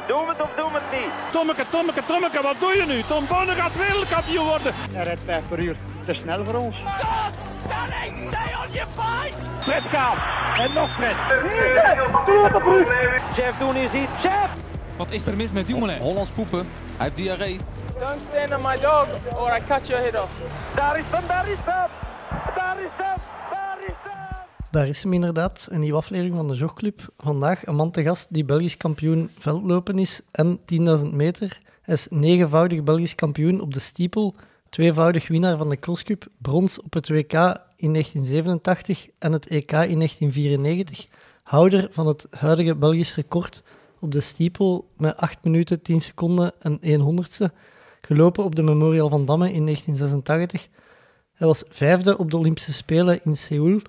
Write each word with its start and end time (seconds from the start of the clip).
niet. 0.00 0.08
Doe 0.08 0.28
het 0.28 0.40
of 0.40 0.50
doe 0.56 0.70
het 0.72 1.00
niet. 1.00 1.10
Tommeke, 1.32 1.64
Tommeke, 1.70 2.02
Tommeke, 2.06 2.42
wat 2.42 2.56
doe 2.58 2.76
je 2.76 2.84
nu? 2.86 3.02
Tom 3.02 3.24
Bonne 3.28 3.52
gaat 3.52 3.76
wereldkampioen 3.76 4.46
worden. 4.46 4.72
Hij 4.92 5.04
rijdt 5.04 5.20
5 5.24 5.48
per 5.48 5.58
uur. 5.58 5.76
Te 6.06 6.14
snel 6.14 6.44
voor 6.44 6.54
ons. 6.54 6.76
Stay 6.76 8.54
on 8.62 8.72
your 8.72 8.88
fight! 8.96 9.34
Fred 9.58 9.82
gaat. 9.82 10.16
En 10.58 10.72
nog 10.72 10.90
Fred. 10.94 11.14
Chef, 13.34 13.56
doen 13.58 13.76
is 13.76 13.92
iets. 13.92 14.20
Chef! 14.20 14.50
Wat 14.96 15.10
is 15.10 15.26
er 15.26 15.36
mis 15.36 15.52
met 15.52 15.66
Dumoulin? 15.66 15.98
Hollands 15.98 16.30
poepen. 16.30 16.58
Hij 16.58 16.66
heeft 16.96 17.16
diarree. 17.16 17.60
Don't 17.98 18.20
stand 18.30 18.54
on 18.54 18.62
my 18.62 18.78
dog 18.80 19.06
or 19.34 19.56
I 19.56 19.60
cut 19.68 19.86
your 19.86 20.02
head 20.02 20.22
off. 20.22 20.32
Daar 20.74 20.98
is 20.98 21.04
hem, 21.10 21.26
daar 21.26 21.48
is 21.48 21.58
hem. 21.64 21.88
Daar 22.54 22.80
is 22.80 22.88
hem, 22.96 23.04
daar 23.04 23.06
is 23.06 23.06
hem. 23.06 23.19
Daar 24.70 24.88
is 24.88 25.02
hem 25.02 25.12
inderdaad, 25.12 25.68
een 25.70 25.80
nieuwe 25.80 25.96
aflevering 25.96 26.34
van 26.36 26.48
de 26.48 26.54
Jogclub. 26.54 27.12
Vandaag 27.18 27.66
een 27.66 27.74
man 27.74 27.90
te 27.90 28.02
gast 28.02 28.26
die 28.30 28.44
Belgisch 28.44 28.76
kampioen 28.76 29.30
veldlopen 29.38 29.98
is 29.98 30.20
en 30.30 30.58
10.000 30.58 31.06
meter. 31.12 31.60
Hij 31.82 31.94
is 31.94 32.06
negenvoudig 32.10 32.82
Belgisch 32.82 33.14
kampioen 33.14 33.60
op 33.60 33.72
de 33.72 33.80
stiepel, 33.80 34.34
tweevoudig 34.68 35.28
winnaar 35.28 35.56
van 35.56 35.68
de 35.68 35.78
crosscup, 35.78 36.26
brons 36.38 36.80
op 36.80 36.92
het 36.92 37.08
WK 37.08 37.32
in 37.76 37.92
1987 37.92 39.08
en 39.18 39.32
het 39.32 39.46
EK 39.46 39.72
in 39.72 39.98
1994, 39.98 41.06
houder 41.42 41.88
van 41.90 42.06
het 42.06 42.26
huidige 42.30 42.74
Belgisch 42.74 43.14
record 43.14 43.62
op 44.00 44.12
de 44.12 44.20
stiepel 44.20 44.88
met 44.96 45.16
8 45.16 45.44
minuten 45.44 45.82
10 45.82 46.00
seconden 46.00 46.52
en 46.58 46.78
1 46.80 47.00
honderdste, 47.00 47.52
gelopen 48.00 48.44
op 48.44 48.54
de 48.54 48.62
Memorial 48.62 49.08
van 49.08 49.26
Damme 49.26 49.52
in 49.52 49.64
1986. 49.64 50.68
Hij 51.32 51.46
was 51.46 51.64
vijfde 51.68 52.18
op 52.18 52.30
de 52.30 52.36
Olympische 52.36 52.72
Spelen 52.72 53.24
in 53.24 53.36
Seoul, 53.36 53.80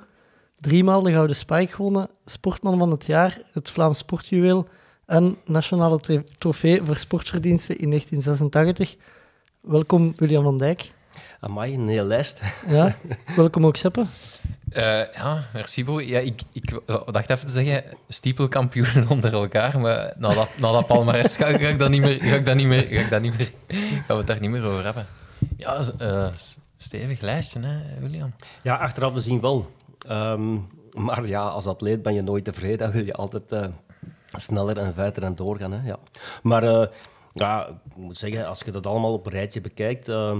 driemaal 0.62 1.02
de 1.02 1.12
Gouden 1.12 1.36
Spike 1.36 1.74
gewonnen, 1.74 2.10
sportman 2.26 2.78
van 2.78 2.92
het 2.92 3.06
jaar, 3.06 3.42
het 3.52 3.72
Vlaams 3.72 3.98
Sportjuweel 3.98 4.68
en 5.06 5.38
nationale 5.46 6.24
trofee 6.38 6.82
voor 6.84 6.98
sportverdiensten 6.98 7.78
in 7.80 7.90
1986. 7.90 8.96
Welkom 9.62 10.14
William 10.16 10.44
van 10.44 10.58
Dijk. 10.58 10.92
Amai, 11.40 11.74
een 11.74 11.88
hele 11.88 12.04
lijst. 12.04 12.42
Ja, 12.68 12.96
welkom 13.36 13.66
ook 13.66 13.76
Seppe. 13.76 14.06
Eh, 14.70 15.14
ja, 15.14 15.46
merci 15.54 15.84
bro. 15.84 16.02
Ja, 16.02 16.20
ik, 16.20 16.42
ik 16.52 16.80
dacht 17.12 17.30
even 17.30 17.46
te 17.46 17.52
zeggen, 17.52 17.84
stiepelkampioenen 18.08 19.10
onder 19.16 19.34
elkaar, 19.34 19.80
maar 19.80 20.14
na 20.18 20.34
dat, 20.34 20.50
na 20.58 20.72
dat 20.72 20.88
palmarès 20.88 21.36
ga, 21.36 21.46
ga 21.46 21.68
ik 21.68 21.80
dat 21.80 21.90
niet 21.90 22.02
meer, 22.02 22.24
ga 22.24 22.36
ik 22.36 22.46
dat 22.46 22.56
niet 22.56 22.68
meer, 22.68 22.84
ga 22.84 23.00
ik 23.00 23.10
dat 23.10 23.22
niet 23.22 23.38
meer, 23.38 23.52
gaan 23.78 24.04
we 24.08 24.14
het 24.14 24.28
daar 24.28 24.40
niet 24.40 24.50
meer 24.50 24.66
over 24.66 24.84
hebben. 24.84 25.06
Ja, 25.58 25.84
eh, 25.98 26.28
stevig 26.78 27.22
lijstje, 27.22 27.60
hè, 27.60 28.00
William? 28.00 28.34
Ja, 28.62 28.76
achteraf 28.76 29.14
gezien 29.14 29.42
wel. 29.42 29.72
Ehm, 30.08 30.58
maar 30.94 31.28
ja, 31.28 31.44
als 31.44 31.68
atleet 31.68 32.02
ben 32.02 32.14
je 32.14 32.22
nooit 32.22 32.44
tevreden. 32.44 32.78
Dan 32.78 32.92
wil 32.92 33.06
je 33.06 33.14
altijd 33.14 33.52
eh, 33.52 33.68
sneller 34.40 34.78
en 34.78 34.94
verder 34.94 35.24
en 35.24 35.36
doorgaan. 35.36 35.72
Hè? 35.72 35.88
Ja. 35.88 36.00
Maar 36.44 36.64
eh, 36.64 36.88
ja, 37.34 37.68
ik 37.68 37.96
moet 37.96 38.18
zeggen, 38.18 38.48
als 38.48 38.62
je 38.66 38.72
dat 38.72 38.88
allemaal 38.88 39.14
op 39.14 39.26
een 39.26 39.32
rijtje 39.32 39.62
bekijkt, 39.62 40.10
eh, 40.10 40.40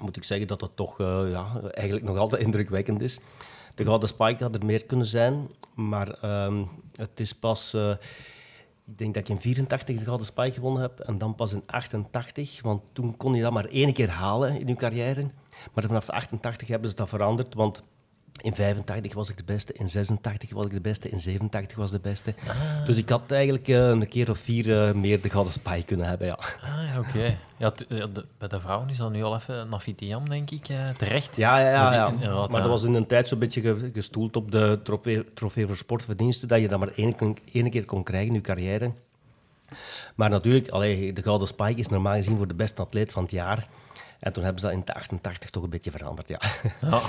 moet 0.00 0.16
ik 0.16 0.24
zeggen 0.24 0.46
dat 0.46 0.60
het 0.60 0.76
toch 0.76 1.00
eh, 1.00 1.30
ja, 1.30 1.60
eigenlijk 1.62 2.06
nog 2.06 2.18
altijd 2.18 2.42
indrukwekkend 2.46 3.00
is. 3.00 3.20
De 3.74 3.84
Gouden 3.84 4.08
Spike 4.08 4.42
had 4.42 4.54
er 4.54 4.64
meer 4.64 4.84
kunnen 4.84 5.06
zijn, 5.06 5.48
maar 5.74 6.10
ehm, 6.20 6.64
het 6.96 7.20
is 7.20 7.32
pas... 7.32 7.74
ik 8.84 8.98
denk 8.98 9.14
dat 9.14 9.22
ik 9.22 9.28
in 9.28 9.40
84 9.40 9.96
de 9.96 10.04
Gouden 10.04 10.26
Spike 10.26 10.52
gewonnen 10.52 10.82
heb 10.82 11.00
en 11.00 11.18
dan 11.18 11.34
pas 11.34 11.52
in 11.52 11.62
88, 11.66 12.62
want 12.62 12.82
toen 12.92 13.16
kon 13.16 13.34
je 13.34 13.42
dat 13.42 13.52
maar 13.52 13.64
één 13.64 13.92
keer 13.92 14.10
halen 14.10 14.60
in 14.60 14.66
je 14.66 14.74
carrière. 14.74 15.30
Maar 15.74 15.84
vanaf 15.84 16.08
88 16.08 16.68
hebben 16.68 16.90
ze 16.90 16.96
dat 16.96 17.08
veranderd, 17.08 17.54
want 17.54 17.82
in 18.40 18.54
85 18.54 19.14
was 19.14 19.28
ik 19.30 19.36
de 19.36 19.44
beste, 19.44 19.72
in 19.72 19.88
86 19.88 20.50
was 20.52 20.66
ik 20.66 20.72
de 20.72 20.80
beste, 20.80 21.08
in 21.08 21.20
87 21.20 21.76
was 21.76 21.90
de 21.90 21.98
beste. 22.00 22.34
Dus 22.86 22.96
ik 22.96 23.08
had 23.08 23.30
eigenlijk 23.30 23.68
eh, 23.68 23.88
een 23.88 24.08
keer 24.08 24.30
of 24.30 24.38
vier 24.38 24.86
eh, 24.88 24.94
meer 24.94 25.20
de 25.20 25.30
Gouden 25.30 25.52
Spike 25.52 25.82
kunnen 25.84 26.06
hebben, 26.08 26.26
ja. 26.26 26.38
Ah, 26.62 26.92
ja, 26.94 26.98
oké. 26.98 27.38
Ja, 27.56 27.70
de- 27.70 28.26
bij 28.38 28.48
de 28.48 28.60
vrouwen 28.60 28.88
is 28.88 28.96
dat 28.96 29.10
nu 29.10 29.22
al 29.22 29.34
even 29.36 29.68
Nafitiam, 29.68 30.28
denk 30.28 30.50
ik, 30.50 30.68
eh, 30.68 30.88
terecht. 30.88 31.36
Ja, 31.36 31.58
ja, 31.58 31.92
ja. 31.94 32.10
Maar 32.10 32.48
die- 32.48 32.50
dat 32.60 32.66
was 32.66 32.82
in 32.82 32.94
een 32.94 33.06
tijd 33.06 33.28
zo'n 33.28 33.38
beetje 33.38 33.60
ge- 33.60 33.90
gestoeld 33.92 34.36
op 34.36 34.50
de 34.52 34.80
trofee, 34.84 35.32
trofee 35.34 35.66
voor 35.66 35.76
sportverdiensten, 35.76 36.48
dat 36.48 36.60
je 36.60 36.68
dat 36.68 36.78
maar 36.78 36.92
één 37.52 37.70
keer 37.70 37.84
kon 37.84 38.02
krijgen 38.02 38.28
in 38.28 38.34
je 38.34 38.40
carrière. 38.40 38.92
Maar 40.14 40.30
natuurlijk, 40.30 40.68
allee, 40.68 41.12
de 41.12 41.22
Gouden 41.22 41.48
Spike 41.48 41.80
is 41.80 41.88
normaal 41.88 42.14
gezien 42.16 42.36
voor 42.36 42.48
de 42.48 42.54
beste 42.54 42.82
atleet 42.82 43.12
van 43.12 43.22
het 43.22 43.32
jaar. 43.32 43.66
En 44.20 44.32
toen 44.32 44.42
hebben 44.44 44.60
ze 44.60 44.66
dat 44.66 44.76
in 44.76 44.82
de 44.84 44.94
88 44.94 45.50
toch 45.50 45.62
een 45.62 45.70
beetje 45.70 45.90
veranderd, 45.90 46.28
ja. 46.28 46.40
Ja. 46.80 47.00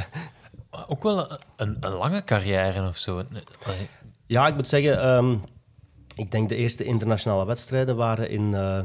Ook 0.88 1.02
wel 1.02 1.30
een, 1.56 1.76
een, 1.80 1.92
lange 1.92 2.24
carrière 2.24 2.88
of 2.88 2.96
zo. 2.96 3.22
Ja, 4.26 4.46
ik 4.46 4.54
moet 4.54 4.68
zeggen, 4.68 5.00
ehm, 5.00 5.36
ik 6.14 6.30
denk 6.30 6.48
de 6.48 6.56
eerste 6.56 6.84
internationale 6.84 7.46
wedstrijden 7.46 7.96
waren 7.96 8.30
in, 8.30 8.54
eh 8.54 8.80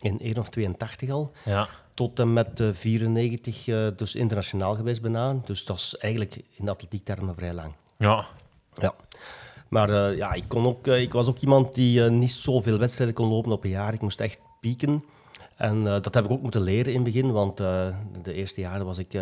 in 0.00 0.18
1 0.20 0.38
of 0.38 0.48
82 0.48 1.10
al. 1.10 1.32
Ja. 1.44 1.68
Tot 1.94 2.18
en 2.18 2.32
met 2.32 2.60
eh, 2.60 2.68
94, 2.72 3.68
eh, 3.68 3.86
dus 3.96 4.14
internationaal 4.14 4.74
geweest 4.74 5.02
bijna. 5.02 5.36
Dus 5.44 5.64
dat 5.64 5.76
is 5.76 5.96
eigenlijk 5.96 6.42
in 6.56 6.68
atletiektermen 6.68 7.34
vrij 7.34 7.52
lang. 7.52 7.72
Ja. 7.98 8.26
Ja. 8.74 8.94
Maar 9.68 10.16
ja, 10.16 10.32
ik, 10.32 10.44
kon 10.48 10.66
ook, 10.66 10.86
ik 10.86 11.12
was 11.12 11.26
ook 11.28 11.38
iemand 11.38 11.74
die 11.74 12.02
niet 12.02 12.32
zoveel 12.32 12.78
wedstrijden 12.78 13.14
kon 13.14 13.28
lopen 13.28 13.52
op 13.52 13.64
een 13.64 13.70
jaar. 13.70 13.94
Ik 13.94 14.00
moest 14.00 14.20
echt 14.20 14.38
pieken. 14.60 15.04
En 15.56 15.84
dat 15.84 16.14
heb 16.14 16.24
ik 16.24 16.30
ook 16.30 16.42
moeten 16.42 16.60
leren 16.60 16.92
in 16.92 17.04
het 17.04 17.12
begin, 17.12 17.32
want 17.32 17.56
de 17.56 17.92
eerste 18.24 18.60
jaren 18.60 18.86
was 18.86 18.98
ik 18.98 19.18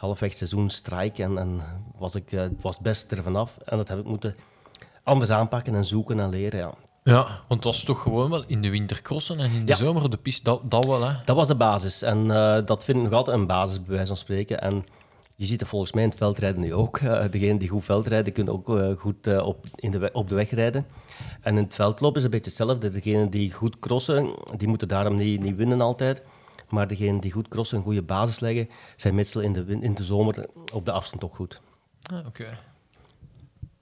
halfweg 0.00 0.32
seizoen 0.32 0.70
strijk 0.70 1.18
en, 1.18 1.38
en 1.38 1.60
was 1.98 2.14
ik 2.14 2.32
eh, 2.32 2.42
was 2.60 2.78
best 2.78 3.12
er 3.12 3.22
vanaf. 3.22 3.56
En 3.64 3.76
dat 3.76 3.88
heb 3.88 3.98
ik 3.98 4.04
moeten 4.04 4.34
anders 5.02 5.30
aanpakken 5.30 5.74
en 5.74 5.84
zoeken 5.84 6.20
en 6.20 6.28
leren, 6.28 6.58
ja. 6.60 6.70
Ja, 7.02 7.22
want 7.22 7.44
het 7.48 7.64
was 7.64 7.82
toch 7.82 8.02
gewoon 8.02 8.30
wel 8.30 8.44
in 8.46 8.62
de 8.62 8.70
winter 8.70 9.02
crossen 9.02 9.38
en 9.38 9.50
in 9.50 9.64
de 9.64 9.72
Ja. 9.72 9.76
zomer 9.76 10.02
op 10.04 10.10
de 10.10 10.16
piste, 10.16 10.42
dat, 10.42 10.70
dat 10.70 10.84
wel, 10.86 11.02
hè? 11.08 11.14
Dat 11.24 11.36
was 11.36 11.46
de 11.46 11.54
basis. 11.54 12.02
En 12.02 12.30
eh, 12.30 12.58
dat 12.64 12.84
vind 12.84 12.96
ik 12.98 13.02
nog 13.04 13.12
altijd 13.12 13.36
een 13.36 13.46
basis, 13.46 13.82
bij 13.82 13.90
wijze 13.94 14.06
van 14.06 14.16
spreken. 14.16 14.60
En 14.60 14.84
je 15.36 15.46
ziet 15.46 15.60
het 15.60 15.68
volgens 15.68 15.92
mij 15.92 16.02
in 16.02 16.08
het 16.08 16.18
veldrijden 16.18 16.60
nu 16.60 16.74
ook. 16.74 17.00
Uh, 17.00 17.24
degenen 17.30 17.58
die 17.58 17.68
goed 17.68 17.84
veldrijden, 17.84 18.32
kunnen 18.32 18.52
ook 18.52 18.78
eh, 18.78 18.90
goed 18.98 19.26
eh, 19.26 19.46
op, 19.46 19.64
in 19.74 19.90
de 19.90 20.10
op 20.12 20.28
de 20.28 20.34
weg 20.34 20.50
rijden. 20.50 20.86
En 21.40 21.56
in 21.56 21.62
het 21.62 21.74
veldlopen 21.74 22.16
is 22.16 22.22
het 22.22 22.32
een 22.32 22.40
beetje 22.40 22.62
hetzelfde. 22.62 22.90
Degenen 22.90 23.30
die 23.30 23.52
goed 23.52 23.78
crossen, 23.78 24.30
die 24.56 24.68
moeten 24.68 24.88
daarom 24.88 25.16
niet, 25.16 25.40
niet 25.40 25.56
winnen 25.56 25.80
altijd. 25.80 26.22
Maar 26.70 26.88
degenen 26.88 27.20
die 27.20 27.32
goed 27.32 27.48
crossen, 27.48 27.76
een 27.78 27.82
goede 27.84 28.02
basis 28.02 28.40
leggen, 28.40 28.68
zijn 28.96 29.14
meestal 29.14 29.40
in 29.42 29.52
de, 29.52 29.64
in 29.80 29.94
de 29.94 30.04
zomer 30.04 30.46
op 30.72 30.84
de 30.84 30.92
afstand 30.92 31.24
ook 31.24 31.34
goed. 31.34 31.60
Ah, 32.12 32.26
Oké. 32.26 32.58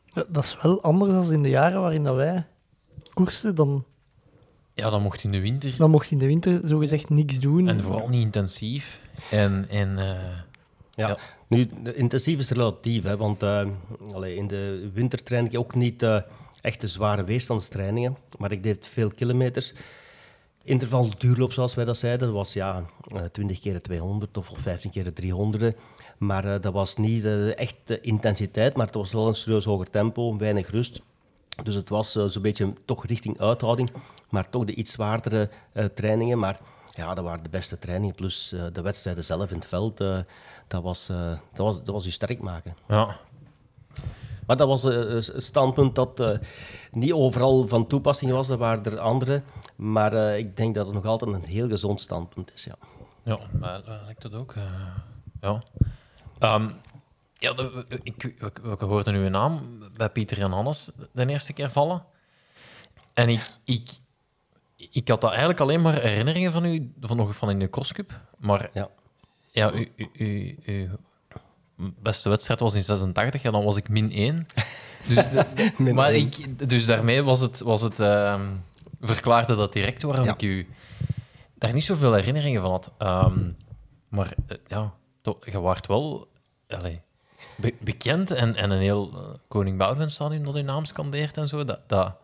Ja, 0.05 0.25
dat 0.29 0.45
is 0.45 0.57
wel 0.63 0.83
anders 0.83 1.13
dan 1.13 1.33
in 1.33 1.43
de 1.43 1.49
jaren 1.49 1.81
waarin 1.81 2.05
dat 2.05 2.15
wij 2.17 2.47
koersten. 3.15 3.55
Dan, 3.55 3.85
Ja, 4.75 4.91
dan 4.91 5.03
mocht 5.03 5.25
in 5.25 5.33
de 5.33 5.41
winter. 5.41 5.75
dan 5.77 5.91
mocht 5.91 6.07
je 6.09 6.13
in 6.13 6.19
de 6.21 6.27
winter 6.27 6.61
zogezegd 6.65 7.09
niks 7.11 7.41
doen. 7.41 7.69
En 7.69 7.83
vooral 7.83 8.09
niet 8.09 8.23
intensief. 8.23 9.01
En, 9.31 9.67
en 9.69 9.99
eh, 9.99 10.07
Ja. 10.95 11.09
Ja. 11.09 11.17
Nu, 11.47 11.71
intensief 11.95 12.39
is 12.39 12.51
relatief, 12.51 13.03
hè, 13.03 13.17
want 13.17 13.43
allee, 14.13 14.35
in 14.37 14.47
de 14.47 14.91
winter 14.93 15.23
train 15.23 15.45
ik 15.47 15.59
ook 15.59 15.75
niet 15.75 16.03
eh 16.03 16.21
echt 16.61 16.81
de 16.81 16.89
zware 16.89 17.25
weerstandstrainingen, 17.25 18.17
maar 18.39 18.53
ik 18.53 18.63
deed 18.63 18.87
veel 18.93 19.11
kilometers. 19.11 19.75
Intervals 20.69 21.17
duurloop, 21.19 21.53
zoals 21.53 21.75
wij 21.75 21.85
dat 21.85 21.97
zeiden, 21.97 22.33
was 22.33 22.53
ja, 22.53 22.85
eh, 23.15 23.23
20 23.33 23.61
keer 23.61 23.73
de 23.73 23.81
200 23.81 24.37
of, 24.39 24.51
of 24.51 24.59
15 24.59 24.91
keer 24.91 25.05
de 25.05 25.13
300. 25.13 25.77
Maar 26.19 26.45
eh, 26.55 26.61
dat 26.61 26.73
was 26.73 26.97
niet 26.97 27.25
eh, 27.25 27.59
echt 27.59 27.91
intensiteit, 28.01 28.77
maar 28.77 28.87
het 28.87 28.95
was 28.95 29.13
wel 29.13 29.29
een 29.29 29.35
serieus 29.35 29.65
hoger 29.65 29.91
tempo, 29.91 30.37
weinig 30.37 30.71
rust. 30.71 31.01
Dus 31.63 31.75
het 31.75 31.89
was 31.89 32.17
eh, 32.17 32.25
zo'n 32.25 32.43
beetje 32.43 32.73
toch 32.85 33.07
richting 33.07 33.41
uithouding, 33.41 33.91
maar 34.29 34.51
toch 34.51 34.65
de 34.65 34.75
iets 34.75 34.93
zwaardere 34.93 35.49
eh, 35.73 35.85
trainingen. 35.85 36.39
Maar 36.39 36.61
ja, 36.95 37.15
dat 37.15 37.25
waren 37.25 37.43
de 37.43 37.49
beste 37.49 37.79
trainingen, 37.79 38.15
plus 38.15 38.53
eh, 38.53 38.63
de 38.73 38.83
wedstrijden 38.83 39.25
zelf 39.25 39.51
in 39.51 39.57
het 39.57 39.67
veld. 39.67 40.01
eh, 40.01 40.19
dat, 40.69 40.83
was, 40.83 41.09
eh, 41.09 41.29
dat, 41.53 41.67
was, 41.67 41.77
dat 41.77 41.95
was 41.95 42.05
je 42.05 42.11
sterk 42.11 42.41
maken. 42.41 42.77
ja. 42.89 43.17
Maar 44.49 44.57
dat 44.57 44.69
was 44.69 44.85
eh, 44.85 44.95
een 45.35 45.43
standpunt 45.43 45.95
dat 45.95 46.21
eh, 46.21 46.39
niet 46.91 47.13
overal 47.13 47.67
van 47.69 47.87
toepassing 47.87 48.31
was. 48.31 48.49
Er 48.49 48.57
waren 48.57 48.85
er 48.85 48.99
andere. 48.99 49.43
Maar 49.77 50.13
eh, 50.13 50.39
ik 50.39 50.57
denk 50.57 50.75
dat 50.75 50.87
het 50.87 50.95
nog 50.95 51.05
altijd 51.05 51.33
een 51.33 51.45
heel 51.45 51.69
gezond 51.69 52.01
standpunt 52.01 52.53
is. 52.55 52.65
Ja. 52.65 52.75
Ja, 53.23 53.39
maar, 53.59 53.85
eh, 53.85 54.01
lijkt 54.05 54.23
dat 54.23 54.35
ook. 54.35 54.55
eh, 54.55 54.63
ja. 55.41 55.63
Ehm, 56.39 56.71
ja, 57.39 57.53
de- 57.53 57.87
ik, 58.03 58.25
ik, 58.25 58.61
hoorde 58.81 59.11
een 59.11 59.31
naam 59.31 59.83
bij 59.97 60.11
Pieter 60.11 60.41
en 60.41 60.51
Hannes 60.53 60.91
de 61.13 61.27
eerste 61.29 61.53
keer 61.53 61.71
vallen. 61.71 62.05
En 63.15 63.29
ik, 63.29 63.47
ik, 63.65 63.91
ik 64.77 65.09
had 65.09 65.21
dat 65.21 65.31
eigenlijk 65.31 65.61
alleen 65.61 65.83
maar 65.83 66.01
herinneringen 66.01 66.53
van 66.53 66.65
u, 66.65 66.93
van, 67.01 67.17
nog 67.17 67.37
van 67.37 67.51
in 67.51 67.59
de 67.59 67.71
crosscup. 67.71 68.21
Maar 68.39 68.71
Ja. 68.75 68.89
ja, 69.51 69.73
u, 69.73 69.93
u, 69.97 70.09
u, 70.13 70.59
uw 70.65 70.89
beste 71.79 72.29
wedstrijd 72.29 72.61
was 72.61 72.75
in 72.75 72.83
86 72.83 73.43
en 73.43 73.53
dan 73.53 73.65
was 73.65 73.77
ik 73.77 73.89
min 73.89 74.13
1. 74.13 74.47
Dus, 75.09 75.31
de- 75.31 75.71
Min 75.79 75.95
maar 75.95 76.15
ik, 76.15 76.69
dus 76.69 76.87
daarmee 76.87 77.23
was 77.23 77.41
het, 77.41 77.61
was 77.61 77.81
het 77.81 78.01
ehm, 78.01 78.47
verklaarde 79.01 79.57
dat 79.57 79.73
direct 79.73 80.03
waarom 80.03 80.25
Ja. 80.25 80.33
ik 80.33 80.43
u 80.43 80.69
daar 81.55 81.73
niet 81.73 81.85
zoveel 81.85 82.13
herinneringen 82.13 82.61
van 82.63 82.71
had. 82.71 82.93
Ehm, 82.99 83.39
maar 84.09 84.33
eh, 84.47 84.57
ja, 84.67 84.93
toch, 85.23 85.37
je 85.51 85.61
waart 85.61 85.87
wel 85.87 86.29
be- 87.57 87.75
bekend 87.81 88.31
en, 88.31 88.55
en 88.55 88.71
een 88.71 88.81
heel 88.81 89.11
eh, 89.15 89.21
Koning 89.49 89.79
Boudewijn 89.79 90.11
stadion 90.11 90.45
dat 90.45 90.55
uw 90.55 90.63
naam 90.63 90.85
scandeert 90.85 91.37
en 91.37 91.49
zo. 91.49 91.65
Dat, 91.65 91.81
dat, 91.87 92.15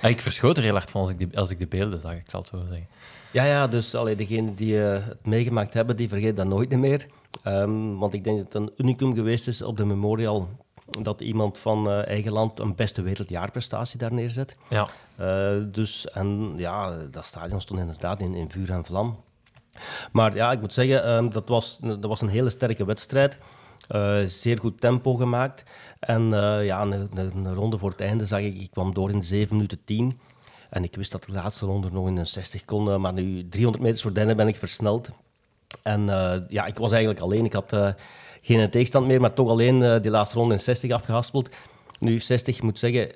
Ah, 0.00 0.10
ik 0.10 0.20
verschoot 0.20 0.56
er 0.56 0.62
heel 0.62 0.72
hard 0.72 0.90
van 0.90 1.00
als 1.00 1.10
ik, 1.10 1.18
die, 1.18 1.38
als 1.38 1.50
ik 1.50 1.58
de 1.58 1.66
beelden 1.66 2.00
zag, 2.00 2.12
ik 2.14 2.30
zal 2.30 2.40
het 2.40 2.48
zo 2.48 2.58
zeggen. 2.68 2.88
Ja, 3.32 3.44
ja, 3.44 3.66
dus 3.66 3.94
allee, 3.94 4.16
degenen 4.16 4.54
die 4.54 4.84
eh, 4.84 5.06
het 5.06 5.26
meegemaakt 5.26 5.74
hebben, 5.74 5.96
die 5.96 6.08
vergeten 6.08 6.34
dat 6.34 6.46
nooit 6.46 6.70
meer. 6.70 7.06
Ehm, 7.42 7.94
want 7.94 8.14
ik 8.14 8.24
denk 8.24 8.36
dat 8.36 8.46
het 8.46 8.54
een 8.54 8.72
unicum 8.76 9.14
geweest 9.14 9.48
is 9.48 9.62
op 9.62 9.76
de 9.76 9.84
Memorial 9.84 10.48
dat 11.02 11.20
iemand 11.20 11.58
van 11.58 11.90
eh, 11.90 12.06
eigen 12.06 12.32
land 12.32 12.60
een 12.60 12.74
beste 12.74 13.02
wereldjaarprestatie 13.02 13.98
daar 13.98 14.12
neerzet. 14.12 14.56
Ja. 14.68 14.88
Eh, 15.16 15.56
dus, 15.72 16.10
en 16.10 16.52
ja, 16.56 16.96
dat 17.10 17.24
stadion 17.24 17.60
stond 17.60 17.80
inderdaad 17.80 18.20
in, 18.20 18.34
in 18.34 18.50
vuur 18.50 18.70
en 18.70 18.84
vlam. 18.84 19.24
Maar 20.12 20.34
ja, 20.34 20.52
ik 20.52 20.60
moet 20.60 20.72
zeggen, 20.72 21.04
ehm, 21.04 21.28
dat, 21.28 21.48
was, 21.48 21.78
dat 21.80 22.04
was 22.04 22.20
een 22.20 22.28
hele 22.28 22.50
sterke 22.50 22.84
wedstrijd. 22.84 23.38
Zeer 24.26 24.58
goed 24.58 24.80
tempo 24.80 25.14
gemaakt. 25.14 25.62
En 26.00 26.28
ja, 26.64 26.82
een, 26.82 26.92
een, 26.92 27.44
een 27.44 27.54
ronde 27.54 27.78
voor 27.78 27.90
het 27.90 28.00
einde 28.00 28.26
zag 28.26 28.40
ik, 28.40 28.60
ik 28.60 28.70
kwam 28.70 28.94
door 28.94 29.10
in 29.10 29.22
7 29.22 29.54
minuten 29.56 29.84
10. 29.84 30.20
En 30.70 30.84
ik 30.84 30.96
wist 30.96 31.12
dat 31.12 31.24
de 31.24 31.32
laatste 31.32 31.66
ronde 31.66 31.88
nog 31.92 32.06
in 32.06 32.16
een 32.16 32.26
60 32.26 32.64
kon. 32.64 33.00
maar 33.00 33.12
nu 33.12 33.48
300 33.48 33.84
meters 33.84 34.02
voor 34.02 34.12
einde 34.14 34.34
ben 34.34 34.48
ik 34.48 34.56
versneld. 34.56 35.10
En 35.82 36.08
eh, 36.08 36.40
ja, 36.48 36.66
ik 36.66 36.78
was 36.78 36.90
eigenlijk 36.90 37.20
alleen. 37.20 37.44
Ik 37.44 37.52
had 37.52 37.72
eh, 37.72 37.88
geen 38.42 38.70
tegenstand 38.70 39.06
meer, 39.06 39.20
maar 39.20 39.34
toch 39.34 39.48
alleen 39.48 39.82
eh, 39.82 40.02
die 40.02 40.10
laatste 40.10 40.38
ronde 40.38 40.54
in 40.54 40.60
60 40.60 40.90
afgehaspeld. 40.90 41.48
Nu 41.98 42.20
60, 42.20 42.56
ik 42.56 42.62
moet 42.62 42.78
zeggen, 42.78 43.08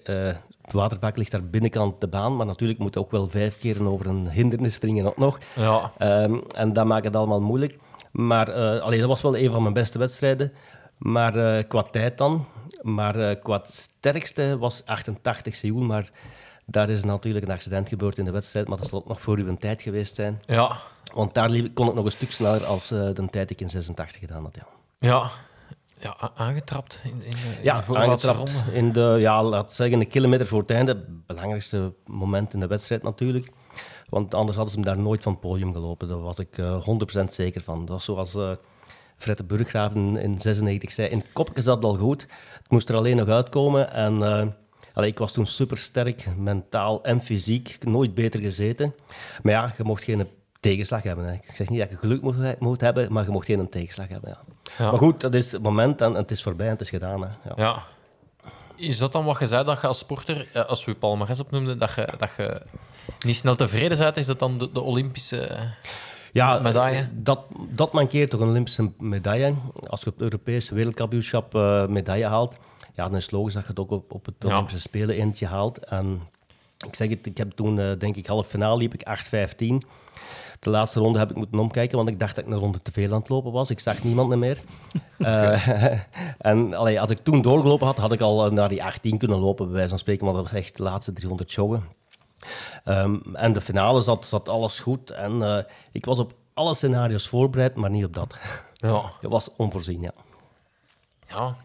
het 0.62 0.72
waterbak 0.72 1.16
ligt 1.16 1.30
daar 1.30 1.44
binnenkant 1.44 2.00
de 2.00 2.08
baan. 2.08 2.36
Maar 2.36 2.46
natuurlijk 2.46 2.78
moet 2.78 2.96
ook 2.96 3.10
wel 3.10 3.28
vijf 3.28 3.58
keer 3.58 3.88
over 3.88 4.06
een 4.06 4.30
hindernis 4.30 4.74
springen 4.74 5.06
ook 5.06 5.16
nog. 5.16 5.38
Ja. 5.54 5.92
Ehm, 5.98 6.38
en 6.54 6.72
dat 6.72 6.86
maakt 6.86 7.04
het 7.04 7.16
allemaal 7.16 7.40
moeilijk. 7.40 7.78
Maar 8.10 8.48
eh 8.48 8.80
allee, 8.80 8.98
dat 8.98 9.08
was 9.08 9.22
wel 9.22 9.36
een 9.36 9.50
van 9.50 9.62
mijn 9.62 9.74
beste 9.74 9.98
wedstrijden. 9.98 10.52
Maar 10.98 11.64
qua 11.64 11.82
tijd 11.82 12.18
dan. 12.18 12.46
Maar 12.80 13.36
qua 13.36 13.62
sterkste 13.70 14.58
was 14.58 14.82
88 14.86 15.54
Seoul. 15.54 15.82
Maar 15.82 16.10
daar 16.66 16.90
is 16.90 17.04
natuurlijk 17.04 17.44
een 17.46 17.52
accident 17.52 17.88
gebeurd 17.88 18.18
in 18.18 18.24
de 18.24 18.30
wedstrijd. 18.30 18.68
Maar 18.68 18.76
dat 18.78 18.88
zal 18.88 18.98
ook 18.98 19.08
nog 19.08 19.20
voor 19.20 19.36
uw 19.38 19.54
tijd 19.54 19.82
geweest 19.82 20.14
zijn. 20.14 20.42
Ja. 20.46 20.76
Want 21.14 21.34
daar 21.34 21.50
kon 21.74 21.88
ik 21.88 21.94
nog 21.94 22.04
een 22.04 22.10
stuk 22.10 22.30
sneller 22.30 22.64
als 22.64 22.90
eh, 22.90 22.98
de 22.98 23.26
tijd 23.30 23.48
die 23.48 23.56
ik 23.56 23.60
in 23.60 23.70
86 23.70 24.20
gedaan 24.20 24.42
had. 24.42 24.54
Ja, 24.56 24.66
Ja. 25.08 25.30
Ja, 25.98 26.30
aangetrapt 26.34 27.00
in, 27.04 27.10
in, 27.10 27.18
de- 27.30 27.36
in 27.36 27.56
de 27.56 27.62
ja 27.62 27.82
voorlaatste 27.82 28.28
aangetrapt 28.28 28.52
ronde. 28.64 28.78
in 28.78 28.92
de, 28.92 29.16
ja, 29.20 29.42
laat 29.42 29.72
zeggen, 29.72 30.00
een 30.00 30.08
kilometer 30.08 30.46
voor 30.46 30.60
het 30.60 30.70
einde. 30.70 30.92
Het 30.92 31.26
belangrijkste 31.26 31.92
moment 32.06 32.52
in 32.52 32.60
de 32.60 32.66
wedstrijd 32.66 33.02
natuurlijk. 33.02 33.48
Want 34.08 34.34
anders 34.34 34.56
hadden 34.56 34.74
ze 34.74 34.80
hem 34.80 34.88
daar 34.94 35.04
nooit 35.04 35.22
van 35.22 35.32
het 35.32 35.40
podium 35.40 35.72
gelopen. 35.72 36.08
Daar 36.08 36.20
was 36.22 36.38
ik 36.38 36.58
eh 36.58 36.86
100% 37.22 37.24
zeker 37.30 37.62
van. 37.62 37.78
Dat 37.78 37.88
was 37.88 38.04
zoals 38.04 38.34
eh 38.34 38.50
Fred 39.16 39.36
de 39.36 39.44
Burggraven 39.44 40.16
in 40.16 40.40
96 40.40 40.92
zei. 40.92 41.08
In 41.08 41.18
het 41.18 41.32
kopje 41.32 41.62
zat 41.62 41.76
het 41.76 41.84
al 41.84 41.94
goed. 41.96 42.22
Het 42.62 42.70
moest 42.70 42.88
er 42.88 42.96
alleen 42.96 43.16
nog 43.16 43.28
uitkomen. 43.28 43.92
En 43.92 44.22
eh, 44.22 44.46
allee, 44.92 45.10
ik 45.10 45.18
was 45.18 45.32
toen 45.32 45.46
supersterk, 45.46 46.26
mentaal 46.36 47.04
en 47.04 47.22
fysiek. 47.22 47.78
Nooit 47.84 48.14
beter 48.14 48.40
gezeten. 48.40 48.94
Maar 49.42 49.52
ja, 49.52 49.72
je 49.76 49.84
mocht 49.84 50.04
geen 50.04 50.28
tegenslag 50.60 51.02
hebben. 51.02 51.24
Hè. 51.26 51.32
Ik 51.32 51.50
zeg 51.54 51.68
niet 51.68 51.78
dat 51.78 51.90
je 51.90 51.96
geluk 51.96 52.22
moet, 52.22 52.36
he- 52.36 52.54
moet 52.58 52.80
hebben, 52.80 53.12
maar 53.12 53.24
je 53.24 53.30
mocht 53.30 53.46
geen 53.46 53.68
tegenslag 53.68 54.08
hebben. 54.08 54.30
Ja. 54.30 54.38
Ja. 54.78 54.90
Maar 54.90 54.98
goed, 54.98 55.20
dat 55.20 55.34
is 55.34 55.52
het 55.52 55.62
moment 55.62 56.00
en 56.00 56.14
het 56.14 56.30
is 56.30 56.42
voorbij 56.42 56.66
en 56.66 56.72
het 56.72 56.80
is 56.80 56.88
gedaan. 56.90 57.22
Hè. 57.22 57.28
Ja. 57.48 57.52
Ja. 57.56 57.82
Is 58.76 58.98
dat 58.98 59.12
dan 59.12 59.24
wat 59.24 59.38
je 59.38 59.46
zei, 59.46 59.64
dat 59.64 59.80
je 59.80 59.86
als 59.86 59.98
sporter, 59.98 60.48
eh, 60.52 60.64
als 60.64 60.84
we 60.84 60.90
je 60.90 60.96
palmarès 60.96 61.40
opnoemden, 61.40 61.78
dat 61.78 61.92
je, 61.94 62.08
dat 62.18 62.30
je 62.36 62.60
niet 63.26 63.36
snel 63.36 63.56
tevreden 63.56 63.98
bent? 63.98 64.16
Is 64.16 64.26
dat 64.26 64.38
dan 64.38 64.58
de, 64.58 64.72
de 64.72 64.80
Olympische... 64.80 65.68
Ja, 66.32 66.58
Medaille? 66.58 66.98
eh, 66.98 67.04
Dat, 67.12 67.40
dat 67.68 67.92
mankeert 67.92 68.30
toch 68.30 68.40
een 68.40 68.48
Olympische 68.48 68.90
medaille. 68.98 69.54
Als 69.86 70.00
je 70.00 70.06
op 70.06 70.12
het 70.14 70.22
Europese 70.22 70.74
wereldkampioenschap 70.74 71.54
eh 71.54 71.86
medaille 71.86 72.26
haalt, 72.26 72.56
ja, 72.94 73.08
dan 73.08 73.16
is 73.16 73.22
het 73.22 73.32
logisch 73.32 73.54
dat 73.54 73.62
je 73.62 73.68
het 73.68 73.78
ook 73.78 73.90
op, 73.90 74.12
op 74.12 74.26
het 74.26 74.34
Ja. 74.38 74.48
Olympische 74.48 74.80
Spelen 74.80 75.16
eentje 75.16 75.46
haalt. 75.46 75.78
En 75.78 76.22
ik 76.86 76.96
zeg 76.96 77.08
het, 77.08 77.26
ik 77.26 77.36
heb 77.36 77.50
toen, 77.50 77.78
eh, 77.78 77.90
denk 77.98 78.16
ik, 78.16 78.26
half 78.26 78.46
finale 78.46 78.76
liep 78.76 78.94
ik 78.94 79.02
8-15. 79.02 79.82
De 80.60 80.70
laatste 80.70 81.00
ronde 81.00 81.18
heb 81.18 81.30
ik 81.30 81.36
moeten 81.36 81.58
omkijken, 81.58 81.96
want 81.96 82.08
ik 82.08 82.18
dacht 82.18 82.36
dat 82.36 82.46
ik 82.46 82.52
een 82.52 82.58
ronde 82.58 82.78
te 82.78 82.92
veel 82.92 83.12
aan 83.12 83.18
het 83.20 83.28
lopen 83.28 83.52
was. 83.52 83.70
Ik 83.70 83.80
zag 83.80 84.02
niemand 84.02 84.36
meer. 84.36 84.58
Eh, 85.18 85.66
en 86.38 86.74
allee, 86.74 87.00
als 87.00 87.10
ik 87.10 87.18
toen 87.18 87.42
doorgelopen 87.42 87.86
had, 87.86 87.96
had 87.96 88.12
ik 88.12 88.20
al 88.20 88.46
eh, 88.46 88.52
naar 88.52 88.68
die 88.68 88.84
18 88.84 89.18
kunnen 89.18 89.38
lopen, 89.38 89.64
bij 89.64 89.74
wijze 89.74 89.88
van 89.88 89.98
spreken. 89.98 90.24
Want 90.24 90.36
dat 90.36 90.50
was 90.50 90.60
echt 90.60 90.76
de 90.76 90.82
laatste 90.82 91.12
300 91.12 91.52
joggen. 91.52 91.84
Ehm, 92.84 93.16
en 93.32 93.52
de 93.52 93.60
finale 93.60 94.00
zat, 94.00 94.26
zat 94.26 94.48
alles 94.48 94.78
goed. 94.78 95.10
En 95.10 95.66
ik 95.92 96.04
was 96.04 96.18
op 96.18 96.34
alle 96.54 96.74
scenario's 96.74 97.28
voorbereid, 97.28 97.76
maar 97.76 97.90
niet 97.90 98.04
op 98.04 98.14
dat. 98.14 98.34
ja. 98.72 99.02
Dat 99.20 99.30
was 99.30 99.50
onvoorzien, 99.56 100.00
ja. 100.00 100.12
Ja. 101.28 101.56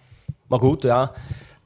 Maar 0.47 0.59
goed, 0.59 0.81
ja. 0.81 1.11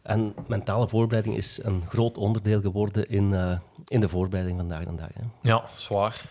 En 0.02 0.34
mentale 0.48 0.88
voorbereiding 0.88 1.38
is 1.38 1.60
een 1.64 1.84
groot 1.88 2.18
onderdeel 2.18 2.62
geworden 2.62 3.10
in, 3.10 3.34
eh, 3.34 3.58
in 3.88 4.00
de 4.00 4.10
voorbereiding 4.10 4.58
vandaag 4.58 4.84
de 4.84 4.96
dag. 4.96 5.08
Hè. 5.14 5.22
Ja, 5.50 5.64
zwaar. 5.76 6.26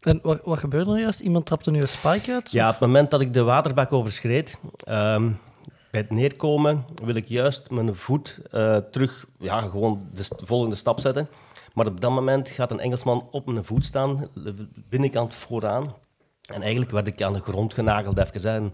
En 0.00 0.20
wat, 0.22 0.40
wat 0.44 0.58
gebeurde 0.58 0.92
er 0.92 1.00
juist? 1.00 1.20
Iemand 1.20 1.46
trapte 1.46 1.70
nu 1.70 1.80
een 1.80 1.88
spike 1.88 2.32
uit? 2.32 2.50
Ja, 2.50 2.66
op 2.66 2.70
het 2.72 2.80
moment 2.80 3.10
dat 3.10 3.20
ik 3.20 3.34
de 3.34 3.42
waterbak 3.42 3.92
overschreed, 3.92 4.60
ehm, 4.78 5.30
bij 5.90 6.00
het 6.00 6.10
neerkomen 6.10 6.84
wil 7.04 7.14
ik 7.14 7.28
juist 7.28 7.70
mijn 7.70 7.96
voet 7.96 8.40
eh, 8.50 8.76
terug, 8.76 9.26
ja, 9.38 9.60
gewoon 9.60 10.06
de 10.14 10.22
st- 10.22 10.42
volgende 10.44 10.76
stap 10.76 11.00
zetten. 11.00 11.28
Maar 11.74 11.86
op 11.86 12.00
dat 12.00 12.10
moment 12.10 12.48
gaat 12.48 12.70
een 12.70 12.80
Engelsman 12.80 13.28
op 13.30 13.46
mijn 13.46 13.64
voet 13.64 13.84
staan, 13.84 14.28
de 14.34 14.68
binnenkant 14.88 15.34
vooraan. 15.34 15.94
En 16.46 16.60
eigenlijk 16.62 16.90
werd 16.90 17.06
ik 17.06 17.22
aan 17.22 17.32
de 17.32 17.40
grond 17.40 17.74
genageld 17.74 18.18
even. 18.18 18.40
hè. 18.50 18.54
En, 18.56 18.72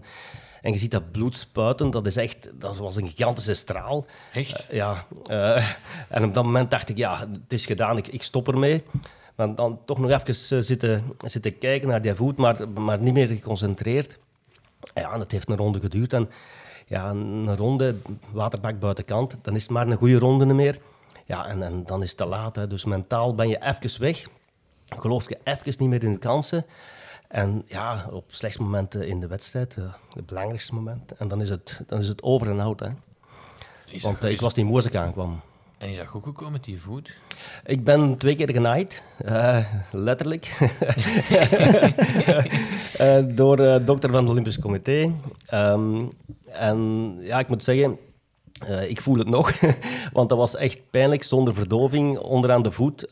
en 0.61 0.71
je 0.71 0.77
ziet 0.77 0.91
dat 0.91 1.11
bloed 1.11 1.35
spuiten, 1.35 1.91
dat 1.91 2.05
is 2.05 2.15
echt, 2.15 2.49
dat 2.53 2.77
was 2.77 2.95
een 2.95 3.07
gigantische 3.07 3.53
straal. 3.53 4.05
Echt? 4.33 4.67
Eh, 4.69 4.75
ja, 4.75 5.05
eh, 5.25 5.71
en 6.09 6.23
op 6.23 6.33
dat 6.33 6.43
moment 6.43 6.71
dacht 6.71 6.89
ik, 6.89 6.97
ja, 6.97 7.19
het 7.19 7.53
is 7.53 7.65
gedaan, 7.65 7.97
ik, 7.97 8.07
ik 8.07 8.23
stop 8.23 8.47
ermee. 8.47 8.83
Maar 9.35 9.55
dan 9.55 9.79
toch 9.85 9.99
nog 9.99 10.11
even 10.11 10.57
eh, 10.57 10.63
zitten, 10.63 11.03
zitten 11.25 11.57
kijken 11.57 11.87
naar 11.87 12.01
die 12.01 12.15
voet, 12.15 12.37
maar, 12.37 12.69
maar 12.69 12.99
niet 12.99 13.13
meer 13.13 13.27
geconcentreerd. 13.27 14.17
Ja, 14.93 15.13
en 15.13 15.19
het 15.19 15.31
heeft 15.31 15.49
een 15.49 15.57
ronde 15.57 15.79
geduurd. 15.79 16.13
En 16.13 16.29
ja, 16.87 17.09
een 17.09 17.55
ronde, 17.55 17.95
waterbak 18.31 18.79
buitenkant, 18.79 19.35
dan 19.41 19.55
is 19.55 19.61
het 19.61 19.71
maar 19.71 19.87
een 19.87 19.97
goede 19.97 20.19
ronde 20.19 20.45
meer. 20.45 20.79
Ja, 21.25 21.47
en, 21.47 21.63
en 21.63 21.83
dan 21.85 22.03
is 22.03 22.09
het 22.09 22.17
te 22.17 22.25
laat. 22.25 22.55
Hè. 22.55 22.67
Dus 22.67 22.85
mentaal 22.85 23.35
ben 23.35 23.49
je 23.49 23.61
even 23.61 24.01
weg. 24.01 24.25
Geloof 24.95 25.29
je 25.29 25.37
even 25.43 25.73
niet 25.77 25.89
meer 25.89 26.03
in 26.03 26.11
je 26.11 26.17
kansen. 26.17 26.65
En 27.27 27.63
ja, 27.65 28.07
op 28.11 28.25
slechtste 28.27 28.63
momenten 28.63 29.07
in 29.07 29.19
de 29.19 29.27
wedstrijd, 29.27 29.75
eh, 29.77 29.93
het 30.13 30.25
belangrijkste 30.25 30.73
moment. 30.73 31.11
En 31.11 31.27
dan 31.27 31.41
is 31.41 31.49
het, 31.49 31.81
dan 31.87 31.99
is 31.99 32.07
het 32.07 32.23
over 32.23 32.49
en 32.49 32.59
out. 32.59 32.79
Hè. 32.79 32.89
Is 33.85 34.03
Want 34.03 34.23
eh, 34.23 34.31
ik 34.31 34.41
was 34.41 34.53
niet 34.53 34.65
moe 34.65 34.75
als 34.75 34.85
ik 34.85 34.95
aankwam. 34.95 35.41
En 35.77 35.89
is 35.89 35.97
dat 35.97 36.07
goed 36.07 36.23
gekomen 36.23 36.51
met 36.51 36.63
die 36.63 36.81
voet? 36.81 37.13
Ik 37.65 37.83
ben 37.83 38.17
twee 38.17 38.35
keer 38.35 38.51
genaaid, 38.51 39.03
eh, 39.17 39.65
letterlijk, 39.91 40.45
Eh, 42.97 43.23
door 43.27 43.57
de 43.57 43.81
dokter 43.85 44.09
van 44.09 44.19
het 44.19 44.29
Olympisch 44.29 44.59
Comité. 44.59 45.13
Ehm, 45.45 46.05
en 46.45 47.15
ja, 47.21 47.39
ik 47.39 47.47
moet 47.47 47.63
zeggen, 47.63 47.97
eh, 48.67 48.89
ik 48.89 49.01
voel 49.01 49.17
het 49.17 49.27
nog, 49.27 49.51
want 50.13 50.29
dat 50.29 50.37
was 50.37 50.55
echt 50.55 50.79
pijnlijk, 50.89 51.23
zonder 51.23 51.53
verdoving, 51.53 52.17
onderaan 52.17 52.61
de 52.63 52.71
voet. 52.71 53.07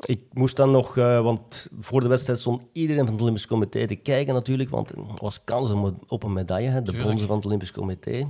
Ik 0.00 0.20
moest 0.32 0.56
dan 0.56 0.70
nog, 0.70 0.96
eh, 0.96 1.20
want 1.20 1.68
voor 1.78 2.00
de 2.00 2.08
wedstrijd 2.08 2.38
stond 2.38 2.64
iedereen 2.72 3.02
van 3.04 3.12
het 3.12 3.20
Olympisch 3.22 3.46
Comité 3.46 3.86
te 3.86 3.94
kijken 3.94 4.34
natuurlijk, 4.34 4.70
want 4.70 4.90
er 4.90 4.96
was 5.20 5.44
kans 5.44 5.70
om- 5.70 5.98
op 6.08 6.22
een 6.22 6.32
medaille, 6.32 6.68
hè, 6.68 6.82
de 6.82 6.92
bronzen 6.92 7.26
van 7.26 7.36
het 7.36 7.46
Olympisch 7.46 7.72
Comité. 7.72 8.26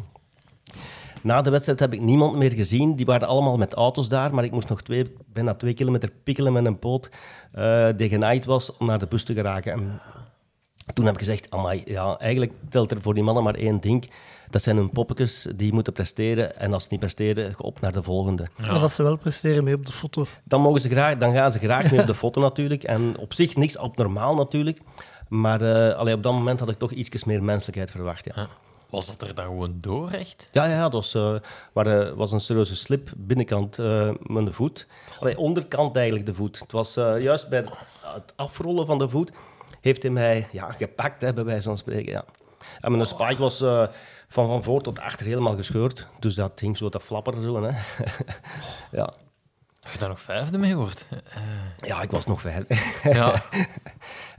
Na 1.23 1.43
de 1.43 1.51
wedstrijd 1.51 1.81
heb 1.81 1.93
ik 1.93 2.01
niemand 2.01 2.37
meer 2.37 2.53
gezien. 2.53 2.97
Die 2.97 3.07
waren 3.07 3.29
allemaal 3.29 3.57
met 3.57 3.73
auto's 3.75 4.09
daar, 4.09 4.35
maar 4.35 4.45
ik 4.45 4.51
moest 4.53 4.69
nog 4.69 4.83
twee, 4.83 5.13
bijna 5.33 5.55
twee 5.55 5.75
kilometer 5.75 6.11
pikkelen 6.25 6.53
met 6.53 6.67
een 6.67 6.79
poot 6.79 7.09
eh, 7.53 7.89
die 7.97 8.09
genaaid 8.09 8.45
was 8.45 8.77
om 8.77 8.87
naar 8.87 8.99
de 8.99 9.07
bus 9.07 9.25
te 9.25 9.33
geraken. 9.35 9.73
En 9.73 10.01
toen 10.95 11.05
heb 11.05 11.15
ik 11.15 11.21
gezegd, 11.21 11.51
amai, 11.51 11.83
ja, 11.87 12.19
eigenlijk 12.19 12.53
telt 12.71 12.91
er 12.91 13.03
voor 13.03 13.15
die 13.15 13.23
mannen 13.23 13.43
maar 13.43 13.55
één 13.55 13.81
ding. 13.81 14.11
Dat 14.51 14.63
zijn 14.63 14.77
hun 14.77 14.91
poppetjes, 14.91 15.47
die 15.57 15.73
moeten 15.73 15.93
presteren. 15.93 16.59
En 16.59 16.73
als 16.73 16.83
ze 16.83 16.89
niet 16.91 17.01
presteren, 17.01 17.55
op 17.59 17.81
naar 17.81 17.93
de 17.93 18.03
volgende. 18.03 18.47
Maar 18.57 18.81
dat 18.81 18.93
ze 18.93 19.03
wel 19.03 19.17
presteren 19.17 19.65
mee 19.65 19.75
op 19.75 19.87
de 19.87 19.93
foto. 19.93 20.27
Dan, 20.45 20.61
mogen 20.61 20.81
ze 20.81 20.89
graag, 20.89 21.19
dan 21.19 21.33
gaan 21.33 21.53
ze 21.53 21.59
graag 21.59 21.91
mee 21.91 22.01
op 22.01 22.07
de 22.07 22.15
foto 22.15 22.41
natuurlijk. 22.41 22.83
En 22.85 23.19
op 23.19 23.33
zich 23.33 23.57
niks 23.57 23.79
abnormaal 23.79 24.35
natuurlijk. 24.35 24.81
Maar 25.29 25.61
eh, 25.61 25.99
allee, 25.99 26.15
op 26.15 26.23
dat 26.23 26.33
moment 26.33 26.61
had 26.61 26.69
ik 26.69 26.79
toch 26.79 26.91
iets 26.91 27.25
meer 27.25 27.43
menselijkheid 27.43 27.91
verwacht. 27.91 28.25
Ja. 28.25 28.33
Ja. 28.37 28.49
Was 28.91 29.07
dat 29.07 29.29
er 29.29 29.35
dan 29.35 29.45
gewoon 29.45 29.79
door, 29.81 30.11
echt? 30.11 30.49
Ja, 30.53 30.65
ja, 30.65 30.83
dat 30.83 30.93
was, 30.93 31.15
eh, 31.15 31.35
maar, 31.73 31.87
eh, 31.87 32.13
was 32.13 32.33
een 32.33 32.41
serieuze 32.41 32.77
slip 32.77 33.13
binnenkant 33.17 33.79
eh 33.79 34.11
mijn 34.23 34.53
voet. 34.53 34.87
Allee, 35.21 35.39
onderkant 35.39 35.97
eigenlijk 35.97 36.27
de 36.27 36.35
voet. 36.35 36.59
Het 36.59 36.73
was 36.73 36.97
eh, 36.97 37.21
juist 37.21 37.49
bij 37.49 37.65
het 38.03 38.33
afrollen 38.37 38.87
van 38.87 38.99
de 38.99 39.09
voet 39.09 39.31
heeft 39.81 40.03
hij 40.03 40.11
mij 40.11 40.49
ja, 40.53 40.73
gepakt, 40.73 41.21
hè, 41.21 41.33
bij 41.33 41.45
wijze 41.45 41.69
van 41.69 41.79
spreken. 41.79 42.13
Ja. 42.13 42.25
En 42.81 42.93
mijn 42.93 43.07
spike 43.07 43.37
was 43.37 43.61
eh, 43.61 43.87
van, 44.29 44.47
van 44.47 44.63
voor 44.63 44.83
tot 44.83 44.99
achter 44.99 45.27
helemaal 45.27 45.57
gescheurd. 45.57 46.09
Dus 46.19 46.35
dat 46.35 46.53
ging 46.57 46.77
zo 46.77 46.89
te 46.89 47.01
flapperen. 47.01 47.43
Zo, 47.43 47.63
hè. 47.63 47.71
ja. 48.99 49.15
Dat 49.81 49.93
je 49.93 49.99
daar 49.99 50.09
nog 50.09 50.21
vijfde 50.21 50.59
mee 50.59 50.77
wordt. 50.77 51.09
Ja, 51.79 52.03
ik 52.03 52.11
was 52.11 52.27
nog 52.27 52.41
ver. 52.41 52.67
ja. 53.03 53.43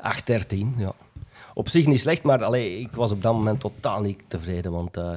8-13, 0.53 0.57
ja. 0.77 0.93
Op 1.53 1.69
zich 1.69 1.85
niet 1.85 1.99
slecht, 1.99 2.23
maar 2.23 2.43
allee, 2.43 2.79
ik 2.79 2.91
was 2.91 3.11
op 3.11 3.21
dat 3.21 3.33
moment 3.33 3.59
totaal 3.59 4.01
niet 4.01 4.23
tevreden. 4.27 4.71
Want 4.71 4.97
eh, 4.97 5.13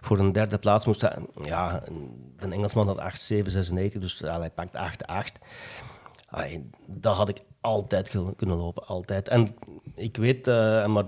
voor 0.00 0.18
een 0.18 0.32
derde 0.32 0.58
plaats 0.58 0.86
moest 0.86 1.00
hij... 1.00 1.16
Ja, 1.42 1.82
de 2.38 2.48
Engelsman 2.48 2.86
had 2.86 2.98
8, 2.98 3.20
7, 3.20 3.50
96, 3.50 4.00
dus 4.00 4.22
allee, 4.22 4.38
hij 4.38 4.50
pakt 4.50 4.76
8, 4.76 5.06
8. 5.06 5.38
Allee, 6.28 6.70
dat 6.86 7.16
had 7.16 7.28
ik 7.28 7.42
altijd 7.60 8.10
kunnen 8.36 8.56
lopen, 8.56 8.86
altijd. 8.86 9.28
En 9.28 9.56
ik 9.94 10.16
weet, 10.16 10.48
eh, 10.48 10.86
maar 10.86 11.04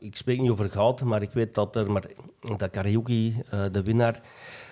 ik 0.00 0.16
spreek 0.16 0.40
niet 0.40 0.50
over 0.50 0.70
goud, 0.70 1.00
maar 1.02 1.22
ik 1.22 1.30
weet 1.32 1.54
dat 1.54 1.76
er, 1.76 1.90
maar 1.90 2.02
dat 2.56 2.76
eh, 3.50 3.64
de 3.72 3.82
winnaar, 3.82 4.20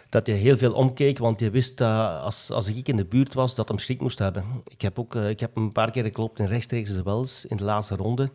dat 0.09 0.27
hij 0.27 0.37
heel 0.37 0.59
veel 0.59 0.73
omkeek, 0.73 1.19
want 1.19 1.41
hij 1.41 1.51
wist 1.51 1.77
dat 1.77 2.21
als, 2.23 2.51
als 2.51 2.67
ik 2.69 2.89
in 2.89 2.97
de 2.97 3.05
buurt 3.05 3.35
was, 3.35 3.55
dat 3.55 3.69
hem 3.69 3.79
schrik 3.79 4.01
moest 4.01 4.19
hebben. 4.19 4.45
Ik 4.69 4.81
heb, 4.81 4.99
ook, 4.99 5.15
eh, 5.15 5.29
ik 5.29 5.41
heb 5.41 5.55
hem 5.55 5.65
een 5.65 5.73
paar 5.73 5.91
keer 5.91 6.03
geklopt 6.05 6.39
in 6.39 6.47
rechtstreeks 6.47 6.91
de 6.93 7.03
Wels, 7.03 7.45
in 7.47 7.57
de 7.57 7.65
laatste 7.65 7.97
ronde. 7.97 8.31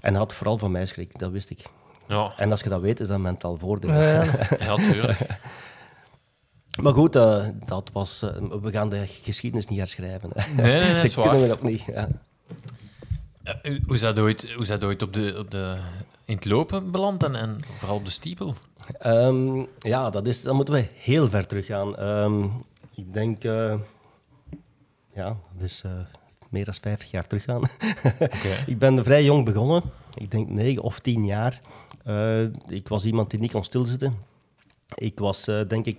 En 0.00 0.10
hij 0.10 0.18
had 0.18 0.34
vooral 0.34 0.58
van 0.58 0.70
mij 0.70 0.86
schrik, 0.86 1.18
dat 1.18 1.30
wist 1.30 1.50
ik. 1.50 1.62
Ja, 2.08 2.32
En 2.36 2.50
als 2.50 2.60
je 2.60 2.68
dat 2.68 2.80
weet, 2.80 3.00
is 3.00 3.08
dat 3.08 3.18
mentaal 3.18 3.56
voordeel. 3.58 3.90
Ja, 3.92 4.22
ja 4.58 4.74
tuurlijk. 4.90 5.18
Maar 6.82 6.92
goed, 6.92 7.16
eh, 7.16 7.46
dat 7.66 7.90
was, 7.92 8.20
we 8.62 8.70
gaan 8.70 8.88
de 8.88 9.06
geschiedenis 9.06 9.66
niet 9.66 9.78
herschrijven. 9.78 10.30
hè. 10.34 10.54
Nee, 10.54 10.72
nee, 10.72 10.82
nee, 10.82 10.94
dat 10.94 11.04
is 11.04 11.14
kunnen 11.14 11.32
waar. 11.32 11.40
we 11.40 11.46
nog 11.46 11.62
niet. 11.62 11.82
Ja. 11.82 12.08
Ja, 13.44 13.58
hoe- 13.62 13.80
hoe 13.86 13.94
is 13.94 14.00
dat 14.00 14.18
ooit, 14.18 14.52
hoe 14.52 14.62
is 14.62 14.68
dat 14.68 14.84
ooit 14.84 15.02
op 15.02 15.12
de, 15.12 15.34
op 15.38 15.50
de, 15.50 15.76
in 16.24 16.34
het 16.34 16.44
lopen 16.44 16.90
beland 16.90 17.22
en, 17.22 17.34
en 17.34 17.58
vooral 17.78 17.96
op 17.96 18.04
de 18.04 18.10
stiepel? 18.10 18.54
Ehm, 18.98 19.64
ja, 19.78 20.10
dat 20.10 20.26
is, 20.26 20.42
dan 20.42 20.56
moeten 20.56 20.74
we 20.74 20.88
heel 20.94 21.28
ver 21.28 21.46
teruggaan. 21.46 21.96
Ehm 21.96 22.44
ik 22.94 23.12
denk, 23.12 23.44
eh, 23.44 23.74
ja, 25.14 25.36
dat 25.52 25.62
is 25.62 25.82
eh, 25.84 25.90
meer 26.48 26.64
dan 26.64 26.74
50 26.74 27.10
jaar 27.10 27.26
teruggaan. 27.26 27.62
ik 28.72 28.78
ben 28.78 29.04
vrij 29.04 29.24
jong 29.24 29.44
begonnen. 29.44 29.82
Ik 30.14 30.30
denk 30.30 30.48
9 30.48 30.82
of 30.82 30.98
10 30.98 31.24
jaar. 31.24 31.60
Eh, 32.04 32.42
ik 32.68 32.88
was 32.88 33.04
iemand 33.04 33.30
die 33.30 33.40
niet 33.40 33.52
kon 33.52 33.64
stilzitten. 33.64 34.16
Ik 34.94 35.18
was, 35.18 35.44
denk 35.44 35.86
ik, 35.86 35.98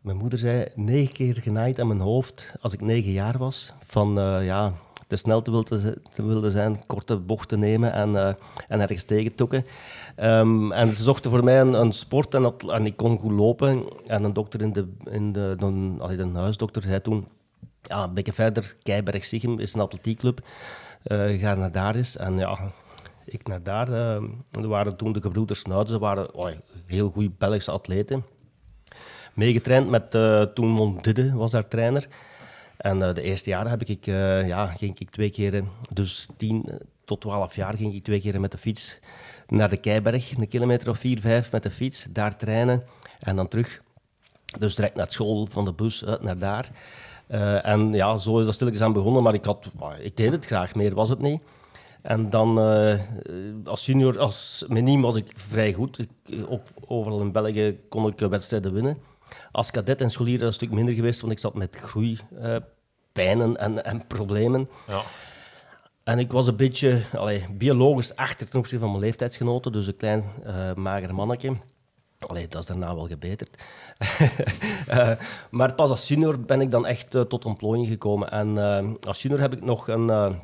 mijn 0.00 0.16
moeder 0.16 0.38
zei, 0.38 0.66
negen 0.74 1.14
keer 1.14 1.38
genaaid 1.42 1.80
aan 1.80 1.86
mijn 1.86 2.00
hoofd 2.00 2.52
als 2.60 2.72
ik 2.72 2.80
negen 2.80 3.12
jaar 3.12 3.38
was. 3.38 3.72
Van, 3.86 4.14
ja, 4.44 4.72
te 5.12 5.18
snel 5.18 5.42
te 5.42 5.50
te 6.14 6.22
willen 6.24 6.50
zijn, 6.50 6.86
korte 6.86 7.16
bochten 7.16 7.58
nemen 7.58 7.92
en, 7.92 8.16
eh, 8.16 8.34
en 8.68 8.80
ergens 8.80 9.04
tegen 9.04 9.34
tokken. 9.34 9.66
Ehm, 10.16 10.72
en 10.72 10.92
ze 10.92 11.02
zochten 11.02 11.30
voor 11.30 11.44
mij 11.44 11.60
een, 11.60 11.72
een 11.72 11.92
sport 11.92 12.34
en, 12.34 12.42
dat, 12.42 12.64
ik 12.82 12.96
kon 12.96 13.18
goed 13.18 13.32
lopen. 13.32 13.84
En 14.06 14.24
een 14.24 14.32
dokter 14.32 14.60
in 14.60 14.72
de, 14.72 14.88
in 15.10 15.32
de, 15.32 15.56
allee, 15.98 16.16
de 16.16 16.30
huisdokter 16.34 16.82
zei 16.82 17.00
toen, 17.00 17.26
ja, 17.82 18.04
een 18.04 18.14
beetje 18.14 18.32
verder, 18.32 18.76
Keiberg-Sichem 18.82 19.58
is 19.58 19.74
een 19.74 19.80
atletiekclub. 19.80 20.40
Eh, 21.02 21.40
ga 21.40 21.54
naar 21.54 21.72
daar 21.72 21.94
eens. 21.94 22.16
En 22.16 22.38
ja, 22.38 22.58
ik 23.24 23.46
naar 23.46 23.62
daar. 23.62 23.88
eh, 23.92 24.22
er 24.50 24.68
waren 24.68 24.96
toen 24.96 25.12
de 25.12 25.22
gebroeders 25.22 25.60
Snuit, 25.60 25.88
ze 25.88 25.98
waren 25.98 26.28
heel 26.86 27.10
goede 27.10 27.30
Belgische 27.38 27.70
atleten. 27.70 28.24
Meegetraind 29.34 29.88
met, 29.88 30.10
toen 30.54 30.68
Mondidde 30.68 31.34
was 31.34 31.50
daar 31.50 31.68
trainer. 31.68 32.08
En 32.82 33.02
eh, 33.02 33.14
de 33.14 33.22
eerste 33.22 33.50
jaren 33.50 33.70
heb 33.70 33.82
ik, 33.82 34.06
eh, 34.06 34.46
ja, 34.46 34.66
ging 34.66 34.98
ik 34.98 35.10
twee 35.10 35.30
keer, 35.30 35.54
eh, 35.54 35.62
dus 35.92 36.26
10 36.36 36.64
tot 37.04 37.20
12 37.20 37.54
jaar 37.54 37.74
ging 37.76 37.94
ik 37.94 38.02
twee 38.02 38.20
keer 38.20 38.40
met 38.40 38.50
de 38.50 38.58
fiets 38.58 38.98
naar 39.46 39.68
de 39.68 39.76
Keiberg, 39.76 40.36
een 40.36 40.48
kilometer 40.48 40.88
of 40.88 40.98
4, 40.98 41.20
5 41.20 41.52
met 41.52 41.62
de 41.62 41.70
fiets, 41.70 42.06
daar 42.10 42.36
trainen 42.36 42.84
en 43.20 43.36
dan 43.36 43.48
terug. 43.48 43.82
Dus 44.58 44.74
direct 44.74 44.96
naar 44.96 45.10
school, 45.10 45.46
van 45.46 45.64
de 45.64 45.72
bus 45.72 46.04
uit 46.04 46.22
naar 46.22 46.38
daar. 46.38 46.70
Eh, 47.26 47.66
en 47.66 47.92
ja, 47.92 48.16
zo 48.16 48.38
is 48.38 48.44
dat 48.44 48.54
stilletjes 48.54 48.82
aan 48.82 48.92
begonnen, 48.92 49.22
maar 49.22 49.34
ik, 49.34 49.44
had, 49.44 49.70
ik 50.00 50.16
deed 50.16 50.32
het 50.32 50.46
graag, 50.46 50.74
meer 50.74 50.94
was 50.94 51.08
het 51.08 51.20
niet. 51.20 51.40
En 52.02 52.30
dan 52.30 52.60
eh, 52.60 52.98
als 53.64 53.86
junior, 53.86 54.18
als 54.18 54.64
meniem 54.68 55.00
was 55.00 55.16
ik 55.16 55.32
vrij 55.34 55.72
goed. 55.72 55.98
Ik, 55.98 56.08
eh, 56.24 56.50
op, 56.50 56.62
overal 56.86 57.20
in 57.20 57.32
België 57.32 57.78
kon 57.88 58.06
ik 58.06 58.20
eh, 58.20 58.28
wedstrijden 58.28 58.72
winnen. 58.72 58.98
Als 59.52 59.70
cadet 59.70 60.00
en 60.00 60.10
scholier 60.10 60.34
is 60.34 60.40
dat 60.40 60.48
een 60.48 60.54
stuk 60.54 60.70
minder 60.70 60.94
geweest, 60.94 61.20
want 61.20 61.32
ik 61.32 61.38
zat 61.38 61.54
met 61.54 61.76
groeipijnen 61.76 63.56
en, 63.56 63.84
en 63.84 64.06
problemen. 64.06 64.68
Ja. 64.86 65.02
En 66.04 66.18
ik 66.18 66.32
was 66.32 66.46
een 66.46 66.56
beetje 66.56 67.02
allee, 67.16 67.46
biologisch 67.50 68.16
achter 68.16 68.48
ten 68.48 68.58
opzichte 68.58 68.84
van 68.84 68.90
mijn 68.90 69.04
leeftijdsgenoten, 69.04 69.72
dus 69.72 69.86
een 69.86 69.96
klein 69.96 70.24
eh, 70.44 70.74
mager 70.74 71.14
mannetje. 71.14 71.56
Allee, 72.26 72.48
dat 72.48 72.60
is 72.60 72.66
daarna 72.66 72.94
wel 72.94 73.06
gebeterd. 73.06 73.56
Eh, 74.86 75.10
maar 75.50 75.74
pas 75.74 75.90
als 75.90 76.08
junior 76.08 76.40
ben 76.40 76.60
ik 76.60 76.70
dan 76.70 76.86
echt 76.86 77.14
eh, 77.14 77.20
tot 77.20 77.44
ontplooiing 77.44 77.88
gekomen. 77.88 78.30
En 78.30 78.58
eh, 78.58 78.90
als 79.06 79.22
junior 79.22 79.40
heb 79.40 79.52
ik 79.52 79.64
nog 79.64 79.88
een... 79.88 80.40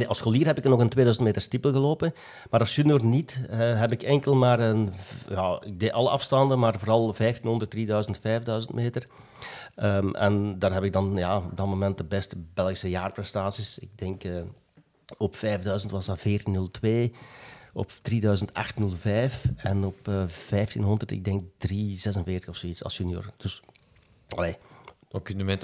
eh, 0.00 0.08
als 0.08 0.18
scholier 0.18 0.46
heb 0.46 0.58
ik 0.58 0.64
nog 0.64 0.80
een 0.80 0.88
2000 0.88 1.26
meter 1.26 1.42
stiepel 1.42 1.72
gelopen. 1.72 2.14
Maar 2.50 2.60
als 2.60 2.74
junior 2.74 3.04
niet, 3.04 3.40
eh, 3.50 3.58
heb 3.58 3.92
ik 3.92 4.02
enkel 4.02 4.34
maar 4.34 4.60
een... 4.60 4.92
Ja, 5.28 5.62
deed 5.72 5.92
alle 5.92 6.10
afstanden, 6.10 6.58
maar 6.58 6.78
vooral 6.78 7.00
1500, 7.00 7.70
3000, 7.70 8.18
5000 8.20 8.74
meter. 8.74 9.06
Ehm, 9.74 10.10
en 10.10 10.58
daar 10.58 10.72
heb 10.72 10.82
ik 10.82 10.92
dan 10.92 11.16
ja, 11.16 11.36
op 11.36 11.56
dat 11.56 11.66
moment 11.66 11.96
de 11.96 12.04
beste 12.04 12.36
Belgische 12.54 12.90
jaarprestaties. 12.90 13.78
Ik 13.78 13.90
denk... 13.94 14.24
eh, 14.24 14.42
op 15.18 15.36
5000 15.36 15.92
was 15.92 16.06
dat 16.06 16.22
1402. 16.22 17.12
Op 17.72 17.90
3805 18.02 19.44
en 19.56 19.84
op 19.84 20.08
eh 20.08 20.14
1500, 20.48 21.10
ik 21.10 21.24
denk 21.24 21.42
346 21.58 22.48
of 22.48 22.56
zoiets 22.56 22.84
als 22.84 22.96
junior. 22.96 23.30
Dus, 23.36 23.62
allee. 24.28 24.56
Dan 25.12 25.22
kun 25.22 25.38
je 25.38 25.44
mee 25.44 25.58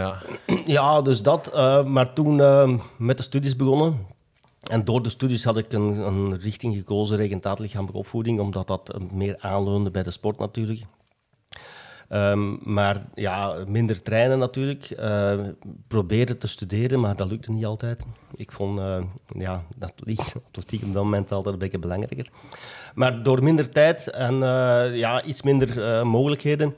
ja. 0.00 0.22
Ja, 0.64 1.02
dus 1.02 1.22
dat. 1.22 1.46
eh, 1.46 1.84
maar 1.84 2.12
toen 2.12 2.40
eh, 2.40 2.78
met 2.98 3.16
de 3.16 3.22
studies 3.22 3.56
begonnen. 3.56 4.06
En 4.70 4.84
door 4.84 5.02
de 5.02 5.08
studies 5.08 5.44
had 5.44 5.56
ik 5.56 5.72
een, 5.72 5.82
een 5.82 6.38
richting 6.40 6.74
gekozen, 6.74 7.16
regentaat 7.16 7.58
lichamelijke 7.58 7.98
opvoeding, 7.98 8.40
omdat 8.40 8.66
dat 8.66 9.12
meer 9.12 9.36
aanleunde 9.38 9.90
bij 9.90 10.02
de 10.02 10.10
sport 10.10 10.38
natuurlijk. 10.38 10.80
Ehm, 12.08 12.72
maar 12.72 13.06
ja, 13.14 13.64
minder 13.66 14.02
trainen 14.02 14.38
natuurlijk. 14.38 14.90
Eh 14.90 15.38
probeerde 15.88 16.38
te 16.38 16.48
studeren, 16.48 17.00
maar 17.00 17.16
dat 17.16 17.28
lukte 17.28 17.52
niet 17.52 17.64
altijd. 17.64 18.04
Ik 18.36 18.52
vond 18.52 18.80
ja, 19.26 19.62
atletiek, 19.80 20.34
atletiek 20.48 20.82
op 20.82 20.92
dat 20.94 21.02
moment 21.02 21.32
altijd 21.32 21.54
een 21.54 21.60
beetje 21.60 21.78
belangrijker. 21.78 22.30
Maar 22.94 23.22
door 23.22 23.42
minder 23.42 23.70
tijd 23.70 24.08
en 24.10 24.34
ja, 24.94 25.22
iets 25.22 25.42
minder 25.42 26.06
mogelijkheden, 26.06 26.74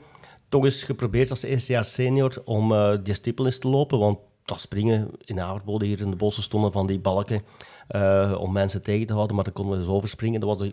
toch 0.49 0.65
eens 0.65 0.83
geprobeerd 0.83 1.29
als 1.29 1.43
eerstejaars 1.43 1.93
senior 1.93 2.41
om 2.45 2.73
eh, 2.73 2.97
die 3.03 3.13
stippel 3.13 3.45
eens 3.45 3.59
te 3.59 3.67
lopen. 3.67 3.99
Want 3.99 4.19
dat 4.45 4.59
springen 4.59 5.11
in 5.25 5.39
Aardbode 5.39 5.85
hier 5.85 6.01
in 6.01 6.09
de 6.09 6.15
bossen 6.15 6.43
stonden 6.43 6.71
van 6.71 6.87
die 6.87 6.99
balken 6.99 7.41
eh, 7.87 8.35
om 8.39 8.51
mensen 8.51 8.83
tegen 8.83 9.07
te 9.07 9.13
houden. 9.13 9.35
Maar 9.35 9.45
dan 9.45 9.53
konden 9.53 9.73
we 9.73 9.79
dus 9.79 9.93
overspringen. 9.93 10.39
Dat 10.39 10.57
was 10.57 10.69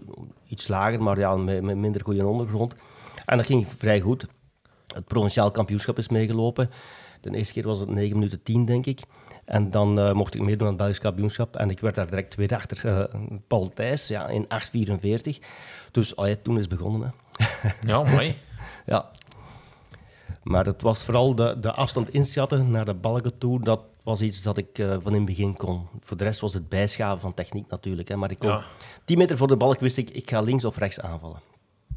iets 0.49 0.69
lager, 0.69 1.03
maar 1.03 1.19
ja, 1.19 1.37
met, 1.37 1.63
met 1.63 1.77
minder 1.77 2.05
goede 2.05 2.27
ondergrond. 2.27 2.75
En 3.27 3.37
dat 3.37 3.47
ging 3.47 3.69
vrij 3.77 4.01
goed. 4.01 4.27
Het 4.95 5.07
provinciaal 5.07 5.51
kampioenschap 5.51 5.99
is 5.99 6.09
meegelopen. 6.09 6.71
De 7.21 7.37
eerste 7.37 7.53
keer 7.53 7.67
was 7.67 7.79
het 7.79 7.89
9 7.89 8.17
minuten 8.17 8.43
10, 8.43 8.65
denk 8.65 8.87
ik. 8.87 9.01
En 9.45 9.71
dan 9.71 10.01
eh, 10.01 10.13
mocht 10.13 10.35
ik 10.35 10.41
meedoen 10.41 10.61
aan 10.61 10.73
het 10.73 10.77
Belgisch 10.77 10.99
kampioenschap. 10.99 11.57
En 11.57 11.71
ik 11.71 11.81
werd 11.81 11.95
daar 11.95 12.11
direct 12.11 12.31
tweede 12.31 12.57
achter 12.57 12.87
eh, 12.87 13.21
Paul 13.47 13.69
Thijs 13.69 14.09
ja, 14.09 14.29
in 14.29 14.45
8.44. 14.45 15.45
Dus 15.91 16.17
allee, 16.17 16.43
toen 16.43 16.55
is 16.55 16.61
het 16.61 16.79
begonnen. 16.79 17.15
Hè. 17.43 17.71
Ja, 17.87 18.03
mooi. 18.03 18.35
Ja. 18.87 19.11
Maar 20.47 20.65
het 20.67 20.83
was 20.83 21.05
vooral 21.05 21.35
de, 21.35 21.57
de 21.61 21.73
afstand 21.73 22.11
inschatten 22.11 22.71
naar 22.71 22.85
de 22.85 22.95
balken 22.95 23.39
toe. 23.39 23.61
Dat 23.63 23.81
was 24.03 24.21
iets 24.21 24.43
dat 24.43 24.57
ik 24.57 24.79
eh, 24.79 24.89
van 25.01 25.13
in 25.13 25.17
het 25.17 25.25
begin 25.27 25.57
kon. 25.57 25.87
Voor 26.01 26.17
de 26.17 26.25
rest 26.25 26.41
was 26.41 26.53
het 26.55 26.69
bijschaven 26.69 27.21
van 27.21 27.35
techniek 27.35 27.69
natuurlijk. 27.71 28.09
Hè. 28.09 28.17
Maar 28.17 28.31
ik 28.31 28.39
kon, 28.39 28.49
Ja. 28.49 28.63
10 29.05 29.19
meter 29.19 29.37
voor 29.37 29.47
de 29.49 29.57
balk 29.57 29.81
wist 29.81 29.97
ik, 29.97 30.11
ik 30.11 30.31
ga 30.31 30.41
links 30.41 30.65
of 30.65 30.77
rechts 30.77 31.01
aanvallen. 31.01 31.41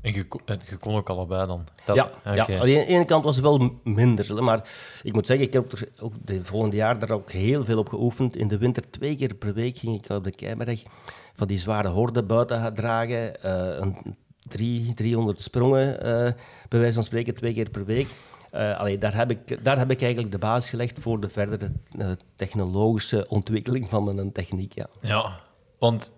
En 0.01 0.13
je, 0.13 0.27
kon- 0.27 0.41
en 0.45 0.59
je 0.69 0.77
kon 0.77 0.95
ook 0.95 1.09
allebei 1.09 1.47
dan? 1.47 1.63
Dat, 1.85 1.95
ja, 1.95 2.09
ja. 2.23 2.41
oké. 2.41 2.59
Alleen 2.59 2.79
aan 2.79 2.85
de 2.85 2.91
ene 2.91 3.05
kant 3.05 3.23
was 3.23 3.35
het 3.35 3.45
wel 3.45 3.79
minder. 3.83 4.43
Maar 4.43 4.69
ik 5.03 5.13
moet 5.13 5.25
zeggen, 5.25 5.45
ik 5.47 5.53
heb 5.53 5.71
er 5.71 5.89
ook 5.99 6.13
de 6.25 6.43
volgende 6.45 6.75
jaar 6.75 6.99
daar 6.99 7.11
ook 7.11 7.31
heel 7.31 7.65
veel 7.65 7.77
op 7.77 7.89
geoefend. 7.89 8.35
In 8.35 8.47
de 8.47 8.57
winter 8.57 8.89
twee 8.89 9.15
keer 9.15 9.33
per 9.33 9.53
week 9.53 9.77
ging 9.77 10.03
ik 10.03 10.09
op 10.11 10.23
de 10.23 10.31
Keimereg 10.31 10.83
van 11.33 11.47
die 11.47 11.57
zware 11.59 11.87
horden 11.87 12.27
buiten 12.27 12.57
gaan 12.59 12.73
dragen. 12.73 13.43
eh, 13.43 13.79
een 13.79 14.15
drie, 14.41 14.93
300 14.93 15.41
sprongen, 15.41 16.01
eh, 16.01 16.33
bij 16.69 16.79
wijze 16.79 16.93
van 16.93 17.03
spreken, 17.03 17.33
twee 17.35 17.53
keer 17.53 17.69
per 17.69 17.85
week. 17.85 18.07
Allee, 18.51 18.97
daar, 18.97 19.15
heb 19.15 19.31
ik, 19.31 19.63
daar 19.63 19.77
heb 19.77 19.91
ik 19.91 20.01
eigenlijk 20.01 20.31
de 20.31 20.37
basis 20.37 20.69
gelegd 20.69 20.99
voor 20.99 21.19
de 21.19 21.29
verdere 21.29 21.71
eh, 21.97 22.11
technologische 22.35 23.27
ontwikkeling 23.27 23.89
van 23.89 24.15
mijn 24.15 24.31
techniek. 24.31 24.73
Ja. 24.75 24.87
Ja, 25.01 25.39
want 25.79 26.11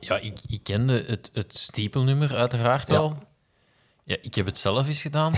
ja, 0.00 0.18
ik, 0.18 0.38
ik 0.46 0.62
kende 0.62 1.04
het, 1.06 1.30
het 1.32 1.58
steepelnummer 1.58 2.34
uiteraard 2.34 2.88
Ja. 2.88 2.94
wel. 2.94 3.16
Ja, 4.04 4.16
ik 4.22 4.34
heb 4.34 4.46
het 4.46 4.58
zelf 4.58 4.86
eens 4.86 5.02
gedaan. 5.02 5.32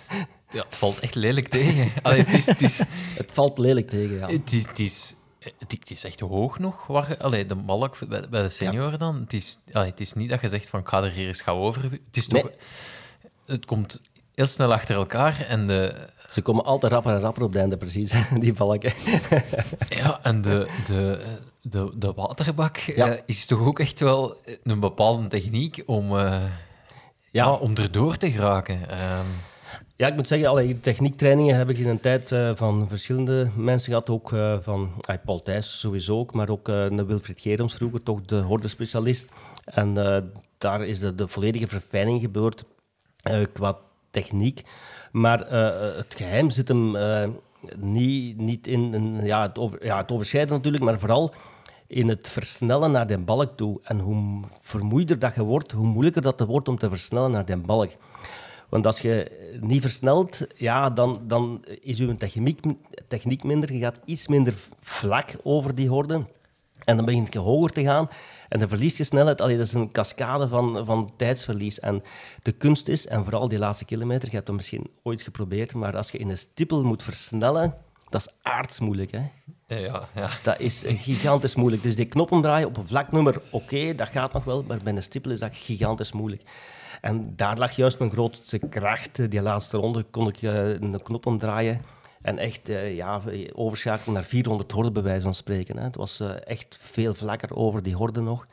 ja, 0.56 0.64
het 0.64 0.76
valt 0.76 0.98
echt 0.98 1.14
lelijk 1.14 1.48
tegen. 1.48 1.92
Allee, 2.02 2.18
het, 2.18 2.32
is, 2.32 2.46
het, 2.46 2.62
is, 2.62 2.78
Het 3.14 3.32
valt 3.32 3.58
lelijk 3.58 3.88
tegen, 3.88 4.16
ja. 4.16 4.26
het, 4.28 4.52
is, 4.52 4.66
het, 4.66 4.78
is, 4.78 5.14
het, 5.58 5.90
is 5.90 6.04
echt 6.04 6.20
hoog 6.20 6.58
nog. 6.58 6.86
Waar, 6.86 7.16
allee, 7.16 7.46
de 7.46 7.54
balk 7.54 8.08
bij, 8.08 8.28
bij 8.28 8.42
de 8.42 8.48
senioren 8.48 8.98
dan. 8.98 9.20
Het 9.20 9.32
is, 9.32 9.58
allee, 9.72 9.90
het 9.90 10.00
is 10.00 10.12
niet 10.12 10.28
dat 10.28 10.40
je 10.40 10.48
zegt 10.48 10.68
van 10.68 10.80
ik 10.80 10.88
ga 10.88 11.02
er 11.02 11.10
hier 11.10 11.26
eens 11.26 11.40
gaan 11.40 11.56
over. 11.56 11.82
Het 11.82 12.16
is 12.16 12.26
toch... 12.26 12.42
Nee. 12.42 12.52
Het 13.46 13.64
komt 13.66 14.00
heel 14.38 14.46
snel 14.46 14.72
achter 14.72 14.94
elkaar 14.96 15.44
en 15.48 15.66
de, 15.66 15.94
Ze 16.28 16.42
komen 16.42 16.64
altijd 16.64 16.92
rapper 16.92 17.12
en 17.14 17.20
rapper 17.20 17.42
op 17.42 17.48
het 17.52 17.58
einde, 17.60 17.76
precies, 17.76 18.12
die 18.40 18.52
balken. 18.52 18.92
Ja, 19.88 20.18
en 20.22 20.42
de, 20.42 20.68
de, 20.86 21.24
de, 21.62 21.92
de 21.94 22.12
waterbak 22.12 22.76
Ja. 22.76 23.08
eh, 23.12 23.20
is 23.26 23.46
toch 23.46 23.60
ook 23.60 23.78
echt 23.78 24.00
wel 24.00 24.36
een 24.62 24.80
bepaalde 24.80 25.26
techniek 25.28 25.82
om... 25.86 26.04
eh, 26.18 26.22
Ja. 26.30 26.50
ja. 27.30 27.52
om 27.52 27.76
erdoor 27.76 28.16
te 28.16 28.30
geraken. 28.30 28.90
Ehm, 28.90 29.26
Ja, 29.96 30.06
ik 30.06 30.14
moet 30.14 30.28
zeggen, 30.28 30.48
alle 30.48 30.80
techniektrainingen 30.80 31.56
heb 31.56 31.70
ik 31.70 31.78
in 31.78 31.88
een 31.88 32.00
tijd 32.00 32.32
eh, 32.32 32.50
van 32.54 32.86
verschillende 32.88 33.48
mensen 33.56 33.88
gehad. 33.92 34.10
Ook 34.10 34.28
van 34.62 34.92
Paul 35.24 35.42
Thijs 35.42 35.80
sowieso 35.80 36.18
ook, 36.18 36.32
maar 36.34 36.48
ook 36.48 36.68
een 36.68 37.06
Wilfried 37.06 37.40
Gerums 37.40 37.74
vroeger, 37.74 38.02
toch 38.02 38.20
de 38.20 38.36
horde-specialist. 38.40 39.28
En 39.64 39.94
daar 40.58 40.86
is 40.86 40.98
de, 41.00 41.14
de 41.14 41.28
volledige 41.28 41.68
verfijning 41.68 42.20
gebeurd 42.20 42.64
qua 43.52 43.76
techniek. 44.10 44.62
Maar 45.12 45.42
eh, 45.42 45.96
het 45.96 46.14
geheim 46.14 46.50
zit 46.50 46.68
hem 46.68 46.96
eh, 46.96 47.28
niet, 47.76 48.36
niet 48.36 48.66
in, 48.66 49.20
ja, 49.22 49.42
het, 49.42 49.58
over, 49.58 49.84
ja, 49.84 49.96
het 49.96 50.12
overschrijden 50.12 50.54
natuurlijk, 50.54 50.84
maar 50.84 50.98
vooral 50.98 51.34
in 51.86 52.08
het 52.08 52.28
versnellen 52.28 52.90
naar 52.90 53.06
de 53.06 53.18
balk 53.18 53.56
toe. 53.56 53.80
En 53.82 53.98
hoe 53.98 54.42
vermoeider 54.60 55.18
dat 55.18 55.34
je 55.34 55.42
wordt, 55.42 55.72
hoe 55.72 55.86
moeilijker 55.86 56.22
dat 56.22 56.38
het 56.38 56.48
wordt 56.48 56.68
om 56.68 56.78
te 56.78 56.88
versnellen 56.88 57.30
naar 57.30 57.44
de 57.44 57.56
balk. 57.56 57.90
Want 58.68 58.86
als 58.86 59.00
je 59.00 59.30
niet 59.60 59.80
versnelt, 59.80 60.40
ja, 60.54 60.90
dan, 60.90 61.20
dan 61.26 61.64
is 61.80 61.98
je 61.98 62.14
techniek, 62.14 62.60
techniek 63.08 63.44
minder. 63.44 63.72
Je 63.72 63.78
gaat 63.78 64.00
iets 64.04 64.28
minder 64.28 64.54
vlak 64.80 65.36
over 65.42 65.74
die 65.74 65.88
horde. 65.88 66.24
En 66.84 66.96
dan 66.96 67.04
begint 67.04 67.32
je 67.32 67.38
hoger 67.38 67.70
te 67.70 67.82
gaan. 67.82 68.08
En 68.48 68.58
dan 68.58 68.68
verlies 68.68 68.96
je 68.96 69.04
snelheid. 69.04 69.40
Allee, 69.40 69.56
dat 69.56 69.66
is 69.66 69.72
een 69.72 69.92
cascade 69.92 70.48
van, 70.48 70.86
van 70.86 71.12
tijdsverlies. 71.16 71.80
En 71.80 72.02
de 72.42 72.52
kunst 72.52 72.88
is, 72.88 73.06
en 73.06 73.24
vooral 73.24 73.48
die 73.48 73.58
laatste 73.58 73.84
kilometer, 73.84 74.28
je 74.28 74.34
hebt 74.34 74.46
het 74.46 74.56
misschien 74.56 74.90
ooit 75.02 75.22
geprobeerd, 75.22 75.74
maar 75.74 75.96
als 75.96 76.10
je 76.10 76.18
in 76.18 76.30
een 76.30 76.38
stippel 76.38 76.84
moet 76.84 77.02
versnellen, 77.02 77.74
dat 78.08 78.20
is 78.20 78.34
aardsmoeilijk. 78.42 79.10
Hè? 79.10 79.22
ja, 79.76 80.08
ja. 80.14 80.30
Dat 80.42 80.60
is 80.60 80.84
gigantisch 80.86 81.54
moeilijk. 81.54 81.82
Dus 81.82 81.96
die 81.96 82.06
knop 82.06 82.32
omdraaien 82.32 82.68
op 82.68 82.76
een 82.76 82.86
vlak 82.86 83.12
nummer, 83.12 83.40
oké, 83.50 83.94
dat 83.94 84.08
gaat 84.08 84.32
nog 84.32 84.44
wel, 84.44 84.62
maar 84.62 84.78
bij 84.84 84.96
een 84.96 85.02
stippel 85.02 85.30
is 85.30 85.40
dat 85.40 85.56
gigantisch 85.56 86.12
moeilijk. 86.12 86.42
En 87.00 87.32
daar 87.36 87.58
lag 87.58 87.72
juist 87.72 87.98
mijn 87.98 88.10
grootste 88.10 88.58
kracht. 88.58 89.30
Die 89.30 89.42
laatste 89.42 89.76
ronde 89.76 90.02
kon 90.02 90.28
ik 90.28 90.42
eh, 90.42 90.68
een 90.68 91.02
knop 91.02 91.26
omdraaien 91.26 91.82
en 92.22 92.38
echt 92.38 92.68
eh, 92.68 92.94
ja, 92.96 93.22
overschakelen 93.52 94.14
naar 94.14 94.24
400 94.24 94.72
horden, 94.72 94.92
bij 94.92 95.02
wijze 95.02 95.24
van 95.24 95.34
spreken. 95.34 95.76
Hè. 95.76 95.82
Het 95.84 95.96
was 95.96 96.20
eh, 96.20 96.30
echt 96.46 96.78
veel 96.80 97.14
vlakker 97.14 97.56
over 97.56 97.82
die 97.82 97.94
horde 97.96 98.20
nog. 98.20 98.46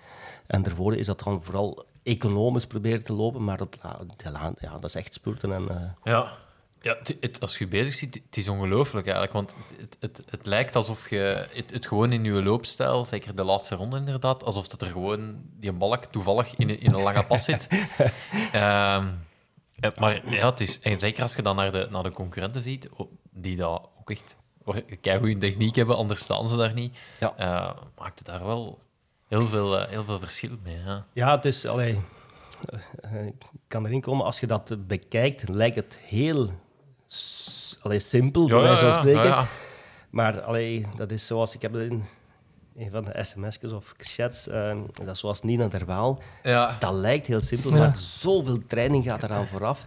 En 0.48 0.63
daarvoor 0.63 0.95
is 0.95 1.05
dat 1.05 1.19
dan 1.24 1.43
vooral 1.43 1.86
economisch 2.03 2.67
proberen 2.67 3.03
te 3.03 3.13
lopen, 3.13 3.43
maar 3.43 3.57
dat, 3.57 3.77
ja, 4.60 4.72
dat 4.79 4.84
is 4.84 4.95
echt 4.95 5.13
spurten. 5.13 5.53
En, 5.53 5.69
eh, 5.69 5.75
Ja, 6.03 6.31
ja 6.81 6.95
het, 7.00 7.17
het- 7.19 7.39
als 7.39 7.57
je 7.57 7.67
bezig 7.67 7.93
ziet, 7.93 8.13
het 8.25 8.38
is 8.38 8.48
ongelooflijk 8.48 9.05
eigenlijk. 9.07 9.34
Want 9.36 9.55
het, 9.79 9.98
het, 10.00 10.22
het 10.29 10.45
lijkt 10.45 10.75
alsof 10.75 11.10
je 11.10 11.48
het, 11.53 11.72
het 11.72 11.88
gewoon 11.88 12.12
in 12.12 12.24
je 12.24 12.43
loopstijl, 12.43 13.05
zeker 13.05 13.36
de 13.36 13.43
laatste 13.43 13.75
ronde 13.75 13.98
inderdaad, 13.98 14.43
alsof 14.43 14.72
het 14.72 14.81
er 14.81 14.88
gewoon 14.88 15.41
die 15.60 15.72
balk 15.72 16.05
toevallig 16.05 16.55
in, 16.55 16.69
een- 16.69 16.79
in 16.79 16.93
een 16.93 17.01
lange 17.01 17.24
pas 17.25 17.43
zit. 17.43 17.67
Ehm, 18.51 19.05
maar 20.00 20.29
ja, 20.34 20.50
het 20.50 20.60
is, 20.60 20.79
en 20.79 21.00
zeker 21.00 21.22
als 21.24 21.36
je 21.36 21.41
dan 21.41 21.55
naar 21.55 21.72
de, 21.72 21.88
naar 21.91 22.03
de 22.03 22.12
concurrenten 22.12 22.62
ziet, 22.62 22.89
die 23.36 23.56
dat 23.58 23.89
ook 24.00 24.12
echt 24.12 24.38
goede 25.20 25.38
techniek 25.38 25.75
hebben, 25.75 25.96
anders 25.98 26.22
staan 26.24 26.48
ze 26.48 26.56
daar 26.58 26.74
niet, 26.74 26.98
Ja. 27.20 27.34
eh, 27.38 27.72
maakt 27.98 28.18
het 28.20 28.27
daar 28.27 28.46
wel 28.46 28.80
heel 29.27 29.48
veel, 29.48 29.80
eh, 29.80 29.88
heel 29.89 30.04
veel 30.04 30.20
verschil 30.20 30.58
mee. 30.63 30.77
Ja. 30.86 31.06
Ja, 31.13 31.36
het 31.36 31.46
is, 31.46 31.65
allee, 31.65 32.00
eh, 33.01 33.25
ik 33.25 33.34
kan 33.68 33.86
erin 33.86 34.01
komen, 34.01 34.25
als 34.25 34.39
je 34.39 34.48
dat 34.48 34.88
bekijkt, 34.88 35.50
lijkt 35.50 35.75
het 35.75 36.00
heel 36.04 36.50
allee, 37.82 38.00
simpel, 38.00 38.48
bij 38.48 38.60
wijze 38.62 38.84
van 38.84 38.94
spreken. 38.94 39.24
ja. 39.24 39.46
Maar 40.10 40.42
allee, 40.42 40.86
dat 40.96 41.12
is 41.12 41.25
zoals, 41.25 41.56
ik 41.56 41.62
heb 41.62 41.74
het 41.74 41.92
in 41.92 42.04
een 42.77 42.92
van 42.92 43.04
de 43.06 43.24
sms'jes 43.24 43.72
of 43.72 43.94
chats, 43.98 44.48
eh, 44.48 44.77
dat 44.94 45.08
is 45.08 45.20
zoals 45.20 45.42
Nina 45.42 45.68
Derwaal. 45.68 46.22
Ja. 46.44 46.75
Dat 46.80 46.94
lijkt 46.94 47.27
heel 47.27 47.42
simpel, 47.42 47.70
Ja. 47.72 47.77
maar 47.77 47.98
zoveel 47.98 48.60
training 48.68 49.04
gaat 49.04 49.24
eraan 49.24 49.48
vooraf. 49.48 49.86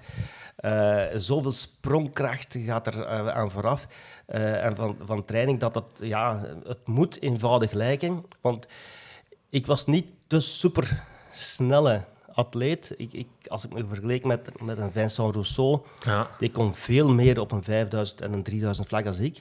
Eh, 0.59 1.05
zoveel 1.17 1.53
sprongkracht 1.53 2.57
gaat 2.65 2.87
er 2.87 3.03
eh, 3.03 3.29
aan 3.29 3.51
vooraf. 3.51 3.87
Eh, 4.27 4.65
en 4.65 4.77
van, 4.77 4.97
van 5.05 5.25
training 5.25 5.59
dat 5.59 5.75
het, 5.75 5.85
ja, 6.01 6.41
het 6.67 6.87
moet 6.87 7.23
eenvoudig 7.23 7.73
lijken. 7.73 8.25
Want 8.41 8.67
ik 9.51 9.67
was 9.67 9.87
niet 9.87 10.07
de 10.27 10.41
super 10.41 11.05
snelle 11.33 12.05
atleet. 12.33 12.95
Ik, 12.97 13.13
ik, 13.13 13.27
als 13.49 13.65
ik 13.65 13.73
me 13.73 13.85
vergeleek 13.87 14.25
met, 14.25 14.63
met 14.63 14.79
een 14.79 14.93
Vincent 14.93 15.33
Rousseau, 15.33 15.81
Ja. 16.05 16.29
die 16.39 16.51
kon 16.51 16.75
veel 16.75 17.09
meer 17.09 17.41
op 17.41 17.53
een 17.53 17.63
5000 17.63 18.21
en 18.21 18.33
een 18.33 18.43
3000 18.43 18.89
vlak 18.89 19.07
als 19.07 19.19
ik. 19.19 19.39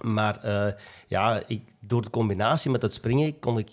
Maar 0.00 0.46
ja, 1.08 1.42
ik, 1.46 1.62
door 1.80 2.02
de 2.02 2.10
combinatie 2.10 2.70
met 2.70 2.82
het 2.82 2.92
springen 2.92 3.38
kon 3.38 3.58
ik 3.58 3.70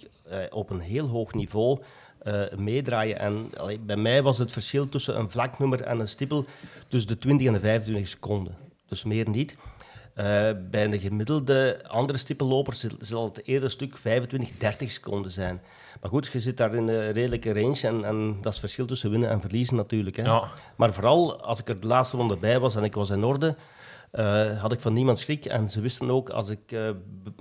op 0.50 0.70
een 0.70 0.80
heel 0.80 1.08
hoog 1.08 1.34
niveau 1.34 1.80
eh, 2.20 2.42
meedraaien. 2.58 3.20
En 3.20 3.50
allee, 3.58 3.80
bij 3.80 3.96
mij 3.98 4.22
was 4.24 4.38
het 4.38 4.52
verschil 4.52 4.90
tussen 4.90 5.18
een 5.20 5.30
vlaknummer 5.30 5.82
en 5.82 6.00
een 6.00 6.08
stippel 6.08 6.46
tussen 6.88 7.12
de 7.12 7.18
20 7.18 7.48
en 7.48 7.54
de 7.54 7.60
25 7.60 8.08
seconden. 8.08 8.56
Dus 8.88 9.04
meer 9.04 9.30
niet. 9.30 9.58
Eh, 10.14 10.26
bij 10.70 10.84
een 10.86 11.00
gemiddelde 11.00 11.80
andere 11.88 12.20
stippelloper 12.20 12.74
zal- 13.00 13.26
het 13.26 13.42
eerder 13.46 13.64
een 13.64 13.72
stuk 13.72 13.98
25, 13.98 14.58
30 14.58 14.92
seconden 14.92 15.32
zijn. 15.32 15.62
Maar 16.02 16.10
goed, 16.10 16.30
je 16.34 16.40
zit 16.40 16.58
daar 16.58 16.76
in 16.76 16.88
een 16.88 17.12
redelijke 17.12 17.54
range 17.54 17.88
en, 17.88 18.04
en 18.06 18.28
dat 18.28 18.38
is 18.46 18.50
het 18.52 18.60
verschil 18.60 18.86
tussen 18.86 19.10
winnen 19.12 19.30
en 19.30 19.42
verliezen 19.42 19.76
natuurlijk. 19.76 20.16
Hè. 20.16 20.24
Ja. 20.24 20.44
Maar 20.76 20.94
vooral 20.94 21.42
als 21.42 21.60
ik 21.60 21.70
er 21.70 21.80
de 21.80 21.88
laatste 21.88 22.18
ronde 22.18 22.36
bij 22.38 22.60
was 22.60 22.76
en 22.76 22.84
ik 22.84 22.94
was 22.96 23.10
in 23.10 23.24
orde, 23.24 23.56
eh, 24.12 24.62
had 24.62 24.72
ik 24.72 24.80
van 24.80 24.94
niemand 24.94 25.20
schrik. 25.20 25.46
En 25.46 25.70
ze 25.70 25.82
wisten 25.82 26.12
ook, 26.12 26.30
als 26.30 26.50
ik, 26.50 26.72
eh, 26.72 26.88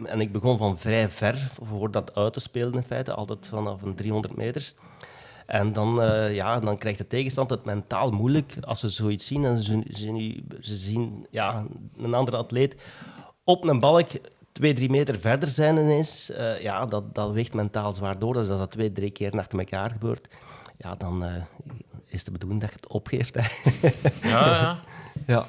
en 0.04 0.20
ik 0.20 0.32
begon 0.32 0.58
van 0.58 0.78
vrij 0.78 1.10
ver 1.10 1.50
voor 1.62 1.90
dat 1.90 2.14
uit 2.14 2.32
te 2.32 2.40
spelen 2.40 2.72
in 2.72 2.82
feite, 2.82 3.12
altijd 3.14 3.46
vanaf 3.46 3.82
een 3.82 3.94
300 3.94 4.36
meters. 4.36 4.74
En 5.46 5.72
dan, 5.72 6.02
eh, 6.02 6.34
ja, 6.34 6.60
dan 6.60 6.78
krijgt 6.78 6.98
de 6.98 7.06
tegenstand 7.06 7.50
het 7.50 7.64
mentaal 7.64 8.10
moeilijk 8.10 8.56
als 8.60 8.80
ze 8.80 8.90
zoiets 8.90 9.26
zien. 9.26 9.44
En 9.44 9.62
ze, 9.62 9.82
ze, 9.92 10.42
ze 10.60 10.76
zien 10.76 11.26
ja, 11.30 11.64
een 11.96 12.14
andere 12.14 12.36
atleet 12.36 12.76
op 13.44 13.64
een 13.64 13.78
balk 13.78 14.08
twee, 14.52 14.74
drie 14.74 14.90
meter 14.90 15.18
verder 15.18 15.48
zijn 15.48 15.76
ineens. 15.76 16.32
Ja, 16.60 16.86
dat, 16.86 17.14
dat 17.14 17.30
weegt 17.30 17.54
mentaal 17.54 17.92
zwaar 17.92 18.18
door. 18.18 18.34
Dus 18.34 18.48
als 18.48 18.58
dat 18.58 18.70
twee, 18.70 18.92
drie 18.92 19.10
keer 19.10 19.38
achter 19.38 19.58
elkaar 19.58 19.90
gebeurt, 19.90 20.28
ja, 20.76 20.94
dan 20.94 21.24
is 22.08 22.24
de 22.24 22.30
bedoeling 22.30 22.60
dat 22.60 22.70
je 22.70 22.76
het 22.76 22.88
opgeeft. 22.88 23.34
Hè. 23.34 23.42
Ja, 24.28 24.46
ja. 24.46 24.78
ja. 25.34 25.46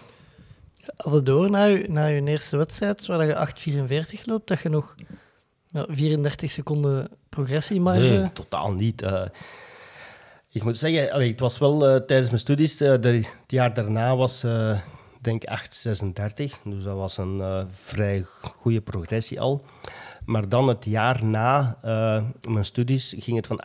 Had 0.97 1.13
het 1.13 1.25
door 1.25 1.49
na 1.49 1.65
je, 2.06 2.23
eerste 2.23 2.58
wedstrijd, 2.58 3.06
waar 3.06 3.25
je 3.25 4.13
8,44 4.17 4.23
loopt, 4.23 4.47
dat 4.47 4.60
je 4.60 4.69
nog 4.69 4.95
ja, 5.71 5.86
34 5.89 6.52
seconden 6.52 7.08
progressiemarge... 7.30 8.17
Nee, 8.17 8.32
totaal 8.34 8.71
niet. 8.71 9.02
Eh, 9.02 9.23
ik 10.49 10.63
moet 10.63 10.78
zeggen, 10.78 11.12
allee, 11.12 11.30
het 11.32 11.39
was 11.39 11.58
wel 11.58 11.88
eh, 11.88 11.95
tijdens 11.95 12.30
mijn 12.30 12.39
studies, 12.41 12.82
eh, 12.82 13.02
de, 13.02 13.10
het 13.12 13.28
jaar 13.47 13.73
daarna 13.73 14.15
was 14.15 14.45
denk 15.21 15.43
8,36. 15.45 16.62
Dus 16.63 16.84
dat 16.84 16.95
was 16.95 17.17
een 17.17 17.67
vrij 17.71 18.23
goede 18.41 18.82
progressie 18.82 19.39
al. 19.41 19.65
Maar 20.25 20.49
dan 20.49 20.67
het 20.67 20.86
jaar 20.86 21.25
na 21.25 21.78
mijn 22.49 22.65
studies 22.65 23.15
ging 23.17 23.38
het 23.38 23.47
van 23.47 23.63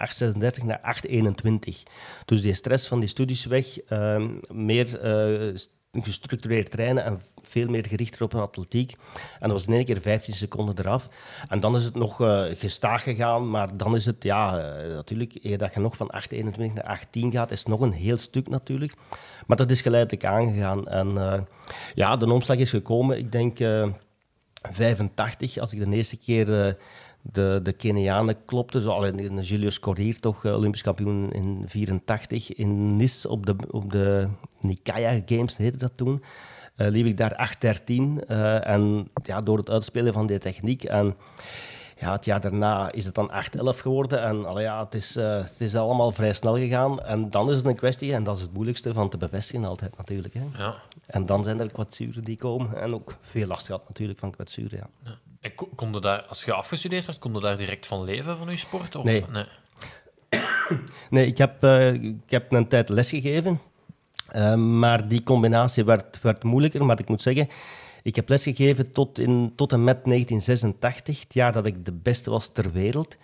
8,36 0.59 0.65
naar 0.65 0.81
8,21. 0.81 1.83
Dus 2.25 2.43
die 2.43 2.55
stress 2.55 2.87
van 2.87 3.01
die 3.01 3.09
studies 3.09 3.45
weg, 3.45 3.79
meer 4.49 4.99
gestructureerd 6.03 6.71
trainen 6.71 7.05
en 7.05 7.21
veel 7.43 7.69
meer 7.69 7.87
gerichter 7.87 8.23
op 8.23 8.33
een 8.33 8.41
atletiek. 8.41 8.97
En 9.41 9.49
dat 9.49 9.51
was 9.51 9.67
in 9.67 9.73
één 9.73 9.85
keer 9.85 10.01
15 10.01 10.35
seconden 10.35 10.79
eraf. 10.79 11.09
En 11.49 11.61
dan 11.61 11.77
is 11.77 11.85
het 11.85 11.95
nog 11.95 12.21
eh, 12.21 12.45
gestaag 12.55 13.03
gegaan, 13.03 13.51
maar 13.51 13.77
dan 13.77 13.95
is 13.95 14.07
het, 14.07 14.23
ja, 14.23 14.59
eh, 14.59 14.95
natuurlijk, 14.95 15.39
eer 15.43 15.59
dat 15.59 15.75
je 15.75 15.81
nog 15.81 15.97
van 15.97 16.11
8,21 16.11 16.75
naar 16.75 16.85
8,10 16.85 17.29
gaat, 17.31 17.51
is 17.51 17.65
nog 17.65 17.81
een 17.81 17.93
heel 17.93 18.17
stuk 18.17 18.49
natuurlijk. 18.49 18.93
Maar 19.47 19.57
dat 19.57 19.71
is 19.71 19.81
geleidelijk 19.81 20.25
aangegaan. 20.25 20.89
En 20.89 21.19
eh, 21.19 21.41
ja, 21.95 22.17
de 22.17 22.33
omslag 22.33 22.57
is 22.57 22.71
gekomen, 22.71 23.19
ik 23.19 23.33
denk... 23.33 23.61
eh, 23.61 23.89
85, 24.73 25.59
als 25.59 25.73
ik 25.73 25.85
de 25.85 25.97
eerste 25.97 26.17
keer 26.17 26.77
de, 27.33 27.61
de 27.63 27.73
Kenianen 27.73 28.45
klopte. 28.45 28.81
Zo, 28.81 28.91
alleen 28.91 29.41
Julius 29.43 29.81
Corrier, 29.81 30.21
toch 30.21 30.45
eh, 30.45 30.55
Olympisch 30.55 30.83
kampioen 30.83 31.33
in 31.33 31.63
84 31.67 32.55
in 32.55 32.97
Nice 32.97 33.29
op 33.29 33.47
de, 33.47 33.57
op 33.71 33.93
de 33.93 34.29
Nikaya 34.61 35.21
Games, 35.27 35.57
heette 35.57 35.79
dat 35.79 35.93
toen. 35.95 36.23
eh, 36.77 36.89
liep 36.89 37.07
ik 37.07 37.17
daar 37.17 37.57
8-13. 37.57 38.25
eh, 38.27 38.67
en 38.67 39.09
ja, 39.23 39.41
door 39.41 39.59
het 39.59 39.71
uitspelen 39.71 40.13
van 40.13 40.27
die 40.27 40.39
techniek. 40.39 40.85
En 40.85 41.17
ja, 42.01 42.13
het 42.13 42.25
jaar 42.25 42.41
daarna 42.41 42.93
is 42.93 43.05
het 43.05 43.15
dan 43.15 43.31
8-11 43.31 43.81
geworden. 43.81 44.23
En 44.23 44.45
allee, 44.47 44.65
ja, 44.65 44.85
het, 44.85 44.95
is, 44.95 45.15
het 45.15 45.61
is 45.61 45.77
allemaal 45.77 46.13
vrij 46.13 46.33
snel 46.33 46.57
gegaan. 46.57 47.03
En 47.03 47.31
dan 47.31 47.51
is 47.51 47.57
het 47.57 47.67
een 47.67 47.77
kwestie, 47.77 48.15
en 48.15 48.25
dat 48.25 48.37
is 48.37 48.43
het 48.43 48.53
moeilijkste 48.53 48.93
van 48.95 49.09
te 49.09 49.17
bevestigen 49.17 49.65
altijd 49.65 49.97
natuurlijk. 49.97 50.35
Hè. 50.35 50.43
ja. 50.57 50.75
En 51.07 51.27
dan 51.27 51.45
zijn 51.45 51.61
er 51.61 51.73
kwetsuren 51.73 52.25
die 52.25 52.37
komen. 52.37 52.77
En 52.81 52.95
ook 52.95 53.17
veel 53.21 53.47
last 53.47 53.67
gehad 53.67 53.89
natuurlijk 53.89 54.19
van 54.19 54.31
kwetsuren, 54.31 54.79
ja. 55.05 55.11
En 55.45 55.55
kon 55.75 55.93
daar, 55.93 56.23
als 56.23 56.45
je 56.45 56.53
afgestudeerd 56.53 57.07
werd, 57.07 57.19
kon 57.19 57.33
je 57.33 57.41
daar 57.41 57.57
direct 57.57 57.87
van 57.87 58.05
leven 58.05 58.37
van 58.37 58.49
je 58.49 58.57
sport? 58.57 58.97
Of? 58.97 59.05
Nee. 59.05 59.25
nee. 59.33 59.45
Nee, 61.11 61.27
ik 61.27 61.39
heb, 61.39 61.63
eh, 61.63 61.93
ik 61.93 62.31
heb 62.31 62.53
een 62.53 62.69
tijd 62.69 62.89
lesgegeven. 62.89 63.61
Eh, 64.29 64.55
maar 64.55 65.09
die 65.09 65.23
combinatie 65.23 65.85
werd, 65.85 66.21
werd 66.23 66.43
moeilijker. 66.43 66.85
Maar 66.85 67.01
ik 67.01 67.09
moet 67.09 67.23
zeggen, 67.23 67.49
ik 68.03 68.17
heb 68.17 68.29
lesgegeven 68.29 68.93
tot, 68.93 69.19
in, 69.19 69.53
tot 69.57 69.73
en 69.73 69.85
met 69.85 70.05
1986, 70.05 71.21
het 71.21 71.35
jaar 71.35 71.53
dat 71.53 71.67
ik 71.67 71.85
de 71.85 71.93
beste 71.93 72.31
was 72.31 72.53
ter 72.53 72.73
wereld. 72.73 73.17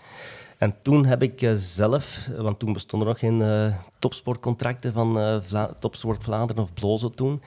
En 0.58 0.74
toen 0.82 1.04
heb 1.04 1.22
ik 1.22 1.42
eh, 1.42 1.54
zelf, 1.56 2.28
want 2.36 2.58
toen 2.58 2.72
bestonden 2.72 3.08
er 3.08 3.14
nog 3.14 3.40
geen 3.40 3.74
topsportcontracten 3.98 4.92
van 4.92 5.42
Vla 5.44 5.74
Topsport 5.78 6.24
Vlaanderen 6.24 6.62
of 6.62 6.72
Blozo 6.72 7.10
toen, 7.10 7.42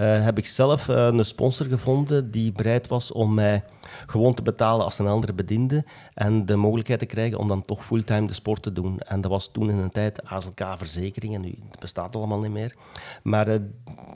eh, 0.00 0.24
heb 0.24 0.38
ik 0.38 0.46
zelf 0.46 0.88
eh, 0.88 1.06
een 1.06 1.24
sponsor 1.24 1.66
gevonden 1.66 2.30
die 2.30 2.52
bereid 2.52 2.88
was 2.88 3.12
om 3.12 3.34
mij 3.34 3.64
gewoon 4.06 4.34
te 4.34 4.42
betalen 4.42 4.84
als 4.84 4.98
een 4.98 5.06
andere 5.06 5.32
bediende 5.32 5.84
en 6.14 6.46
de 6.46 6.56
mogelijkheid 6.56 7.00
te 7.00 7.06
krijgen 7.06 7.38
om 7.38 7.48
dan 7.48 7.64
toch 7.64 7.84
fulltime 7.84 8.26
de 8.26 8.34
sport 8.34 8.62
te 8.62 8.72
doen. 8.72 8.98
En 9.00 9.20
dat 9.20 9.30
was 9.30 9.50
toen 9.52 9.70
in 9.70 9.76
een 9.76 9.90
tijd 9.90 10.24
ASLK 10.24 10.64
Verzekeringen, 10.76 11.40
nu 11.40 11.54
bestaat 11.80 12.16
allemaal 12.16 12.40
niet 12.40 12.50
meer. 12.50 12.74
Maar 13.22 13.48
eh, 13.48 13.60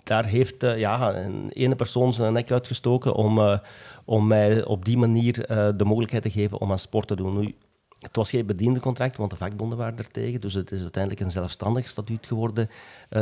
daar 0.04 0.24
heeft 0.24 0.60
ja, 0.60 1.14
een 1.14 1.50
ene 1.50 1.74
persoon 1.74 2.14
zijn 2.14 2.32
nek 2.32 2.50
uitgestoken 2.50 3.14
om, 3.14 3.60
om 4.04 4.26
mij 4.26 4.64
op 4.64 4.84
die 4.84 4.96
manier 4.96 5.32
de 5.76 5.84
mogelijkheid 5.84 6.22
te 6.22 6.30
geven 6.30 6.60
om 6.60 6.70
aan 6.70 6.78
sport 6.78 7.08
te 7.08 7.16
doen. 7.16 7.38
Nu, 7.38 7.54
het 7.98 8.16
was 8.16 8.30
geen 8.30 8.46
bediende 8.46 8.80
contract, 8.80 9.16
want 9.16 9.30
de 9.30 9.36
vakbonden 9.36 9.78
waren 9.78 9.98
er 9.98 10.10
tegen. 10.10 10.40
Dus 10.40 10.54
het 10.54 10.72
is 10.72 10.80
uiteindelijk 10.80 11.22
een 11.22 11.30
zelfstandig 11.30 11.88
statuut 11.88 12.26
geworden, 12.26 12.70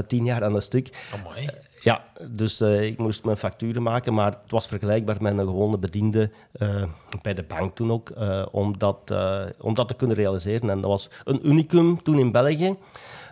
tien 0.06 0.24
jaar 0.24 0.44
aan 0.44 0.54
een 0.54 0.62
stuk. 0.62 1.08
Amai. 1.12 1.48
Ja, 1.82 2.04
dus 2.30 2.60
eh, 2.60 2.82
ik 2.82 2.98
moest 2.98 3.24
mijn 3.24 3.36
facturen 3.36 3.82
maken, 3.82 4.14
maar 4.14 4.30
het 4.30 4.50
was 4.50 4.68
vergelijkbaar 4.68 5.16
met 5.22 5.38
een 5.38 5.46
gewone 5.46 5.78
bediende 5.78 6.30
eh, 6.52 6.84
bij 7.22 7.34
de 7.34 7.42
bank 7.42 7.74
toen 7.74 7.92
ook, 7.92 8.10
eh, 8.10 8.46
om, 8.50 8.78
dat, 8.78 9.14
om 9.60 9.74
dat 9.74 9.88
te 9.88 9.94
kunnen 9.94 10.16
realiseren. 10.16 10.70
En 10.70 10.80
dat 10.80 10.90
was 10.90 11.10
een 11.24 11.48
unicum 11.48 12.02
toen 12.02 12.18
in 12.18 12.32
België, 12.32 12.76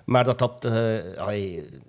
maar 0.05 0.25
dat 0.25 0.41
had 0.41 0.69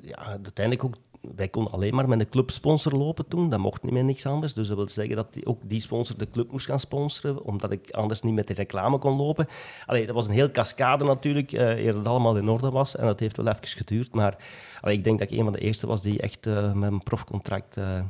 ja, 0.01 0.25
uiteindelijk 0.25 0.83
ook... 0.83 0.95
Wij 1.35 1.47
konden 1.47 1.73
alleen 1.73 1.95
maar 1.95 2.07
met 2.07 2.19
een 2.19 2.29
clubsponsor 2.29 2.91
lopen 2.91 3.27
toen, 3.27 3.49
dat 3.49 3.59
mocht 3.59 3.83
niet 3.83 3.91
meer 3.91 4.03
niks 4.03 4.25
anders. 4.25 4.53
Dus 4.53 4.67
dat 4.67 4.77
wil 4.77 4.89
zeggen 4.89 5.15
dat 5.15 5.33
die, 5.33 5.45
ook 5.45 5.59
die 5.63 5.81
sponsor 5.81 6.17
de 6.17 6.29
club 6.29 6.51
moest 6.51 6.65
gaan 6.65 6.79
sponsoren, 6.79 7.43
omdat 7.43 7.71
ik 7.71 7.91
anders 7.91 8.21
niet 8.21 8.33
met 8.33 8.47
de 8.47 8.53
reclame 8.53 8.97
kon 8.97 9.15
lopen. 9.15 9.47
Allee, 9.85 10.05
dat 10.05 10.15
was 10.15 10.25
een 10.25 10.31
heel 10.31 10.51
cascade 10.51 11.03
natuurlijk, 11.03 11.51
eh 11.51 11.85
eer 11.85 11.95
het 11.95 12.07
allemaal 12.07 12.37
in 12.37 12.49
orde 12.49 12.69
was. 12.69 12.95
En 12.95 13.05
dat 13.05 13.19
heeft 13.19 13.37
wel 13.37 13.47
even 13.47 13.67
geduurd, 13.67 14.13
maar 14.13 14.37
ik 14.83 15.03
denk 15.03 15.19
dat 15.19 15.31
ik 15.31 15.37
een 15.37 15.43
van 15.43 15.53
de 15.53 15.59
eerste 15.59 15.87
was 15.87 16.01
die 16.01 16.21
echt 16.21 16.45
eh, 16.45 16.73
met 16.73 16.91
een 16.91 17.03
profcontract 17.03 17.77
eh, 17.77 18.01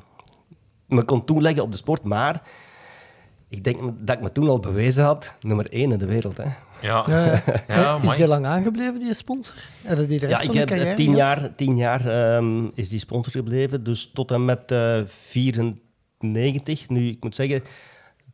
me 0.86 1.04
kon 1.04 1.26
toeleggen 1.26 1.64
op 1.64 1.72
de 1.72 1.78
sport. 1.78 2.04
Maar 2.04 2.44
ik 3.52 3.64
denk 3.64 3.80
dat 4.00 4.16
ik 4.16 4.22
me 4.22 4.32
toen 4.32 4.50
al 4.50 4.60
bewezen 4.60 5.04
had, 5.04 5.36
nummer 5.42 5.72
één 5.72 5.92
in 5.92 5.98
de 5.98 6.06
wereld. 6.06 6.38
Hè. 6.38 6.44
Ja, 6.82 7.04
Ja, 7.08 7.44
ja. 7.68 8.00
Is 8.02 8.16
je 8.16 8.28
lang 8.28 8.46
aangebleven, 8.46 9.00
die 9.00 9.14
sponsor? 9.14 9.56
Hadden 9.88 10.08
die 10.08 10.20
de 10.20 10.26
rest 10.26 10.44
Ja, 10.44 10.50
ik 10.50 10.58
heb 10.58 10.70
eh, 10.70 10.76
carrière 10.76 10.96
tien 10.96 11.16
jaar, 11.16 11.56
tien 11.56 11.78
jaar 11.78 12.06
ehm, 12.06 12.66
is 12.74 12.90
die 12.90 13.00
sponsor 13.00 13.32
gebleven, 13.32 13.84
dus 13.84 14.12
tot 14.14 14.32
en 14.32 14.46
met 14.46 14.72
eh 14.72 15.02
94. 15.06 16.90
Nu, 16.90 17.08
ik 17.08 17.24
moet 17.24 17.36
zeggen, 17.36 17.64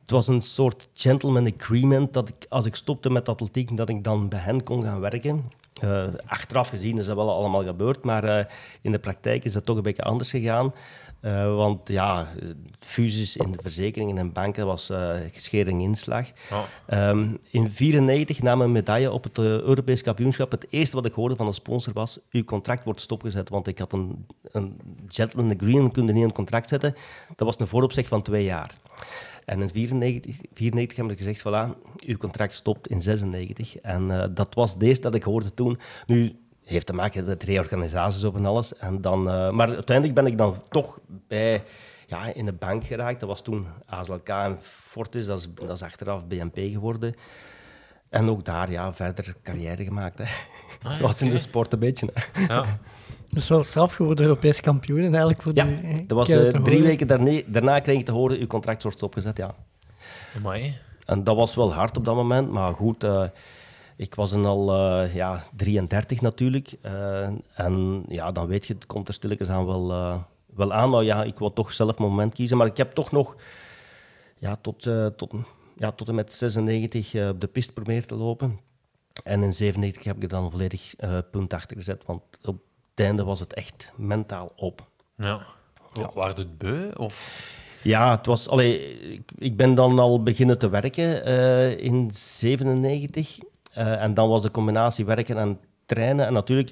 het 0.01 0.11
was 0.11 0.27
een 0.27 0.41
soort 0.41 0.89
gentleman 0.93 1.53
agreement 1.57 2.13
dat 2.13 2.29
ik, 2.29 2.45
als 2.49 2.65
ik 2.65 2.75
stopte 2.75 3.09
met 3.09 3.29
atletiek, 3.29 3.77
dat 3.77 3.89
ik 3.89 4.03
dan 4.03 4.29
bij 4.29 4.39
hen 4.39 4.63
kon 4.63 4.83
gaan 4.83 4.99
werken. 4.99 5.43
Eh, 5.81 6.03
achteraf 6.25 6.69
gezien 6.69 6.97
is 6.97 7.05
dat 7.05 7.15
wel 7.15 7.31
allemaal 7.31 7.63
gebeurd, 7.63 8.03
maar 8.03 8.23
eh, 8.23 8.45
in 8.81 8.91
de 8.91 8.99
praktijk 8.99 9.45
is 9.45 9.53
dat 9.53 9.65
toch 9.65 9.77
een 9.77 9.83
beetje 9.83 10.03
anders 10.03 10.29
gegaan. 10.29 10.73
Eh, 11.27 11.55
want 11.55 11.87
ja, 11.87 12.27
fusies 12.79 13.37
in 13.37 13.51
de 13.51 13.57
verzekeringen 13.61 14.17
en 14.17 14.33
banken 14.33 14.65
was 14.65 14.89
eh 14.89 15.15
schering 15.35 15.81
inslag. 15.81 16.27
Ehm, 16.85 17.19
in 17.49 17.69
1994 17.71 18.41
nam 18.41 18.61
een 18.61 18.71
medaille 18.71 19.11
op 19.11 19.23
het 19.23 19.37
eh, 19.37 19.43
Europees 19.43 20.01
kampioenschap. 20.01 20.51
Het 20.51 20.67
eerste 20.69 20.95
wat 20.95 21.05
ik 21.05 21.13
hoorde 21.13 21.35
van 21.35 21.47
een 21.47 21.53
sponsor 21.53 21.93
was: 21.93 22.19
uw 22.31 22.43
contract 22.43 22.83
wordt 22.83 23.01
stopgezet. 23.01 23.49
Want 23.49 23.67
ik 23.67 23.77
had 23.77 23.93
een, 23.93 24.25
een 24.51 24.79
gentleman 25.07 25.55
agreement, 25.55 25.93
kun 25.93 26.05
je 26.05 26.13
niet 26.13 26.23
een 26.23 26.31
contract 26.31 26.69
zetten. 26.69 26.95
Dat 27.35 27.47
was 27.47 27.59
een 27.59 27.67
vooropzeg 27.67 28.07
van 28.07 28.21
twee 28.21 28.43
jaar. 28.43 28.77
En 29.45 29.61
in 29.61 29.67
1994 29.67 30.35
94 30.53 30.97
hebben 30.97 31.17
ze 31.17 31.23
gezegd: 31.23 31.39
voilà, 31.39 31.89
uw 32.05 32.17
contract 32.17 32.53
stopt 32.53 32.87
in 32.87 33.01
96. 33.01 33.77
En 33.77 34.31
dat 34.33 34.53
was 34.53 34.77
deze 34.77 35.01
dat 35.01 35.15
ik 35.15 35.23
hoorde 35.23 35.53
toen. 35.53 35.79
Nu 36.05 36.35
heeft 36.69 36.85
te 36.85 36.93
maken 36.93 37.25
met 37.25 37.43
reorganisaties 37.43 38.23
of 38.23 38.35
en 38.35 38.45
alles. 38.45 38.77
En 38.77 39.01
dan, 39.01 39.29
eh, 39.29 39.49
maar 39.49 39.73
uiteindelijk 39.73 40.15
ben 40.15 40.25
ik 40.25 40.37
dan 40.37 40.61
toch 40.69 40.99
bij 41.27 41.63
ja, 42.07 42.33
in 42.33 42.45
de 42.45 42.53
bank 42.53 42.83
geraakt. 42.83 43.19
Dat 43.19 43.29
was 43.29 43.41
toen 43.41 43.67
ASLK 43.85 44.27
en 44.27 44.57
Fortis, 44.61 45.25
dat 45.25 45.39
is, 45.39 45.47
dat 45.53 45.69
is 45.69 45.81
achteraf 45.81 46.27
BNP 46.27 46.57
geworden. 46.57 47.15
En 48.09 48.29
ook 48.29 48.45
daar 48.45 48.71
ja, 48.71 48.93
verder 48.93 49.35
carrière 49.43 49.83
gemaakt. 49.83 50.17
Hè. 50.17 50.25
Zoals 50.97 51.21
in 51.21 51.29
de 51.29 51.37
sport 51.37 51.73
een 51.73 51.79
beetje. 51.79 52.09
hè. 52.13 52.53
Ja. 52.53 52.65
Dus 53.29 53.47
wel 53.47 53.63
straf 53.63 53.93
geworden 53.93 54.25
Europees 54.25 54.61
kampioen 54.61 54.97
en 54.97 55.09
eigenlijk 55.11 55.41
voor 55.41 55.55
Ja, 55.55 55.63
die, 55.65 55.75
eh, 55.75 55.97
dat 56.07 56.17
was 56.17 56.29
eh, 56.29 56.49
drie 56.49 56.81
weken 56.81 57.07
daarna, 57.07 57.41
daarna 57.45 57.79
kreeg 57.79 57.99
ik 57.99 58.05
te 58.05 58.11
horen, 58.11 58.37
uw 58.37 58.47
contract 58.47 58.81
wordt 58.81 58.97
stopgezet. 58.97 59.37
Ja. 59.37 59.55
Amai. 60.35 60.77
En 61.05 61.23
dat 61.23 61.35
was 61.35 61.55
wel 61.55 61.73
hard 61.73 61.97
op 61.97 62.05
dat 62.05 62.15
moment, 62.15 62.51
maar 62.51 62.73
goed, 62.73 63.03
eh, 63.03 63.23
ik 63.97 64.15
was 64.15 64.29
dan 64.29 64.45
al 64.45 64.73
eh, 64.73 65.15
ja, 65.15 65.43
33 65.55 66.21
natuurlijk. 66.21 66.73
eh, 66.81 67.27
en 67.53 68.03
ja, 68.07 68.31
dan 68.31 68.47
weet 68.47 68.65
je, 68.65 68.73
het 68.73 68.85
komt 68.85 69.07
er 69.07 69.13
stilletjes 69.13 69.49
aan 69.49 69.65
wel, 69.65 69.91
eh, 69.91 70.17
wel 70.45 70.73
aan. 70.73 70.89
Maar 70.89 71.03
ja, 71.03 71.23
ik 71.23 71.39
wil 71.39 71.53
toch 71.53 71.73
zelf 71.73 71.97
mijn 71.97 72.09
moment 72.09 72.33
kiezen. 72.33 72.57
Maar 72.57 72.67
ik 72.67 72.77
heb 72.77 72.91
toch 72.91 73.11
nog 73.11 73.35
ja, 74.37 74.55
tot, 74.61 74.89
tot, 75.15 75.33
ja, 75.75 75.91
tot 75.91 76.07
en 76.07 76.15
met 76.15 76.33
96 76.33 77.13
eh, 77.13 77.27
op 77.27 77.41
de 77.41 77.47
piste 77.47 77.73
proberen 77.73 78.07
te 78.07 78.15
lopen. 78.15 78.59
En 79.23 79.43
in 79.43 79.53
97 79.53 80.03
heb 80.03 80.15
ik 80.15 80.23
er 80.23 80.29
dan 80.29 80.51
volledig 80.51 80.93
punt 81.31 81.53
achter 81.53 81.77
gezet, 81.77 82.03
want 82.05 82.21
op 82.43 82.59
het 82.89 83.05
einde 83.05 83.23
was 83.23 83.39
het 83.39 83.53
echt 83.53 83.91
mentaal 83.95 84.51
op. 84.55 84.87
Ja. 85.15 85.45
Ja. 85.93 86.11
Waar 86.13 86.35
het 86.35 86.57
beu? 86.57 86.91
Of... 86.97 87.45
Ja, 87.81 88.15
het 88.15 88.25
was, 88.25 88.47
allee, 88.47 88.99
ik, 89.13 89.31
ik 89.37 89.57
ben 89.57 89.75
dan 89.75 89.99
al 89.99 90.23
beginnen 90.23 90.59
te 90.59 90.69
werken 90.69 91.25
in 91.79 92.09
97. 92.13 93.37
Eh, 93.77 94.03
en 94.03 94.13
dan 94.13 94.29
was 94.29 94.41
de 94.41 94.51
combinatie 94.51 95.05
werken 95.05 95.37
en 95.37 95.59
trainen. 95.85 96.25
En 96.25 96.33
natuurlijk, 96.33 96.71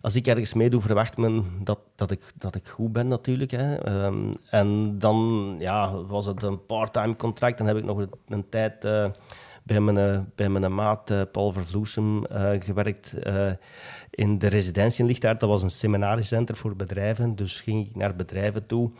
als 0.00 0.14
ik 0.14 0.26
ergens 0.26 0.54
meedoe, 0.54 0.80
verwacht 0.80 1.16
men 1.16 1.44
dat, 1.62 1.78
dat, 1.96 2.10
ik, 2.10 2.32
dat 2.34 2.54
ik 2.54 2.68
goed 2.68 2.92
ben 2.92 3.08
natuurlijk. 3.08 3.50
Hè. 3.50 3.76
Ehm, 3.76 4.32
en 4.50 4.98
dan 4.98 5.56
ja, 5.58 5.94
was 5.94 6.26
het 6.26 6.42
een 6.42 6.66
part-time 6.66 7.16
contract. 7.16 7.58
Dan 7.58 7.66
heb 7.66 7.76
ik 7.76 7.84
nog 7.84 8.06
een, 8.28 8.48
tijd 8.48 8.84
eh, 8.84 9.10
bij, 9.62 9.80
mijn, 9.80 9.98
eh, 9.98 10.20
bij 10.34 10.48
mijn 10.48 10.74
maat 10.74 11.30
Paul 11.32 11.52
Vervloesem 11.52 12.24
gewerkt 12.58 13.14
in 14.10 14.38
de 14.38 14.46
residentie 14.46 15.00
in 15.00 15.06
Lichtaard. 15.06 15.40
Dat 15.40 15.48
was 15.48 15.62
een 15.62 15.70
seminariecentrum 15.70 16.58
voor 16.58 16.76
bedrijven. 16.76 17.36
Dus 17.36 17.60
ging 17.60 17.86
ik 17.86 17.96
naar 17.96 18.16
bedrijven 18.16 18.66
toe 18.66 18.90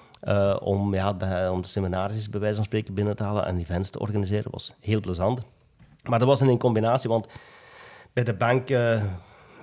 om, 0.61 0.95
ja, 0.95 1.13
de, 1.13 1.49
om 1.53 1.63
de 1.63 2.29
bij 2.31 2.41
wijze 2.41 2.57
van 2.57 2.65
spreken 2.65 2.95
binnen 2.95 3.17
te 3.17 3.23
halen 3.23 3.47
en 3.47 3.59
events 3.59 3.91
te 3.91 3.99
organiseren. 3.99 4.51
Was 4.51 4.75
heel 4.81 5.01
plezant. 5.01 5.41
Maar 6.09 6.19
dat 6.19 6.29
was 6.29 6.41
in 6.41 6.59
combinatie, 6.59 7.09
want 7.09 7.27
bij 8.13 8.25
de 8.25 8.35
bank 8.35 8.71
eh, 8.71 9.03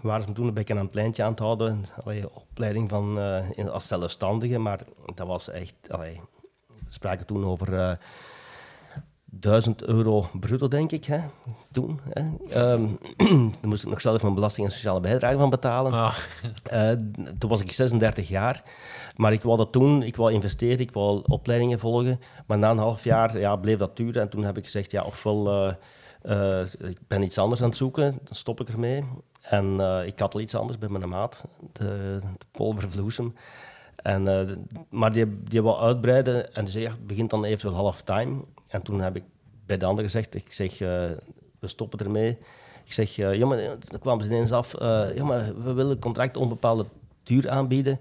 waren 0.01 0.27
ze 0.27 0.34
toen 0.34 0.47
een 0.47 0.53
beetje 0.53 0.73
aan 0.73 0.86
het 0.86 0.93
lijntje 0.93 1.23
aan 1.23 1.29
het 1.29 1.39
houden. 1.39 1.86
Allee, 2.03 2.36
opleiding 2.36 2.89
van, 2.89 3.19
eh, 3.19 3.67
als 3.67 3.88
zelfstandige, 3.88 4.58
maar 4.58 4.79
dat 5.15 5.27
was 5.27 5.49
echt... 5.49 5.75
Allee, 5.89 6.21
we 6.67 6.73
spraken 6.89 7.25
toen 7.25 7.45
over 7.45 7.79
eh 7.79 7.95
1000 9.39 9.84
euro 9.84 10.29
bruto, 10.39 10.67
denk 10.67 10.91
ik, 10.91 11.06
hè, 11.06 11.19
toen. 11.71 11.99
Hè. 12.10 12.21
Ehm, 12.49 12.88
daar 13.60 13.67
moest 13.69 13.84
ik 13.84 13.89
nog 13.89 14.01
zelf 14.01 14.21
mijn 14.21 14.34
belasting 14.34 14.67
en 14.67 14.73
sociale 14.73 14.99
bijdrage 14.99 15.38
van 15.38 15.49
betalen. 15.49 15.91
Ah, 15.91 16.17
toen 17.38 17.49
was 17.49 17.62
ik 17.62 17.71
36 17.71 18.27
jaar, 18.27 18.63
maar 19.15 19.34
ik 19.34 19.41
wou 19.41 19.58
dat 19.58 19.73
doen, 19.73 20.03
ik 20.03 20.15
wou 20.15 20.34
investeren, 20.34 20.79
ik 20.79 20.91
wou 20.91 21.21
opleidingen 21.27 21.79
volgen. 21.79 22.19
Maar 22.45 22.58
na 22.58 22.71
een 22.71 22.77
half 22.77 23.03
jaar 23.03 23.39
ja, 23.39 23.56
bleef 23.56 23.77
dat 23.77 23.97
duren 23.97 24.21
en 24.21 24.29
toen 24.29 24.43
heb 24.43 24.58
ik 24.58 24.63
gezegd, 24.63 24.91
ja, 24.91 25.03
ofwel 25.03 25.75
eh, 26.24 26.62
ik 26.90 26.98
ben 27.08 27.22
iets 27.22 27.38
anders 27.38 27.62
aan 27.62 27.68
het 27.70 27.78
zoeken, 27.78 28.12
dan 28.24 28.36
stop 28.36 28.60
ik 28.62 28.70
ermee. 28.70 29.04
En 29.42 29.80
eh, 29.80 30.06
ik 30.06 30.20
had 30.20 30.34
al 30.34 30.40
iets 30.40 30.56
anders 30.56 30.78
bij 30.78 30.90
mijn 30.90 31.10
maat, 31.10 31.44
de, 31.74 32.20
de 32.52 32.74
Vervloesem. 32.78 33.36
En, 33.96 34.28
eh, 34.28 34.48
de- 34.48 34.62
maar 34.90 35.14
die, 35.14 35.44
die 35.44 35.62
wou 35.62 35.80
uitbreiden 35.80 36.54
en 36.56 36.64
die 36.64 36.72
zei, 36.74 36.84
ja, 36.84 36.90
het 36.90 37.08
begint 37.08 37.30
dan 37.30 37.44
eventueel 37.44 37.76
half-time. 37.76 38.42
En 38.68 38.82
toen 38.82 39.02
heb 39.02 39.16
ik 39.16 39.24
bij 39.66 39.78
de 39.78 39.86
ander 39.86 40.04
gezegd, 40.04 40.36
ik 40.36 40.54
zeg, 40.54 40.78
we 40.80 41.68
stoppen 41.68 42.00
ermee. 42.00 42.38
Ik 42.86 42.94
zeg, 42.94 43.16
ja, 43.16 43.46
maar 43.46 43.58
dan 43.90 44.00
kwamen 44.00 44.26
ze 44.26 44.32
ineens 44.32 44.52
af, 44.52 44.76
ja, 45.16 45.24
maar 45.24 45.64
we 45.64 45.74
willen 45.74 45.92
een 45.92 46.00
contract 46.00 46.38
onbepaalde 46.38 46.86
duur 47.24 47.50
aanbieden. 47.50 48.00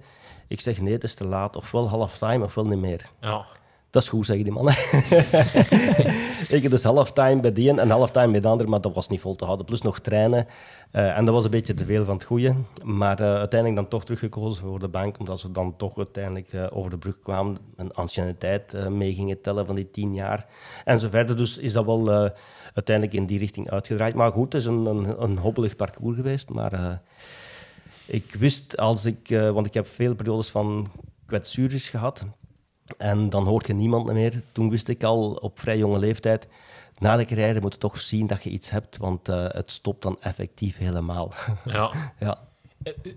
Ik 0.48 0.60
zeg, 0.60 0.80
nee, 0.80 0.92
het 0.92 1.04
is 1.04 1.14
te 1.14 1.24
laat. 1.24 1.56
Ofwel 1.56 1.88
half-time, 1.88 2.44
ofwel 2.44 2.66
niet 2.66 2.78
meer. 2.78 3.06
ja. 3.20 3.44
Dat 3.90 4.02
is 4.02 4.08
goed, 4.08 4.26
zeggen 4.26 4.44
die 4.44 4.52
mannen. 4.52 4.74
ik 6.52 6.62
heb 6.62 6.70
dus 6.70 6.82
halftime 6.82 7.40
bij 7.40 7.52
die 7.52 7.80
en 7.80 7.90
halftime 7.90 8.30
bij 8.30 8.40
de 8.40 8.48
ander, 8.48 8.68
maar 8.68 8.80
dat 8.80 8.94
was 8.94 9.08
niet 9.08 9.20
vol 9.20 9.36
te 9.36 9.44
houden. 9.44 9.66
Plus 9.66 9.82
nog 9.82 9.98
trainen. 9.98 10.46
Eh, 10.90 11.16
en 11.16 11.24
dat 11.24 11.34
was 11.34 11.44
een 11.44 11.50
beetje 11.50 11.74
te 11.74 11.84
veel 11.84 12.04
van 12.04 12.14
het 12.14 12.24
goede. 12.24 12.54
Maar 12.84 13.20
eh, 13.20 13.26
uiteindelijk 13.26 13.80
dan 13.80 13.88
toch 13.88 14.04
teruggekozen 14.04 14.64
voor 14.64 14.78
de 14.78 14.88
bank, 14.88 15.18
omdat 15.18 15.40
ze 15.40 15.52
dan 15.52 15.76
toch 15.76 15.96
uiteindelijk 15.96 16.52
eh, 16.52 16.66
over 16.70 16.90
de 16.90 16.98
brug 16.98 17.18
kwamen. 17.22 17.58
Een 17.76 17.92
anciëniteit 17.94 18.88
mee 18.90 19.14
gingen 19.14 19.40
tellen 19.40 19.66
van 19.66 19.74
die 19.74 19.90
tien 19.90 20.14
jaar. 20.14 20.46
En 20.84 21.00
zo 21.00 21.08
verder. 21.08 21.36
Dus 21.36 21.58
is 21.58 21.72
dat 21.72 21.84
wel 21.84 22.30
uiteindelijk 22.74 23.16
in 23.16 23.26
die 23.26 23.38
richting 23.38 23.70
uitgedraaid. 23.70 24.14
Maar 24.14 24.32
goed, 24.32 24.52
het 24.52 24.62
is 24.62 24.68
een, 24.68 25.14
een, 25.22 25.38
hobbelig 25.38 25.76
parcours 25.76 26.16
geweest. 26.16 26.48
Maar 26.48 27.00
ik 28.06 28.34
wist 28.38 28.76
als 28.76 29.04
ik, 29.04 29.28
want 29.28 29.66
ik 29.66 29.74
heb 29.74 29.86
veel 29.86 30.14
periodes 30.14 30.50
van 30.50 30.90
kwetsures 31.26 31.88
gehad. 31.88 32.24
En 32.98 33.30
dan 33.30 33.44
hoort 33.44 33.66
je 33.66 33.72
niemand 33.72 34.12
meer. 34.12 34.42
Toen 34.52 34.70
wist 34.70 34.88
ik 34.88 35.02
al 35.02 35.32
op 35.32 35.60
vrij 35.60 35.78
jonge 35.78 35.98
leeftijd, 35.98 36.46
na 36.98 37.16
de 37.16 37.24
carrière 37.24 37.60
moet 37.60 37.72
je 37.72 37.78
toch 37.78 38.00
zien 38.00 38.26
dat 38.26 38.42
je 38.42 38.50
iets 38.50 38.70
hebt, 38.70 38.96
want 38.96 39.28
eh, 39.28 39.44
het 39.48 39.70
stopt 39.70 40.02
dan 40.02 40.16
effectief 40.20 40.76
helemaal. 40.76 41.32
Ja. 41.64 41.90
ja. 42.20 42.38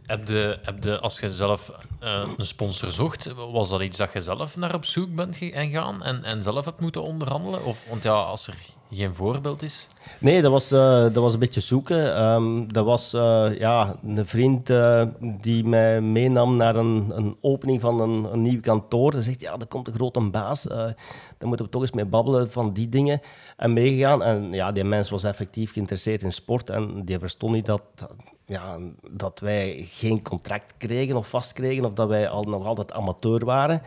Heb 0.05 0.25
de, 0.25 0.59
heb 0.61 0.81
de, 0.81 0.99
als 0.99 1.19
je 1.19 1.33
zelf 1.33 1.71
eh, 1.99 2.27
een 2.37 2.45
sponsor 2.45 2.91
zocht, 2.91 3.25
was 3.33 3.69
dat 3.69 3.81
iets 3.81 3.97
dat 3.97 4.13
je 4.13 4.21
zelf 4.21 4.57
naar 4.57 4.73
op 4.73 4.85
zoek 4.85 5.15
bent 5.15 5.37
gegaan 5.37 6.03
en, 6.03 6.23
en 6.23 6.43
zelf 6.43 6.65
hebt 6.65 6.79
moeten 6.79 7.03
onderhandelen? 7.03 7.63
Of, 7.63 7.85
want 7.89 8.03
ja, 8.03 8.13
als 8.13 8.47
er 8.47 8.57
geen 8.91 9.13
voorbeeld 9.13 9.61
is. 9.61 9.89
Nee, 10.19 10.41
dat 10.41 10.51
was, 10.51 10.71
eh, 10.71 11.01
dat 11.01 11.15
was 11.15 11.33
een 11.33 11.39
beetje 11.39 11.61
zoeken. 11.61 12.15
Ehm, 12.15 12.67
dat 12.67 12.85
was 12.85 13.13
eh, 13.13 13.59
ja, 13.59 13.95
een 14.03 14.27
vriend 14.27 14.69
eh, 14.69 15.03
die 15.19 15.63
mij 15.63 16.01
meenam 16.01 16.55
naar 16.55 16.75
een, 16.75 17.11
een 17.15 17.37
opening 17.41 17.81
van 17.81 18.01
een, 18.01 18.33
een 18.33 18.41
nieuw 18.41 18.59
kantoor. 18.59 19.11
Hij 19.11 19.21
zegt, 19.21 19.41
ja, 19.41 19.57
er 19.59 19.67
komt 19.67 19.87
een 19.87 19.93
grote 19.93 20.19
baas. 20.19 20.61
daar 20.63 20.95
moeten 21.39 21.65
we 21.65 21.71
toch 21.71 21.81
eens 21.81 21.91
mee 21.91 22.05
babbelen 22.05 22.51
van 22.51 22.73
die 22.73 22.89
dingen. 22.89 23.21
En 23.57 23.73
meegegaan. 23.73 24.23
En 24.23 24.53
ja, 24.53 24.71
die 24.71 24.83
mens 24.83 25.09
was 25.09 25.23
effectief 25.23 25.73
geïnteresseerd 25.73 26.21
in 26.21 26.33
sport. 26.33 26.69
En 26.69 27.05
die 27.05 27.19
verstond 27.19 27.53
niet 27.53 27.65
dat, 27.65 27.81
ja, 28.45 28.77
dat 29.11 29.39
wij 29.39 29.85
geen 29.89 30.21
contract 30.21 30.73
kregen 30.77 31.15
of 31.15 31.29
vast 31.29 31.53
kregen. 31.53 31.85
Of 31.85 31.93
dat 31.93 32.07
wij 32.07 32.29
al, 32.29 32.43
nog 32.43 32.65
altijd 32.65 32.91
amateur 32.91 33.45
waren. 33.45 33.81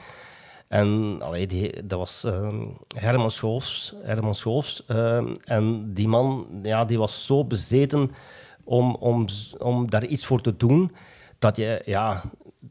En 0.69 1.19
allee, 1.23 1.73
dat 1.85 1.99
was 1.99 2.25
ehm, 2.25 2.67
Herman 2.97 3.31
Schoofs. 3.31 3.95
Herman 4.03 4.35
Schoofs 4.35 4.85
ehm, 4.87 5.35
en 5.45 5.95
die 5.95 6.09
man 6.09 6.47
ja, 6.63 6.85
die 6.85 6.99
was 6.99 7.27
zo 7.27 7.45
bezeten 7.45 8.11
om, 8.65 8.95
om, 8.95 9.27
om 9.59 9.91
daar 9.91 10.05
iets 10.05 10.27
voor 10.27 10.41
te 10.41 10.57
doen, 10.57 10.93
dat 11.39 11.57
je, 11.57 11.83
ja, 11.85 12.23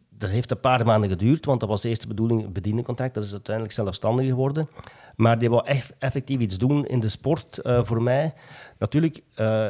dat 0.09 0.29
heeft 0.29 0.51
een 0.51 0.59
paar 0.59 0.85
maanden 0.85 1.09
geduurd, 1.09 1.45
want 1.45 1.59
dat 1.59 1.69
was 1.69 1.81
de 1.81 1.89
eerste 1.89 2.07
bedoeling, 2.07 2.51
bediendencontract. 2.51 3.13
Dat 3.13 3.23
is 3.23 3.31
uiteindelijk 3.31 3.75
zelfstandig 3.75 4.25
geworden. 4.25 4.69
Maar 5.15 5.39
die 5.39 5.49
wou 5.49 5.65
echt 5.65 5.93
effectief 5.99 6.39
iets 6.39 6.57
doen 6.57 6.85
in 6.85 6.99
de 6.99 7.09
sport 7.09 7.57
eh, 7.57 7.83
voor 7.83 8.01
mij. 8.01 8.33
Natuurlijk, 8.79 9.23
eh 9.35 9.67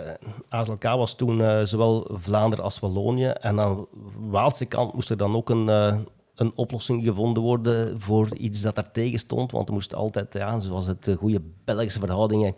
ASLK 0.50 0.84
was 0.84 1.16
toen 1.16 1.42
eh, 1.42 1.62
zowel 1.63 2.10
Vlaanderen 2.12 2.66
als 2.66 2.80
Wallonië. 2.80 3.28
En 3.28 3.60
aan 3.60 3.76
de 3.76 3.88
Waalse 4.30 4.66
kant 4.66 4.94
moest 4.94 5.10
er 5.10 5.18
dan 5.18 5.36
ook 5.36 5.50
een, 5.50 5.70
een 6.38 6.52
oplossing 6.56 7.04
gevonden 7.04 7.43
worden 7.43 8.02
voor 8.02 8.36
iets 8.36 8.62
dat 8.62 8.76
daar 8.76 8.91
tegen 8.91 9.19
stond. 9.19 9.52
Want 9.52 9.67
er 9.67 9.73
moest 9.73 9.95
altijd, 9.95 10.34
ja, 10.34 10.60
zoals 10.60 10.88
het 10.88 11.04
de 11.04 11.15
goede 11.15 11.41
Belgische 11.65 12.00
verhoudingen, 12.00 12.56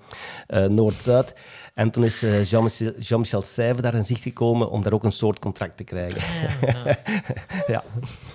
eh, 0.47 0.65
Noord-Zuid. 0.65 1.33
En 1.73 1.91
toen 1.91 2.03
is 2.03 2.23
eh, 2.23 2.43
Jean-Michel 2.43 2.91
Jean 2.99 3.25
Seyve 3.43 3.81
daar 3.81 3.93
in 3.93 4.05
zicht 4.05 4.21
gekomen 4.21 4.69
om 4.69 4.83
daar 4.83 4.93
ook 4.93 5.03
een 5.03 5.11
soort 5.11 5.39
contract 5.39 5.77
te 5.77 5.83
krijgen. 5.83 6.21
ja. 7.67 7.83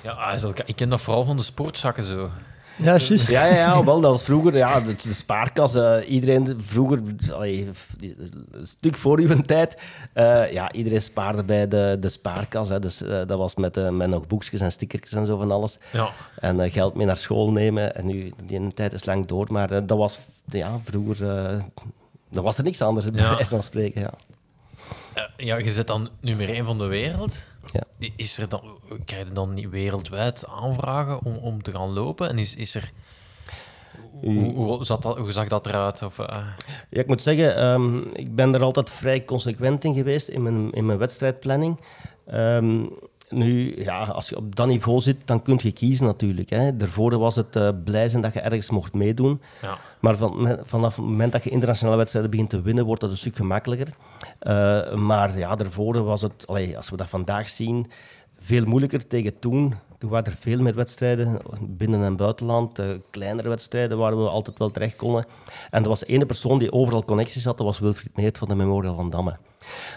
Ja, 0.02 0.16
eigenlijk, 0.18 0.62
ik 0.66 0.76
ken 0.76 0.88
dat 0.88 1.00
vooral 1.00 1.24
van 1.24 1.36
de 1.36 1.42
sportzakken 1.42 2.04
zo. 2.04 2.30
Ja, 2.76 2.96
juist. 2.96 3.28
Ja, 3.28 3.44
ja, 3.46 3.54
ja, 3.54 3.84
wel, 3.84 4.00
dat 4.00 4.10
was 4.10 4.24
vroeger, 4.24 4.56
ja, 4.56 4.80
de, 4.80 4.94
de 5.02 5.14
spaarkas. 5.14 5.74
eh, 5.74 5.96
iedereen 6.08 6.58
vroeger, 6.66 7.00
allee, 7.32 7.68
een 8.50 8.66
stuk 8.66 8.96
voor 8.96 9.18
uw 9.18 9.40
tijd, 9.40 9.82
eh, 10.12 10.52
ja, 10.52 10.72
iedereen 10.72 11.02
spaarde 11.02 11.44
bij 11.44 11.68
de, 11.68 11.96
de 12.00 12.08
spaarkas. 12.08 12.68
Hè, 12.68 12.78
dus 12.78 13.02
eh, 13.02 13.08
dat 13.26 13.38
was 13.38 13.54
met, 13.56 13.76
eh, 13.76 13.88
met 13.88 14.08
nog 14.08 14.26
boekjes 14.26 14.60
en 14.60 14.72
stickertjes 14.72 15.12
en 15.12 15.26
zo 15.26 15.36
van 15.38 15.50
alles. 15.50 15.78
Ja. 15.92 16.08
En 16.40 16.60
eh, 16.60 16.72
geld 16.72 16.94
mee 16.94 17.06
naar 17.06 17.16
school 17.16 17.52
nemen. 17.52 17.94
En 17.96 18.06
nu, 18.06 18.32
die 18.44 18.56
ene 18.58 18.72
tijd 18.74 18.92
is 18.92 19.04
lang 19.04 19.26
door, 19.26 19.46
maar 19.50 19.70
eh, 19.70 19.80
dat 19.86 19.98
was, 19.98 20.18
ja, 20.50 20.80
vroeger, 20.84 21.28
eh 21.28 21.60
dat 22.30 22.44
was 22.44 22.58
er 22.58 22.64
niks 22.64 22.82
anders, 22.82 23.10
bij 23.10 23.22
Ja. 23.22 23.34
wijze 23.34 23.48
van 23.50 23.62
spreken, 23.62 24.00
ja. 24.00 24.10
Eh, 25.14 25.22
ja, 25.46 25.56
je 25.56 25.70
zit 25.70 25.86
dan 25.86 26.08
nummer 26.20 26.48
één 26.48 26.64
van 26.64 26.78
de 26.78 26.86
wereld. 26.86 27.44
Ja. 27.72 28.08
Is 28.16 28.38
er 28.38 28.48
dan, 28.48 28.78
krijg 29.04 29.28
je 29.28 29.32
dan 29.32 29.54
niet 29.54 29.70
wereldwijd 29.70 30.46
aanvragen 30.46 31.24
om, 31.24 31.36
om 31.36 31.62
te 31.62 31.72
gaan 31.72 31.92
lopen? 31.92 32.28
En 32.28 32.38
is, 32.38 32.54
is 32.54 32.74
er... 32.74 32.92
Hoe, 34.20 34.52
hoe, 34.54 34.84
zat 34.84 35.02
dat, 35.02 35.18
hoe 35.18 35.32
zag 35.32 35.48
dat 35.48 35.66
eruit? 35.66 36.02
Of, 36.02 36.18
eh, 36.18 36.46
Ja, 36.90 37.00
ik 37.00 37.06
moet 37.06 37.22
zeggen, 37.22 37.56
ehm, 37.56 37.98
ik 37.98 38.34
ben 38.34 38.54
er 38.54 38.62
altijd 38.62 38.90
vrij 38.90 39.24
consequent 39.24 39.84
in 39.84 39.94
geweest 39.94 40.28
in 40.28 40.42
mijn, 40.42 40.72
in 40.72 40.86
mijn 40.86 40.98
wedstrijdplanning. 40.98 41.80
Ehm, 42.26 42.86
nu, 43.36 43.82
ja, 43.82 44.04
als 44.04 44.28
je 44.28 44.36
op 44.36 44.56
dat 44.56 44.66
niveau 44.66 45.00
zit, 45.00 45.16
dan 45.24 45.42
kun 45.42 45.58
je 45.62 45.72
kiezen 45.72 46.06
natuurlijk. 46.06 46.50
Hè. 46.50 46.76
Daarvoor 46.76 47.18
was 47.18 47.36
het 47.36 47.56
eh, 47.56 47.68
blij 47.84 48.08
zijn 48.08 48.22
dat 48.22 48.32
je 48.32 48.40
ergens 48.40 48.70
mocht 48.70 48.92
meedoen. 48.94 49.40
ja. 49.62 49.78
Maar 50.00 50.16
van, 50.16 50.58
vanaf 50.64 50.96
het 50.96 51.04
moment 51.04 51.32
dat 51.32 51.44
je 51.44 51.50
internationale 51.50 51.96
wedstrijden 51.96 52.30
begint 52.30 52.50
te 52.50 52.62
winnen, 52.62 52.84
wordt 52.84 53.00
dat 53.00 53.10
een 53.10 53.16
stuk 53.16 53.36
gemakkelijker. 53.36 53.88
Eh, 54.38 54.94
maar 54.94 55.38
ja, 55.38 55.54
daarvoor 55.56 56.02
was 56.04 56.22
het, 56.22 56.46
allee, 56.46 56.76
als 56.76 56.90
we 56.90 56.96
dat 56.96 57.08
vandaag 57.08 57.48
zien, 57.48 57.90
veel 58.38 58.64
moeilijker 58.64 59.06
tegen 59.06 59.38
toen. 59.38 59.74
Toen 59.98 60.10
waren 60.10 60.32
er 60.32 60.38
veel 60.40 60.60
meer 60.60 60.74
wedstrijden, 60.74 61.38
binnen- 61.60 62.02
en 62.04 62.16
buitenland. 62.16 62.78
eh, 62.78 62.86
kleinere 63.10 63.48
wedstrijden 63.48 63.98
waar 63.98 64.16
we 64.22 64.28
altijd 64.28 64.58
wel 64.58 64.70
terecht 64.70 64.96
konden. 64.96 65.24
En 65.70 65.82
er 65.82 65.88
was 65.88 66.04
ene 66.06 66.26
persoon 66.26 66.58
die 66.58 66.72
overal 66.72 67.04
connecties 67.04 67.44
had, 67.44 67.56
dat 67.56 67.66
was 67.66 67.78
Wilfried 67.78 68.16
Meert 68.16 68.38
van 68.38 68.48
de 68.48 68.54
Memorial 68.54 68.94
van 68.94 69.10
Damme. 69.10 69.36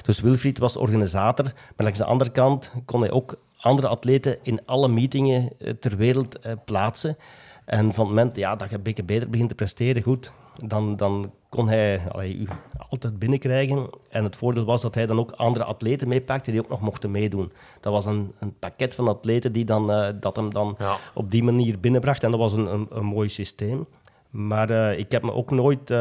Dus 0.02 0.20
Wilfried 0.20 0.58
was 0.58 0.76
organisator, 0.78 1.46
maar 1.46 1.86
langs 1.86 1.98
de 1.98 2.06
andere 2.06 2.30
kant 2.32 2.72
kon 2.86 3.02
hij 3.02 3.12
ook 3.12 3.36
andere 3.58 3.88
atleten 3.88 4.38
in 4.44 4.60
alle 4.66 4.88
meetingen 4.88 5.50
eh, 5.60 5.74
ter 5.80 5.98
wereld 5.98 6.40
eh, 6.40 6.52
plaatsen. 6.66 7.18
En 7.66 7.80
van 7.94 8.06
het 8.06 8.16
moment 8.16 8.36
ja, 8.36 8.56
dat 8.56 8.70
je 8.70 8.76
een 8.76 8.82
beetje 8.82 9.04
beter 9.04 9.30
begint 9.30 9.50
te 9.50 9.56
presteren, 9.56 10.04
goed, 10.04 10.32
dan, 10.64 10.96
dan 10.96 11.32
kon 11.50 11.68
hij 11.68 12.02
allee, 12.12 12.36
u 12.38 12.48
altijd 12.90 13.20
binnenkrijgen. 13.20 13.90
En 14.10 14.24
het 14.24 14.36
voordeel 14.36 14.66
was 14.66 14.82
dat 14.82 14.96
hij 14.96 15.06
dan 15.06 15.20
ook 15.20 15.32
andere 15.32 15.66
atleten 15.66 16.08
meepakte 16.08 16.52
die 16.52 16.60
ook 16.60 16.70
nog 16.70 16.82
mochten 16.82 17.12
meedoen. 17.12 17.52
Dat 17.82 17.94
was 17.94 18.06
een, 18.06 18.34
een 18.40 18.54
pakket 18.60 18.96
van 18.96 19.08
atleten 19.08 19.52
die 19.52 19.66
dan, 19.66 19.92
eh, 19.92 20.08
dat 20.20 20.36
hem 20.36 20.54
dan 20.54 20.76
Ja. 20.80 20.96
op 21.14 21.32
die 21.32 21.44
manier 21.44 21.80
binnenbracht. 21.80 22.24
En 22.24 22.32
dat 22.32 22.40
was 22.40 22.54
een, 22.54 22.74
een, 22.74 22.88
een 22.90 23.06
mooi 23.06 23.30
systeem. 23.30 23.86
Maar 24.30 24.94
ik 24.94 25.12
heb 25.12 25.24
me 25.24 25.34
ook 25.34 25.52
nooit 25.52 25.94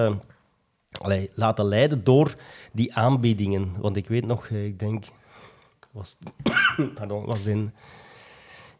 allee, 1.01 1.31
laten 1.35 1.65
leiden 1.65 2.05
door 2.05 2.37
die 2.73 2.95
aanbiedingen. 2.95 3.75
Want 3.79 3.97
ik 3.97 4.09
weet 4.09 4.27
nog, 4.27 4.47
eh, 4.47 4.65
ik 4.65 4.79
denk, 4.79 5.05
was, 5.91 6.17
pardon, 6.95 7.25
was 7.25 7.45
in, 7.45 7.73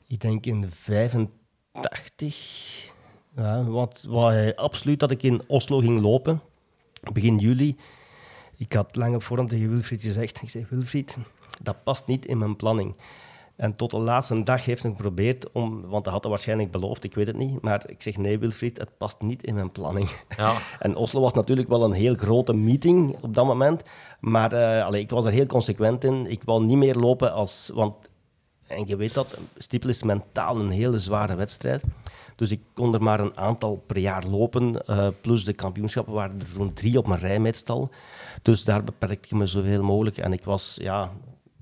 ik 0.07 0.21
denk 0.21 0.47
in 0.47 0.71
85, 0.71 2.93
ja, 3.37 3.65
wat, 3.65 4.05
wat 4.09 4.31
hij 4.31 4.57
absoluut 4.57 5.01
dat 5.01 5.11
ik 5.11 5.23
in 5.23 5.43
Oslo 5.47 5.79
ging 5.79 6.01
lopen, 6.01 6.41
begin 7.13 7.39
juli. 7.39 7.77
Ik 8.57 8.73
had 8.73 8.97
lang 8.97 9.15
op 9.15 9.23
voorhand 9.23 9.51
tegen 9.51 9.71
Wilfried 9.71 10.03
gezegd, 10.03 10.43
ik 10.43 10.51
zeg 10.51 10.69
Wilfried, 10.69 11.17
dat 11.63 11.85
past 11.85 12.07
niet 12.07 12.27
in 12.27 12.39
mijn 12.39 12.57
planning. 12.57 12.95
En 13.57 13.77
tot 13.77 13.91
de 13.91 13.99
laatste 13.99 14.43
dag 14.43 14.65
heeft 14.65 14.83
hij 14.83 14.91
geprobeerd 14.91 15.53
om, 15.53 15.81
want 15.87 16.05
hij 16.05 16.13
had 16.13 16.23
het 16.23 16.31
waarschijnlijk 16.31 16.71
beloofd, 16.71 17.05
ik 17.05 17.15
weet 17.15 17.27
het 17.27 17.37
niet, 17.37 17.63
maar 17.63 17.85
ik 17.87 18.03
zeg 18.03 18.17
nee 18.17 18.39
Wilfried, 18.39 18.79
het 18.79 18.97
past 18.99 19.21
niet 19.21 19.43
in 19.43 19.55
mijn 19.55 19.73
planning. 19.73 20.11
Ja. 20.37 20.55
En 20.79 20.97
Oslo 20.97 21.21
was 21.21 21.33
natuurlijk 21.33 21.69
wel 21.69 21.83
een 21.83 21.93
heel 21.93 22.15
grote 22.15 22.53
meeting 22.53 23.17
op 23.21 23.35
dat 23.35 23.45
moment. 23.45 23.83
Maar 24.21 24.53
eh, 24.53 24.85
allee, 24.85 25.01
ik 25.01 25.11
was 25.11 25.25
er 25.25 25.33
heel 25.33 25.47
consequent 25.47 26.05
in. 26.05 26.27
Ik 26.31 26.43
wou 26.45 26.65
niet 26.65 26.77
meer 26.77 26.95
lopen 26.95 27.33
als... 27.33 27.71
Want, 27.75 27.95
en 28.67 28.87
je 28.87 28.97
weet 28.97 29.15
dat, 29.15 29.39
Stiepel 29.57 29.89
is 29.89 30.03
mentaal 30.03 30.59
een 30.59 30.71
hele 30.71 30.99
zware 30.99 31.35
wedstrijd. 31.35 31.83
Dus 32.37 32.51
ik 32.51 32.61
kon 32.75 32.95
er 32.95 33.03
maar 33.03 33.21
een 33.21 33.37
aantal 33.37 33.83
per 33.87 33.99
jaar 33.99 34.27
lopen. 34.27 34.87
eh, 34.87 35.09
plus 35.21 35.45
de 35.45 35.53
kampioenschappen 35.53 36.15
waren 36.15 36.41
er 36.41 36.47
zo'n 36.47 36.73
drie 36.73 36.99
op 36.99 37.07
mijn 37.07 37.21
rij 37.21 37.39
meestal. 37.39 37.91
Dus 38.43 38.65
daar 38.65 38.85
beperkte 38.85 39.29
ik 39.29 39.39
me 39.39 39.47
zoveel 39.47 39.83
mogelijk. 39.83 40.17
En 40.17 40.33
ik 40.33 40.45
was, 40.45 40.79
ja... 40.81 41.11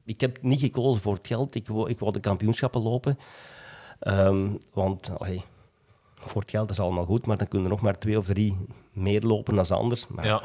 Ik 0.05 0.21
heb 0.21 0.43
niet 0.43 0.61
gekozen 0.61 1.03
voor 1.03 1.14
het 1.14 1.27
geld. 1.27 1.55
Ik 1.55 1.69
wou, 1.69 1.90
ik 1.90 1.99
wou 1.99 2.12
de 2.12 2.21
kampioenschappen 2.21 2.83
lopen. 2.83 3.19
Ehm, 4.01 4.49
want, 4.73 5.11
allee, 5.19 5.45
voor 6.14 6.40
het 6.40 6.51
geld 6.51 6.71
is 6.71 6.81
allemaal 6.81 7.05
goed, 7.05 7.27
maar 7.27 7.37
dan 7.37 7.49
kunnen 7.49 7.69
er 7.69 7.75
nog 7.75 7.85
maar 7.85 7.99
twee 7.99 8.19
of 8.19 8.27
drie 8.27 8.57
meer 8.93 9.21
lopen 9.21 9.55
dan 9.55 9.69
anders. 9.69 10.07
Maar, 10.07 10.27
Ja. 10.27 10.43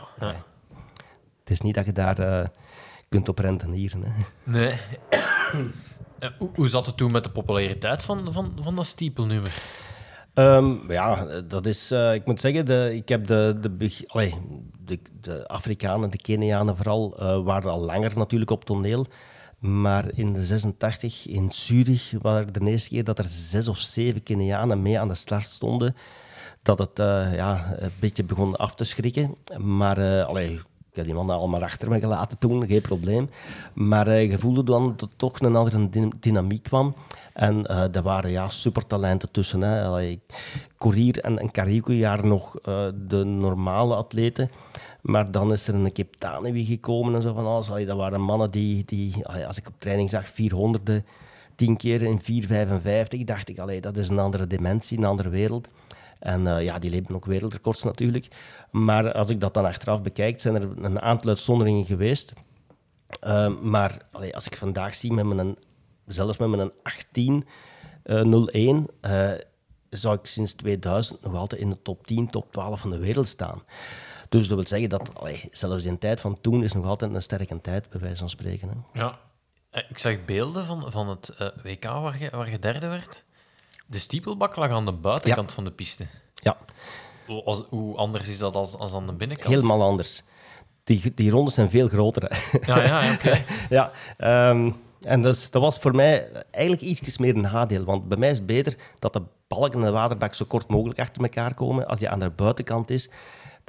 Het 1.49 1.57
is 1.57 1.61
niet 1.63 1.75
dat 1.75 1.85
je 1.85 1.91
daar 1.91 2.19
eh, 2.19 2.47
kunt 3.07 3.29
op 3.29 3.39
rentenieren. 3.39 4.03
Hè. 4.03 4.11
Nee. 4.43 4.73
Eh, 6.19 6.29
hoe, 6.37 6.49
hoe 6.55 6.67
zat 6.67 6.85
het 6.85 6.97
toen 6.97 7.11
met 7.11 7.23
de 7.23 7.29
populariteit 7.29 8.03
van, 8.03 8.33
van, 8.33 8.51
van 8.59 8.75
dat 8.75 8.85
stiepelnummer? 8.85 9.61
Ehm, 10.33 10.91
ja, 10.91 11.41
dat 11.41 11.65
is, 11.65 11.91
eh, 11.91 12.13
ik 12.13 12.25
moet 12.25 12.39
zeggen, 12.39 12.65
de, 12.65 12.95
ik 12.95 13.09
heb 13.09 13.27
de, 13.27 13.57
de, 13.61 14.03
allee, 14.07 14.35
de, 14.85 14.99
de 15.21 15.47
Afrikanen, 15.47 16.09
de 16.09 16.17
Kenianen 16.17 16.75
vooral, 16.75 17.15
waren 17.43 17.71
al 17.71 17.79
langer 17.79 18.17
natuurlijk 18.17 18.51
op 18.51 18.65
toneel. 18.65 19.07
Maar 19.59 20.05
in 20.13 20.33
de 20.33 20.43
86 20.43 21.27
in 21.27 21.51
Zurich 21.51 22.13
was 22.21 22.39
het 22.45 22.53
de 22.53 22.69
eerste 22.69 22.89
keer 22.89 23.03
dat 23.03 23.17
er 23.17 23.25
zes 23.27 23.67
of 23.67 23.77
zeven 23.77 24.23
Kenianen 24.23 24.81
mee 24.81 24.99
aan 24.99 25.07
de 25.07 25.15
start 25.15 25.43
stonden. 25.45 25.95
Dat 26.61 26.79
het 26.79 26.99
eh, 26.99 27.33
ja, 27.33 27.75
een 27.77 27.91
beetje 27.99 28.23
begon 28.23 28.55
af 28.55 28.75
te 28.75 28.83
schrikken. 28.83 29.35
Maar 29.57 30.23
allee, 30.23 30.53
ik 30.89 30.95
heb 30.95 31.05
die 31.05 31.13
mannen 31.13 31.35
allemaal 31.35 31.63
achter 31.63 31.89
me 31.89 31.99
gelaten 31.99 32.37
toen, 32.37 32.67
geen 32.67 32.81
probleem. 32.81 33.29
Maar 33.73 34.07
eh, 34.07 34.29
je 34.31 34.39
voelde 34.39 34.63
dan 34.63 34.87
dat 34.97 35.01
er 35.01 35.15
toch 35.15 35.39
een 35.39 35.55
andere 35.55 35.89
dy- 35.89 36.11
dynamiek 36.19 36.63
kwam. 36.63 36.95
En 37.33 37.65
eh 37.65 37.95
er 37.95 38.01
waren 38.01 38.31
ja, 38.31 38.47
supertalenten 38.49 39.31
tussen. 39.31 39.61
Hè. 39.61 39.83
Allee, 39.83 40.19
Courier 40.77 41.19
en, 41.19 41.39
en 41.39 41.99
waren 42.01 42.27
nog 42.27 42.55
de 43.07 43.23
normale 43.23 43.95
atleten. 43.95 44.51
Maar 45.09 45.31
dan 45.31 45.51
is 45.51 45.67
er 45.67 45.73
een 45.73 45.91
Kiptanewi 45.91 46.65
gekomen 46.65 47.15
en 47.15 47.21
zo 47.21 47.33
van 47.33 47.45
alles. 47.45 47.69
Allee, 47.69 47.85
dat 47.85 47.97
waren 47.97 48.21
mannen 48.21 48.51
die, 48.51 48.85
die 48.85 49.25
allee, 49.25 49.47
als 49.47 49.57
ik 49.57 49.67
op 49.67 49.73
training 49.77 50.09
zag, 50.09 50.27
400 50.27 51.01
tien 51.55 51.77
keer 51.77 52.01
in 52.01 52.21
4,55, 53.19 53.23
dacht 53.25 53.49
ik, 53.49 53.59
allee, 53.59 53.81
dat 53.81 53.97
is 53.97 54.07
een 54.07 54.19
andere 54.19 54.47
dimensie, 54.47 54.97
een 54.97 55.03
andere 55.03 55.29
wereld. 55.29 55.67
En 56.19 56.47
eh, 56.47 56.63
ja, 56.63 56.79
die 56.79 56.89
leven 56.89 57.15
ook 57.15 57.25
wereldrecords 57.25 57.83
natuurlijk. 57.83 58.27
Maar 58.71 59.13
als 59.13 59.29
ik 59.29 59.41
dat 59.41 59.53
dan 59.53 59.65
achteraf 59.65 60.01
bekijk, 60.01 60.39
zijn 60.39 60.55
er 60.55 60.83
een 60.83 61.01
aantal 61.01 61.29
uitzonderingen 61.29 61.85
geweest. 61.85 62.33
Uh, 63.23 63.59
maar 63.61 64.01
als 64.31 64.45
ik 64.45 64.57
vandaag 64.57 64.95
zie 64.95 65.13
met 65.13 65.25
mijn, 65.25 65.55
zelfs 66.05 66.37
met 66.37 66.49
mijn 66.49 66.71
18 66.83 67.45
01, 68.03 68.87
uh, 69.01 69.31
zou 69.89 70.17
ik 70.17 70.25
sinds 70.25 70.53
2000 70.53 71.21
nog 71.21 71.35
altijd 71.35 71.61
in 71.61 71.69
de 71.69 71.81
top 71.81 72.07
10, 72.07 72.27
top 72.27 72.51
12 72.51 72.79
van 72.79 72.89
de 72.89 72.99
wereld 72.99 73.27
staan. 73.27 73.61
Dus 74.29 74.47
dat 74.47 74.57
wil 74.57 74.67
zeggen 74.67 74.89
dat 74.89 75.09
allee, 75.15 75.49
zelfs 75.51 75.83
in 75.83 75.97
tijd 75.97 76.21
van 76.21 76.41
toen 76.41 76.63
is 76.63 76.73
nog 76.73 76.85
altijd 76.85 77.13
een 77.13 77.21
sterke 77.21 77.61
tijd, 77.61 77.89
bij 77.89 77.99
wijze 77.99 78.17
van 78.17 78.29
spreken. 78.29 78.69
Hè. 78.69 78.99
Ja, 78.99 79.19
Eh, 79.69 79.83
ik 79.89 79.97
zag 79.97 80.25
beelden 80.25 80.65
van, 80.65 80.91
van 80.91 81.09
het 81.09 81.29
eh, 81.29 81.47
WK 81.63 81.83
waar 81.83 82.19
je, 82.19 82.29
waar 82.29 82.49
je 82.51 82.59
derde 82.59 82.87
werd. 82.87 83.25
De 83.85 83.97
stiepelbak 83.97 84.55
lag 84.55 84.69
aan 84.69 84.85
de 84.85 84.91
buitenkant 84.91 85.53
van 85.53 85.63
de 85.63 85.71
piste. 85.71 86.05
Ja, 86.35 86.57
Hoe, 87.27 87.43
als- 87.43 87.63
hoe 87.69 87.95
anders 87.97 88.27
is 88.27 88.37
dat 88.37 88.55
als, 88.55 88.75
als 88.77 88.93
aan 88.93 89.05
de 89.05 89.13
binnenkant? 89.13 89.49
helemaal 89.49 89.81
anders. 89.83 90.23
Die, 90.83 91.13
die 91.15 91.29
rondes 91.31 91.53
zijn 91.53 91.69
veel 91.69 91.87
groter. 91.87 92.23
Hè. 92.29 92.57
Ja, 92.73 92.83
ja, 92.83 93.03
ja, 93.03 93.13
oké. 93.13 93.43
ja, 93.77 93.91
ehm, 94.17 94.71
en 95.01 95.21
dus, 95.21 95.49
dat 95.51 95.61
was 95.61 95.77
voor 95.79 95.95
mij 95.95 96.31
eigenlijk 96.51 96.83
iets 96.83 97.17
meer 97.17 97.35
een 97.35 97.41
nadeel. 97.41 97.83
Want 97.83 98.07
bij 98.07 98.17
mij 98.17 98.29
is 98.31 98.37
het 98.37 98.45
beter 98.45 98.75
dat 98.99 99.13
de 99.13 99.21
balken 99.47 99.79
en 99.79 99.85
de 99.85 99.91
waterbak 99.91 100.33
zo 100.33 100.45
kort 100.45 100.67
mogelijk 100.67 100.99
achter 100.99 101.21
elkaar 101.23 101.53
komen. 101.53 101.87
Als 101.87 101.99
je 101.99 102.09
aan 102.09 102.19
de 102.19 102.29
buitenkant 102.29 102.89
is, 102.89 103.09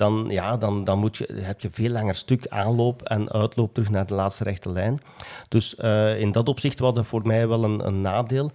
dan, 0.00 0.26
ja, 0.28 0.56
dan, 0.56 0.84
dan 0.84 0.98
moet 0.98 1.16
je, 1.16 1.28
heb 1.32 1.60
je 1.60 1.70
veel 1.72 1.90
langer 1.90 2.14
stuk 2.14 2.46
aanloop 2.48 3.02
en 3.02 3.32
uitloop 3.32 3.74
terug 3.74 3.90
naar 3.90 4.06
de 4.06 4.14
laatste 4.14 4.44
rechte 4.44 4.70
lijn. 4.70 5.00
Dus 5.48 5.76
eh, 5.76 6.20
in 6.20 6.32
dat 6.32 6.48
opzicht 6.48 6.78
was 6.78 6.94
dat 6.94 7.06
voor 7.06 7.26
mij 7.26 7.48
wel 7.48 7.64
een, 7.64 7.86
een 7.86 8.00
nadeel. 8.00 8.50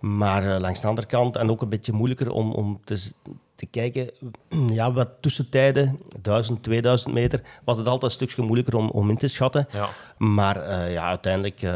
Maar 0.00 0.54
eh, 0.54 0.60
langs 0.60 0.80
de 0.80 0.86
andere 0.86 1.06
kant, 1.06 1.36
en 1.36 1.50
ook 1.50 1.62
een 1.62 1.68
beetje 1.68 1.92
moeilijker 1.92 2.30
om, 2.30 2.52
om 2.52 2.80
te, 2.84 3.10
te 3.56 3.66
kijken, 3.66 4.10
ja, 4.78 4.92
wat 4.92 5.08
tussentijden, 5.20 5.98
1000, 6.22 6.62
2000 6.62 7.14
meter, 7.14 7.40
was 7.64 7.76
het 7.76 7.86
altijd 7.86 8.10
een 8.10 8.16
stukje 8.16 8.42
moeilijker 8.42 8.76
om, 8.76 8.90
om 8.90 9.10
in 9.10 9.18
te 9.18 9.28
schatten. 9.28 9.68
Ja. 9.70 9.88
Maar 10.16 10.56
eh, 10.56 10.92
ja, 10.92 11.08
uiteindelijk, 11.08 11.66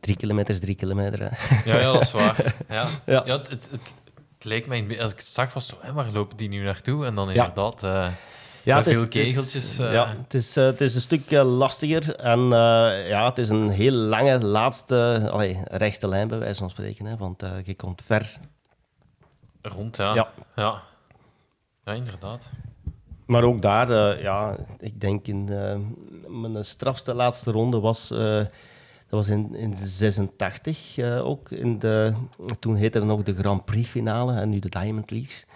drie 0.00 0.16
kilometer 0.16 0.54
is 0.54 0.60
drie 0.60 0.74
kilometer. 0.74 1.18
Hè. 1.20 1.60
Ja, 1.70 1.78
ja, 1.78 1.92
dat 1.92 2.02
is 2.02 2.12
waar. 2.12 2.54
Ja. 2.68 2.86
Ja. 3.14 3.22
Ja. 3.26 3.36
het, 3.36 3.48
het, 3.50 3.68
het, 3.70 3.94
het 4.34 4.44
leek 4.44 4.66
mij, 4.66 5.02
als 5.02 5.12
ik 5.12 5.18
het 5.18 5.26
zag, 5.26 5.54
was 5.54 5.74
waar 5.92 6.10
lopen 6.12 6.36
die 6.36 6.48
nu 6.48 6.62
naartoe? 6.64 7.06
En 7.06 7.14
dan 7.14 7.30
inderdaad, 7.30 7.82
eh 7.82 8.08
Ja, 8.64 8.76
met 8.76 8.86
is- 8.86 8.92
veel 8.92 9.02
het 9.02 9.14
is- 9.14 9.26
kegeltjes. 9.28 9.78
eh, 9.78 9.92
ja, 9.92 10.14
het 10.22 10.34
is, 10.34 10.56
eh, 10.56 10.64
het 10.64 10.80
is 10.80 10.94
een 10.94 11.00
stuk 11.00 11.30
eh, 11.30 11.56
lastiger. 11.58 12.16
En 12.16 12.40
ja, 13.08 13.24
het 13.28 13.38
is 13.38 13.48
een 13.48 13.68
heel 13.70 13.92
lange 13.92 14.38
laatste 14.44 15.28
allee, 15.32 15.60
rechte 15.64 16.08
lijn, 16.08 16.28
bij 16.28 16.38
wijze 16.38 16.60
van 16.60 16.70
spreken. 16.70 17.04
Hè, 17.06 17.16
want 17.16 17.42
je 17.64 17.74
komt 17.74 18.02
ver. 18.04 18.36
Rond, 19.62 19.96
ja. 19.96 20.14
Ja. 20.14 20.28
ja. 20.56 20.82
Ja, 21.84 21.92
inderdaad. 21.92 22.50
Maar 23.26 23.42
ook 23.42 23.62
daar, 23.62 24.20
ja, 24.22 24.56
ik 24.80 25.00
denk 25.00 25.26
in 25.26 25.44
mijn 26.28 26.64
strafste 26.64 27.14
laatste 27.14 27.50
ronde 27.50 27.80
was, 27.80 28.08
dat 28.08 29.26
was 29.26 29.28
in, 29.28 29.54
in 29.54 29.76
86 29.76 30.96
eh, 30.98 31.26
ook. 31.26 31.50
In 31.50 31.78
de, 31.78 32.12
toen 32.60 32.74
heette 32.76 32.98
het 32.98 33.06
nog 33.06 33.22
de 33.22 33.34
Grand 33.34 33.64
Prix 33.64 33.88
finale 33.88 34.34
en 34.34 34.50
nu 34.50 34.58
de 34.58 34.68
Diamond 34.68 35.10
Leagues. 35.10 35.46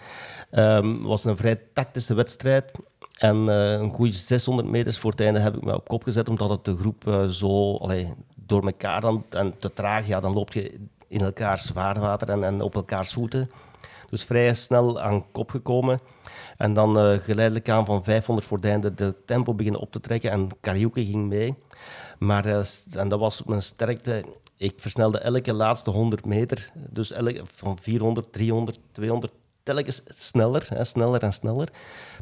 Het 0.51 0.85
was 1.03 1.25
een 1.25 1.37
vrij 1.37 1.61
tactische 1.73 2.14
wedstrijd. 2.14 2.73
En 3.18 3.48
eh, 3.48 3.72
een 3.72 3.92
goede 3.92 4.12
600 4.12 4.68
meters 4.68 4.98
voor 4.98 5.11
het 5.11 5.20
einde 5.20 5.38
heb 5.40 5.57
ik 5.57 5.64
me 5.64 5.74
op 5.74 5.88
kop 5.88 6.02
gezet, 6.02 6.28
omdat 6.28 6.50
het 6.50 6.64
de 6.64 6.76
groep 6.76 7.07
eh, 7.07 7.26
zo 7.26 7.78
door 8.35 8.66
elkaar 8.66 9.00
dan, 9.00 9.24
en 9.31 9.59
te 9.59 9.72
traag, 9.72 10.07
ja, 10.07 10.20
dan 10.20 10.33
loop 10.33 10.52
je 10.52 10.78
in 11.09 11.20
elkaars 11.20 11.66
zwaarwater 11.66 12.28
en, 12.28 12.44
en 12.44 12.61
op 12.61 12.74
elkaars 12.74 13.12
voeten. 13.12 13.50
Dus 14.11 14.24
vrij 14.24 14.54
snel 14.54 15.00
aan 15.00 15.31
kop 15.33 15.50
gekomen. 15.50 16.00
En 16.57 16.74
dan 16.74 16.98
eh, 16.98 17.18
geleidelijk 17.18 17.68
aan 17.68 17.85
van 17.85 18.04
500 18.04 18.46
voor 18.46 18.57
het 18.57 18.66
einde 18.66 18.94
de 18.94 19.14
tempo 19.26 19.54
beginnen 19.54 19.81
op 19.81 19.92
te 19.92 20.00
trekken. 20.00 20.31
En 20.31 20.48
Karaoke 20.61 21.04
ging 21.04 21.28
mee. 21.28 21.54
Maar, 22.18 22.64
en 22.92 23.09
dat 23.09 23.18
was 23.18 23.42
mijn 23.44 23.62
sterkte. 23.62 24.24
Ik 24.57 24.74
versnelde 24.76 25.18
elke 25.18 25.52
laatste 25.52 25.90
100 25.90 26.24
meter. 26.24 26.70
Dus 26.74 27.12
elke, 27.12 27.42
van 27.54 27.78
400, 27.81 28.33
300, 28.33 28.78
200, 28.92 29.33
telkens 29.62 30.02
sneller, 30.09 30.66
hè, 30.68 30.85
sneller 30.85 31.22
en 31.22 31.33
sneller. 31.33 31.68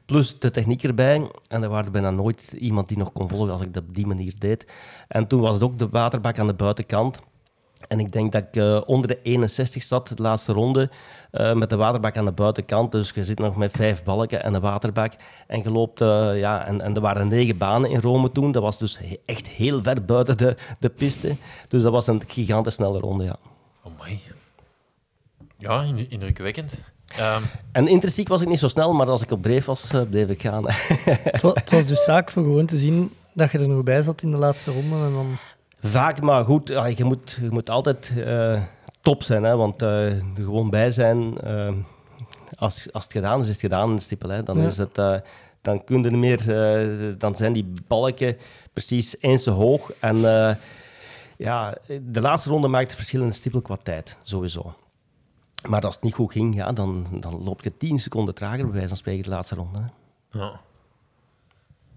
Plus 0.06 0.38
de 0.38 0.50
techniek 0.50 0.82
erbij. 0.82 1.30
En 1.48 1.62
er 1.62 1.68
was 1.68 1.90
bijna 1.90 2.10
nooit 2.10 2.52
iemand 2.58 2.88
die 2.88 2.98
nog 2.98 3.12
kon 3.12 3.28
volgen 3.28 3.52
als 3.52 3.60
ik 3.60 3.74
dat 3.74 3.82
op 3.82 3.94
die 3.94 4.06
manier 4.06 4.32
deed. 4.38 4.66
En 5.08 5.26
toen 5.26 5.40
was 5.40 5.54
het 5.54 5.62
ook 5.62 5.78
de 5.78 5.88
waterbak 5.88 6.38
aan 6.38 6.46
de 6.46 6.54
buitenkant. 6.54 7.18
En 7.88 8.00
ik 8.00 8.12
denk 8.12 8.32
dat 8.32 8.42
ik 8.42 8.56
eh, 8.56 8.80
onder 8.86 9.08
de 9.08 9.22
61 9.22 9.82
zat, 9.82 10.08
de 10.08 10.22
laatste 10.22 10.52
ronde, 10.52 10.90
eh, 11.30 11.52
met 11.54 11.70
de 11.70 11.76
waterbak 11.76 12.16
aan 12.16 12.24
de 12.24 12.32
buitenkant. 12.32 12.92
Dus 12.92 13.10
je 13.10 13.24
zit 13.24 13.38
nog 13.38 13.56
met 13.56 13.72
vijf 13.72 14.02
balken 14.02 14.42
en 14.42 14.54
een 14.54 14.60
waterbak. 14.60 15.12
En 15.46 15.62
je 15.62 15.70
loopt, 15.70 16.00
eh, 16.00 16.38
ja, 16.38 16.66
en, 16.66 16.80
en 16.80 16.94
er 16.94 17.00
waren 17.00 17.28
negen 17.28 17.56
banen 17.58 17.90
in 17.90 18.00
Rome 18.00 18.32
toen. 18.32 18.52
Dat 18.52 18.62
was 18.62 18.78
dus 18.78 18.98
echt 19.24 19.46
heel 19.48 19.82
ver 19.82 20.04
buiten 20.04 20.36
de, 20.38 20.56
de 20.78 20.88
piste. 20.88 21.36
Dus 21.68 21.82
dat 21.82 21.92
was 21.92 22.06
een 22.06 22.22
gigantisch 22.26 22.74
snelle 22.74 22.98
ronde, 22.98 23.24
ja. 23.24 23.36
Oh 23.82 23.92
my. 24.02 24.20
Ja, 25.58 25.82
ind- 25.82 26.10
indrukwekkend. 26.10 26.82
Ehm, 27.06 27.42
En 27.72 27.86
intrinsiek 27.88 28.28
was 28.28 28.40
ik 28.40 28.48
niet 28.48 28.58
zo 28.58 28.68
snel, 28.68 28.92
maar 28.92 29.08
als 29.08 29.22
ik 29.22 29.30
op 29.30 29.42
dreef 29.42 29.64
was, 29.64 29.90
eh, 29.90 30.00
bleef 30.10 30.28
ik 30.28 30.40
gaan. 30.42 30.64
Het 30.70 31.42
wa- 31.42 31.50
het 31.54 31.70
was 31.70 31.86
dus 31.86 32.04
zaak 32.04 32.30
voor 32.30 32.42
gewoon 32.42 32.66
te 32.66 32.78
zien 32.78 33.12
dat 33.32 33.50
je 33.50 33.58
er 33.58 33.68
nog 33.68 33.82
bij 33.82 34.02
zat 34.02 34.22
in 34.22 34.30
de 34.30 34.36
laatste 34.36 34.70
ronde. 34.70 34.94
En 34.96 35.12
dan... 35.12 35.36
Vaak, 35.82 36.20
maar 36.20 36.44
goed, 36.44 36.68
ja, 36.68 36.86
je, 36.86 37.04
moet, 37.04 37.38
je 37.40 37.50
moet 37.50 37.70
altijd 37.70 38.12
eh, 38.24 38.62
top 39.00 39.22
zijn. 39.22 39.42
Hè, 39.42 39.56
want 39.56 39.82
eh, 39.82 40.06
er 40.06 40.22
gewoon 40.36 40.70
bij 40.70 40.90
zijn, 40.90 41.38
eh, 41.40 41.68
als, 42.56 42.88
als 42.92 43.02
het 43.04 43.12
gedaan 43.12 43.38
is, 43.40 43.44
is 43.46 43.52
het 43.52 43.60
gedaan 43.60 43.88
in 43.90 43.96
de 43.96 44.02
stippel. 44.02 44.28
Hè, 44.28 44.42
dan, 44.42 44.60
Ja. 44.60 44.66
is 44.66 44.76
het, 44.76 44.98
eh, 44.98 45.14
dan, 45.62 45.84
kun 45.84 46.02
je 46.02 46.10
meer, 46.10 46.40
eh, 46.62 47.14
dan 47.18 47.36
zijn 47.36 47.52
die 47.52 47.72
balken 47.86 48.36
precies 48.72 49.16
eens 49.20 49.42
te 49.42 49.50
hoog. 49.50 49.92
En 50.00 50.16
eh, 50.16 50.54
ja, 51.36 51.74
de 52.02 52.20
laatste 52.20 52.48
ronde 52.48 52.68
maakt 52.68 52.86
het 52.86 52.96
verschil 52.96 53.20
in 53.20 53.28
de 53.28 53.34
stippel 53.34 53.60
qua 53.62 53.76
tijd, 53.82 54.16
sowieso. 54.22 54.74
Maar 55.68 55.82
als 55.82 55.94
het 55.94 56.04
niet 56.04 56.14
goed 56.14 56.32
ging, 56.32 56.54
ja, 56.54 56.72
dan, 56.72 57.06
dan 57.20 57.42
loop 57.42 57.62
je 57.62 57.76
10 57.76 57.98
seconden 57.98 58.34
trager, 58.34 58.62
bij 58.64 58.72
wijze 58.72 58.88
van 58.88 58.96
spreken, 58.96 59.22
de 59.22 59.30
laatste 59.30 59.54
ronde. 59.54 59.78
hè. 59.78 60.38
ja. 60.38 60.60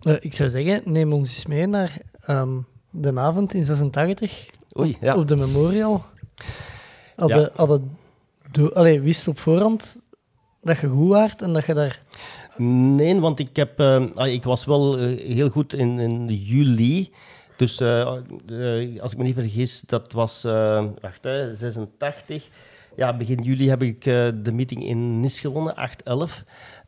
Eh, 0.01 0.15
ik 0.19 0.33
zou 0.33 0.49
zeggen, 0.49 0.81
neem 0.85 1.13
ons 1.13 1.29
eens 1.29 1.45
mee 1.45 1.67
naar 1.67 1.97
ehm, 2.21 2.57
de 2.89 3.19
avond 3.19 3.53
in 3.53 3.63
86 3.63 4.49
Oei, 4.79 4.97
ja. 5.01 5.15
op 5.15 5.27
de 5.27 5.35
Memorial. 5.35 6.05
Hadden, 7.15 7.39
Ja. 7.39 7.49
hadden 7.55 7.97
allee, 8.73 9.01
wist 9.01 9.27
op 9.27 9.39
voorhand 9.39 9.97
dat 10.61 10.77
je 10.77 10.87
goed 10.87 11.09
waart 11.09 11.41
en 11.41 11.53
dat 11.53 11.65
je 11.65 11.73
daar... 11.73 12.01
Nee, 12.57 13.19
want 13.19 13.39
ik, 13.39 13.55
heb, 13.55 13.79
eh, 13.79 14.05
ah, 14.15 14.27
ik 14.27 14.43
was 14.43 14.65
wel 14.65 14.97
eh, 14.97 15.35
heel 15.35 15.49
goed 15.49 15.73
in, 15.73 15.99
in 15.99 16.27
juli. 16.27 17.13
Dus 17.55 17.81
als 19.01 19.11
ik 19.11 19.17
me 19.17 19.23
niet 19.23 19.33
vergis, 19.35 19.81
dat 19.81 20.11
was 20.11 20.43
eh, 20.43 20.85
wacht, 21.01 21.23
hè, 21.23 21.55
86. 21.55 22.49
Ja, 22.99 23.17
begin 23.17 23.43
juli 23.43 23.69
heb 23.69 23.81
ik 23.81 24.05
eh, 24.05 24.27
de 24.35 24.51
meeting 24.51 24.83
in 24.85 25.19
Nis 25.19 25.39
gewonnen, 25.39 25.75
8-11. 25.75 26.43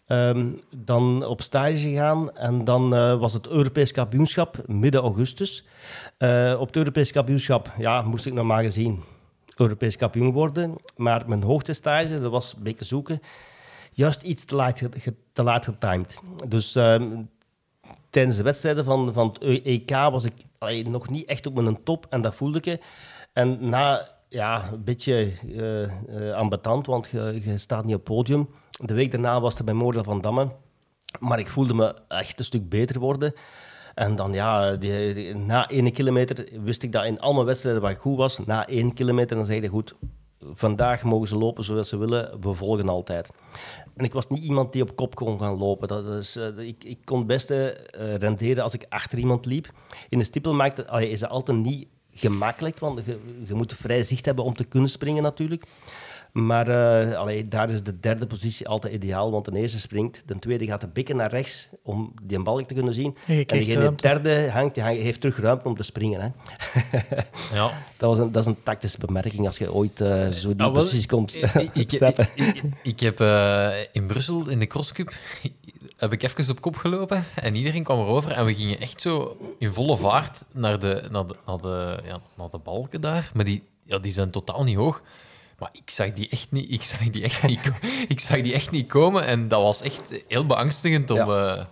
Ehm, 0.06 0.50
dan 0.76 1.26
op 1.26 1.41
stage 1.41 1.78
gegaan 1.78 2.36
en 2.38 2.63
dan 2.63 2.95
eh, 2.95 3.19
was 3.19 3.34
het 3.34 3.47
Europees 3.47 3.91
kampioenschap 3.91 4.67
midden 4.67 5.02
augustus. 5.02 5.65
Eh, 6.17 6.56
op 6.60 6.67
het 6.67 6.76
Europees 6.76 7.12
kampioenschap 7.12 7.74
ja, 7.78 8.02
moest 8.02 8.26
ik 8.26 8.34
normaal 8.34 8.62
gezien 8.62 9.04
Europees 9.56 9.95
kampioen 9.95 10.32
worden. 10.32 10.76
Maar 10.95 11.24
mijn 11.28 11.43
hoogtestage, 11.43 12.19
dat 12.19 12.32
was 12.32 12.54
een 12.54 12.63
beetje 12.63 12.86
zoeken, 12.86 13.21
juist 13.91 14.21
iets 14.21 14.45
te 14.45 14.56
laat, 14.56 14.82
te 15.34 15.62
getimed. 15.62 16.21
Dus 16.47 16.76
ehm, 16.76 17.08
tijdens 18.10 18.38
de 18.38 18.43
wedstrijden 18.43 18.86
van, 18.86 19.13
van 19.13 19.28
het 19.28 19.63
EK 19.63 19.89
was 19.89 20.26
ik 20.26 20.34
nog 20.86 21.10
niet 21.10 21.26
echt 21.26 21.45
op 21.45 21.54
mijn 21.54 21.84
top 21.84 22.06
en 22.10 22.21
dat 22.21 22.36
voelde 22.36 22.60
ik. 22.62 22.82
En 23.34 23.69
na 23.69 24.08
ja, 24.32 24.70
een 24.72 24.84
beetje 24.84 25.32
ambetant, 26.36 26.86
want 26.86 27.08
je, 27.12 27.41
je 27.44 27.58
staat 27.58 27.86
niet 27.86 27.96
op 27.96 28.04
podium. 28.04 28.50
De 28.86 28.94
week 28.94 29.12
daarna 29.12 29.41
was 29.41 29.56
er 29.56 29.63
bij 29.63 29.74
Moordel 29.74 30.04
van 30.04 30.22
Damme. 30.22 30.52
Maar 31.20 31.39
ik 31.39 31.50
voelde 31.50 31.74
me 31.74 31.96
echt 32.08 32.39
een 32.39 32.46
stuk 32.46 32.70
beter 32.70 33.00
worden. 33.00 33.34
En 33.96 34.15
dan 34.15 34.34
ja, 34.34 34.78
na 35.34 35.70
één 35.70 35.91
kilometer 35.91 36.48
wist 36.63 36.84
ik 36.84 36.91
dat 36.91 37.06
in 37.06 37.20
al 37.20 37.34
mijn 37.34 37.46
wedstrijden 37.46 37.82
waar 37.82 37.91
ik 37.91 37.98
goed 37.98 38.17
was. 38.17 38.38
Na 38.46 38.67
één 38.67 38.94
kilometer 38.94 39.36
dan 39.36 39.45
zei 39.45 39.62
je 39.62 39.68
goed, 39.68 39.95
vandaag 40.39 41.03
mogen 41.03 41.28
ze 41.28 41.38
lopen 41.38 41.64
zoals 41.64 41.89
ze 41.89 41.97
willen, 41.97 42.41
we 42.41 42.53
volgen 42.53 42.89
altijd. 42.89 43.30
En 43.95 44.06
ik 44.06 44.14
was 44.14 44.28
niet 44.28 44.43
iemand 44.43 44.74
die 44.74 44.82
op 44.82 44.95
kop 44.95 45.16
kon 45.16 45.39
gaan 45.39 45.58
lopen. 45.58 45.88
Dat 45.88 46.06
is, 46.06 46.36
eh, 46.36 46.58
ik, 46.58 46.84
ik 46.84 46.99
kon 47.03 47.18
het 47.18 47.28
beste 47.28 47.78
renderen 48.20 48.64
als 48.64 48.74
ik 48.74 48.86
achter 48.89 49.18
iemand 49.18 49.45
liep. 49.45 49.72
In 50.10 50.18
de 50.18 50.24
stippel 50.24 50.53
maakte, 50.53 51.10
is 51.10 51.22
het 51.22 51.30
altijd 51.30 51.58
niet 51.58 51.88
gemakkelijk, 52.22 52.80
want 52.80 53.05
je, 53.05 53.19
je 53.47 53.53
moet 53.53 53.74
vrij 53.74 54.03
zicht 54.03 54.26
hebben 54.26 54.43
om 54.43 54.53
te 54.53 54.63
kunnen 54.63 54.89
springen 54.89 55.24
natuurlijk. 55.24 55.63
Maar 56.32 56.68
eh, 56.68 57.18
allee, 57.20 57.48
daar 57.48 57.70
is 57.70 57.84
de 57.84 58.00
derde 58.00 58.28
positie 58.28 58.68
altijd 58.68 58.94
ideaal, 58.94 59.32
want 59.32 59.46
de 59.46 59.52
eerste 59.60 59.80
springt, 59.80 60.24
de 60.26 60.40
tweede 60.40 60.66
gaat 60.66 60.82
de 60.82 60.88
bikken 60.88 61.16
naar 61.16 61.30
rechts 61.30 61.70
om 61.84 62.14
die 62.24 62.38
een 62.38 62.44
balk 62.44 62.68
te 62.68 62.74
kunnen 62.74 62.94
zien. 62.94 63.18
En 63.28 63.46
degene 63.48 63.80
ruimte. 63.80 64.08
derde 64.08 64.50
hangt, 64.50 64.74
die 64.74 64.84
hangt- 64.84 65.02
heeft 65.02 65.22
terug 65.22 65.40
ruimte 65.40 65.68
om 65.68 65.76
te 65.76 65.84
springen. 65.84 66.22
Hè. 66.22 66.28
Ja. 67.54 67.72
dat, 67.98 68.10
was 68.10 68.18
een, 68.20 68.32
dat 68.32 68.42
is 68.42 68.48
een 68.50 68.64
tactische 68.64 68.98
bemerking 68.98 69.46
als 69.46 69.58
je 69.58 69.74
ooit 69.74 70.02
eh, 70.02 70.28
zo 70.28 70.56
die 70.56 70.66
Ah, 70.66 70.74
posities 70.74 71.06
komt 71.06 71.36
Ik, 71.36 71.54
ik, 71.54 71.76
ik, 71.76 71.92
snappen. 71.98 72.28
ik- 72.36 72.62
ik 72.84 73.00
heb 73.00 73.20
eh, 73.20 73.70
in 73.92 74.08
Brussel 74.08 74.50
in 74.50 74.60
de 74.60 74.68
crosscup 74.68 75.14
heb 75.98 76.14
ik 76.14 76.24
even 76.24 76.50
op 76.52 76.62
kop 76.62 76.76
gelopen 76.76 77.26
en 77.36 77.56
iedereen 77.56 77.84
kwam 77.84 78.00
erover 78.00 78.32
en 78.32 78.46
we 78.46 78.54
gingen 78.56 78.80
echt 78.80 79.02
zo 79.02 79.38
in 79.60 79.72
volle 79.74 79.98
vaart 79.98 80.46
naar 80.52 80.80
de, 80.80 81.04
naar 81.12 81.28
de, 81.28 81.36
naar 81.46 81.58
de, 81.58 82.00
ja, 82.06 82.20
naar 82.38 82.50
de 82.52 82.58
balken 82.58 83.02
daar. 83.02 83.32
Maar 83.34 83.46
die, 83.46 83.64
ja, 83.84 83.98
die 84.00 84.12
zijn 84.12 84.30
totaal 84.30 84.64
niet 84.64 84.76
hoog. 84.78 85.02
Maar 85.62 85.70
ik 85.74 85.89
zag 85.89 86.14
die 86.14 86.30
echt 86.30 86.47
niet, 86.51 86.72
ik 86.72 86.84
zag 86.84 86.99
die 87.09 87.24
echt 87.24 87.43
niet, 87.47 87.59
ik 88.07 88.20
zag 88.20 88.41
die 88.41 88.53
echt 88.53 88.72
niet 88.72 88.88
komen 88.88 89.26
en 89.26 89.47
dat 89.47 89.62
was 89.62 89.82
echt 89.82 90.01
heel 90.28 90.45
beangstigend 90.45 91.09
om... 91.12 91.18
eh, 91.32 91.64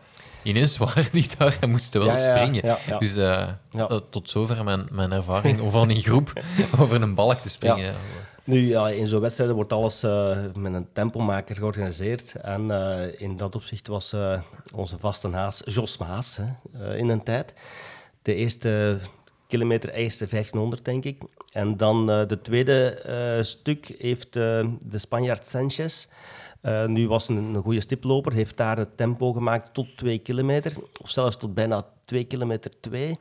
ineens 0.43 0.77
waren 0.77 1.07
die 1.11 1.27
daar 1.37 1.57
en 1.61 1.69
moesten 1.69 1.99
wel 2.05 2.09
Ja, 2.09 2.17
ja, 2.25 2.35
springen. 2.35 2.65
ja, 2.65 2.77
ja. 2.87 2.97
Dus 2.97 3.15
eh, 3.15 3.47
Ja. 3.71 3.87
eh, 3.87 3.97
tot 4.09 4.29
zover 4.29 4.63
mijn, 4.63 4.87
mijn 4.91 5.11
ervaring 5.11 5.59
om 5.61 5.71
van 5.71 5.89
in 5.89 6.01
groep 6.01 6.33
over 6.79 7.01
een 7.01 7.13
balk 7.15 7.37
te 7.39 7.49
springen. 7.49 7.93
Nu, 8.43 8.67
ja, 8.67 8.89
in 8.89 9.07
zo'n 9.07 9.19
wedstrijden 9.21 9.55
wordt 9.55 9.73
alles 9.73 10.01
met 10.53 10.73
een 10.73 10.87
tempomaker 10.93 11.55
georganiseerd. 11.55 12.35
En 12.35 12.71
in 13.17 13.37
dat 13.37 13.55
opzicht 13.55 13.87
was 13.87 14.15
onze 14.73 14.97
vaste 14.99 15.29
haas 15.29 15.61
Jos 15.65 15.97
Maas 15.97 16.37
hè, 16.37 16.97
in 16.97 17.09
een 17.09 17.23
tijd. 17.23 17.53
De 18.21 18.35
eerste 18.35 18.99
kilometer 19.49 19.89
eiste 19.89 20.27
1500, 20.27 20.85
denk 20.85 21.05
ik. 21.05 21.21
En 21.53 21.77
dan 21.77 22.11
eh, 22.11 22.27
de 22.27 22.41
tweede 22.41 22.89
eh, 22.89 23.43
stuk 23.43 23.95
heeft 23.97 24.35
eh, 24.35 24.67
de 24.85 24.97
Spanjaard 24.97 25.45
Sanchez... 25.45 26.07
nu 26.87 27.07
was 27.07 27.29
een, 27.29 27.37
een 27.37 27.61
goede 27.61 27.81
stiploper, 27.81 28.33
heeft 28.33 28.57
daar 28.57 28.77
het 28.77 28.97
tempo 28.97 29.33
gemaakt 29.33 29.73
tot 29.73 29.97
2 29.97 30.17
kilometer. 30.17 30.73
Of 31.01 31.09
zelfs 31.09 31.37
tot 31.37 31.53
bijna 31.53 31.85
2 32.05 32.23
kilometer 32.23 32.71
2. 32.79 33.17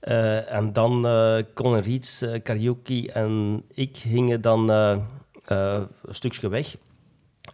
Eh, 0.00 0.52
en 0.52 0.72
dan 0.72 1.06
Colin 1.54 1.82
Reeds, 1.82 2.24
Karaoke 2.42 3.12
en 3.12 3.62
ik 3.74 3.96
gingen 3.96 4.40
dan 4.40 4.68
een 4.68 5.88
stukje 6.10 6.48
weg. 6.48 6.76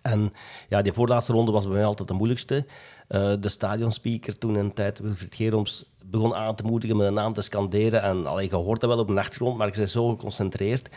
En 0.03 0.33
ja, 0.69 0.83
die 0.83 0.93
voorlaatste 0.93 1.33
ronde 1.33 1.53
was 1.53 1.65
bij 1.65 1.75
mij 1.75 1.85
altijd 1.85 2.09
de 2.09 2.15
moeilijkste. 2.15 2.67
Eh, 3.11 3.33
de 3.41 3.49
stadionspeaker 3.49 4.39
toen 4.39 4.57
in 4.57 4.69
de 4.69 4.73
tijd, 4.73 4.99
Wilfried 4.99 5.35
Geroms, 5.35 5.90
begon 6.05 6.35
aan 6.35 6.55
te 6.55 6.63
moedigen 6.63 6.97
met 6.97 7.07
een 7.07 7.15
naam 7.15 7.35
te 7.35 7.43
scanderen. 7.43 8.03
En 8.03 8.17
je 8.41 8.55
hoort 8.55 8.81
dat 8.81 8.91
wel 8.91 8.99
op 8.99 9.09
de 9.09 9.19
achtergrond, 9.19 9.57
maar 9.59 9.67
ik 9.69 9.75
ben 9.75 9.89
zo 9.89 10.09
geconcentreerd. 10.09 10.89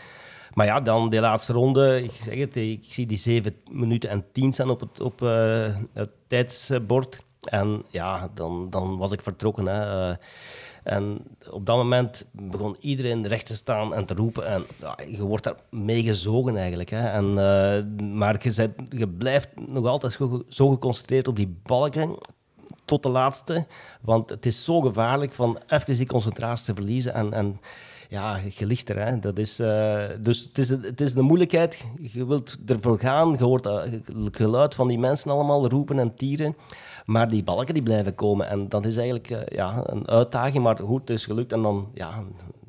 Maar 0.54 0.66
ja, 0.66 0.80
dan 0.80 1.10
die 1.10 1.20
laatste 1.20 1.52
ronde, 1.52 2.02
ik 2.02 2.20
zeg 2.24 2.38
het, 2.38 2.56
ik 2.56 2.84
zie 2.88 3.06
die 3.06 3.18
7 3.18 3.56
minuten 3.70 4.10
en 4.10 4.24
10 4.32 4.52
staan 4.52 4.70
op 4.70 4.80
het, 4.80 5.00
op, 5.00 5.22
eh, 5.22 5.66
het 5.92 6.10
tijdsbord. 6.28 7.18
En 7.44 7.82
ja, 7.90 8.30
dan, 8.34 8.70
dan 8.70 8.96
was 8.96 9.12
ik 9.12 9.22
vertrokken. 9.22 9.66
Hè. 9.66 10.10
Eh, 10.10 10.16
en 10.82 11.18
op 11.50 11.66
dat 11.66 11.76
moment 11.76 12.24
begon 12.30 12.76
iedereen 12.80 13.26
recht 13.26 13.46
te 13.46 13.56
staan 13.56 13.94
en 13.94 14.06
te 14.06 14.14
roepen. 14.14 14.46
En 14.46 14.64
ja, 14.80 14.98
je 15.08 15.22
wordt 15.22 15.44
daar 15.44 15.56
mee 15.70 16.02
gezogen 16.02 16.56
eigenlijk. 16.56 16.90
Hè. 16.90 17.08
En, 17.08 17.24
eh, 17.28 18.04
maar 18.12 18.36
je, 18.42 18.52
bent- 18.56 18.82
je 18.90 19.08
blijft 19.08 19.48
nog 19.68 19.86
altijd 19.86 20.18
zo 20.48 20.70
geconcentreerd 20.70 21.28
op 21.28 21.36
die 21.36 21.56
balken 21.62 22.16
tot 22.84 23.02
de 23.02 23.08
laatste. 23.08 23.66
Want 24.00 24.30
het 24.30 24.46
is 24.46 24.64
zo 24.64 24.80
gevaarlijk 24.80 25.34
van 25.34 25.58
even 25.68 25.96
die 25.96 26.06
concentratie 26.06 26.64
te 26.64 26.74
verliezen. 26.74 27.14
En, 27.14 27.32
en 27.32 27.60
ja, 28.08 28.40
je 28.56 28.66
ligt 28.66 28.88
er. 28.88 29.06
Hè. 29.06 29.18
Dat 29.18 29.38
is, 29.38 29.58
eh, 29.58 30.04
dus 30.20 30.40
het 30.40 30.58
is, 30.58 30.68
het 30.68 31.00
is 31.00 31.14
een 31.14 31.24
moeilijkheid. 31.24 31.84
Je 32.00 32.26
wilt 32.26 32.56
ervoor 32.66 32.98
gaan. 32.98 33.30
Je 33.30 33.44
hoort 33.44 33.62
dat 33.62 33.84
het 33.84 34.36
geluid 34.36 34.74
van 34.74 34.88
die 34.88 34.98
mensen 34.98 35.30
allemaal 35.30 35.68
roepen 35.68 35.98
en 35.98 36.14
tieren. 36.14 36.56
Maar 37.04 37.28
die 37.28 37.44
balken 37.44 37.74
die 37.74 37.82
blijven 37.82 38.14
komen. 38.14 38.48
En 38.48 38.68
dat 38.68 38.86
is 38.86 38.96
eigenlijk 38.96 39.30
eh, 39.30 39.56
ja, 39.56 39.82
een 39.86 40.08
uitdaging. 40.08 40.64
Maar 40.64 40.76
goed, 40.76 41.00
het 41.00 41.10
is 41.10 41.24
gelukt. 41.24 41.52
En 41.52 41.62
dan, 41.62 41.90
ja, 41.94 42.24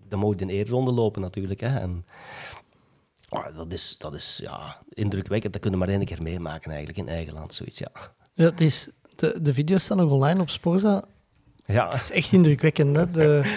dan 0.09 0.19
moet 0.19 0.39
je 0.39 0.45
de 0.45 0.53
eerronde 0.53 0.91
lopen 0.91 1.21
natuurlijk. 1.21 1.59
Hè. 1.59 1.79
En, 1.79 2.05
ah, 3.29 3.55
dat 3.55 3.73
is, 3.73 3.95
dat 3.97 4.13
is 4.13 4.39
ja, 4.43 4.81
indrukwekkend. 4.89 5.53
Dat 5.53 5.61
kunnen 5.61 5.79
we 5.79 5.85
maar 5.85 5.95
één 5.95 6.05
keer 6.05 6.21
meemaken 6.21 6.69
eigenlijk 6.69 6.99
in 6.99 7.07
eigen 7.07 7.33
land. 7.33 7.53
Zoiets, 7.53 7.77
ja. 7.77 7.91
Het 8.35 8.61
is, 8.61 8.89
de, 9.15 9.37
de 9.41 9.53
video's 9.53 9.83
staan 9.83 9.97
nog 9.97 10.11
online 10.11 10.41
op 10.41 10.49
Sporza. 10.49 11.03
Ja, 11.65 11.89
Het 11.89 12.01
is 12.01 12.11
echt 12.11 12.31
indrukwekkend. 12.31 12.95
Hè? 12.95 13.11
De, 13.11 13.55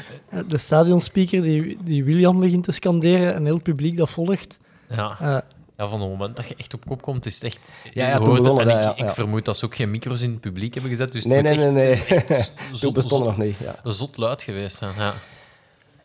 de 0.49 0.59
stadionspeaker 0.59 1.43
die, 1.43 1.79
die 1.85 2.05
William 2.05 2.41
begint 2.41 2.65
te 2.65 2.73
scanderen 2.73 3.35
en 3.35 3.45
heel 3.45 3.55
het 3.55 3.63
publiek 3.63 3.97
dat 3.97 4.11
volgt. 4.11 4.59
Ja. 4.91 5.17
Eh, 5.21 5.37
Ja, 5.77 5.89
van 5.89 6.01
het 6.01 6.11
moment 6.11 6.37
dat 6.37 6.49
je 6.49 6.55
echt 6.57 6.75
op 6.75 6.85
kop 6.87 7.03
komt, 7.03 7.27
is 7.27 7.35
het 7.35 7.43
echt... 7.45 7.59
Ja, 7.93 8.07
ja, 8.07 8.11
je 8.13 8.17
toen 8.17 8.25
hoort 8.27 8.39
het, 8.39 8.43
begon 8.47 8.61
en 8.61 8.69
ik, 8.69 8.75
ja, 8.83 8.95
ja. 8.97 9.05
ik 9.05 9.11
vermoed 9.11 9.45
dat 9.45 9.57
ze 9.57 9.65
ook 9.65 9.75
geen 9.75 9.91
micro's 9.91 10.21
in 10.21 10.31
het 10.31 10.41
publiek 10.41 10.73
hebben 10.75 10.91
gezet. 10.91 11.13
Dus 11.13 11.25
het 11.25 11.33
nee, 11.33 11.43
nee, 11.43 11.67
nee, 11.67 11.91
echt- 11.91 12.09
nee. 12.29 12.39
Toen 12.69 12.77
zot, 12.77 12.93
bestond 12.93 13.25
zot, 13.25 13.37
nog 13.37 13.47
niet. 13.47 13.57
Ja. 13.59 13.91
zot 13.91 14.17
luid 14.17 14.43
geweest 14.43 14.77
zijn. 14.77 14.93
Ja. 14.97 15.15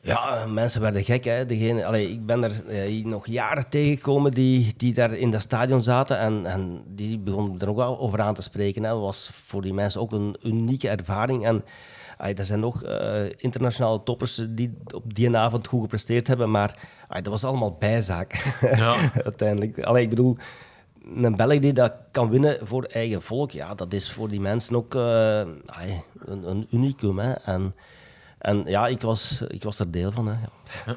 Ja, 0.06 0.46
mensen 0.46 0.82
werden 0.82 1.04
gek. 1.04 1.24
Hè. 1.24 1.46
Degene, 1.46 1.86
allee, 1.86 2.12
ik 2.12 2.26
ben 2.26 2.44
er 2.44 2.68
eh, 2.68 3.06
nog 3.06 3.28
jaren 3.28 3.70
tegengekomen 3.70 4.32
die, 4.32 4.74
die 4.78 4.94
daar 4.94 5.14
in 5.14 5.32
dat 5.32 5.42
stadion 5.42 5.82
zaten. 5.82 6.18
En, 6.18 6.46
en 6.46 6.84
die 6.88 7.18
begonnen 7.20 7.60
er 7.60 7.70
ook 7.70 7.76
wel 7.76 8.00
over 8.00 8.22
aan 8.22 8.34
te 8.34 8.42
spreken. 8.42 8.84
hè. 8.84 8.90
Dat 8.90 9.00
was 9.00 9.30
voor 9.34 9.62
die 9.62 9.74
mensen 9.74 10.02
ook 10.02 10.12
een 10.12 10.36
unieke 10.44 10.90
ervaring. 10.90 11.46
En 11.46 11.64
allee, 12.18 12.34
er 12.34 12.46
zijn 12.46 12.60
nog 12.60 12.84
eh, 12.84 13.24
internationale 13.38 14.04
toppers 14.04 14.42
die 14.50 14.78
op 14.94 15.16
die 15.16 15.38
avond 15.38 15.68
goed 15.68 15.82
gepresteerd 15.82 16.28
hebben. 16.28 16.52
Maar 16.52 16.78
allee, 17.08 17.22
dat 17.22 17.32
was 17.32 17.44
allemaal 17.44 17.76
bijzaak. 17.80 18.56
Ja. 18.76 18.96
Uiteindelijk. 19.24 19.80
Allee, 19.84 20.04
ik 20.04 20.10
bedoel, 20.10 20.38
een 21.16 21.36
Belg 21.36 21.60
die 21.60 21.74
dat 21.74 21.94
kan 22.12 22.30
winnen 22.30 22.68
voor 22.68 22.84
eigen 22.84 23.22
volk, 23.22 23.52
ja, 23.52 23.76
dat 23.76 23.94
is 23.94 24.12
voor 24.12 24.30
die 24.30 24.42
mensen 24.42 24.76
ook 24.76 24.96
eh, 24.96 25.42
een 26.26 26.68
unicum. 26.72 27.20
Hè. 27.20 27.32
En, 27.32 27.76
en 28.44 28.64
ja, 28.66 28.88
ik 28.88 29.02
was, 29.02 29.42
ik 29.48 29.64
was 29.64 29.80
er 29.80 29.92
deel 29.92 30.12
van. 30.12 30.28
Hè, 30.28 30.34
ja. 30.86 30.96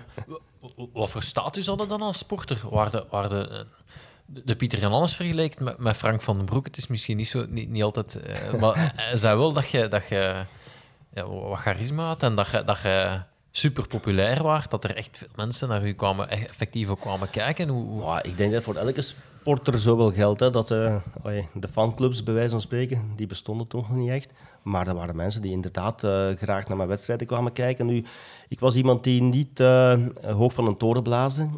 Wat 0.93 1.11
voor 1.11 1.23
status 1.23 1.67
hadden 1.67 1.89
dan 1.89 2.03
als 2.03 2.19
sporter? 2.19 2.61
Waar 2.71 2.91
de, 2.91 3.07
waar 3.11 3.29
de, 3.29 3.49
eh, 3.49 3.59
de, 4.27 4.43
de 4.45 4.57
Pieter 4.57 4.79
Jan 4.81 4.93
Alles 4.93 5.15
vergelijkt 5.15 5.61
met, 5.61 5.79
met 5.79 5.97
Frank 5.97 6.21
van 6.23 6.37
den 6.37 6.45
Broek, 6.45 6.67
het 6.67 6.77
is 6.77 6.87
misschien 6.87 7.17
niet, 7.17 7.29
zo, 7.29 7.47
niet, 7.49 7.69
niet 7.69 7.83
altijd... 7.83 8.17
eh, 8.17 8.53
maar 8.61 8.75
hij 8.97 9.17
zei 9.17 9.37
wel 9.39 9.53
dat 9.53 9.69
je, 9.69 9.89
dat 9.89 10.09
je 10.09 10.45
ja, 11.15 11.27
wat 11.29 11.59
charisma 11.59 12.07
had 12.07 12.23
en 12.23 12.35
dat 12.35 12.49
je, 12.51 12.65
dat 12.65 12.81
je 12.81 13.21
super 13.51 13.87
populair 13.87 14.43
was, 14.43 14.69
dat 14.69 14.85
er 14.85 14.97
echt 14.97 15.19
veel 15.19 15.29
mensen 15.37 15.69
naar 15.69 15.87
u 15.87 15.93
kwamen, 15.93 16.29
echt 16.29 16.49
effectief 16.49 16.89
ook 16.89 17.01
kwamen 17.01 17.31
kijken. 17.31 17.69
Hoe, 17.69 18.03
hoe- 18.03 18.21
ik 18.23 18.37
denk 18.37 18.53
dat 18.53 18.63
voor 18.63 18.75
elke 18.77 19.03
sporter 19.47 19.79
zo 19.79 19.97
wel 19.97 20.13
geldt. 20.13 20.41
Hè, 20.41 20.51
dat 20.51 20.71
allee, 21.23 21.49
de 21.55 21.69
fanclubs, 21.69 22.23
bij 22.23 22.35
wijze 22.35 22.51
van 22.51 22.61
spreken, 22.61 23.13
die 23.17 23.27
bestonden 23.27 23.67
toen 23.67 23.81
nog 23.81 23.99
niet 23.99 24.11
echt. 24.11 24.33
Maar 24.63 24.87
er 24.87 24.95
waren 24.95 25.17
mensen 25.17 25.43
die 25.43 25.51
inderdaad 25.51 26.05
eh, 26.05 26.29
graag 26.31 26.69
naar 26.69 26.77
mijn 26.77 26.89
wedstrijden 26.89 27.27
kwamen 27.27 27.53
kijken. 27.53 27.87
Nu, 27.87 28.05
ik 28.49 28.61
was 28.61 28.75
iemand 28.75 29.05
die 29.05 29.23
niet 29.23 29.61
eh, 29.61 29.95
hoog 30.23 30.53
van 30.53 30.67
een 30.67 30.77
toren 30.77 31.03
blazen. 31.03 31.53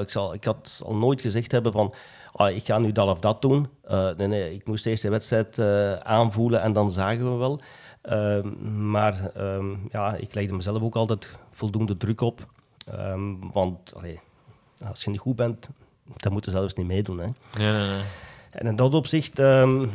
Ik, 0.00 0.10
zal, 0.10 0.34
ik 0.34 0.44
had 0.44 0.82
al 0.84 0.94
nooit 0.94 1.20
gezegd 1.20 1.52
hebben 1.52 1.72
van... 1.72 1.94
ah, 2.32 2.56
ik 2.56 2.64
ga 2.64 2.78
nu 2.78 2.92
dat 2.92 3.08
of 3.08 3.18
dat 3.18 3.42
doen. 3.42 3.68
Nee, 4.16 4.26
nee, 4.28 4.54
ik 4.54 4.66
moest 4.66 4.86
eerst 4.86 5.02
de 5.02 5.08
wedstrijd 5.08 5.58
aanvoelen 6.02 6.62
en 6.62 6.72
dan 6.72 6.92
zagen 6.92 7.32
we 7.32 7.38
wel. 7.38 7.60
Ehm, 8.02 8.90
maar 8.90 9.30
ehm, 9.34 9.74
ja, 9.90 10.14
ik 10.14 10.34
legde 10.34 10.54
mezelf 10.54 10.82
ook 10.82 10.96
altijd 10.96 11.28
voldoende 11.50 11.96
druk 11.96 12.20
op. 12.20 12.46
Ehm, 12.86 13.34
want 13.52 13.92
als 14.88 15.04
je 15.04 15.10
niet 15.10 15.20
goed 15.20 15.36
bent, 15.36 15.68
dan 16.16 16.32
moet 16.32 16.44
je 16.44 16.50
zelfs 16.50 16.74
niet 16.74 16.86
meedoen. 16.86 17.18
Hè. 17.18 17.26
Nee, 17.58 17.72
nee, 17.72 17.88
nee. 17.88 18.02
En 18.50 18.66
in 18.66 18.76
dat 18.76 18.94
opzicht 18.94 19.38
ehm, 19.38 19.86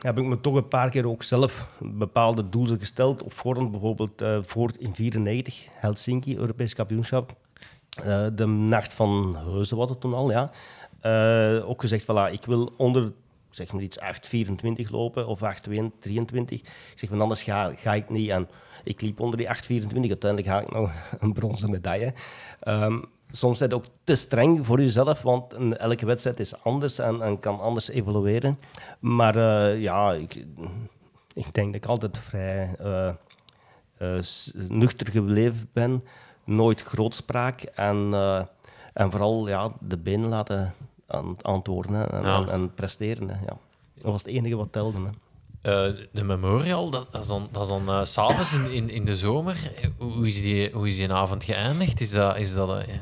heb 0.00 0.18
ik 0.18 0.24
me 0.24 0.40
toch 0.40 0.54
een 0.54 0.68
paar 0.68 0.90
keer 0.90 1.08
ook 1.08 1.22
zelf 1.22 1.68
bepaalde 1.78 2.48
doelen 2.48 2.78
gesteld. 2.78 3.22
Op 3.22 3.32
voorhand 3.32 3.70
bijvoorbeeld 3.70 4.22
eh, 4.22 4.38
voor 4.42 4.70
in 4.78 4.94
94, 4.94 5.66
Helsinki, 5.70 6.36
Europees 6.36 6.74
kampioenschap. 6.74 7.36
Eh, 8.04 8.26
de 8.34 8.46
nacht 8.46 8.94
van 8.94 9.36
Heuzen 9.36 9.76
was 9.76 9.90
het 9.90 10.00
toen 10.00 10.14
al, 10.14 10.30
ja. 10.30 10.50
Eh, 11.00 11.68
ook 11.68 11.80
gezegd, 11.80 12.02
voilà, 12.02 12.32
ik 12.32 12.44
wil 12.44 12.72
onder 12.76 13.12
zeg 13.50 13.72
maar 13.72 13.82
iets 13.82 13.98
8,24 13.98 14.90
lopen 14.90 15.26
of 15.26 15.40
8,23. 15.40 16.60
Ik 16.60 16.64
zeg, 16.94 17.08
want 17.08 17.22
anders 17.22 17.42
ga, 17.42 17.72
ga 17.76 17.94
ik 17.94 18.10
niet. 18.10 18.30
En 18.30 18.48
ik 18.84 19.00
liep 19.00 19.20
onder 19.20 19.38
die 19.38 19.46
8,24. 19.46 20.08
Uiteindelijk 20.08 20.46
haal 20.46 20.60
ik 20.60 20.72
nog 20.72 20.92
een 21.20 21.32
bronzen 21.32 21.70
medaille. 21.70 22.14
Ehm, 22.60 22.98
soms 23.32 23.58
zijn 23.58 23.70
het 23.70 23.78
ook 23.78 23.84
te 24.04 24.14
streng 24.16 24.66
voor 24.66 24.80
jezelf, 24.80 25.22
want 25.22 25.54
een- 25.54 25.76
elke 25.78 26.06
wedstrijd 26.06 26.40
is 26.40 26.62
anders 26.64 26.98
en, 26.98 27.22
en 27.22 27.40
kan 27.40 27.60
anders 27.60 27.88
evolueren. 27.88 28.58
Maar 29.00 29.36
eh, 29.36 29.80
ja, 29.80 30.12
ik, 30.12 30.34
ik 31.34 31.54
denk 31.54 31.66
dat 31.72 31.82
ik 31.82 31.86
altijd 31.86 32.18
vrij 32.18 32.74
eh, 32.78 33.08
eh, 33.98 34.18
nuchter 34.68 35.10
gebleven 35.10 35.68
ben. 35.72 36.04
Nooit 36.44 36.82
grootspraak 36.82 37.62
en, 37.62 38.14
en 38.92 39.10
vooral 39.10 39.48
ja, 39.48 39.70
de 39.80 39.96
benen 39.96 40.28
laten 40.28 40.74
antwoorden 41.42 42.10
en, 42.10 42.22
Ja. 42.22 42.40
en, 42.40 42.48
en 42.50 42.74
presteren. 42.74 43.28
Hè, 43.28 43.34
ja. 43.40 43.56
Dat 43.94 44.12
was 44.12 44.22
het 44.22 44.32
enige 44.32 44.56
wat 44.56 44.72
telde. 44.72 44.98
Hè. 45.60 45.94
De 46.12 46.22
Memorial, 46.24 46.90
dat, 46.90 47.12
dat 47.12 47.20
is 47.22 47.26
dan, 47.28 47.48
dat 47.52 47.62
is 47.62 47.68
dan 47.68 48.06
s'avonds 48.06 48.52
in, 48.52 48.70
in, 48.70 48.90
in 48.90 49.04
de 49.04 49.16
zomer. 49.16 49.72
Hoe 49.98 50.26
is, 50.26 50.34
die, 50.42 50.70
hoe 50.72 50.88
is 50.88 50.96
die 50.96 51.12
avond 51.12 51.44
geëindigd? 51.44 52.00
Is 52.00 52.10
dat, 52.10 52.36
is 52.36 52.54
dat, 52.54 52.68
ja. 52.86 52.92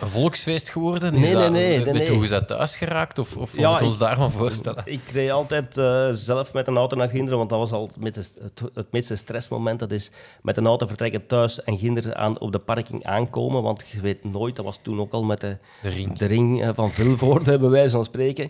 Een 0.00 0.08
volksfeest 0.08 0.68
geworden? 0.68 1.12
Nee, 1.12 1.22
is 1.22 1.30
dat, 1.32 1.40
nee, 1.40 1.50
nee, 1.50 1.68
nee, 1.76 1.92
Met 1.92 2.08
nee. 2.20 2.28
dat 2.28 2.46
thuis 2.48 2.76
geraakt? 2.76 3.18
Of, 3.18 3.36
of 3.36 3.56
Ja, 3.56 3.78
we 3.78 3.84
ons 3.84 3.94
ik- 3.94 4.00
daar 4.00 4.18
maar 4.18 4.30
voorstellen? 4.30 4.82
Ik 4.84 5.00
reed 5.12 5.30
altijd 5.30 5.76
eh, 5.78 6.08
zelf 6.12 6.52
met 6.52 6.66
een 6.66 6.76
auto 6.76 6.96
naar 6.96 7.08
Ginder, 7.08 7.36
want 7.36 7.50
dat 7.50 7.58
was 7.58 7.72
al 7.72 7.90
het, 8.00 8.16
het, 8.16 8.36
het 8.74 8.92
meeste 8.92 9.16
stressmoment. 9.16 9.78
Dat 9.78 9.90
is 9.90 10.10
met 10.42 10.56
een 10.56 10.66
auto 10.66 10.86
vertrekken 10.86 11.26
thuis 11.26 11.62
en 11.64 11.78
Ginder 11.78 12.14
aan, 12.14 12.40
op 12.40 12.52
de 12.52 12.58
parking 12.58 13.04
aankomen. 13.04 13.62
Want 13.62 13.84
je 13.88 14.00
weet 14.00 14.24
nooit, 14.24 14.56
dat 14.56 14.64
was 14.64 14.78
toen 14.82 15.00
ook 15.00 15.12
al 15.12 15.24
met 15.24 15.40
de, 15.40 15.56
De 15.82 15.88
ring. 15.88 16.18
de 16.18 16.26
ring 16.26 16.62
eh, 16.62 16.70
van 16.74 16.92
Vilvoorde, 16.92 17.58
bij 17.58 17.68
wijze 17.70 17.96
van 17.96 18.04
spreken. 18.04 18.48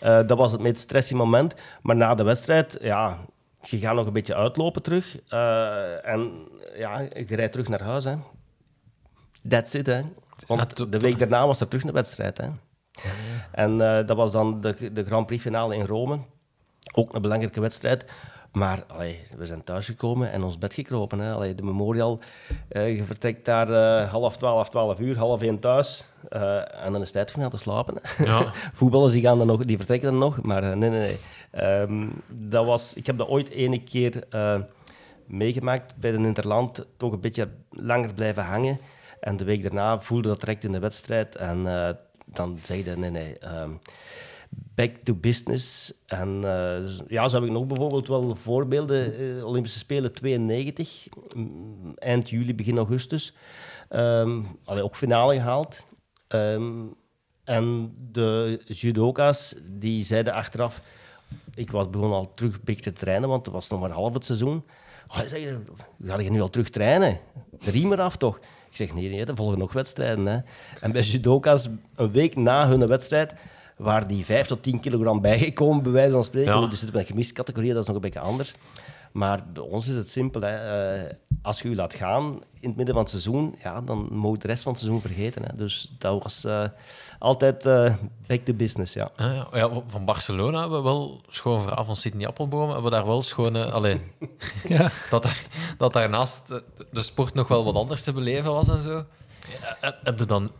Eh, 0.00 0.26
dat 0.26 0.38
was 0.38 0.52
het 0.52 0.60
meest 0.60 0.78
stressige 0.78 1.16
moment. 1.16 1.54
Maar 1.82 1.96
na 1.96 2.14
de 2.14 2.22
wedstrijd, 2.22 2.78
ja, 2.80 3.18
je 3.62 3.78
gaat 3.78 3.94
nog 3.94 4.06
een 4.06 4.12
beetje 4.12 4.34
uitlopen 4.34 4.82
terug. 4.82 5.18
en 6.02 6.30
ja, 6.76 6.98
je 7.00 7.36
rijdt 7.36 7.52
terug 7.52 7.68
naar 7.68 7.82
huis. 7.82 8.04
Hè. 8.04 8.14
That's 9.48 9.74
it, 9.74 9.86
hè. 9.86 10.00
Want 10.46 10.92
de 10.92 10.98
week 10.98 11.18
daarna 11.18 11.46
was 11.46 11.60
er 11.60 11.68
terug 11.68 11.84
een 11.84 11.92
wedstrijd, 11.92 12.38
hè. 12.38 12.48
En 13.50 13.80
eh, 13.80 14.06
dat 14.06 14.16
was 14.16 14.30
dan 14.30 14.60
de, 14.60 14.92
de 14.92 15.04
Grand 15.04 15.26
Prix 15.26 15.42
finale 15.42 15.74
in 15.74 15.86
Rome. 15.86 16.18
Ook 16.94 17.14
een 17.14 17.22
belangrijke 17.22 17.60
wedstrijd. 17.60 18.04
Maar 18.52 18.84
allee, 18.86 19.20
we 19.36 19.46
zijn 19.46 19.64
thuisgekomen 19.64 20.32
en 20.32 20.42
ons 20.42 20.58
bed 20.58 20.74
gekropen. 20.74 21.18
Hè. 21.18 21.32
Allee, 21.32 21.54
de 21.54 21.62
Memorial, 21.62 22.18
eh, 22.68 22.96
je 22.96 23.04
vertrekt 23.04 23.44
daar 23.44 23.70
eh, 23.70 24.10
half 24.10 24.36
twaalf, 24.36 24.68
twaalf 24.68 25.00
uur, 25.00 25.16
half 25.16 25.42
één 25.42 25.58
thuis. 25.58 26.04
En 26.28 26.92
dan 26.92 26.94
is 26.94 27.00
het 27.00 27.12
tijd 27.12 27.30
voor 27.30 27.40
mij 27.40 27.50
te 27.50 27.58
slapen. 27.58 28.00
Ja. 28.24 28.52
Voetballers 28.72 29.12
die, 29.12 29.22
gaan 29.22 29.38
dan 29.38 29.46
nog, 29.46 29.64
die 29.64 29.76
vertrekken 29.76 30.10
dan 30.10 30.18
nog. 30.18 30.42
Maar 30.42 30.76
nee, 30.76 30.90
nee, 30.90 31.00
nee. 31.00 31.18
Ehm, 31.50 32.08
dat 32.28 32.64
was, 32.64 32.94
ik 32.94 33.06
heb 33.06 33.18
dat 33.18 33.28
ooit 33.28 33.48
ene 33.48 33.82
keer 33.82 34.26
meegemaakt 35.26 35.96
bij 35.96 36.10
de 36.10 36.18
Interland. 36.18 36.86
Toch 36.96 37.12
een 37.12 37.20
beetje 37.20 37.48
langer 37.70 38.14
blijven 38.14 38.44
hangen. 38.44 38.78
En 39.24 39.36
de 39.36 39.44
week 39.44 39.62
daarna 39.62 40.00
voelde 40.00 40.28
dat 40.28 40.40
direct 40.40 40.64
in 40.64 40.72
de 40.72 40.78
wedstrijd. 40.78 41.36
En 41.36 41.66
eh, 41.66 41.94
dan 42.26 42.58
zeiden 42.62 43.00
nee, 43.00 43.10
nee. 43.10 43.38
ehm, 43.38 43.70
back 44.74 44.96
to 44.96 45.14
business. 45.14 45.94
En 46.06 46.40
eh, 46.44 47.08
ja, 47.08 47.28
zo 47.28 47.36
heb 47.36 47.44
ik 47.44 47.52
nog 47.52 47.66
bijvoorbeeld 47.66 48.08
wel 48.08 48.36
voorbeelden. 48.36 49.14
Eh, 49.18 49.46
Olympische 49.46 49.78
Spelen 49.78 50.12
92, 50.12 51.06
mm, 51.34 51.92
eind 51.94 52.30
juli, 52.30 52.54
begin 52.54 52.76
augustus. 52.76 53.34
Ehm 53.88 54.40
allee, 54.64 54.82
ook 54.82 54.96
finale 54.96 55.34
gehaald. 55.34 55.82
Ehm, 56.28 56.82
en 57.44 57.94
de 58.12 58.60
judoka's 58.66 59.54
die 59.62 60.04
zeiden 60.04 60.32
achteraf... 60.32 60.80
Ik 61.54 61.70
was 61.70 61.90
begon 61.90 62.12
al 62.12 62.32
terug 62.34 62.60
te 62.64 62.92
trainen, 62.92 63.28
want 63.28 63.46
het 63.46 63.54
was 63.54 63.68
nog 63.68 63.80
maar 63.80 63.90
half 63.90 64.14
het 64.14 64.24
seizoen. 64.24 64.64
Oh, 65.08 65.18
ze 65.18 65.28
zeggen, 65.28 65.66
ga 66.04 66.20
je 66.20 66.30
nu 66.30 66.40
al 66.40 66.50
terug 66.50 66.70
trainen? 66.70 67.20
De 67.64 67.70
riem 67.70 67.92
eraf 67.92 68.16
toch? 68.16 68.40
Ik 68.74 68.80
zeg, 68.80 68.94
nee, 68.94 69.08
nee, 69.08 69.24
er 69.24 69.36
volgen 69.36 69.58
nog 69.58 69.72
wedstrijden. 69.72 70.26
Hè. 70.26 70.38
En 70.80 70.92
bij 70.92 71.02
judoka's, 71.02 71.68
een 71.94 72.10
week 72.10 72.36
na 72.36 72.68
hun 72.68 72.86
wedstrijd, 72.86 73.34
waren 73.76 74.08
die 74.08 74.24
5 74.24 74.46
tot 74.46 74.62
10 74.62 74.80
kilogram 74.80 75.20
bijgekomen, 75.20 75.82
bij 75.82 75.92
wijze 75.92 76.12
van 76.12 76.24
spreken. 76.24 76.60
Ja. 76.60 76.66
Die 76.66 76.76
zitten 76.76 76.96
met 76.96 77.06
gemistcategorieën, 77.06 77.72
dat 77.72 77.82
is 77.82 77.86
nog 77.86 77.96
een 77.96 78.02
beetje 78.02 78.20
anders. 78.20 78.54
Maar 79.14 79.44
bij 79.52 79.62
ons 79.62 79.88
is 79.88 79.94
het 79.94 80.08
simpel. 80.08 80.40
Hè. 80.40 80.94
Eh, 80.94 81.14
als 81.42 81.60
je 81.62 81.68
je 81.68 81.74
laat 81.74 81.94
gaan 81.94 82.24
in 82.60 82.68
het 82.68 82.76
midden 82.76 82.94
van 82.94 83.02
het 83.02 83.10
seizoen, 83.12 83.54
ja, 83.62 83.80
dan 83.80 84.08
moet 84.12 84.32
je 84.36 84.38
de 84.42 84.46
rest 84.48 84.62
van 84.62 84.72
het 84.72 84.80
seizoen 84.80 85.02
vergeten. 85.02 85.42
Hè. 85.44 85.56
Dus 85.56 85.94
dat 85.98 86.22
was 86.22 86.44
eh, 86.44 86.64
altijd 87.18 87.66
eh, 87.66 87.94
back 88.26 88.44
to 88.44 88.52
business, 88.54 88.92
ja. 88.94 89.10
Ah, 89.16 89.34
ja. 89.34 89.48
ja, 89.52 89.82
van 89.86 90.04
Barcelona 90.04 90.60
hebben 90.60 90.78
we 90.78 90.84
wel, 90.84 91.22
schoon 91.28 91.62
verhaal 91.62 91.84
van 91.84 91.96
Sydney 91.96 92.26
Appelboom, 92.26 92.64
hebben 92.66 92.84
we 92.84 92.90
daar 92.90 93.06
wel 93.06 93.22
schone... 93.22 93.70
Allee, 93.70 94.00
Ja. 94.68 94.90
dat, 95.10 95.22
daar, 95.22 95.46
dat 95.78 95.92
daarnaast 95.92 96.48
de 96.92 97.02
sport 97.02 97.34
nog 97.34 97.48
wel 97.48 97.64
wat 97.64 97.74
anders 97.74 98.02
te 98.02 98.12
beleven 98.12 98.52
was 98.52 98.68
en 98.68 98.80
zo. 98.80 99.04
Ja, 99.60 99.76
heb- 99.80 99.98
heb 100.04 100.18
je 100.18 100.24
dan 100.26 100.50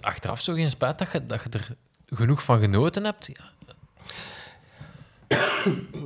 achteraf 0.00 0.40
zo 0.40 0.52
geen 0.54 0.70
spijt 0.70 0.98
dat 0.98 1.12
je, 1.12 1.26
dat 1.26 1.42
je 1.42 1.48
er 1.58 1.76
genoeg 2.06 2.42
van 2.42 2.60
genoten 2.60 3.04
hebt? 3.04 3.26
Ja. 3.26 3.50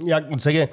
Ja, 0.05 0.17
ik 0.19 0.29
moet 0.29 0.43
zeggen, 0.43 0.69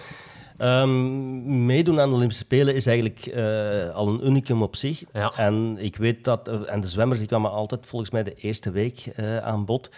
ehm, 0.58 1.66
meedoen 1.66 2.00
aan 2.00 2.10
de 2.10 2.16
Olympische 2.16 2.44
Spelen 2.44 2.76
is 2.76 2.86
eigenlijk 2.86 3.26
eh, 3.26 3.90
al 3.90 4.08
een 4.08 4.26
unicum 4.26 4.62
op 4.62 4.76
zich. 4.76 5.04
Ja. 5.14 5.34
En 5.36 5.78
ik 5.80 5.96
weet 5.96 6.24
dat, 6.24 6.48
en 6.48 6.82
de 6.82 6.88
zwemmers 6.88 7.20
die 7.20 7.28
kwamen 7.28 7.52
altijd 7.52 7.86
volgens 7.86 8.12
mij 8.12 8.24
de 8.24 8.36
eerste 8.36 8.72
week 8.72 9.06
eh, 9.16 9.38
aan 9.38 9.66
bod. 9.66 9.90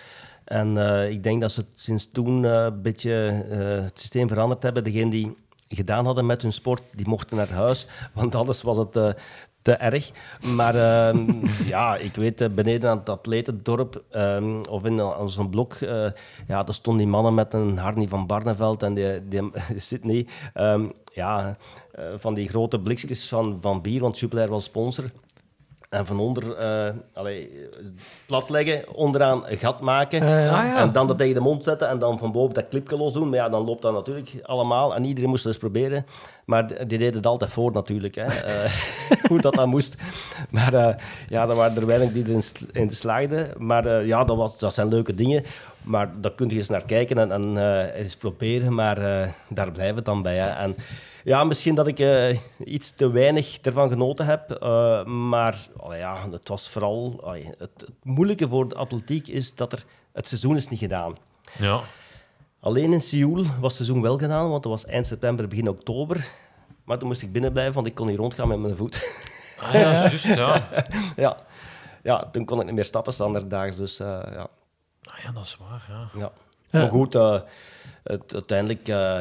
En 0.43 0.77
eh, 0.77 1.09
ik 1.09 1.23
denk 1.23 1.41
dat 1.41 1.51
ze 1.51 1.59
het 1.59 1.69
sinds 1.79 2.11
toen 2.11 2.43
een 2.43 2.81
beetje 2.81 3.09
het 3.09 3.99
systeem 3.99 4.27
veranderd 4.27 4.63
hebben. 4.63 4.83
Degenen 4.83 5.09
die 5.09 5.37
gedaan 5.69 6.05
hadden 6.05 6.25
met 6.25 6.41
hun 6.41 6.53
sport, 6.53 6.81
die 6.91 7.07
mochten 7.07 7.37
naar 7.37 7.49
huis, 7.49 7.87
want 8.13 8.35
anders 8.41 8.61
was 8.61 8.77
het 8.77 9.15
te 9.65 9.73
erg. 9.73 10.11
Maar 10.55 10.75
ehm, 10.75 11.47
ja, 11.73 11.95
ik 11.95 12.15
weet, 12.15 12.41
eh, 12.41 12.49
beneden 12.49 12.89
aan 12.89 12.97
het 12.97 13.09
atletendorp 13.09 14.03
ehm, 14.09 14.61
of 14.69 14.85
in 14.85 14.97
uh, 14.97 15.25
zo'n 15.25 15.49
blok, 15.49 15.73
eh, 15.73 16.07
ja, 16.47 16.63
daar 16.63 16.73
stonden 16.73 17.03
die 17.03 17.11
mannen 17.11 17.33
met 17.33 17.53
een 17.53 17.77
Harnie 17.77 18.07
van 18.07 18.27
Barneveld 18.27 18.83
en 18.83 18.93
die, 18.93 19.27
die 19.27 19.51
Sydney. 19.87 20.27
ehm, 20.53 20.85
ja, 21.15 21.57
eh, 21.91 22.03
van 22.17 22.33
die 22.33 22.47
grote 22.47 22.79
blikjes 22.79 23.27
van, 23.27 23.57
van 23.61 23.81
bier, 23.81 24.01
want 24.01 24.19
Jupiler 24.19 24.49
was 24.49 24.63
sponsor. 24.63 25.11
En 25.89 26.05
van 26.05 26.19
onder 26.19 26.55
eh, 26.57 26.93
allee, 27.13 27.69
plat 28.25 28.49
leggen, 28.49 28.93
onderaan 28.93 29.47
een 29.47 29.57
gat 29.57 29.81
maken. 29.81 30.27
Ja. 30.27 30.49
Ah, 30.49 30.65
ja. 30.65 30.77
En 30.77 30.91
dan 30.91 31.07
dat 31.07 31.17
tegen 31.17 31.33
de 31.33 31.39
mond 31.39 31.63
zetten 31.63 31.89
en 31.89 31.99
dan 31.99 32.17
van 32.17 32.31
boven 32.31 32.53
dat 32.53 32.69
clipje 32.69 32.97
los 32.97 33.13
doen. 33.13 33.29
Maar 33.29 33.39
ja, 33.39 33.49
dan 33.49 33.65
loopt 33.65 33.81
dat 33.81 33.93
natuurlijk 33.93 34.29
allemaal. 34.43 34.95
En 34.95 35.05
iedereen 35.05 35.29
moest 35.29 35.43
het 35.43 35.53
eens 35.53 35.61
proberen. 35.61 36.05
Maar 36.45 36.67
die 36.67 36.85
deden 36.85 37.13
het 37.13 37.25
altijd 37.25 37.51
voor 37.51 37.71
natuurlijk. 37.71 38.15
Hè. 38.15 38.23
Eh, 38.23 38.71
hoe 39.29 39.41
dat 39.41 39.53
dan 39.53 39.69
moest. 39.69 39.95
Maar 40.49 40.73
eh, 40.73 40.95
ja, 41.29 41.45
dan 41.45 41.57
waren 41.57 41.77
er 41.77 41.85
weinig 41.85 42.11
die 42.11 42.23
erin 42.23 42.43
in 42.71 42.91
slaagden. 42.91 43.51
Maar 43.57 43.85
eh, 43.85 44.07
ja, 44.07 44.23
dat, 44.23 44.37
was, 44.37 44.59
dat 44.59 44.73
zijn 44.73 44.87
leuke 44.87 45.15
dingen. 45.15 45.43
Maar 45.85 46.09
daar 46.21 46.31
kun 46.31 46.49
je 46.49 46.55
eens 46.55 46.69
naar 46.69 46.85
kijken 46.85 47.17
en, 47.17 47.31
en 47.31 47.57
eh, 47.57 48.01
eens 48.01 48.15
proberen. 48.15 48.73
Maar 48.73 48.97
eh, 48.97 49.27
daar 49.47 49.71
blijft 49.71 49.95
het 49.95 50.05
dan 50.05 50.21
bij. 50.21 50.37
Hè. 50.37 50.47
En 50.47 50.75
ja, 51.25 51.43
misschien 51.43 51.75
dat 51.75 51.87
ik 51.87 51.99
eh, 51.99 52.37
iets 52.65 52.91
te 52.95 53.11
weinig 53.11 53.57
ervan 53.61 53.89
genoten 53.89 54.25
heb. 54.25 54.51
eh, 54.51 55.03
maar 55.05 55.67
allee, 55.77 55.99
ja, 55.99 56.29
het 56.31 56.47
was 56.47 56.69
vooral... 56.69 57.21
het, 57.57 57.69
het 57.77 57.89
moeilijke 58.03 58.47
voor 58.47 58.69
de 58.69 58.75
atletiek 58.75 59.27
is 59.27 59.55
dat 59.55 59.71
er, 59.71 59.85
het 60.13 60.27
seizoen 60.27 60.55
is 60.55 60.69
niet 60.69 60.79
gedaan. 60.79 61.15
Ja. 61.57 61.81
Alleen 62.59 62.93
in 62.93 63.01
Seoul 63.01 63.35
was 63.43 63.77
het 63.77 63.85
seizoen 63.85 64.01
wel 64.01 64.17
gedaan, 64.17 64.49
want 64.49 64.63
dat 64.63 64.71
was 64.71 64.85
eind 64.85 65.07
september, 65.07 65.47
begin 65.47 65.69
oktober. 65.69 66.27
Maar 66.83 66.97
toen 66.97 67.07
moest 67.07 67.21
ik 67.21 67.31
binnen 67.31 67.51
blijven, 67.51 67.73
want 67.73 67.87
ik 67.87 67.95
kon 67.95 68.07
niet 68.07 68.17
rondgaan 68.17 68.47
met 68.47 68.59
mijn 68.59 68.75
voet. 68.75 69.19
Ah, 69.59 69.73
ja, 69.73 69.79
juist, 69.93 70.25
ja. 70.25 70.69
ja. 71.15 71.37
ja, 72.03 72.29
toen 72.31 72.45
kon 72.45 72.59
ik 72.59 72.65
niet 72.65 72.75
meer 72.75 72.85
stappen 72.85 73.13
standaardaags. 73.13 73.77
Dus 73.77 73.99
eh, 73.99 74.07
ja. 74.31 74.47
Ah, 75.03 75.19
ja, 75.23 75.31
dat 75.31 75.43
is 75.43 75.57
waar, 75.69 75.85
ja. 75.89 76.19
ja. 76.19 76.31
Ja. 76.69 76.79
Maar 76.79 76.89
goed, 76.89 77.13
het, 78.03 78.33
uiteindelijk... 78.33 78.87
eh, 78.87 79.19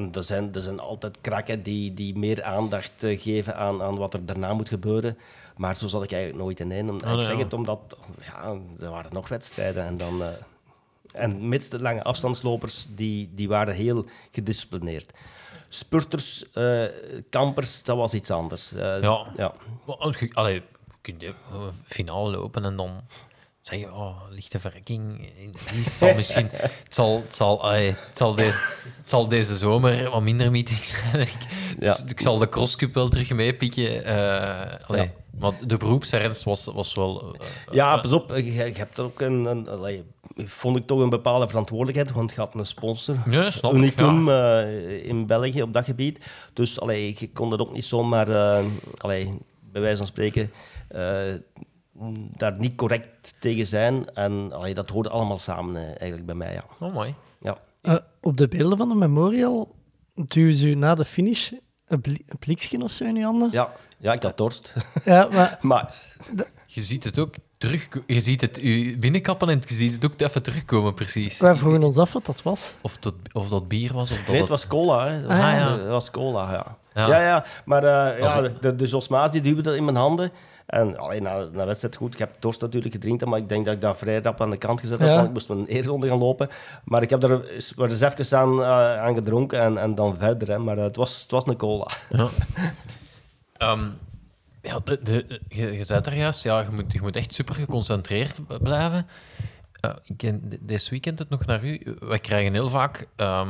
en 0.00 0.12
er 0.12 0.22
zijn, 0.22 0.54
er 0.54 0.62
zijn 0.62 0.80
altijd 0.80 1.20
krakken 1.20 1.62
die, 1.62 1.94
die 1.94 2.18
meer 2.18 2.42
aandacht 2.42 3.02
eh, 3.02 3.20
geven 3.20 3.56
aan, 3.56 3.82
aan 3.82 3.96
wat 3.96 4.14
er 4.14 4.26
daarna 4.26 4.52
moet 4.54 4.68
gebeuren. 4.68 5.18
Maar 5.56 5.76
zo 5.76 5.86
zat 5.86 6.02
ik 6.02 6.12
eigenlijk 6.12 6.42
nooit 6.42 6.60
in. 6.60 6.90
Om, 6.90 7.00
Oh, 7.06 7.18
ik 7.18 7.24
zeg 7.24 7.36
ja. 7.36 7.42
het 7.42 7.52
omdat 7.52 7.96
ja, 8.24 8.56
er 8.80 8.90
waren 8.90 9.12
nog 9.12 9.28
wedstrijden. 9.28 9.84
En, 9.84 9.96
dan, 9.96 10.22
eh, 10.22 10.28
en 11.12 11.48
mits 11.48 11.68
de 11.68 11.80
lange 11.80 12.02
afstandslopers, 12.02 12.86
die, 12.88 13.30
die 13.34 13.48
waren 13.48 13.74
heel 13.74 14.04
gedisciplineerd. 14.30 15.10
Spurters, 15.68 16.50
eh, 16.52 16.84
kampers, 17.30 17.82
dat 17.82 17.96
was 17.96 18.14
iets 18.14 18.30
anders. 18.30 18.70
Ja. 18.76 19.26
ja. 19.36 19.54
Allee, 20.32 20.62
kun 21.00 21.14
je 21.18 21.26
een 21.26 21.72
finale 21.84 22.30
lopen 22.30 22.64
en 22.64 22.76
dan 22.76 23.00
zeg 23.62 23.78
je, 23.80 23.92
oh, 23.92 24.16
lichte 24.30 24.60
verrekking. 24.60 25.28
Die 25.72 25.82
zal 25.90 26.14
misschien, 26.14 26.48
het, 26.52 26.72
zal, 26.94 27.16
het, 27.24 27.34
zal, 27.34 27.64
het, 27.72 27.96
zal 28.14 28.34
de, 28.34 28.42
het 28.42 29.10
zal 29.10 29.28
deze 29.28 29.56
zomer 29.56 30.10
wat 30.10 30.22
minder 30.22 30.50
meetings 30.50 30.88
zijn. 31.10 31.20
Ik, 31.20 31.36
Ja. 31.80 31.98
ik 32.06 32.20
zal 32.20 32.38
de 32.38 32.48
crosscup 32.48 32.94
wel 32.94 33.08
terug 33.08 33.30
meepikken. 33.32 34.04
eh 34.04 34.88
allee, 34.88 35.02
Ja. 35.02 35.10
Maar 35.38 35.52
de 35.66 35.76
beroepsernst 35.76 36.42
was, 36.44 36.64
was 36.64 36.94
wel... 36.94 37.34
eh, 37.34 37.40
Ja, 37.74 37.96
eh, 37.96 38.02
pas 38.02 38.12
op, 38.12 38.28
je, 38.36 38.54
je 38.54 38.60
hebt 38.76 38.98
er 38.98 39.04
ook 39.04 39.20
een, 39.20 39.44
een 39.44 39.68
allee, 39.68 40.02
vond 40.36 40.76
ik 40.76 40.86
toch 40.86 41.00
een 41.00 41.08
bepaalde 41.10 41.48
verantwoordelijkheid, 41.48 42.12
want 42.12 42.30
je 42.30 42.36
had 42.40 42.54
een 42.54 42.66
sponsor. 42.66 43.16
Ja, 43.30 43.50
snap 43.50 43.70
ik, 43.72 43.76
Unicum 43.78 44.28
eh, 44.28 45.04
in 45.06 45.26
België 45.26 45.62
op 45.62 45.72
dat 45.72 45.84
gebied. 45.84 46.24
Dus 46.52 46.80
allee, 46.80 47.16
je 47.18 47.30
kon 47.32 47.50
dat 47.50 47.60
ook 47.60 47.72
niet 47.72 47.84
zomaar, 47.84 48.26
allee, 48.96 49.38
bij 49.72 49.80
wijze 49.80 49.96
van 49.96 50.06
spreken, 50.06 50.52
daar 52.36 52.54
niet 52.58 52.74
correct 52.76 53.34
tegen 53.38 53.66
zijn. 53.66 54.14
En 54.14 54.52
allee, 54.52 54.74
dat 54.74 54.90
hoorde 54.90 55.08
allemaal 55.10 55.38
samen 55.38 55.76
eh, 55.76 55.86
eigenlijk 55.88 56.26
bij 56.26 56.34
mij, 56.34 56.52
ja. 56.52 56.62
Oh, 56.80 56.92
mooi. 56.94 57.14
ja. 57.40 57.56
Eh, 57.82 57.94
op 58.20 58.36
de 58.36 58.48
beelden 58.48 58.78
van 58.78 58.88
de 58.88 58.94
memorial 58.94 59.74
duwen 60.14 60.54
ze 60.54 60.66
u 60.66 60.74
na 60.74 60.94
de 60.94 61.04
finish 61.04 61.52
een, 61.86 62.00
bli 62.00 62.22
een 62.26 62.38
blikje 62.38 62.82
of 62.82 62.90
zo 62.90 63.04
in 63.04 63.16
je 63.16 63.24
handen. 63.24 63.48
Ja, 63.52 63.70
ja, 63.98 64.12
ik 64.12 64.22
had 64.22 64.36
dorst. 64.36 64.74
Ja, 65.04 65.28
maar 65.32 65.58
maar 65.62 65.94
Je 66.66 66.82
ziet 66.82 67.04
het 67.04 67.18
ook 67.18 67.34
terug... 67.58 67.88
Je 68.06 68.20
ziet 68.20 68.40
het 68.40 68.62
u 68.62 68.98
binnenkappen 68.98 69.48
en 69.48 69.60
je 69.66 69.74
ziet 69.74 69.92
het 69.92 70.04
ook 70.04 70.20
even 70.20 70.42
terugkomen, 70.42 70.94
precies. 70.94 71.38
wij 71.38 71.56
vroegen 71.56 71.82
ons 71.82 71.96
af 71.98 72.12
wat 72.12 72.26
dat 72.26 72.42
was. 72.42 72.76
Of 72.80 72.96
dat, 72.96 73.14
of 73.32 73.48
dat 73.48 73.68
bier 73.68 73.92
was, 73.92 74.10
of 74.10 74.16
dat 74.16 74.26
nee, 74.26 74.40
het 74.40 74.48
het- 74.48 74.58
was 74.58 74.66
cola. 74.66 75.06
Hè. 75.08 75.20
Dat 75.20 75.28
was, 75.30 75.38
Ah, 75.40 75.52
ja. 75.52 75.78
was 75.86 76.10
cola, 76.10 76.52
ja. 76.52 76.78
Ja. 76.94 77.06
Ja, 77.08 77.20
ja, 77.22 77.44
maar 77.64 77.84
eh, 77.84 78.22
Als 78.22 78.32
ja, 78.34 78.42
het- 78.42 78.62
de, 78.62 78.76
de 78.76 78.84
Josma's 78.86 79.30
die 79.30 79.40
duwden 79.40 79.64
dat 79.64 79.74
in 79.74 79.84
mijn 79.84 79.96
handen. 79.96 80.30
En 80.70 80.98
allee, 80.98 81.20
na, 81.20 81.36
na 81.38 81.44
de 81.50 81.64
wedstrijd 81.64 81.96
goed, 81.96 82.12
ik 82.12 82.18
heb 82.18 82.30
dorst 82.38 82.60
natuurlijk 82.60 82.94
gedronken, 82.94 83.28
maar 83.28 83.38
ik 83.38 83.48
denk 83.48 83.64
dat 83.64 83.74
ik 83.74 83.80
dat 83.80 83.98
vrij 83.98 84.20
rap 84.20 84.40
aan 84.40 84.50
de 84.50 84.56
kant 84.56 84.80
gezet 84.80 84.98
Ja. 84.98 85.04
heb, 85.04 85.14
want 85.14 85.26
ik 85.26 85.32
moest 85.32 85.48
mijn 85.48 85.66
eerronde 85.66 86.08
gaan 86.08 86.18
lopen. 86.18 86.48
Maar 86.84 87.02
ik 87.02 87.10
heb 87.10 87.22
er 87.22 87.50
eens- 87.50 87.74
maar 87.74 87.88
eens 87.90 88.00
even 88.00 88.38
aan, 88.38 88.60
eh, 88.62 88.98
aan 89.00 89.14
gedronken 89.14 89.60
en, 89.60 89.78
en 89.78 89.94
dan 89.94 90.16
verder. 90.18 90.48
Hè. 90.48 90.58
Maar 90.58 90.76
eh, 90.78 90.82
het, 90.84 90.96
was, 90.96 91.22
het 91.22 91.30
was 91.30 91.46
een 91.46 91.56
cola. 91.56 91.86
Ja. 92.10 92.28
Ehm, 93.56 93.88
ja, 94.62 94.78
de, 94.84 95.00
de, 95.02 95.40
je, 95.48 95.72
je 95.76 95.84
zei 95.84 96.00
er 96.04 96.16
juist, 96.16 96.42
ja, 96.42 96.60
je, 96.60 96.70
moet, 96.72 96.92
je 96.92 97.00
moet 97.00 97.16
echt 97.16 97.32
super 97.32 97.54
geconcentreerd 97.54 98.40
blijven. 98.62 99.06
Eh, 99.80 99.90
ik 100.04 100.16
ken 100.16 100.42
de- 100.48 100.58
deze 100.60 100.90
weekend 100.90 101.18
het 101.18 101.28
nog 101.28 101.46
naar 101.46 101.64
u. 101.64 101.96
Wij 102.00 102.18
krijgen 102.18 102.52
heel 102.52 102.68
vaak 102.68 103.06
ehm, 103.16 103.48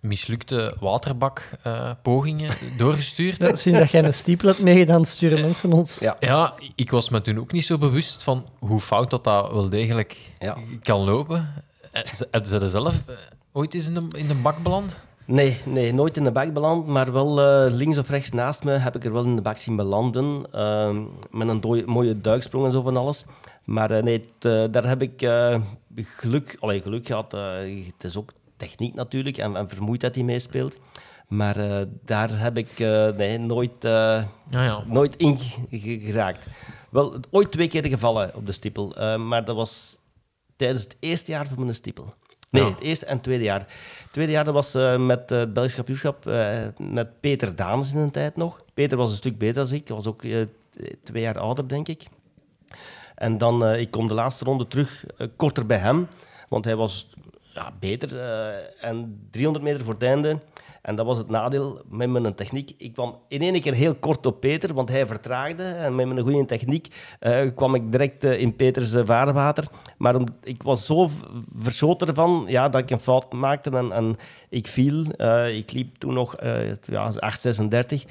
mislukte 0.00 0.74
waterbakpogingen 0.80 2.50
doorgestuurd. 2.78 3.36
Ja, 3.42 3.54
sinds 3.56 3.78
dat 3.78 3.90
jij 3.90 4.04
een 4.04 4.14
stiepel 4.14 4.48
hebt 4.48 4.62
meegedaan, 4.62 5.04
sturen 5.04 5.40
mensen 5.40 5.72
ons. 5.72 5.98
Ja. 5.98 6.16
Ja, 6.20 6.54
ik 6.74 6.90
was 6.90 7.08
me 7.08 7.20
toen 7.20 7.38
ook 7.38 7.52
niet 7.52 7.64
zo 7.64 7.78
bewust 7.78 8.22
van 8.22 8.46
hoe 8.58 8.80
fout 8.80 9.10
dat, 9.10 9.24
dat 9.24 9.52
wel 9.52 9.68
degelijk 9.68 10.16
Ja. 10.38 10.56
kan 10.82 11.00
lopen. 11.00 11.48
Eh, 11.92 12.02
Hebben 12.30 12.50
ze 12.50 12.58
er 12.58 12.70
zelf 12.70 13.02
eh, 13.06 13.14
ooit 13.52 13.74
eens 13.74 13.86
in 13.86 13.94
de, 13.94 14.06
in 14.12 14.26
de 14.28 14.34
bak 14.34 14.62
beland? 14.62 15.02
Nee, 15.24 15.60
nee, 15.64 15.94
nooit 15.94 16.16
in 16.16 16.24
de 16.24 16.30
bak 16.30 16.52
beland, 16.52 16.86
maar 16.86 17.12
wel 17.12 17.40
eh, 17.40 17.72
links 17.74 17.98
of 17.98 18.08
rechts 18.08 18.30
naast 18.30 18.64
me 18.64 18.72
heb 18.72 18.96
ik 18.96 19.04
er 19.04 19.12
wel 19.12 19.24
in 19.24 19.36
de 19.36 19.42
bak 19.42 19.56
zien 19.56 19.76
belanden. 19.76 20.46
ehm, 20.52 21.00
met 21.30 21.48
een 21.48 21.82
mooie 21.86 22.20
duiksprong 22.20 22.66
en 22.66 22.72
zo 22.72 22.82
van 22.82 22.96
alles. 22.96 23.24
Maar 23.70 23.90
eh, 23.90 24.02
nee, 24.02 24.20
eh, 24.38 24.64
daar 24.70 24.88
heb 24.88 25.02
ik 25.02 25.22
eh, 25.22 25.60
geluk, 25.96 26.56
allee, 26.60 26.80
geluk 26.80 27.06
gehad. 27.06 27.34
eh, 27.34 27.52
het 27.86 28.04
is 28.04 28.16
ook 28.16 28.32
techniek 28.56 28.94
natuurlijk 28.94 29.36
en, 29.38 29.56
en 29.56 29.68
vermoeidheid 29.68 30.14
die 30.14 30.24
meespeelt. 30.24 30.76
Maar 31.28 31.86
daar 32.04 32.38
heb 32.40 32.56
ik 32.56 32.78
nee, 33.16 33.38
nooit, 33.38 33.72
Ja, 33.80 34.26
ja. 34.48 34.84
nooit 34.86 35.16
in 35.16 35.38
ge- 35.38 35.60
ge- 35.70 36.00
geraakt. 36.00 36.46
Wel, 36.90 37.20
ooit 37.30 37.50
twee 37.52 37.68
keer 37.68 37.86
gevallen 37.86 38.34
op 38.34 38.46
de 38.46 38.52
stippel. 38.52 39.16
maar 39.18 39.44
dat 39.44 39.56
was 39.56 39.98
tijdens 40.56 40.82
het 40.82 40.96
eerste 41.00 41.30
jaar 41.30 41.46
van 41.46 41.62
mijn 41.62 41.74
stippel. 41.74 42.14
Nee, 42.50 42.62
Ja. 42.62 42.68
het 42.70 42.80
eerste 42.80 43.06
en 43.06 43.20
tweede 43.20 43.44
jaar. 43.44 43.60
Het 43.60 44.08
tweede 44.12 44.32
jaar 44.32 44.44
dat 44.44 44.54
was 44.54 44.74
met 44.98 45.30
het 45.30 45.52
Belgisch 45.54 45.74
kampioenschap 45.74 46.24
met 46.78 47.20
Peter 47.20 47.56
Daans 47.56 47.92
in 47.92 47.98
een 47.98 48.10
tijd 48.10 48.36
nog. 48.36 48.64
Peter 48.74 48.96
was 48.98 49.10
een 49.10 49.16
stuk 49.16 49.38
beter 49.38 49.64
dan 49.66 49.74
ik. 49.74 49.86
Hij 49.88 49.96
was 49.96 50.06
ook 50.06 50.22
twee 51.02 51.22
jaar 51.22 51.38
ouder, 51.38 51.68
denk 51.68 51.88
ik. 51.88 52.02
En 53.20 53.38
dan, 53.38 53.64
eh, 53.64 53.80
ik 53.80 53.90
kom 53.90 54.08
de 54.08 54.14
laatste 54.14 54.44
ronde 54.44 54.66
terug, 54.66 55.04
eh, 55.16 55.26
korter 55.36 55.66
bij 55.66 55.78
hem. 55.78 56.08
Want 56.48 56.64
hij 56.64 56.76
was 56.76 57.08
ja, 57.54 57.72
beter. 57.80 58.20
eh, 58.20 58.88
en 58.88 59.26
300 59.30 59.64
meter 59.64 59.84
voor 59.84 59.94
het 59.94 60.02
einde. 60.02 60.38
En 60.82 60.96
dat 60.96 61.06
was 61.06 61.18
het 61.18 61.28
nadeel 61.28 61.80
met 61.88 62.08
mijn 62.08 62.34
techniek. 62.34 62.72
Ik 62.78 62.92
kwam 62.92 63.18
in 63.28 63.40
één 63.42 63.60
keer 63.60 63.74
heel 63.74 63.94
kort 63.94 64.26
op 64.26 64.40
Peter, 64.40 64.74
want 64.74 64.88
hij 64.88 65.06
vertraagde. 65.06 65.62
En 65.62 65.94
met 65.94 66.06
mijn 66.06 66.20
goede 66.20 66.44
techniek 66.44 66.94
kwam 67.54 67.74
ik 67.74 67.92
direct 67.92 68.24
in 68.24 68.56
Peters 68.56 68.94
vaarwater. 69.04 69.64
Maar 69.98 70.16
ik 70.42 70.62
was 70.62 70.86
zo 70.86 71.10
verschoten 71.56 72.08
ervan 72.08 72.44
ja, 72.46 72.68
dat 72.68 72.80
ik 72.80 72.90
een 72.90 73.00
fout 73.00 73.32
maakte 73.32 73.70
en, 73.70 73.92
en 73.92 74.16
ik 74.48 74.66
viel. 74.66 75.04
Ik 75.46 75.72
liep 75.72 75.96
toen 75.98 76.14
nog 76.14 76.36
ja, 76.82 77.12
8,36. 77.12 78.04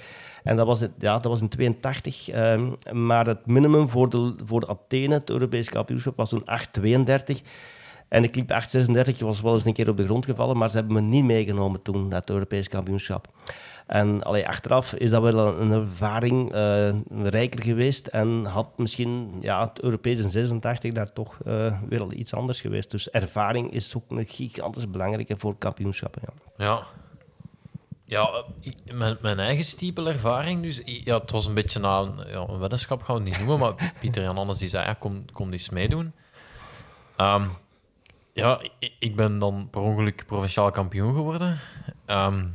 En 0.44 0.56
dat 0.56 0.66
was, 0.66 0.80
het, 0.80 0.92
ja, 1.00 1.14
dat 1.14 1.24
was 1.24 1.42
in 1.42 1.50
82. 1.50 2.30
ehm, 2.30 2.72
maar 2.92 3.26
het 3.26 3.46
minimum 3.46 3.90
voor 3.90 4.10
de, 4.10 4.36
voor 4.46 4.68
Athene, 4.68 5.14
het 5.14 5.30
Europese 5.30 5.70
kampioenschap, 5.70 6.18
was 6.18 6.30
toen 6.30 6.44
8,32. 6.80 7.42
En 8.08 8.24
ik 8.24 8.36
liep 8.36 8.52
8,36. 8.52 9.08
Ik 9.08 9.20
was 9.20 9.42
wel 9.42 9.54
eens 9.54 9.66
een 9.66 9.74
keer 9.74 9.90
op 9.90 9.98
de 9.98 10.06
grond 10.06 10.26
gevallen, 10.26 10.58
maar 10.58 10.70
ze 10.70 10.78
hebben 10.78 10.96
me 10.96 11.02
niet 11.02 11.24
meegenomen 11.24 11.82
toen, 11.82 12.08
naar 12.08 12.20
het 12.20 12.30
Europese 12.30 12.70
kampioenschap. 12.70 13.28
En 13.88 14.24
allee, 14.24 14.48
achteraf 14.48 14.94
is 14.94 15.10
dat 15.10 15.22
wel 15.22 15.48
een, 15.48 15.62
een 15.62 15.82
ervaring 15.82 16.52
eh, 16.52 16.90
rijker 17.24 17.64
geweest 17.64 18.08
en 18.08 18.46
had 18.46 18.78
misschien 18.78 19.38
ja, 19.42 19.62
het 19.68 19.82
Europees 19.82 20.20
in 20.20 20.30
86 20.30 20.92
daar 20.92 21.14
toch 21.14 21.38
eh, 21.46 21.74
weer 21.90 22.02
al 22.02 22.12
iets 22.12 22.34
anders 22.34 22.62
geweest. 22.62 22.92
Dus 22.92 23.10
ervaring 23.10 23.72
is 23.72 23.96
ook 23.96 24.04
een 24.12 24.28
gigantisch 24.28 24.90
belangrijke 24.90 25.38
voor 25.38 25.58
kampioenschappen. 25.58 26.22
Ja. 26.58 26.84
Ja, 28.10 28.44
ik- 28.62 28.94
mijn, 28.94 29.18
mijn 29.22 29.40
eigen 29.40 29.66
stiepelervaring, 29.66 30.62
dus 30.64 30.82
ja, 30.86 31.18
het 31.20 31.32
was 31.32 31.46
een 31.46 31.54
beetje 31.54 31.80
na 31.80 32.00
een, 32.00 32.28
ja, 32.28 32.40
een 32.48 32.60
weddenschap, 32.60 33.04
gaan 33.04 33.16
we 33.16 33.22
het 33.22 33.30
niet 33.30 33.40
noemen, 33.48 33.60
maar 33.60 33.94
Pieter 34.00 34.24
Jan 34.24 34.38
Anders 34.38 34.60
die 34.60 34.70
zei, 34.70 34.86
ja, 34.86 34.94
kom, 34.94 35.26
kom 35.32 35.52
eens 35.52 35.70
meedoen. 35.70 36.14
Ehm, 37.16 37.48
ja, 38.34 38.60
ik, 38.80 38.92
ik 39.00 39.16
ben 39.16 39.40
dan 39.40 39.68
per 39.72 39.82
ongeluk 39.82 40.24
provinciaal 40.28 40.72
kampioen 40.72 41.14
geworden. 41.16 41.60
Ehm, 42.06 42.46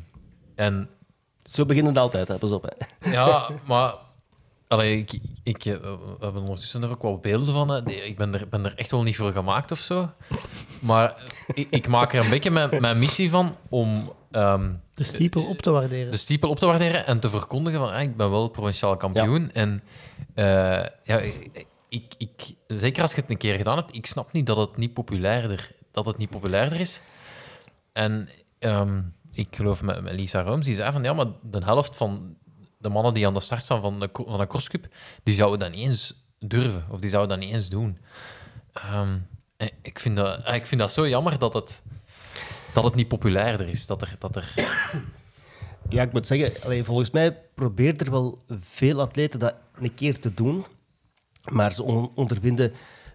en 0.55 0.89
Zo 1.43 1.65
beginnen 1.67 1.93
het 1.93 2.03
altijd, 2.03 2.29
hè. 2.29 2.39
pas 2.39 2.51
op. 2.51 2.75
Hè. 2.99 3.11
ja, 3.11 3.51
maar 3.69 3.95
allee, 4.69 4.99
ik, 4.99 5.19
ik, 5.43 5.65
eh, 5.65 5.75
we 5.81 6.17
hebben 6.21 6.43
ondertussen 6.43 6.83
er 6.83 6.91
ook 6.91 7.03
wel 7.03 7.19
beelden 7.19 7.55
van. 7.55 7.69
Hè. 7.69 7.83
Die- 7.83 8.05
Ik 8.07 8.17
ben 8.17 8.35
er, 8.35 8.49
ben 8.49 8.65
er 8.65 8.75
echt 8.77 8.91
wel 8.91 9.03
niet 9.03 9.17
voor 9.17 9.33
gemaakt 9.33 9.71
of 9.73 9.79
zo. 9.79 10.11
Maar 10.81 11.17
ik, 11.47 11.67
ik 11.71 11.89
maak 11.89 12.13
er 12.13 12.25
een 12.25 12.31
beetje 12.31 12.51
mijn, 12.51 12.81
mijn 12.81 12.99
missie 12.99 13.31
van 13.31 13.57
om 13.69 14.13
ehm, 14.31 14.73
De 14.95 15.05
stiepel 15.05 15.45
op 15.45 15.63
te 15.63 15.71
waarderen. 15.71 16.11
de 16.11 16.17
stiepel 16.17 16.49
op 16.51 16.59
te 16.59 16.67
waarderen 16.67 17.07
en 17.07 17.21
te 17.21 17.31
verkondigen 17.31 17.81
van 17.81 17.93
ah, 17.93 18.03
ik 18.03 18.17
ben 18.17 18.31
wel 18.31 18.49
provinciaal 18.49 18.97
kampioen. 18.97 19.53
En 19.53 19.83
eh, 20.35 20.45
ja, 21.05 21.21
ik, 21.89 22.15
ik, 22.19 22.55
zeker 22.67 23.03
als 23.03 23.15
je 23.15 23.21
het 23.21 23.31
een 23.31 23.37
keer 23.37 23.57
gedaan 23.57 23.77
hebt, 23.77 23.95
ik 23.95 24.07
snap 24.07 24.33
niet 24.33 24.47
dat 24.47 24.57
het 24.57 24.77
niet 24.77 24.95
populairder, 24.95 25.71
dat 25.93 26.07
het 26.07 26.17
niet 26.17 26.31
populairder 26.31 26.81
is. 26.81 27.01
En 27.93 28.29
ehm, 28.59 29.03
ik 29.33 29.57
geloof 29.57 29.83
met, 29.83 30.03
met 30.03 30.13
Lisa 30.13 30.43
Rooms, 30.43 30.65
die 30.65 30.75
zei 30.75 30.93
van 30.93 31.03
ja, 31.03 31.13
maar 31.13 31.27
de 31.43 31.65
helft 31.65 31.97
van 31.97 32.37
de 32.79 32.89
mannen 32.89 33.15
die 33.15 33.27
aan 33.27 33.35
de 33.35 33.41
start 33.41 33.63
staan 33.63 33.81
van 33.81 34.01
de, 34.01 34.09
van 34.13 34.39
de 34.39 34.47
crosscup, 34.47 34.87
die 35.23 35.35
zouden 35.35 35.59
dat 35.59 35.71
niet 35.71 35.81
eens 35.81 36.25
durven 36.39 36.85
of 36.91 37.01
die 37.01 37.11
zouden 37.11 37.39
dat 37.39 37.47
niet 37.47 37.57
eens 37.57 37.69
doen. 37.69 37.99
Ehm, 38.73 39.19
ik, 39.83 39.99
vind 39.99 40.17
dat, 40.17 40.49
ik 40.49 40.67
vind 40.67 40.81
dat 40.81 40.93
zo 40.93 41.09
jammer 41.09 41.39
dat 41.39 41.55
het, 41.55 41.83
dat 42.75 42.85
het 42.85 42.95
niet 42.95 43.09
populairder 43.09 43.69
is. 43.69 43.87
Dat 43.87 44.03
er, 44.03 44.17
dat 44.19 44.37
er, 44.37 44.53
Ja, 45.89 46.03
ik 46.03 46.13
moet 46.13 46.27
zeggen, 46.27 46.63
allee, 46.63 46.85
volgens 46.85 47.11
mij 47.11 47.37
probeert 47.55 48.01
er 48.01 48.11
wel 48.11 48.39
veel 48.61 49.01
atleten 49.01 49.39
dat 49.41 49.55
een 49.81 49.95
keer 49.95 50.19
te 50.21 50.35
doen. 50.35 50.65
Maar 51.53 51.73
ze 51.73 51.83
on- 51.83 52.11
ondervinden 52.15 52.73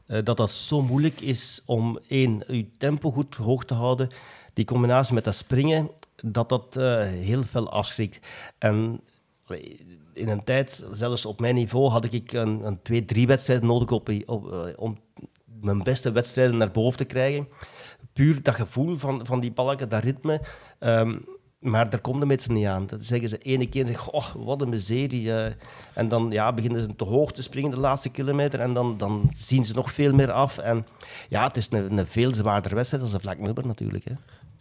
eh, 0.07 0.20
dat 0.24 0.38
dat 0.38 0.51
zo 0.51 0.82
moeilijk 0.82 1.22
is 1.22 1.62
om 1.66 1.99
één, 2.07 2.43
je 2.47 2.68
tempo 2.78 3.12
goed 3.12 3.36
hoog 3.36 3.66
te 3.66 3.74
houden. 3.74 4.10
Die 4.53 4.66
combinatie 4.66 5.14
met 5.14 5.24
dat 5.24 5.36
springen, 5.36 5.89
dat 6.16 6.49
dat 6.49 6.76
eh, 6.78 7.01
heel 7.01 7.43
veel 7.43 7.72
afschrikt. 7.72 8.28
En 8.57 9.01
in 10.14 10.30
een 10.30 10.43
tijd, 10.43 10.84
zelfs 10.91 11.26
op 11.26 11.39
mijn 11.39 11.55
niveau, 11.55 11.89
had 11.89 12.14
ik 12.14 12.32
een, 12.32 12.66
een 12.66 12.82
twee, 12.82 13.05
drie 13.05 13.28
wedstrijden 13.28 13.68
nodig 13.68 13.91
op, 13.91 14.10
eh, 14.10 14.20
om 14.76 14.97
mijn 15.62 15.84
beste 15.84 16.12
wedstrijden 16.12 16.57
naar 16.57 16.72
boven 16.72 16.97
te 16.97 17.05
krijgen. 17.05 17.47
Puur 18.20 18.44
dat 18.44 18.56
gevoel 18.56 18.98
van, 18.98 19.26
van 19.26 19.40
die 19.40 19.52
balken, 19.52 19.90
dat 19.90 20.04
ritme. 20.04 20.42
Ehm, 20.80 21.18
maar 21.60 21.90
daar 21.90 22.00
komt 22.00 22.20
de 22.20 22.26
mensen 22.26 22.54
niet 22.54 22.66
aan. 22.66 22.88
Dat 22.88 23.06
zeggen 23.06 23.30
ze 23.30 23.38
ene 23.38 23.70
keer, 23.70 23.86
zeggen, 23.86 24.14
oh, 24.14 24.26
wat 24.36 24.62
een 24.62 24.70
miserie. 24.70 25.34
eh." 25.34 25.54
en 25.94 26.10
dan 26.10 26.32
ja, 26.32 26.54
beginnen 26.54 26.84
ze 26.84 26.96
te 26.96 27.04
hoog 27.04 27.32
te 27.32 27.42
springen 27.42 27.72
de 27.72 27.78
laatste 27.78 28.10
kilometer. 28.10 28.60
En 28.60 28.74
dan, 28.74 28.98
dan 28.98 29.32
zien 29.36 29.66
ze 29.66 29.74
nog 29.74 29.92
veel 29.92 30.14
meer 30.14 30.32
af. 30.32 30.58
En 30.58 30.88
ja, 31.30 31.48
het 31.48 31.58
is 31.58 31.72
een, 31.72 31.98
een 31.98 32.08
veel 32.08 32.34
zwaarder 32.34 32.76
wedstrijd 32.76 33.04
dan 33.04 33.14
een 33.14 33.20
vlak 33.20 33.38
nummer 33.40 33.68
natuurlijk. 33.68 34.04
Hè. 34.04 34.14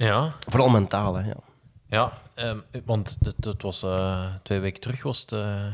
ja, 0.06 0.32
Vooral 0.48 0.68
mentaal, 0.68 1.14
hè, 1.14 1.26
ja. 1.28 1.36
Ja, 1.88 2.12
ehm, 2.34 2.58
want 2.84 3.16
het, 3.20 3.44
het 3.44 3.62
was 3.62 3.82
eh, 3.82 4.26
twee 4.42 4.60
weken 4.60 4.80
terug 4.80 5.02
was 5.02 5.20
het 5.20 5.32
eh, 5.32 5.64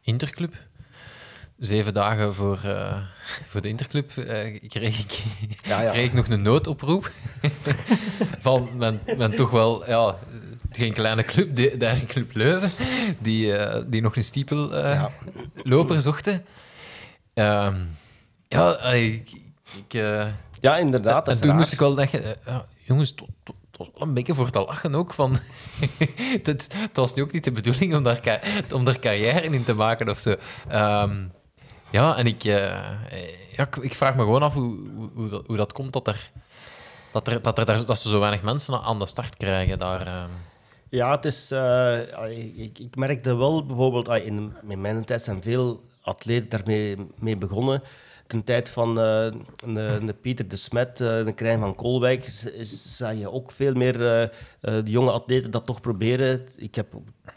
Interclub. 0.00 0.54
Zeven 1.58 1.94
dagen 1.94 2.34
voor, 2.34 2.60
eh, 2.64 2.96
voor 3.46 3.60
de 3.60 3.68
Interclub 3.68 4.10
eh, 4.16 4.56
kreeg, 4.68 4.98
ik, 4.98 5.24
Ja, 5.62 5.80
ja. 5.80 5.90
kreeg 5.90 6.04
ik 6.04 6.12
nog 6.12 6.28
een 6.28 6.42
noodoproep 6.42 7.10
van 8.40 8.68
mijn, 8.76 9.00
mijn 9.16 9.36
toch 9.36 9.50
wel 9.50 9.86
ja, 9.86 10.16
geen 10.70 10.92
kleine 10.92 11.24
club, 11.24 11.56
de, 11.56 11.76
de 11.76 12.04
Club 12.06 12.34
Leuven, 12.34 12.70
die, 13.18 13.56
eh, 13.56 13.82
die 13.86 14.02
nog 14.02 14.16
een 14.16 14.24
stiepelloper 14.24 16.00
zochten. 16.00 16.44
Ehm, 17.34 17.76
ja, 18.48 18.78
ik, 18.92 19.30
ik, 19.76 19.92
Ja, 20.60 20.76
inderdaad. 20.76 21.28
En 21.28 21.38
toen 21.38 21.48
raar. 21.48 21.56
moest 21.56 21.72
ik 21.72 21.78
wel 21.78 21.94
denken, 21.94 22.36
jongens, 22.84 23.14
was 23.76 23.88
wel 23.94 24.08
een 24.08 24.14
beetje 24.14 24.34
voor 24.34 24.50
te 24.50 24.58
lachen 24.58 24.94
ook. 24.94 25.14
Van, 25.14 25.38
het, 26.42 26.74
was 26.92 27.14
nu 27.14 27.22
ook 27.22 27.32
niet 27.32 27.44
de 27.44 27.52
bedoeling 27.52 27.94
om 27.94 28.02
daar, 28.02 28.40
om 28.72 28.84
daar 28.84 28.98
carrière 28.98 29.42
in 29.42 29.64
te 29.64 29.74
maken 29.74 30.08
of 30.08 30.18
zo. 30.18 30.34
Ehm, 30.68 31.16
ja, 31.90 32.16
en 32.16 32.26
ik, 32.26 32.44
eh, 32.44 32.90
ja, 33.52 33.66
ik, 33.66 33.76
ik 33.76 33.94
vraag 33.94 34.14
me 34.14 34.22
gewoon 34.22 34.42
af 34.42 34.54
hoe, 34.54 34.78
hoe, 35.14 35.28
dat, 35.28 35.46
hoe 35.46 35.56
dat 35.56 35.72
komt 35.72 35.92
dat, 35.92 36.06
er, 36.08 36.30
dat, 37.12 37.28
er, 37.28 37.42
dat, 37.42 37.58
er, 37.58 37.86
dat 37.86 37.98
ze 37.98 38.08
zo 38.08 38.18
weinig 38.20 38.42
mensen 38.42 38.80
aan 38.80 38.98
de 38.98 39.06
start 39.06 39.36
krijgen 39.36 39.78
daar. 39.78 40.06
ehm. 40.06 40.30
Ja, 40.90 41.10
het 41.10 41.24
is, 41.24 41.50
eh, 41.50 41.98
ik, 42.56 42.78
ik 42.78 42.96
merkte 42.96 43.36
wel 43.36 43.66
bijvoorbeeld, 43.66 44.08
in, 44.08 44.52
in 44.68 44.80
mijn 44.80 45.04
tijd 45.04 45.22
zijn 45.22 45.42
veel 45.42 45.84
atleten 46.02 46.48
daarmee 46.48 46.96
mee 47.18 47.36
begonnen. 47.36 47.82
ten 48.26 48.44
tijd 48.44 48.68
van 48.68 49.00
eh, 49.00 49.24
een, 49.64 49.76
een 49.76 50.20
Pieter 50.20 50.48
de 50.48 50.56
Smet, 50.56 51.00
eh, 51.00 51.18
een 51.18 51.34
Krijn 51.34 51.58
van 51.60 51.74
Kolwijk, 51.74 52.28
zag 52.86 53.14
je 53.14 53.30
ook 53.32 53.50
veel 53.50 53.74
meer 53.74 54.06
eh, 54.06 54.22
eh, 54.22 54.30
de 54.60 54.90
jonge 54.90 55.10
atleten 55.10 55.50
dat 55.50 55.66
toch 55.66 55.80
proberen. 55.80 56.48
Ik 56.56 56.74
heb 56.74 56.86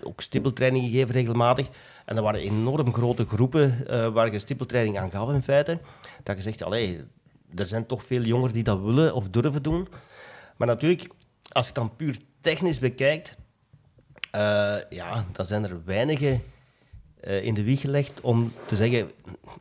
ook 0.04 0.22
stippeltraining 0.22 0.86
gegeven 0.90 1.12
regelmatig. 1.12 1.68
En 2.06 2.16
dat 2.16 2.24
waren 2.24 2.40
enorm 2.40 2.94
grote 2.94 3.26
groepen 3.26 3.88
eh, 3.88 4.08
waar 4.08 4.32
je 4.32 4.40
stippeltraining 4.40 5.00
aan 5.00 5.12
gaf 5.12 5.30
in 5.30 5.44
feite. 5.44 5.80
Dat 6.24 6.38
je 6.38 6.42
zegt, 6.42 6.64
allee, 6.64 7.04
er 7.56 7.66
zijn 7.66 7.86
toch 7.86 8.04
veel 8.04 8.22
jongeren 8.22 8.54
die 8.54 8.64
dat 8.64 8.82
willen 8.82 9.14
of 9.14 9.30
durven 9.30 9.64
doen. 9.64 9.88
Maar 10.58 10.68
natuurlijk, 10.68 11.08
als 11.52 11.68
je 11.68 11.72
het 11.74 11.82
dan 11.82 11.96
puur 11.96 12.18
technisch 12.42 12.80
bekijkt, 12.80 13.36
eh, 14.32 14.76
ja, 14.90 15.26
dan 15.32 15.46
zijn 15.46 15.64
er 15.64 15.84
weinigen 15.86 16.44
eh, 17.22 17.44
in 17.44 17.54
de 17.54 17.64
wieg 17.64 17.82
gelegd 17.82 18.22
om 18.22 18.54
te 18.68 18.76
zeggen, 18.76 19.12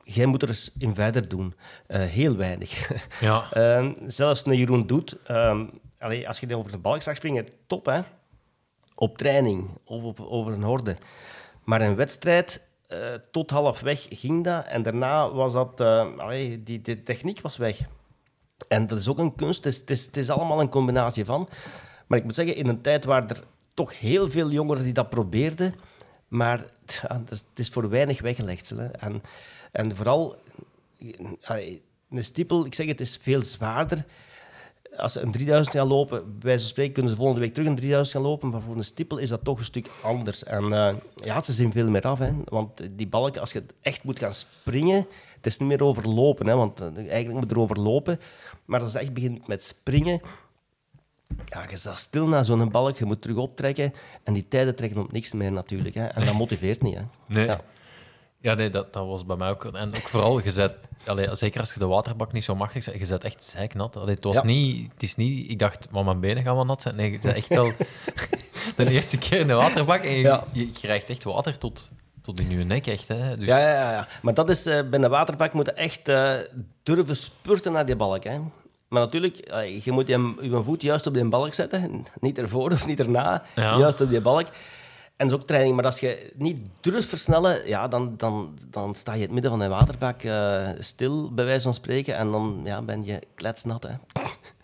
jij 0.04 0.26
moet 0.26 0.42
er 0.42 0.48
eens 0.48 0.70
in 0.78 0.94
verder 0.94 1.28
doen. 1.28 1.54
Heel 1.86 2.36
weinig. 2.36 2.92
Ja. 3.20 3.44
Ehm, 3.52 3.92
zelfs 4.06 4.46
een 4.46 4.56
Jeroen 4.56 4.86
Doet, 4.86 5.16
ehm, 5.24 5.66
allee, 5.98 6.28
als 6.28 6.40
je 6.40 6.56
over 6.56 6.70
de 6.70 6.78
balk 6.78 7.02
zag 7.02 7.16
springen, 7.16 7.46
top 7.66 7.86
hè. 7.86 8.00
Op 8.94 9.18
training 9.18 9.68
of 9.84 10.02
op, 10.02 10.20
over 10.20 10.52
een 10.52 10.62
horde. 10.62 10.96
Maar 11.70 11.80
een 11.80 11.96
wedstrijd, 11.96 12.62
eh, 12.86 12.98
tot 13.30 13.50
halfweg 13.50 14.06
ging 14.08 14.44
dat. 14.44 14.66
En 14.66 14.82
daarna 14.82 15.32
was 15.32 15.52
dat, 15.52 15.80
allee, 15.80 16.62
die, 16.62 16.82
die 16.82 17.02
techniek 17.02 17.40
was 17.40 17.56
weg. 17.56 17.80
En 18.68 18.86
dat 18.86 18.98
is 18.98 19.08
ook 19.08 19.18
een 19.18 19.34
kunst. 19.34 19.64
Het 19.64 19.90
is, 19.90 20.06
het, 20.06 20.16
is, 20.16 20.30
allemaal 20.30 20.60
een 20.60 20.68
combinatie 20.68 21.24
van. 21.24 21.48
Maar 22.06 22.18
ik 22.18 22.24
moet 22.24 22.34
zeggen, 22.34 22.56
in 22.56 22.68
een 22.68 22.80
tijd 22.80 23.04
waar 23.04 23.30
er 23.30 23.44
toch 23.74 23.98
heel 23.98 24.30
veel 24.30 24.50
jongeren 24.50 24.84
die 24.84 24.92
dat 24.92 25.10
probeerden, 25.10 25.74
maar 26.28 26.64
het 27.28 27.44
is 27.54 27.68
voor 27.68 27.88
weinig 27.88 28.20
weggelegd. 28.20 28.70
Hè. 28.70 28.86
En, 28.86 29.22
en 29.72 29.96
vooral, 29.96 30.36
een 32.10 32.24
stiepel, 32.24 32.66
ik 32.66 32.74
zeg 32.74 32.86
het, 32.86 33.00
is 33.00 33.16
veel 33.22 33.42
zwaarder. 33.44 34.04
Als 34.96 35.12
ze 35.12 35.20
een 35.20 35.32
3000 35.32 35.76
gaan 35.76 35.86
lopen, 35.86 36.38
bij 36.38 36.58
van 36.58 36.68
spreken, 36.68 36.92
kunnen 36.92 37.10
ze 37.10 37.16
volgende 37.16 37.40
week 37.40 37.54
terug 37.54 37.68
een 37.68 37.76
3000 37.76 38.16
gaan 38.16 38.26
lopen. 38.26 38.48
Maar 38.48 38.60
voor 38.60 38.76
een 38.76 38.84
stippel 38.84 39.18
is 39.18 39.28
dat 39.28 39.44
toch 39.44 39.58
een 39.58 39.64
stuk 39.64 39.90
anders. 40.02 40.44
En 40.44 40.72
eh, 40.72 40.94
ja, 41.14 41.42
ze 41.42 41.52
zien 41.52 41.72
veel 41.72 41.90
meer 41.90 42.02
af. 42.02 42.18
Hè. 42.18 42.30
Want 42.44 42.70
die 42.90 43.06
balk, 43.06 43.36
als 43.36 43.52
je 43.52 43.64
echt 43.80 44.04
moet 44.04 44.18
gaan 44.18 44.34
springen, 44.34 45.06
het 45.36 45.46
is 45.46 45.58
niet 45.58 45.68
meer 45.68 45.82
over 45.82 46.08
lopen. 46.08 46.46
Hè, 46.46 46.54
want 46.54 46.80
eh, 46.80 46.86
eigenlijk 46.96 47.32
moet 47.32 47.50
je 47.50 47.56
erover 47.56 47.80
lopen. 47.80 48.20
Maar 48.64 48.80
als 48.82 48.92
je 48.92 48.98
echt 48.98 49.12
begint 49.12 49.46
met 49.46 49.64
springen, 49.64 50.20
ja, 51.44 51.66
je 51.70 51.76
staat 51.76 51.98
stil 51.98 52.28
naar 52.28 52.44
zo'n 52.44 52.70
balk, 52.70 52.96
je 52.96 53.04
moet 53.04 53.22
terug 53.22 53.36
optrekken. 53.36 53.92
En 54.22 54.32
die 54.32 54.48
tijden 54.48 54.76
trekken 54.76 55.02
op 55.02 55.12
niks 55.12 55.32
meer 55.32 55.52
natuurlijk. 55.52 55.94
Hè. 55.94 56.06
En 56.06 56.24
dat 56.24 56.34
motiveert 56.34 56.82
niet. 56.82 56.94
Hè. 56.94 57.02
Nee. 57.26 57.46
Ja. 57.46 57.60
Ja, 58.40 58.54
nee, 58.54 58.70
dat, 58.70 58.92
dat 58.92 59.06
was 59.06 59.24
bij 59.26 59.36
mij 59.36 59.50
ook. 59.50 59.64
En 59.64 59.88
ook 59.96 60.08
vooral, 60.08 60.40
je 60.42 60.50
zet, 60.50 60.74
allee, 61.06 61.34
zeker 61.36 61.60
als 61.60 61.72
je 61.72 61.78
de 61.78 61.86
waterbak 61.86 62.32
niet 62.32 62.44
zo 62.44 62.54
machtig 62.54 62.82
zet, 62.82 62.98
je 62.98 63.04
zet 63.04 63.24
echt 63.24 63.44
zeiknat. 63.44 63.96
Allee, 63.96 64.14
het 64.14 64.24
was 64.24 64.34
Ja. 64.34 64.44
niet, 64.44 64.92
het 64.92 65.02
is 65.02 65.16
niet, 65.16 65.50
ik 65.50 65.58
dacht, 65.58 65.90
maar 65.90 66.04
mijn 66.04 66.20
benen 66.20 66.42
gaan 66.42 66.54
wel 66.54 66.64
nat 66.64 66.82
zijn. 66.82 66.96
Nee, 66.96 67.10
je 67.12 67.18
zet 67.20 67.34
echt 67.34 67.48
wel 67.48 67.72
de 68.76 68.90
eerste 68.90 69.18
keer 69.18 69.38
in 69.38 69.46
de 69.46 69.54
waterbak 69.54 70.02
en 70.02 70.10
je, 70.12 70.18
Ja. 70.18 70.44
je 70.52 70.70
krijgt 70.70 71.10
echt 71.10 71.24
water 71.24 71.58
tot, 71.58 71.90
tot 72.22 72.40
in 72.40 72.50
je 72.50 72.64
nek, 72.64 72.86
echt. 72.86 73.08
Hè. 73.08 73.36
Dus, 73.36 73.48
Ja, 73.48 73.58
ja, 73.58 73.72
ja, 73.72 73.92
ja. 73.92 74.08
Maar 74.22 74.34
dat 74.34 74.50
is, 74.50 74.66
eh, 74.66 74.88
bij 74.90 75.00
een 75.00 75.10
waterbak 75.10 75.52
moet 75.52 75.66
je 75.66 75.72
echt 75.72 76.08
eh, 76.08 76.32
durven 76.82 77.16
spurten 77.16 77.72
naar 77.72 77.86
die 77.86 77.96
balk. 77.96 78.24
Hè. 78.24 78.38
Maar 78.88 79.02
natuurlijk, 79.02 79.38
eh, 79.38 79.84
je 79.84 79.92
moet 79.92 80.06
je, 80.06 80.34
je 80.40 80.62
voet 80.64 80.82
juist 80.82 81.06
op 81.06 81.14
die 81.14 81.24
balk 81.28 81.54
zetten. 81.54 82.06
Niet 82.20 82.38
ervoor 82.38 82.70
of 82.72 82.86
niet 82.86 83.00
erna. 83.00 83.42
Juist 83.54 84.00
op 84.00 84.08
die 84.08 84.20
balk. 84.20 84.46
En 85.20 85.28
dat 85.28 85.36
is 85.36 85.42
ook 85.42 85.48
training. 85.48 85.76
Maar 85.76 85.84
als 85.84 86.00
je 86.00 86.32
niet 86.36 86.68
durft 86.80 87.08
versnellen, 87.08 87.68
ja, 87.68 87.88
dan, 87.88 88.14
dan, 88.16 88.58
dan 88.70 88.94
sta 88.94 89.12
je 89.12 89.18
in 89.18 89.24
het 89.24 89.32
midden 89.32 89.50
van 89.50 89.60
een 89.60 89.68
waterbak 89.70 90.22
eh, 90.22 90.68
stil, 90.78 91.34
bij 91.34 91.44
wijze 91.44 91.62
van 91.62 91.74
spreken. 91.74 92.16
En 92.16 92.30
dan 92.30 92.60
ja, 92.64 92.82
ben 92.82 93.04
je 93.04 93.20
kletsnat. 93.34 93.82
Hè. 93.82 93.92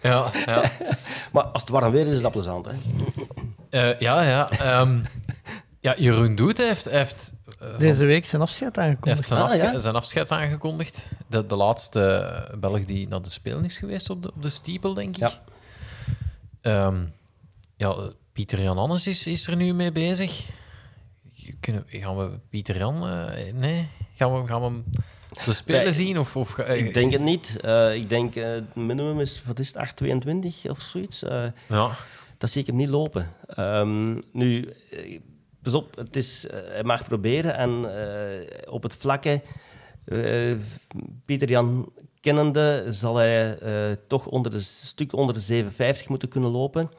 ja, 0.09 0.30
ja. 0.46 0.62
Maar 1.32 1.44
als 1.44 1.62
het 1.62 1.70
warm 1.70 1.92
weer 1.92 2.07
is, 2.07 2.12
is 2.12 2.20
dat 2.20 2.32
plezant. 2.32 2.66
Hè. 2.66 2.72
Eh, 3.70 3.98
ja, 3.98 4.22
ja. 4.22 4.50
ehm, 4.50 4.98
ja, 5.80 5.94
Jeroen 5.96 6.34
Doet 6.34 6.57
heeft, 6.57 6.84
heeft, 6.90 7.32
eh, 7.59 7.78
Deze 7.78 8.04
week 8.04 8.26
zijn 8.26 8.42
afscheid 8.42 8.78
aangekondigd. 8.78 9.16
heeft 9.16 9.28
zijn, 9.28 9.40
Ah, 9.40 9.44
afscheid, 9.46 9.72
ja? 9.72 9.78
zijn 9.78 9.94
afscheid 9.94 10.30
aangekondigd. 10.30 11.09
De, 11.26 11.46
de 11.46 11.57
laatste 11.57 12.54
Belg 12.59 12.84
die 12.84 13.09
naar 13.09 13.22
de 13.22 13.30
Spelen 13.30 13.64
is 13.64 13.78
geweest 13.78 14.11
op 14.11 14.22
de, 14.22 14.32
op 14.34 14.42
de 14.42 14.48
Stiepel, 14.48 14.94
denk 14.94 15.16
ik. 15.16 15.28
Ja. 15.28 15.30
Ehm, 16.61 17.04
ja, 17.76 17.94
Pieter 18.37 18.61
Jan 18.62 18.78
Annes 18.78 19.07
is, 19.07 19.26
is 19.26 19.47
er 19.47 19.57
nu 19.57 19.72
mee 19.74 19.93
bezig. 19.93 20.49
Kunnen, 21.61 21.84
gaan 21.89 22.16
we 22.16 22.39
Pieter 22.51 22.76
Jan... 22.76 23.09
eh, 23.09 23.53
nee? 23.55 23.89
Gaan 24.14 24.41
we, 24.41 24.47
gaan 24.47 24.61
we 24.61 24.66
hem 24.66 24.84
de 25.45 25.53
Spelen 25.53 25.93
zien? 25.93 26.18
Of, 26.18 26.37
of, 26.37 26.51
ga- 26.51 26.64
Ik 26.64 26.95
denk 26.95 27.12
het 27.12 27.22
niet. 27.22 27.57
Eh, 27.61 27.95
ik 27.95 28.09
denk, 28.09 28.34
eh, 28.37 28.49
het 28.51 28.74
minimum 28.74 29.20
is, 29.20 29.43
wat 29.47 29.59
is 29.59 29.72
het, 29.74 29.76
8,22 30.66 30.70
of 30.70 30.80
zoiets. 30.80 31.22
Eh, 31.22 31.45
Ja, 31.68 31.91
dat 32.39 32.51
zie 32.51 32.61
ik 32.61 32.66
hem 32.66 32.76
niet 32.76 32.89
lopen. 32.89 33.32
Ehm, 33.47 34.12
nu, 34.32 34.72
eh, 34.91 35.18
pas 35.62 35.74
op, 35.74 35.97
het 35.97 36.16
is, 36.16 36.47
eh, 36.47 36.59
hij 36.68 36.84
mag 36.84 37.05
proberen. 37.05 37.57
En 37.57 37.99
eh, 38.01 38.72
op 38.72 38.82
het 38.82 38.95
vlakke, 38.95 39.43
eh, 40.05 40.53
Pieter 41.24 41.49
Jan 41.49 41.93
kennende, 42.20 42.84
zal 42.89 43.16
hij 43.16 43.59
eh, 43.59 43.97
toch 44.09 44.26
onder 44.26 44.51
de, 44.51 44.61
stuk 44.61 45.12
onder 45.12 45.34
de 45.34 45.41
7,50 46.03 46.09
moeten 46.09 46.28
kunnen 46.28 46.51
lopen. 46.51 46.91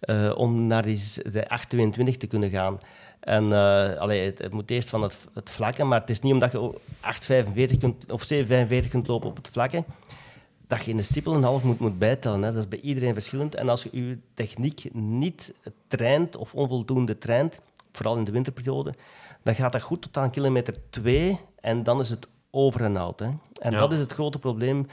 Eh, 0.00 0.32
om 0.36 0.66
naar 0.66 0.82
die, 0.82 1.02
de 1.30 1.50
8,22 2.12 2.16
te 2.16 2.26
kunnen 2.26 2.50
gaan. 2.50 2.78
En 3.20 3.52
eh, 3.52 3.94
allee, 3.96 4.24
het, 4.24 4.38
het 4.38 4.52
moet 4.52 4.70
eerst 4.70 4.88
van 4.88 5.02
het, 5.02 5.18
het 5.34 5.50
vlakke, 5.50 5.84
maar 5.84 6.00
het 6.00 6.10
is 6.10 6.20
niet 6.20 6.32
omdat 6.32 6.52
je 6.52 6.58
ook 6.60 6.80
8,45 7.70 7.78
kunt, 7.78 8.12
of 8.12 8.28
7,45 8.32 8.88
kunt 8.88 9.06
lopen 9.06 9.28
op 9.28 9.36
het 9.36 9.48
vlakke, 9.48 9.84
dat 10.66 10.84
je 10.84 10.90
in 10.90 10.96
de 10.96 11.02
stippel 11.02 11.34
een 11.34 11.42
half 11.42 11.62
moet, 11.62 11.78
moet 11.78 11.98
bijtellen. 11.98 12.42
Hè. 12.42 12.52
Dat 12.52 12.62
is 12.62 12.68
bij 12.68 12.80
iedereen 12.80 13.14
verschillend. 13.14 13.54
En 13.54 13.68
als 13.68 13.82
je 13.82 14.06
je 14.06 14.18
techniek 14.34 14.88
niet 14.92 15.52
traint 15.88 16.36
of 16.36 16.54
onvoldoende 16.54 17.18
traint, 17.18 17.60
vooral 17.92 18.16
in 18.16 18.24
de 18.24 18.30
winterperiode, 18.30 18.94
dan 19.42 19.54
gaat 19.54 19.72
dat 19.72 19.82
goed 19.82 20.02
tot 20.02 20.16
aan 20.16 20.30
kilometer 20.30 20.74
2 20.90 21.38
en 21.60 21.82
dan 21.82 22.00
is 22.00 22.10
het 22.10 22.28
over 22.50 22.80
en 22.80 22.96
out. 22.96 23.18
Hè. 23.20 23.26
En 23.60 23.72
Ja. 23.72 23.78
dat 23.78 23.92
is 23.92 23.98
het 23.98 24.12
grote 24.12 24.38
probleem. 24.38 24.86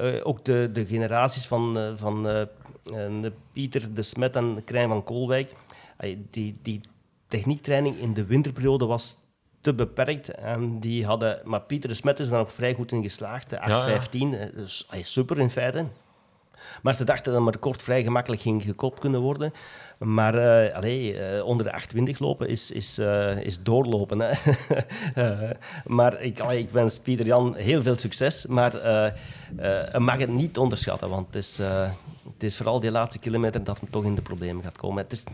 Eh, 0.00 0.26
ook 0.26 0.44
de, 0.44 0.70
de 0.72 0.86
generaties 0.86 1.46
van, 1.46 1.78
eh, 1.78 1.92
van 1.96 2.28
eh, 2.28 3.30
Pieter 3.52 3.94
de 3.94 4.02
Smet 4.02 4.36
en 4.36 4.62
Krijn 4.64 4.88
van 4.88 5.04
Koolwijk, 5.04 5.52
die, 6.30 6.58
die 6.62 6.80
techniektraining 7.28 7.98
in 7.98 8.14
de 8.14 8.24
winterperiode 8.24 8.86
was 8.86 9.18
te 9.60 9.74
beperkt. 9.74 10.28
En 10.28 10.80
die 10.80 11.06
hadden, 11.06 11.40
maar 11.44 11.60
Pieter 11.60 11.88
de 11.88 11.94
Smet 11.94 12.18
is 12.18 12.28
dan 12.28 12.40
ook 12.40 12.50
vrij 12.50 12.74
goed 12.74 12.92
in 12.92 13.02
geslaagd. 13.02 13.50
de 13.50 13.56
8.15, 13.56 14.34
eh, 14.34 14.56
dus 14.56 14.86
hij 14.90 14.98
is 14.98 15.12
super 15.12 15.38
in 15.38 15.50
feite. 15.50 15.86
Maar 16.82 16.94
ze 16.94 17.04
dachten 17.04 17.32
dat 17.32 17.42
mijn 17.42 17.54
record 17.54 17.82
vrij 17.82 18.02
gemakkelijk 18.02 18.42
ging 18.42 18.62
gekopt 18.62 18.98
kunnen 18.98 19.20
worden. 19.20 19.52
Maar 20.04 20.72
allee, 20.72 21.18
eh, 21.18 21.44
onder 21.44 21.66
de 21.66 21.72
28 21.72 22.18
lopen 22.18 22.48
is, 22.48 22.70
is, 22.70 22.98
eh, 22.98 23.36
is 23.40 23.62
doorlopen. 23.62 24.20
Hè. 24.20 24.32
Maar 25.86 26.22
ik, 26.22 26.40
allee, 26.40 26.58
ik 26.58 26.70
wens 26.70 26.98
Pieter 26.98 27.26
Jan 27.26 27.54
heel 27.54 27.82
veel 27.82 27.98
succes. 27.98 28.46
Maar 28.46 28.72
hij 29.56 30.00
mag 30.00 30.18
het 30.18 30.28
niet 30.28 30.58
onderschatten, 30.58 31.08
want 31.08 31.26
het 31.26 31.36
is, 31.36 31.58
het 32.32 32.42
is 32.42 32.56
vooral 32.56 32.80
die 32.80 32.90
laatste 32.90 33.18
kilometer 33.18 33.64
dat 33.64 33.80
hem 33.80 33.90
toch 33.90 34.04
in 34.04 34.14
de 34.14 34.22
problemen 34.22 34.62
gaat 34.62 34.76
komen. 34.76 35.02
Het 35.02 35.12
is 35.12 35.24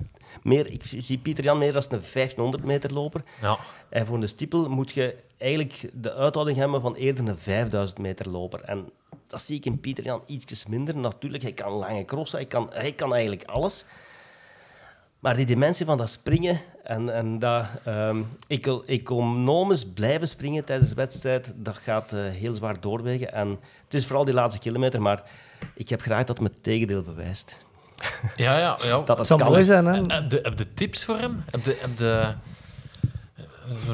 meer, 0.43 0.73
ik 0.73 0.83
zie 0.99 1.19
Pieter 1.19 1.45
Jan 1.45 1.59
meer 1.59 1.75
als 1.75 1.85
een 1.85 1.91
1500 2.13 2.65
meter 2.65 2.93
loper. 2.93 3.23
ja. 3.41 3.59
En 3.89 4.07
voor 4.07 4.21
de 4.21 4.27
stiepel 4.27 4.69
moet 4.69 4.93
je 4.93 5.17
eigenlijk 5.39 5.91
de 5.93 6.15
uithouding 6.15 6.59
hebben 6.59 6.81
van 6.81 6.95
eerder 6.95 7.29
een 7.29 7.39
5000 7.39 7.99
meter 7.99 8.29
loper. 8.29 8.61
En 8.61 8.89
dat 9.27 9.43
zie 9.43 9.57
ik 9.57 9.67
in 9.67 9.81
Pieter 9.81 10.05
Jan 10.05 10.23
ietsjes 10.27 10.67
minder. 10.67 10.97
Natuurlijk, 10.97 11.43
hij 11.43 11.53
kan 11.53 11.73
lange 11.73 12.05
crossen, 12.05 12.39
hij 12.39 12.47
kan, 12.47 12.69
hij 12.73 12.93
kan 12.93 13.13
eigenlijk 13.13 13.45
alles. 13.45 13.85
Maar 15.27 15.37
die 15.37 15.47
dimensie 15.47 15.87
van 15.87 15.97
dat 15.97 16.11
springen 16.11 16.61
en, 16.83 17.15
en 17.15 17.39
dat 17.39 17.67
ehm, 17.85 18.23
eco- 18.47 18.83
economisch 18.87 19.85
blijven 19.85 20.29
springen 20.29 20.65
tijdens 20.65 20.89
de 20.89 20.95
wedstrijd, 20.95 21.53
dat 21.57 21.77
gaat 21.77 22.13
eh, 22.13 22.21
heel 22.21 22.55
zwaar 22.55 22.81
doorwegen. 22.81 23.33
En 23.33 23.49
het 23.85 23.95
is 23.95 24.07
vooral 24.07 24.25
die 24.25 24.35
laatste 24.35 24.61
kilometer, 24.61 25.03
maar 25.03 25.23
ik 25.75 25.89
heb 25.89 26.01
graag 26.01 26.25
dat 26.25 26.39
het 26.39 26.41
me 26.41 26.53
het 26.53 26.63
tegendeel 26.63 27.03
bewijst. 27.03 27.57
Ja, 28.37 28.59
ja. 28.59 28.79
ja. 28.83 29.01
Dat 29.01 29.19
het 29.19 29.27
kan. 29.27 29.51
mooi 29.51 29.65
zijn, 29.65 29.85
hè? 29.85 30.15
Heb 30.15 30.31
je, 30.31 30.39
heb 30.43 30.59
je 30.59 30.75
tips 30.75 31.05
voor 31.05 31.19
hem? 31.19 31.45
Heb 31.51 31.65
je... 31.65 31.77
Heb 31.81 31.99
je 31.99 32.37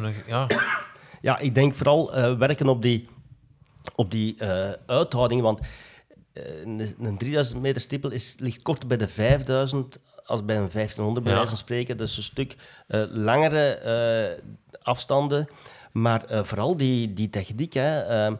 eh, 0.02 0.26
ja. 0.26 0.46
Ja, 1.20 1.38
ik 1.38 1.54
denk 1.54 1.74
vooral 1.74 2.14
eh, 2.14 2.34
werken 2.34 2.68
op 2.68 2.82
die, 2.82 3.08
op 3.94 4.10
die 4.10 4.36
eh, 4.38 4.70
uithouding. 4.86 5.42
Want 5.42 5.60
eh, 6.32 6.60
een, 6.64 6.94
een 7.00 7.18
3000 7.18 7.60
meter 7.60 7.80
stippel 7.80 8.10
is, 8.10 8.34
ligt 8.38 8.62
korter 8.62 8.88
bij 8.88 8.96
de 8.96 9.08
5000 9.08 9.98
als 10.24 10.44
bij 10.44 10.56
een 10.56 10.70
1500, 10.72 11.24
bij 11.24 11.32
Ja. 11.32 11.38
wijze 11.38 11.54
van 11.56 11.64
spreken. 11.64 11.96
Dus 11.96 12.16
een 12.16 12.22
stuk 12.22 12.56
eh, 12.86 13.02
langere 13.08 13.74
eh, 13.74 14.44
afstanden. 14.82 15.48
Maar 15.92 16.24
eh, 16.24 16.42
vooral 16.44 16.76
die, 16.76 17.12
die 17.12 17.30
techniek. 17.30 17.72
Hè, 17.72 18.00
ehm, 18.00 18.34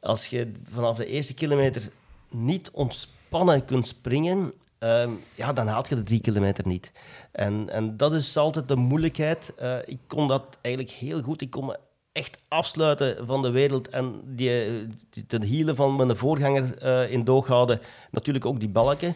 als 0.00 0.26
je 0.26 0.52
vanaf 0.70 0.96
de 0.96 1.06
eerste 1.06 1.34
kilometer 1.34 1.82
niet 2.30 2.70
ontspannen 2.70 3.64
kunt 3.64 3.86
springen, 3.86 4.52
ehm, 4.78 5.10
ja, 5.34 5.52
dan 5.52 5.66
haalt 5.66 5.88
je 5.88 5.94
de 5.94 6.02
drie 6.02 6.20
kilometer 6.20 6.66
niet. 6.66 6.92
En, 7.32 7.68
en 7.70 7.96
dat 7.96 8.14
is 8.14 8.36
altijd 8.36 8.68
de 8.68 8.76
moeilijkheid. 8.76 9.52
Ik 9.84 9.98
kon 10.06 10.28
dat 10.28 10.58
eigenlijk 10.60 10.94
heel 10.94 11.22
goed. 11.22 11.40
Ik 11.40 11.50
kon 11.50 11.66
me 11.66 11.78
echt 12.12 12.42
afsluiten 12.48 13.26
van 13.26 13.42
de 13.42 13.50
wereld 13.50 13.88
en 13.88 14.20
die, 14.24 14.86
die 15.10 15.26
ten 15.26 15.42
hielen 15.42 15.76
van 15.76 15.96
mijn 15.96 16.16
voorganger 16.16 16.78
eh, 16.78 17.10
in 17.12 17.24
doog 17.24 17.46
houden. 17.46 17.80
Natuurlijk 18.10 18.46
ook 18.46 18.60
die 18.60 18.68
balken. 18.68 19.14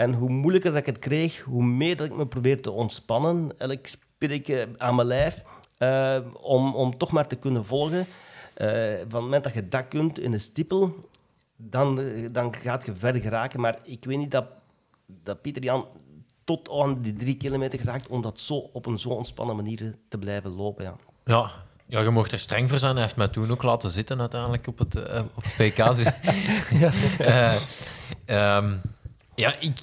En 0.00 0.14
hoe 0.14 0.28
moeilijker 0.28 0.70
dat 0.70 0.80
ik 0.80 0.86
het 0.86 0.98
kreeg, 0.98 1.40
hoe 1.40 1.64
meer 1.64 1.96
dat 1.96 2.06
ik 2.06 2.16
me 2.16 2.26
probeer 2.26 2.62
te 2.62 2.70
ontspannen. 2.70 3.52
Elk 3.58 3.86
spiertje 3.86 4.68
aan 4.78 4.94
mijn 4.94 5.06
lijf. 5.06 5.42
eh, 5.78 6.16
om, 6.40 6.74
om 6.74 6.96
toch 6.98 7.10
maar 7.10 7.26
te 7.26 7.36
kunnen 7.36 7.64
volgen. 7.64 8.06
Eh, 8.54 8.68
van 8.68 8.98
het 8.98 9.12
moment 9.12 9.44
dat 9.44 9.54
je 9.54 9.68
dat 9.68 9.88
kunt 9.88 10.18
in 10.18 10.32
een 10.32 10.40
stiepel, 10.40 11.08
dan, 11.56 12.00
eh, 12.00 12.28
dan 12.32 12.54
gaat 12.54 12.86
je 12.86 12.96
verder 12.96 13.20
geraken. 13.20 13.60
Maar 13.60 13.78
ik 13.82 14.04
weet 14.04 14.18
niet 14.18 14.30
dat, 14.30 14.44
dat 15.22 15.42
Pieter 15.42 15.62
Jan 15.62 15.86
tot 16.44 16.70
aan 16.70 17.02
die 17.02 17.16
drie 17.16 17.36
kilometer 17.36 17.78
geraakt 17.78 18.08
om 18.08 18.22
dat 18.22 18.40
zo 18.40 18.54
op 18.72 18.86
een 18.86 18.98
zo 18.98 19.08
ontspannen 19.08 19.56
manier 19.56 19.94
te 20.08 20.18
blijven 20.18 20.50
lopen. 20.50 20.84
Ja. 20.84 20.96
Ja. 21.24 21.50
Ja, 21.86 22.00
je 22.00 22.10
mocht 22.10 22.32
er 22.32 22.38
streng 22.38 22.68
voor 22.68 22.78
zijn. 22.78 22.92
Hij 22.92 23.02
heeft 23.02 23.16
mij 23.16 23.28
toen 23.28 23.50
ook 23.50 23.62
laten 23.62 23.90
zitten 23.90 24.20
uiteindelijk 24.20 24.66
op 24.66 24.78
het, 24.78 24.94
eh, 24.94 25.22
op 25.34 25.44
het 25.44 25.72
PK. 25.72 25.76
Dus, 25.96 26.06
Eh, 27.18 27.54
ehm, 28.24 28.72
ja, 29.40 29.54
ik, 29.58 29.78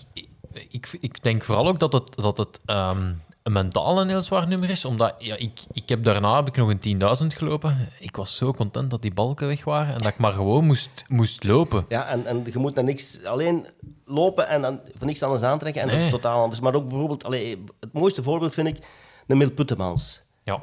ik, 0.70 0.98
ik 1.00 1.24
denk 1.24 1.44
vooral 1.44 1.68
ook 1.68 1.80
dat 1.80 1.94
het, 1.94 2.16
dat 2.16 2.38
het 2.38 2.60
ehm, 2.66 3.14
een 3.44 3.52
mentaal 3.52 4.02
een 4.02 4.08
heel 4.08 4.22
zwaar 4.22 4.48
nummer 4.48 4.70
is. 4.70 4.86
Omdat 4.86 5.16
ja, 5.20 5.36
ik, 5.36 5.60
ik 5.72 5.90
heb 5.90 6.04
daarna 6.04 6.36
heb 6.36 6.48
ik 6.48 6.56
nog 6.56 6.70
een 6.70 7.02
10.000 7.22 7.38
gelopen. 7.38 7.90
Ik 8.00 8.16
was 8.16 8.36
zo 8.36 8.54
content 8.54 8.92
dat 8.92 9.02
die 9.02 9.14
balken 9.14 9.48
weg 9.48 9.64
waren 9.64 9.94
en 9.94 9.98
dat 9.98 10.12
ik 10.12 10.18
maar 10.18 10.32
gewoon 10.32 10.66
moest, 10.66 11.04
moest 11.08 11.44
lopen. 11.44 11.86
Ja, 11.90 12.08
en, 12.08 12.26
en 12.26 12.46
je 12.52 12.60
moet 12.60 12.76
naar 12.76 12.84
niks 12.84 13.24
alleen 13.24 13.68
lopen 14.06 14.48
en 14.48 14.62
dan 14.62 14.80
voor 14.98 15.08
niks 15.08 15.24
anders 15.24 15.42
aantrekken. 15.42 15.82
En 15.82 15.88
dat 15.88 16.00
is 16.00 16.10
totaal 16.10 16.42
anders. 16.42 16.62
Maar 16.62 16.76
ook 16.76 16.88
bijvoorbeeld, 16.88 17.24
allee, 17.24 17.64
het 17.80 17.94
mooiste 17.94 18.24
voorbeeld 18.24 18.54
vind 18.54 18.68
ik 18.68 18.78
de 19.26 19.36
Mil 19.36 19.52
Puttemans. 19.52 20.22
Ja. 20.44 20.62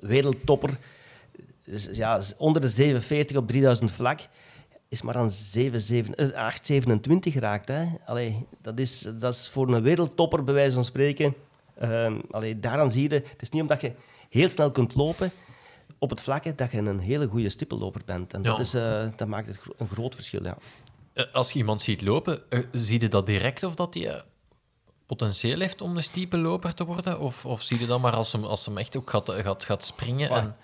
Wereldtopper. 0.00 0.78
Dus, 1.64 1.88
ja, 1.92 2.20
onder 2.38 2.62
de 2.62 2.68
740 2.68 3.36
op 3.36 3.46
3000 3.46 3.90
vlak. 3.90 4.20
Is 4.90 5.02
maar 5.02 5.16
aan 5.16 5.30
7, 5.30 5.80
7, 5.80 6.14
eh, 6.14 6.32
827 6.32 7.32
geraakt. 7.32 7.68
Hè. 7.68 7.86
Allee, 8.06 8.46
dat, 8.62 8.78
is, 8.78 9.00
dat 9.18 9.34
is 9.34 9.48
voor 9.48 9.68
een 9.74 9.82
wereldtopper, 9.82 10.44
bij 10.44 10.54
wijze 10.54 10.74
van 10.74 10.84
spreken. 10.84 11.34
Ehm 11.78 12.18
allee, 12.30 12.60
daaraan 12.60 12.90
zie 12.90 13.08
je, 13.08 13.14
het 13.14 13.42
is 13.42 13.50
niet 13.50 13.62
omdat 13.62 13.80
je 13.80 13.92
heel 14.30 14.48
snel 14.48 14.70
kunt 14.70 14.94
lopen 14.94 15.30
op 15.98 16.10
het 16.10 16.20
vlakke, 16.20 16.54
dat 16.54 16.70
je 16.70 16.78
een 16.78 16.98
hele 16.98 17.26
goede 17.26 17.48
stippelloper 17.48 18.00
bent. 18.04 18.32
En 18.34 18.42
dat, 18.42 18.58
is, 18.58 18.74
eh, 18.74 19.04
dat 19.16 19.28
maakt 19.28 19.46
het 19.46 19.56
gro- 19.56 19.74
een 19.78 19.88
groot 19.88 20.14
verschil, 20.14 20.42
ja. 20.44 20.56
Eh, 21.12 21.24
Als 21.32 21.52
je 21.52 21.58
iemand 21.58 21.82
ziet 21.82 22.02
lopen, 22.02 22.42
zie 22.72 23.00
je 23.00 23.08
dat 23.08 23.26
direct 23.26 23.62
of 23.62 23.74
dat 23.74 23.94
hij 23.94 24.08
eh, 24.14 24.20
potentieel 25.06 25.60
heeft 25.60 25.80
om 25.80 25.96
een 25.96 26.02
stiepe 26.02 26.36
loper 26.36 26.74
te 26.74 26.84
worden? 26.84 27.20
Of, 27.20 27.46
of 27.46 27.62
zie 27.62 27.78
je 27.80 27.86
dat 27.86 28.00
maar 28.00 28.12
als 28.16 28.32
hem, 28.32 28.44
als 28.44 28.66
hem 28.66 28.78
echt 28.78 28.96
ook 28.96 29.10
gaat, 29.10 29.30
gaat, 29.30 29.64
gaat 29.64 29.84
springen? 29.84 30.30
En, 30.30 30.56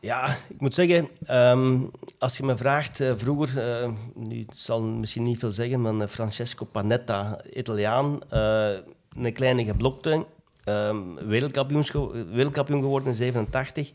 Ja, 0.00 0.36
ik 0.48 0.60
moet 0.60 0.74
zeggen, 0.74 1.08
ehm, 1.26 1.78
als 2.18 2.36
je 2.36 2.42
me 2.44 2.56
vraagt, 2.56 3.00
eh, 3.00 3.12
vroeger, 3.16 3.58
eh, 3.82 3.90
nu 4.14 4.38
het 4.48 4.58
zal 4.58 4.82
misschien 4.82 5.22
niet 5.22 5.38
veel 5.38 5.52
zeggen, 5.52 5.80
maar 5.80 6.00
eh, 6.00 6.08
Francesco 6.08 6.64
Panetta, 6.64 7.40
Italiaan, 7.52 8.20
een 8.28 9.32
kleine 9.32 9.64
geblokte, 9.64 10.26
ehm 10.64 11.14
wereldkampioen, 11.14 11.84
ge- 11.84 12.26
wereldkampioen 12.32 12.80
geworden 12.80 13.08
in 13.08 13.14
87. 13.14 13.90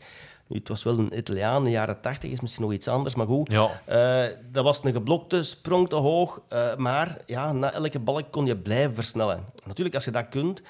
Nu, 0.46 0.58
het 0.58 0.68
was 0.68 0.82
wel 0.82 0.98
een 0.98 1.16
Italiaan, 1.18 1.58
in 1.58 1.64
de 1.64 1.70
jaren 1.70 2.00
80 2.00 2.30
is 2.30 2.40
misschien 2.40 2.64
nog 2.64 2.72
iets 2.72 2.88
anders, 2.88 3.14
maar 3.14 3.26
goed. 3.26 3.50
ja, 3.86 4.30
dat 4.52 4.64
was 4.64 4.84
een 4.84 4.92
geblokte, 4.92 5.42
sprong 5.42 5.88
te 5.88 5.96
hoog, 5.96 6.40
maar 6.76 7.18
ja, 7.26 7.52
na 7.52 7.72
elke 7.72 7.98
balk 7.98 8.30
kon 8.30 8.46
je 8.46 8.56
blijven 8.56 8.94
versnellen. 8.94 9.44
Natuurlijk, 9.64 9.94
als 9.94 10.04
je 10.04 10.10
dat 10.10 10.28
kunt, 10.28 10.62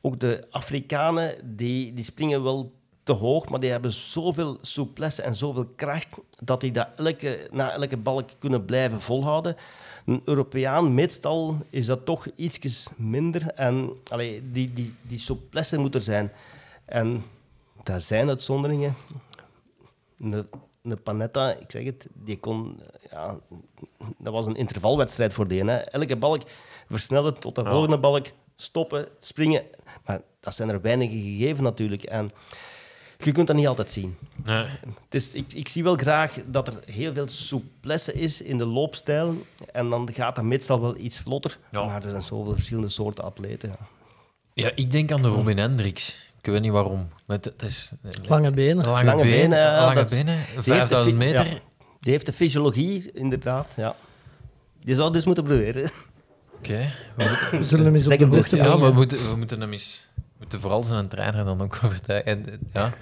ook 0.00 0.20
de 0.20 0.46
Afrikanen, 0.50 1.34
die, 1.56 1.94
die 1.94 2.04
springen 2.04 2.42
wel 2.42 2.72
te 3.08 3.14
hoog, 3.14 3.48
maar 3.48 3.60
die 3.60 3.70
hebben 3.70 3.92
zoveel 3.92 4.58
souplesse 4.60 5.22
en 5.22 5.34
zoveel 5.34 5.66
kracht, 5.76 6.08
dat 6.38 6.60
die 6.60 6.72
dat 6.72 6.88
elke, 6.96 7.48
na 7.50 7.72
elke 7.72 7.96
balk 7.96 8.28
kunnen 8.38 8.64
blijven 8.64 9.00
volhouden. 9.00 9.56
Een 10.06 10.22
Europeaan, 10.24 10.94
meestal, 10.94 11.56
is 11.70 11.86
dat 11.86 12.04
toch 12.04 12.26
ietsjes 12.36 12.86
minder. 12.96 13.50
En 13.54 13.90
allee, 14.08 14.50
die, 14.52 14.72
die, 14.72 14.94
die 15.02 15.18
souplesse 15.18 15.78
moet 15.78 15.94
er 15.94 16.00
zijn. 16.00 16.32
En 16.84 17.24
dat 17.82 18.02
zijn 18.02 18.28
uitzonderingen. 18.28 18.94
Een, 20.20 20.46
een 20.82 21.02
Panetta, 21.02 21.52
ik 21.52 21.70
zeg 21.70 21.84
het, 21.84 22.06
die 22.12 22.38
kon... 22.38 22.80
Ja, 23.10 23.38
dat 24.18 24.32
was 24.32 24.46
een 24.46 24.56
intervalwedstrijd 24.56 25.32
voor 25.32 25.48
die. 25.48 25.64
Hè. 25.64 25.76
Elke 25.76 26.16
balk 26.16 26.42
versnellen 26.88 27.40
tot 27.40 27.54
de 27.54 27.64
volgende 27.64 27.98
balk, 27.98 28.26
stoppen, 28.56 29.08
springen. 29.20 29.62
Maar 30.06 30.20
dat 30.40 30.54
zijn 30.54 30.68
er 30.68 30.80
weinige 30.80 31.20
gegeven 31.20 31.62
natuurlijk. 31.62 32.02
En 32.02 32.30
je 33.24 33.32
kunt 33.32 33.46
dat 33.46 33.56
niet 33.56 33.66
altijd 33.66 33.90
zien. 33.90 34.16
nee. 34.44 34.66
Dus 35.08 35.32
ik, 35.32 35.52
ik 35.52 35.68
zie 35.68 35.82
wel 35.82 35.96
graag 35.96 36.36
dat 36.46 36.68
er 36.68 36.74
heel 36.86 37.12
veel 37.14 37.28
souplesse 37.28 38.12
is 38.12 38.42
in 38.42 38.58
de 38.58 38.64
loopstijl. 38.64 39.34
En 39.72 39.90
dan 39.90 40.08
gaat 40.14 40.36
dat 40.36 40.44
meestal 40.44 40.80
wel 40.80 40.96
iets 40.96 41.18
vlotter. 41.18 41.58
Ja. 41.70 41.84
Maar 41.84 42.02
er 42.04 42.10
zijn 42.10 42.22
zoveel 42.22 42.52
verschillende 42.52 42.88
soorten 42.88 43.24
atleten. 43.24 43.68
Ja. 43.68 43.86
ja, 44.52 44.70
ik 44.74 44.90
denk 44.92 45.12
aan 45.12 45.22
de 45.22 45.28
Robin 45.28 45.58
Hendricks. 45.58 46.26
Ik 46.42 46.50
weet 46.52 46.60
niet 46.60 46.72
waarom. 46.72 47.08
Maar 47.26 47.38
het 47.40 47.62
is, 47.62 47.90
Lange 48.28 48.50
benen. 48.50 48.84
lange, 48.86 49.04
Lange 49.04 49.22
benen, 49.22 49.74
lange 49.76 49.94
dat- 49.94 50.10
benen 50.10 50.36
Die 50.36 50.44
heeft 50.44 50.56
de 50.56 50.62
5000 50.62 51.16
fi- 51.18 51.24
meter. 51.24 51.46
ja. 51.46 51.58
Die 52.00 52.12
heeft 52.12 52.26
de 52.26 52.32
fysiologie, 52.32 53.12
inderdaad. 53.12 53.66
Ja. 53.76 53.94
Die 54.84 54.94
zou 54.94 55.04
het 55.06 55.14
dus 55.14 55.24
moeten 55.24 55.44
proberen. 55.44 55.90
Oké. 56.56 56.92
we- 57.16 57.48
We 57.58 57.64
zullen 57.64 57.84
hem 57.84 57.94
eens 57.94 58.06
op 58.10 58.18
de 58.18 58.26
beste 58.26 58.56
dus, 58.56 58.64
Ja, 58.64 58.70
brengen. 58.70 58.88
we 58.88 58.92
moeten, 58.94 59.30
we 59.30 59.36
moeten 59.36 59.60
hem 59.60 59.72
eens... 59.72 60.07
Moeten 60.38 60.60
vooral 60.60 60.82
zijn 60.82 61.08
trainer 61.08 61.44
dan 61.44 61.60
ook 61.62 61.78
overtuigen. 61.84 62.26
En, 62.44 62.60
Ja, 62.72 62.92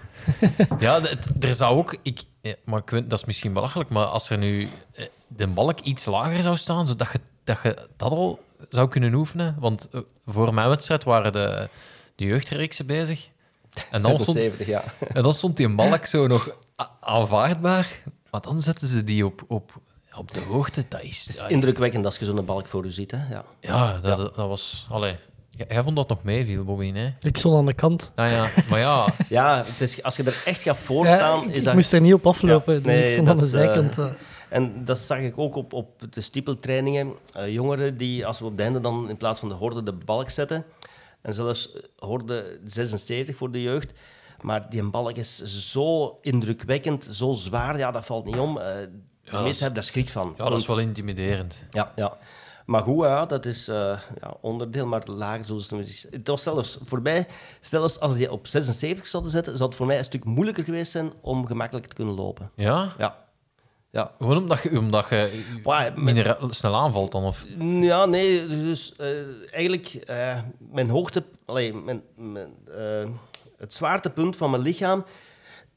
ja 0.79 1.01
het- 1.01 1.45
er 1.45 1.55
zou 1.55 1.77
ook... 1.79 1.97
Ik, 2.03 2.23
maar 2.65 2.81
ik 2.81 2.91
weet, 2.91 3.11
dat 3.11 3.19
is 3.19 3.25
misschien 3.25 3.53
belachelijk, 3.53 3.91
maar 3.91 4.05
als 4.05 4.31
er 4.31 4.39
nu 4.39 4.69
eh, 4.95 5.05
de 5.27 5.47
balk 5.47 5.81
iets 5.81 6.05
lager 6.05 6.43
zou 6.43 6.57
staan, 6.57 6.87
zodat 6.87 7.09
je 7.13 7.21
dat, 7.45 7.59
je 7.63 7.89
dat 7.97 8.11
al 8.11 8.45
zou 8.69 8.89
kunnen 8.89 9.15
oefenen. 9.15 9.57
Want 9.59 9.89
eh, 9.91 10.01
voor 10.27 10.55
mijn 10.55 10.69
wedstrijd 10.69 11.05
waren 11.05 11.33
de, 11.33 11.69
de 12.15 12.25
jeugdreeksen 12.25 12.87
bezig. 12.87 13.29
En 13.91 14.03
dan, 14.03 14.19
stond, 14.19 14.39
76, 14.39 14.67
ja. 14.67 14.85
en 15.09 15.23
dan 15.23 15.35
stond 15.35 15.57
die 15.57 15.75
balk 15.75 16.07
zo 16.07 16.27
nog 16.27 16.51
aanvaardbaar. 17.01 18.03
Maar 18.31 18.41
dan 18.41 18.63
zetten 18.63 18.89
ze 18.89 19.05
die 19.05 19.27
op, 19.27 19.45
op, 19.49 19.73
op 20.17 20.35
de 20.35 20.41
hoogte. 20.41 20.85
Dat 20.89 21.03
is... 21.03 21.19
Het 21.27 21.35
is 21.35 21.41
ja, 21.41 21.49
indrukwekkend 21.49 22.05
als 22.05 22.19
je 22.19 22.25
zo'n 22.25 22.45
balk 22.45 22.67
voor 22.67 22.85
je 22.85 22.91
ziet. 22.91 23.11
Hè. 23.11 23.19
Ja. 23.31 23.45
ja, 23.61 23.93
dat, 24.01 24.17
dat, 24.19 24.35
dat 24.35 24.49
was... 24.49 24.87
Allee, 24.91 25.17
jij 25.69 25.83
vond 25.83 25.97
dat 25.97 26.09
nog 26.09 26.23
meeviel, 26.23 26.65
Bobby, 26.65 26.93
hè? 26.93 27.09
Ik 27.21 27.37
stond 27.37 27.57
aan 27.57 27.67
de 27.67 27.75
kant. 27.75 28.13
Ah 28.15 28.31
ja, 28.31 28.49
maar 28.71 28.79
ja, 28.79 29.07
Ja, 29.29 29.57
het 29.67 29.81
is, 29.81 30.03
als 30.03 30.17
je 30.17 30.23
er 30.23 30.43
echt 30.45 30.63
gaat 30.63 30.77
Ja, 30.77 30.83
voorstaan, 30.83 31.43
ik, 31.43 31.51
is 31.51 31.57
ik 31.57 31.65
dat... 31.65 31.75
moest 31.75 31.93
er 31.93 32.01
niet 32.01 32.15
op 32.15 32.27
aflopen. 32.27 32.75
Ja, 32.75 32.81
nee, 32.81 33.05
ik 33.07 33.13
stond 33.13 33.29
aan 33.29 33.37
dat 33.39 33.51
de 33.51 33.59
is, 33.59 33.65
eh, 33.65 33.73
zijkant. 33.75 33.99
eh. 33.99 34.07
En 34.49 34.85
dat 34.85 34.99
zag 34.99 35.19
ik 35.19 35.39
ook 35.39 35.55
op, 35.55 35.73
op 35.73 36.03
de 36.11 36.21
stiepeltrainingen. 36.21 37.13
Eh, 37.33 37.49
jongeren 37.53 37.97
die, 37.97 38.27
als 38.27 38.39
we 38.39 38.45
op 38.45 38.51
het 38.51 38.61
einde 38.61 38.81
dan 38.81 39.09
in 39.09 39.17
plaats 39.17 39.41
van 39.41 39.49
de 39.49 39.55
horde 39.55 39.83
de 39.83 39.93
balk 39.93 40.31
zetten, 40.31 40.65
en 41.23 41.35
zelfs 41.35 41.73
horde 41.99 42.59
76 42.65 43.37
voor 43.37 43.51
de 43.51 43.63
jeugd, 43.63 43.93
maar 44.43 44.71
die 44.71 44.83
balk 44.83 45.17
is 45.17 45.43
zo 45.73 46.19
indrukwekkend, 46.23 47.07
zo 47.11 47.33
zwaar, 47.33 47.79
ja, 47.79 47.91
dat 47.91 48.07
valt 48.07 48.25
niet 48.25 48.37
om. 48.39 48.59
Eh, 48.59 48.75
de 49.31 49.39
meesten 49.43 49.65
hebben 49.65 49.75
daar 49.75 49.83
schrik 49.83 50.11
van. 50.11 50.35
ja, 50.39 50.49
dat 50.49 50.61
is 50.61 50.67
wel 50.67 50.79
intimiderend. 50.79 51.67
Ja, 51.71 51.93
ja. 51.97 52.17
Maar 52.67 52.83
goed, 52.83 53.05
ja, 53.05 53.27
dat 53.27 53.47
is 53.47 53.69
eh, 53.69 54.01
ja, 54.21 54.35
onderdeel, 54.41 54.87
maar 54.87 55.03
lager 55.07 55.47
zoals 55.47 55.71
het. 55.71 56.07
Het 56.11 56.29
was 56.29 56.43
zelfs 56.43 56.79
voor 56.85 57.03
mij, 57.03 57.27
zelfs 57.61 58.01
als 58.01 58.17
die 58.17 58.33
op 58.33 58.47
76 58.47 59.07
zouden 59.07 59.33
zetten, 59.33 59.57
zou 59.57 59.69
het 59.69 59.79
voor 59.79 59.87
mij 59.87 59.99
een 59.99 60.05
stuk 60.05 60.25
moeilijker 60.25 60.65
geweest 60.65 60.93
zijn 60.93 61.13
om 61.21 61.47
gemakkelijk 61.47 61.87
te 61.87 61.95
kunnen 61.95 62.15
lopen. 62.15 62.51
Ja? 62.55 62.89
Ja. 62.99 63.25
Ja. 63.91 64.13
Gewoon 64.19 64.37
omdat 64.37 64.63
je, 64.63 64.79
omdat 64.79 65.09
je 65.09 65.45
met- 65.65 65.97
minder 65.97 66.37
snel 66.51 66.75
aanvalt 66.75 67.13
dan? 67.13 67.25
Of... 67.25 67.47
Ja, 67.81 68.05
nee, 68.05 68.47
dus 68.47 68.97
eh, 68.97 69.09
eigenlijk 69.51 69.95
eh, 69.95 70.39
mijn 70.59 70.91
hoogte, 70.91 71.25
allee, 71.45 71.75
mijn, 71.75 72.03
mijn, 72.17 72.55
eh, 72.77 73.09
het 73.59 73.75
zwaartepunt 73.75 74.37
van 74.37 74.51
mijn 74.51 74.63
lichaam, 74.63 75.05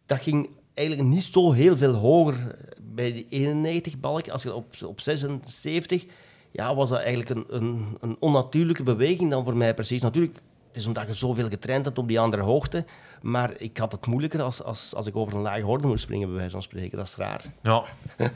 dat 0.06 0.20
ging 0.20 0.50
eigenlijk 0.74 1.08
niet 1.10 1.24
zo 1.24 1.52
heel 1.52 1.78
veel 1.78 1.94
hoger 1.94 2.56
bij 2.82 3.14
die 3.14 3.28
91 3.30 4.00
balk. 4.00 4.30
Als 4.30 4.44
je 4.44 4.54
op, 4.54 4.74
op 4.86 5.02
76, 5.02 6.06
ja, 6.52 6.76
was 6.76 6.90
dat 6.90 7.00
eigenlijk 7.00 7.30
een, 7.30 7.46
een, 7.50 7.98
een 8.02 8.16
onnatuurlijke 8.20 8.84
beweging 8.84 9.30
dan 9.30 9.44
voor 9.44 9.58
mij 9.58 9.74
precies. 9.74 10.02
Natuurlijk, 10.02 10.36
het 10.68 10.78
is 10.78 10.86
omdat 10.88 11.08
je 11.08 11.14
zoveel 11.14 11.50
getraind 11.50 11.86
hebt 11.86 11.98
op 11.98 12.08
die 12.08 12.20
andere 12.20 12.44
hoogte, 12.44 12.86
maar 13.22 13.52
ik 13.58 13.78
had 13.78 13.92
het 13.92 14.06
moeilijker 14.06 14.42
als, 14.42 14.64
als, 14.64 14.96
als 14.96 15.08
ik 15.08 15.16
over 15.16 15.34
een 15.34 15.42
lage 15.42 15.62
horde 15.62 15.88
moest 15.88 16.04
springen, 16.04 16.28
bij 16.28 16.38
wijze 16.38 16.52
van 16.52 16.62
spreken. 16.62 16.98
Dat 16.98 17.08
is 17.08 17.16
raar. 17.16 17.44
Ja. 17.64 17.84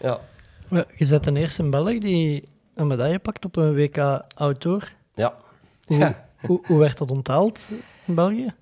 Ja, 0.00 0.18
Je 0.96 1.06
bent 1.08 1.24
de 1.24 1.32
eerste 1.38 1.68
Belg 1.68 1.98
die 1.98 2.48
een 2.74 2.86
medaille 2.86 3.18
pakt 3.18 3.44
op 3.44 3.56
een 3.56 3.74
WK 3.74 4.22
Outdoor. 4.34 4.92
ja. 5.14 5.34
Hoe, 5.84 5.98
Ja. 5.98 6.26
hoe, 6.46 6.60
hoe 6.66 6.78
werd 6.78 6.98
dat 6.98 7.10
onthaald 7.10 7.72
in 8.04 8.14
België? 8.14 8.54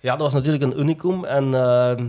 Ja, 0.00 0.12
dat 0.12 0.20
was 0.20 0.32
natuurlijk 0.32 0.62
een 0.64 0.78
unicum. 0.80 1.24
En 1.24 1.54
eh, 1.54 2.04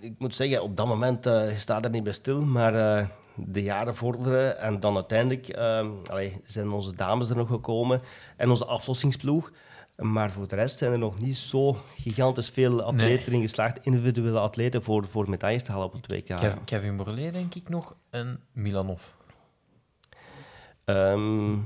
ik 0.00 0.14
moet 0.18 0.34
zeggen, 0.34 0.62
op 0.62 0.76
dat 0.76 0.86
moment 0.86 1.26
eh, 1.26 1.50
je 1.52 1.58
staat 1.58 1.84
er 1.84 1.90
niet 1.90 2.02
bij 2.02 2.12
stil. 2.12 2.44
Maar 2.44 2.74
eh, 2.74 3.06
de 3.46 3.62
jaren 3.62 3.96
vorderen 3.96 4.58
en 4.58 4.80
dan 4.80 4.94
uiteindelijk 4.94 5.48
eh, 5.48 5.88
allee, 6.06 6.40
zijn 6.44 6.70
onze 6.70 6.94
dames 6.94 7.30
er 7.30 7.36
nog 7.36 7.48
gekomen. 7.48 8.00
En 8.36 8.50
onze 8.50 8.64
aflossingsploeg. 8.64 9.50
Maar 9.96 10.30
voor 10.30 10.48
de 10.48 10.54
rest 10.54 10.78
zijn 10.78 10.92
er 10.92 10.98
nog 10.98 11.20
niet 11.20 11.36
zo 11.36 11.76
gigantisch 11.96 12.48
veel 12.48 12.82
atleten 12.82 13.06
Nee. 13.16 13.26
erin 13.26 13.40
geslaagd, 13.40 13.78
individuele 13.82 14.38
atleten, 14.38 14.82
voor, 14.82 15.08
voor 15.08 15.30
medailles 15.30 15.62
te 15.62 15.70
halen 15.70 15.86
op 15.86 15.92
het 15.92 16.06
WK. 16.06 16.24
Kev- 16.26 16.54
Kevin 16.64 16.96
Borlée, 16.96 17.32
denk 17.32 17.54
ik 17.54 17.68
nog, 17.68 17.94
en 18.10 18.40
Milanov. 18.52 19.02
Ehm, 20.84 21.56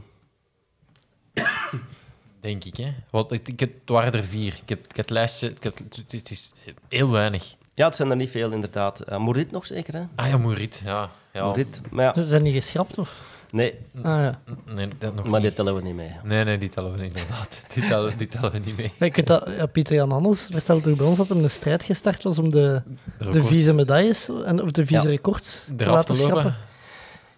Denk 2.41 2.65
ik, 2.65 2.77
hè? 2.77 2.95
Want 3.11 3.33
ik, 3.33 3.49
ik, 3.49 3.61
het 3.61 3.71
waren 3.85 4.13
er 4.13 4.25
vier. 4.25 4.53
Ik 4.63 4.69
heb, 4.69 4.79
ik 4.79 4.87
heb 4.87 4.97
het 4.97 5.11
lijstje... 5.11 5.51
Ik 5.51 5.63
heb, 5.63 5.79
het, 6.09 6.31
is 6.31 6.53
heel 6.89 7.11
weinig. 7.11 7.57
ja, 7.75 7.87
het 7.87 7.97
zijn 7.97 8.11
er 8.11 8.17
niet 8.17 8.31
veel 8.31 8.51
inderdaad. 8.51 9.03
Uh, 9.13 9.29
nog 9.51 9.67
zeker, 9.67 9.95
hè? 9.95 10.03
Ah 10.15 10.29
ja, 10.29 10.37
Moerit. 10.39 10.83
Ja, 10.85 11.11
ja. 11.35 11.55
Maar 11.91 12.05
ja, 12.05 12.15
Ze 12.15 12.25
zijn 12.25 12.43
niet 12.43 12.55
geschrapt, 12.55 12.99
of? 12.99 13.33
nee, 13.51 13.75
Ah, 13.97 14.03
ja. 14.03 14.41
Nee, 14.75 14.89
dat 14.99 15.15
nog 15.15 15.25
maar 15.25 15.41
niet. 15.41 15.43
dit 15.49 15.57
tellen 15.57 15.75
we 15.75 15.83
niet 15.83 15.95
mee. 15.95 16.11
Nee, 16.25 16.45
nee, 16.45 16.59
die 16.59 16.69
tellen 16.69 16.93
we 16.93 16.99
niet, 17.03 17.07
inderdaad. 17.09 17.63
Die 17.75 17.87
tellen, 17.89 18.17
die 18.19 18.29
tellen 18.29 18.53
we 18.53 18.59
niet 18.65 18.77
mee. 18.77 18.93
Ja, 18.99 19.07
ik 19.07 19.17
weet 19.17 19.27
dat, 19.27 19.49
ja, 19.57 19.67
Pieter 19.67 19.95
Jan 19.95 20.13
Anders 20.13 20.49
vertelde 20.53 20.83
toch 20.83 20.97
bij 20.97 21.07
ons 21.07 21.17
dat 21.17 21.29
hij 21.29 21.39
een 21.43 21.51
strijd 21.51 21.83
gestart 21.83 22.23
was 22.23 22.39
om 22.39 22.51
de, 22.51 22.83
De 23.19 23.29
de 23.31 23.43
vieze 23.43 23.75
medailles, 23.75 24.29
en, 24.45 24.63
of 24.63 24.71
de 24.71 24.87
vieze 24.87 25.05
Ja. 25.05 25.11
records, 25.11 25.69
te 25.77 25.85
laten 25.87 26.17
schrappen. 26.17 26.57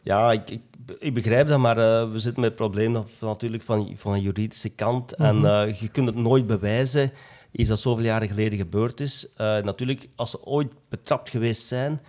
Ja, 0.03 0.33
ik, 0.33 0.51
ik, 0.51 0.61
ik 0.99 1.15
begrijp 1.15 1.49
dat, 1.49 1.59
maar 1.59 1.79
eh, 1.79 2.11
we 2.13 2.19
zitten 2.19 2.41
met 2.41 2.51
het 2.51 2.59
probleem 2.59 3.05
natuurlijk 3.21 3.63
van, 3.63 3.93
van 3.97 4.13
een 4.13 4.21
juridische 4.21 4.69
kant. 4.69 5.13
En 5.13 5.45
eh, 5.45 5.81
je 5.81 5.89
kunt 5.89 6.07
het 6.07 6.17
nooit 6.17 6.47
bewijzen, 6.47 7.13
iets 7.53 7.69
dat 7.69 7.81
zoveel 7.81 8.05
jaren 8.05 8.29
geleden 8.29 8.59
gebeurd 8.59 9.01
is. 9.01 9.27
Eh, 9.37 9.47
natuurlijk, 9.63 10.09
als 10.17 10.31
ze 10.31 10.45
ooit 10.45 10.73
betrapt 10.89 11.31
geweest 11.31 11.67
zijn, 11.67 12.01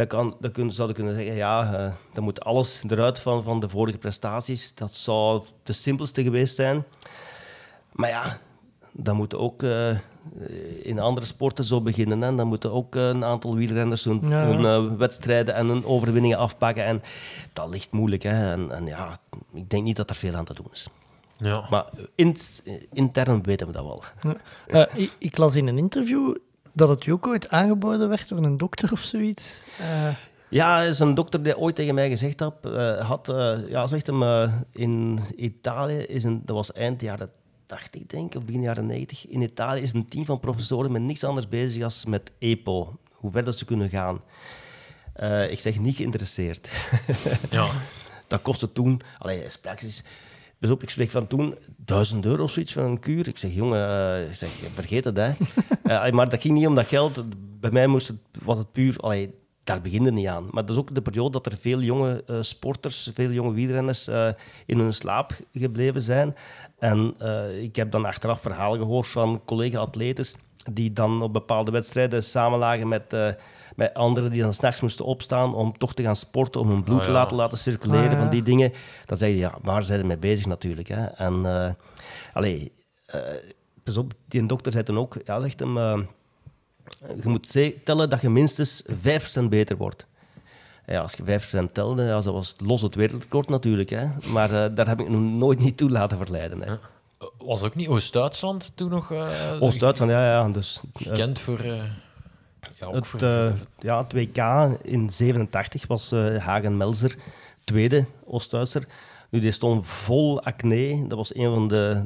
dan, 0.00 0.08
kan, 0.08 0.36
dan 0.40 0.52
kun, 0.52 0.70
zouden 0.72 0.96
kunnen 0.96 1.14
zeggen, 1.14 1.34
ja, 1.34 1.74
eh, 1.74 1.92
dan 2.12 2.24
moet 2.24 2.44
alles 2.44 2.82
eruit 2.88 3.18
van, 3.18 3.42
van 3.42 3.60
de 3.60 3.68
vorige 3.68 3.98
prestaties. 3.98 4.74
Dat 4.74 4.94
zou 4.94 5.42
de 5.62 5.72
simpelste 5.72 6.22
geweest 6.22 6.54
zijn. 6.54 6.84
Maar 7.92 8.08
ja, 8.08 8.38
dan 8.92 9.16
moeten 9.16 9.38
ook 9.38 9.62
eh, 9.62 9.90
in 10.82 10.98
andere 10.98 11.26
sporten 11.26 11.64
zo 11.64 11.80
beginnen. 11.80 12.20
Hè. 12.20 12.34
Dan 12.34 12.46
moeten 12.46 12.72
ook 12.72 12.94
een 12.94 13.24
aantal 13.24 13.54
wielrenners 13.54 14.04
hun, 14.04 14.20
Ja. 14.28 14.44
hun 14.44 14.64
eh, 14.64 14.96
wedstrijden 14.96 15.54
en 15.54 15.66
hun 15.66 15.84
overwinningen 15.84 16.38
afpakken. 16.38 16.84
En 16.84 17.02
dat 17.52 17.68
ligt 17.68 17.92
moeilijk. 17.92 18.22
Hè. 18.22 18.52
En, 18.52 18.70
en 18.70 18.86
ja, 18.86 19.18
ik 19.52 19.70
denk 19.70 19.84
niet 19.84 19.96
dat 19.96 20.10
er 20.10 20.16
veel 20.16 20.34
aan 20.34 20.44
te 20.44 20.54
doen 20.54 20.68
is. 20.72 20.88
Ja. 21.36 21.66
Maar 21.70 21.84
in, 22.14 22.36
intern 22.92 23.42
weten 23.42 23.66
we 23.66 23.72
dat 23.72 23.84
wel. 23.84 24.02
Eh, 24.66 24.82
ik, 24.94 25.16
ik 25.18 25.36
las 25.36 25.56
in 25.56 25.66
een 25.66 25.78
interview 25.78 26.34
dat 26.80 26.88
het 26.88 27.04
je 27.04 27.12
ook 27.12 27.26
ooit 27.26 27.48
aangeboden 27.48 28.08
werd 28.08 28.28
door 28.28 28.44
een 28.44 28.56
dokter 28.56 28.92
of 28.92 29.00
zoiets. 29.00 29.64
Eh, 29.78 30.08
Ja, 30.48 30.82
er 30.82 30.88
is 30.88 30.98
een 30.98 31.14
dokter 31.14 31.42
die 31.42 31.58
ooit 31.58 31.74
tegen 31.74 31.94
mij 31.94 32.08
gezegd 32.08 32.40
had, 32.40 32.54
eh, 32.62 33.08
had 33.08 33.28
eh, 33.28 33.58
ja, 33.68 33.86
zegt 33.86 34.06
hem, 34.06 34.22
in 34.72 35.20
Italië 35.36 35.96
is 35.98 36.24
een, 36.24 36.42
dat 36.44 36.56
was 36.56 36.72
eind 36.72 37.00
jaren 37.00 37.30
80 37.66 38.06
denk 38.06 38.34
ik, 38.34 38.40
of 38.40 38.44
begin 38.44 38.62
jaren 38.62 38.86
90. 38.86 39.26
In 39.26 39.40
Italië 39.42 39.80
is 39.82 39.92
een 39.92 40.08
team 40.08 40.24
van 40.24 40.40
professoren 40.40 40.92
met 40.92 41.02
niks 41.02 41.24
anders 41.24 41.48
bezig 41.48 41.82
als 41.82 42.04
met 42.04 42.30
EPO, 42.38 42.98
hoe 43.12 43.30
ver 43.30 43.44
dat 43.44 43.58
ze 43.58 43.64
kunnen 43.64 43.88
gaan. 43.88 44.20
Eh, 45.12 45.50
ik 45.50 45.60
zeg 45.60 45.78
niet 45.78 45.96
geïnteresseerd. 45.96 46.70
ja. 47.50 47.68
Dat 48.26 48.42
kostte 48.42 48.72
toen, 48.72 49.00
allee, 49.18 49.46
praktisch. 49.60 50.02
Dus 50.60 50.70
op, 50.70 50.82
ik 50.82 50.90
spreek 50.90 51.10
van 51.10 51.26
toen, 51.26 51.54
1000 51.76 52.24
euro 52.24 52.42
of 52.42 52.50
zoiets 52.50 52.72
van 52.72 52.84
een 52.84 52.98
kuur. 52.98 53.28
Ik 53.28 53.38
zeg, 53.38 53.54
jongen, 53.54 53.88
eh, 53.88 54.28
ik 54.28 54.34
zeg, 54.34 54.48
vergeet 54.74 55.04
het, 55.04 55.16
hè. 55.16 55.32
Eh, 55.82 56.10
maar 56.10 56.28
dat 56.28 56.40
ging 56.40 56.54
niet 56.54 56.66
om 56.66 56.74
dat 56.74 56.86
geld. 56.86 57.24
Bij 57.60 57.70
mij 57.70 57.86
moest 57.86 58.08
het, 58.08 58.18
was 58.42 58.58
het 58.58 58.72
puur, 58.72 58.96
allee, 58.96 59.34
daar 59.64 59.80
begint 59.80 60.04
het 60.04 60.14
niet 60.14 60.26
aan. 60.26 60.48
Maar 60.50 60.66
dat 60.66 60.76
is 60.76 60.82
ook 60.82 60.94
de 60.94 61.02
periode 61.02 61.30
dat 61.30 61.46
er 61.46 61.58
veel 61.60 61.80
jonge 61.80 62.22
eh, 62.26 62.36
sporters, 62.40 63.10
veel 63.14 63.30
jonge 63.30 63.52
wielrenners 63.52 64.08
eh, 64.08 64.28
in 64.66 64.78
hun 64.78 64.94
slaap 64.94 65.32
gebleven 65.52 66.02
zijn. 66.02 66.34
En 66.78 67.14
eh, 67.18 67.62
ik 67.62 67.76
heb 67.76 67.90
dan 67.90 68.04
achteraf 68.04 68.40
verhalen 68.40 68.78
gehoord 68.78 69.08
van 69.08 69.42
collega-atletes 69.44 70.34
die 70.72 70.92
dan 70.92 71.22
op 71.22 71.32
bepaalde 71.32 71.70
wedstrijden 71.70 72.24
samenlagen 72.24 72.88
met, 72.88 73.12
eh, 73.12 73.28
met 73.80 73.94
anderen 73.94 74.30
die 74.30 74.42
dan 74.42 74.52
s'nachts 74.54 74.80
moesten 74.80 75.04
opstaan 75.04 75.54
om 75.54 75.78
toch 75.78 75.94
te 75.94 76.02
gaan 76.02 76.16
sporten, 76.16 76.60
om 76.60 76.68
hun 76.68 76.84
bloed 76.84 76.98
Oh, 76.98 77.04
te 77.04 77.10
laten, 77.10 77.36
laten 77.36 77.58
circuleren, 77.58 78.10
ja. 78.10 78.16
van 78.16 78.30
die 78.30 78.42
dingen. 78.42 78.72
Dan 79.06 79.18
zeg 79.18 79.28
je, 79.28 79.36
ja, 79.36 79.54
waar 79.62 79.82
zijn 79.82 79.98
ze 80.00 80.06
mee 80.06 80.16
bezig 80.16 80.46
natuurlijk. 80.46 80.88
Hè? 80.88 81.04
En, 81.04 81.46
eh 81.46 81.70
allee, 82.32 82.72
eh, 83.06 83.20
pas 83.82 83.96
op, 83.96 84.12
die 84.28 84.46
dokter 84.46 84.72
zei 84.72 84.84
dan 84.84 84.98
ook, 84.98 85.16
ja, 85.24 85.40
zegt 85.40 85.60
hem, 85.60 85.76
eh, 85.78 85.98
je 87.22 87.28
moet 87.28 87.58
tellen 87.84 88.10
dat 88.10 88.20
je 88.20 88.28
minstens 88.28 88.82
5% 88.86 89.48
beter 89.48 89.76
wordt. 89.76 90.06
Ja, 90.86 91.00
als 91.00 91.12
je 91.12 91.22
5% 91.24 91.72
telde, 91.74 92.02
ja, 92.02 92.20
dat 92.20 92.24
was 92.24 92.54
los 92.58 92.82
het 92.82 92.94
wereldrecord 92.94 93.48
natuurlijk. 93.48 93.90
Hè? 93.90 94.06
Maar 94.32 94.64
eh, 94.64 94.74
daar 94.74 94.88
heb 94.88 95.00
ik 95.00 95.08
nog 95.08 95.20
nooit 95.20 95.58
niet 95.58 95.76
toe 95.76 95.90
laten 95.90 96.18
verleiden. 96.18 96.62
Hè. 96.62 96.72
Was 97.38 97.62
ook 97.62 97.74
niet 97.74 97.88
Oost-Duitsland 97.88 98.72
toen 98.74 98.90
nog... 98.90 99.12
eh, 99.12 99.28
Oost-Duitsland, 99.62 100.10
ja, 100.10 100.24
ja. 100.24 100.48
Dus, 100.48 100.80
Gekend 100.94 101.38
voor... 101.38 101.58
eh, 101.58 101.82
ja, 102.80 102.86
ook 102.86 103.06
het, 103.12 103.22
eh, 103.22 103.52
ja, 103.78 103.98
het 104.02 104.12
WK 104.12 104.38
in 104.82 105.10
87 105.10 105.86
was 105.86 106.12
eh, 106.12 106.36
Hagen 106.36 106.76
Melzer 106.76 107.16
tweede, 107.64 108.04
Oost-Duitser. 108.24 108.86
Nu, 109.30 109.40
die 109.40 109.50
stond 109.50 109.86
vol 109.86 110.42
acne. 110.42 111.04
Dat 111.08 111.18
was 111.18 111.34
een 111.34 111.54
van 111.54 111.68
de, 111.68 112.02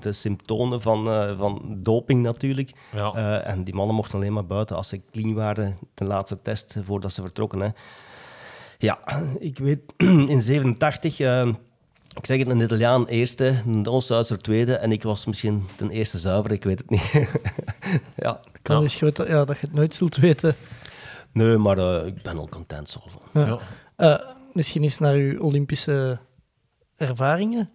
de 0.00 0.12
symptomen 0.12 0.82
van, 0.82 1.10
eh, 1.10 1.38
van 1.38 1.76
doping 1.82 2.22
natuurlijk. 2.22 2.72
ja. 2.92 3.40
En 3.40 3.64
die 3.64 3.74
mannen 3.74 3.94
mochten 3.94 4.14
alleen 4.14 4.32
maar 4.32 4.46
buiten 4.46 4.76
als 4.76 4.88
ze 4.88 5.00
clean 5.12 5.34
waren, 5.34 5.78
de 5.94 6.04
laatste 6.04 6.42
test 6.42 6.76
voordat 6.84 7.12
ze 7.12 7.22
vertrokken. 7.22 7.60
Hè. 7.60 7.68
Ja, 8.78 8.98
ik 9.38 9.58
weet, 9.58 9.80
in 10.34 10.42
87, 10.42 11.20
eh, 11.20 11.48
ik 12.14 12.26
zeg 12.26 12.38
het, 12.38 12.48
een 12.48 12.60
Italiaan 12.60 13.06
eerste, 13.06 13.62
een 13.66 13.86
Oost-Duitser 13.86 14.38
tweede 14.38 14.74
en 14.74 14.92
ik 14.92 15.02
was 15.02 15.26
misschien 15.26 15.66
de 15.76 15.90
eerste 15.90 16.18
zuiver, 16.18 16.52
ik 16.52 16.64
weet 16.64 16.78
het 16.78 16.90
niet. 16.90 17.12
ja, 18.16 18.40
kan 18.62 18.78
Ja. 18.78 18.84
is 18.84 18.98
dat- 18.98 19.26
ja, 19.28 19.44
dat 19.44 19.58
je 19.58 19.66
het 19.66 19.74
nooit 19.74 19.94
zult 19.94 20.16
weten. 20.16 20.54
nee, 21.32 21.56
maar 21.56 21.78
eh, 21.78 22.06
ik 22.06 22.22
ben 22.22 22.38
al 22.38 22.48
content 22.48 22.88
zo. 22.90 23.00
Ja. 23.32 23.46
ja. 23.46 23.58
Eh, 23.96 24.28
misschien 24.52 24.82
eens 24.82 24.98
naar 24.98 25.14
uw 25.14 25.40
Olympische 25.40 26.18
ervaringen. 26.96 27.70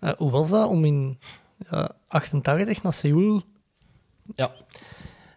Eh, 0.00 0.12
hoe 0.16 0.30
was 0.30 0.50
dat 0.50 0.68
om 0.68 0.84
in 0.84 1.18
ja, 1.70 1.90
88 2.08 2.82
naar 2.82 2.92
Seoul? 2.92 3.42
Ja. 4.36 4.50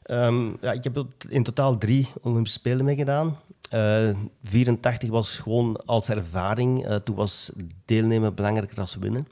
Ehm, 0.04 0.48
ja, 0.62 0.72
ik 0.72 0.84
heb 0.84 1.06
in 1.30 1.44
totaal 1.44 1.78
drie 1.78 2.10
Olympische 2.22 2.60
Spelen 2.60 2.86
meegedaan. 2.86 3.38
Eh 3.74 4.10
84 4.44 5.10
was 5.10 5.30
gewoon 5.30 5.86
als 5.86 6.10
ervaring. 6.10 6.86
Eh, 6.86 6.96
toen 6.96 7.16
was 7.16 7.52
deelnemen 7.86 8.36
belangrijker 8.36 8.76
dan 8.76 8.88
winnen. 9.00 9.28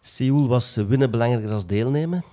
Seoul 0.00 0.48
was 0.48 0.74
winnen 0.74 1.10
belangrijker 1.10 1.50
dan 1.50 1.62
deelnemen. 1.66 2.24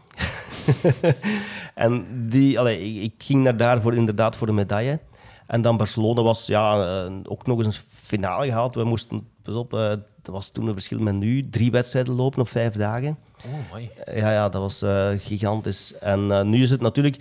en 1.75 2.05
die, 2.29 2.59
allee, 2.59 2.79
ik, 2.79 3.03
ik 3.03 3.13
ging 3.17 3.43
naar 3.43 3.57
daar 3.57 3.81
voor, 3.81 3.95
inderdaad 3.95 4.35
voor 4.35 4.47
de 4.47 4.53
medaille. 4.53 4.99
En 5.47 5.61
dan 5.61 5.77
Barcelona 5.77 6.21
was 6.21 6.45
ja, 6.45 7.03
eh, 7.05 7.13
ook 7.23 7.45
nog 7.45 7.57
eens 7.57 7.77
een 7.77 7.83
finale 7.87 8.45
gehaald. 8.45 8.75
We 8.75 8.83
moesten, 8.83 9.27
pas 9.41 9.55
op, 9.55 9.73
eh 9.73 9.93
dat 10.21 10.35
was 10.37 10.49
toen 10.49 10.67
een 10.67 10.73
verschil 10.73 10.99
met 10.99 11.13
nu, 11.13 11.49
drie 11.49 11.71
wedstrijden 11.71 12.13
lopen 12.13 12.41
op 12.41 12.49
vijf 12.49 12.73
dagen. 12.73 13.17
Oh, 13.45 13.73
my. 13.73 13.91
Ja, 14.05 14.31
ja, 14.31 14.49
dat 14.49 14.61
was 14.61 14.81
eh, 14.81 15.09
gigantisch. 15.17 15.97
En 15.97 16.31
eh, 16.31 16.41
nu 16.41 16.63
is 16.63 16.69
het 16.69 16.81
natuurlijk... 16.81 17.15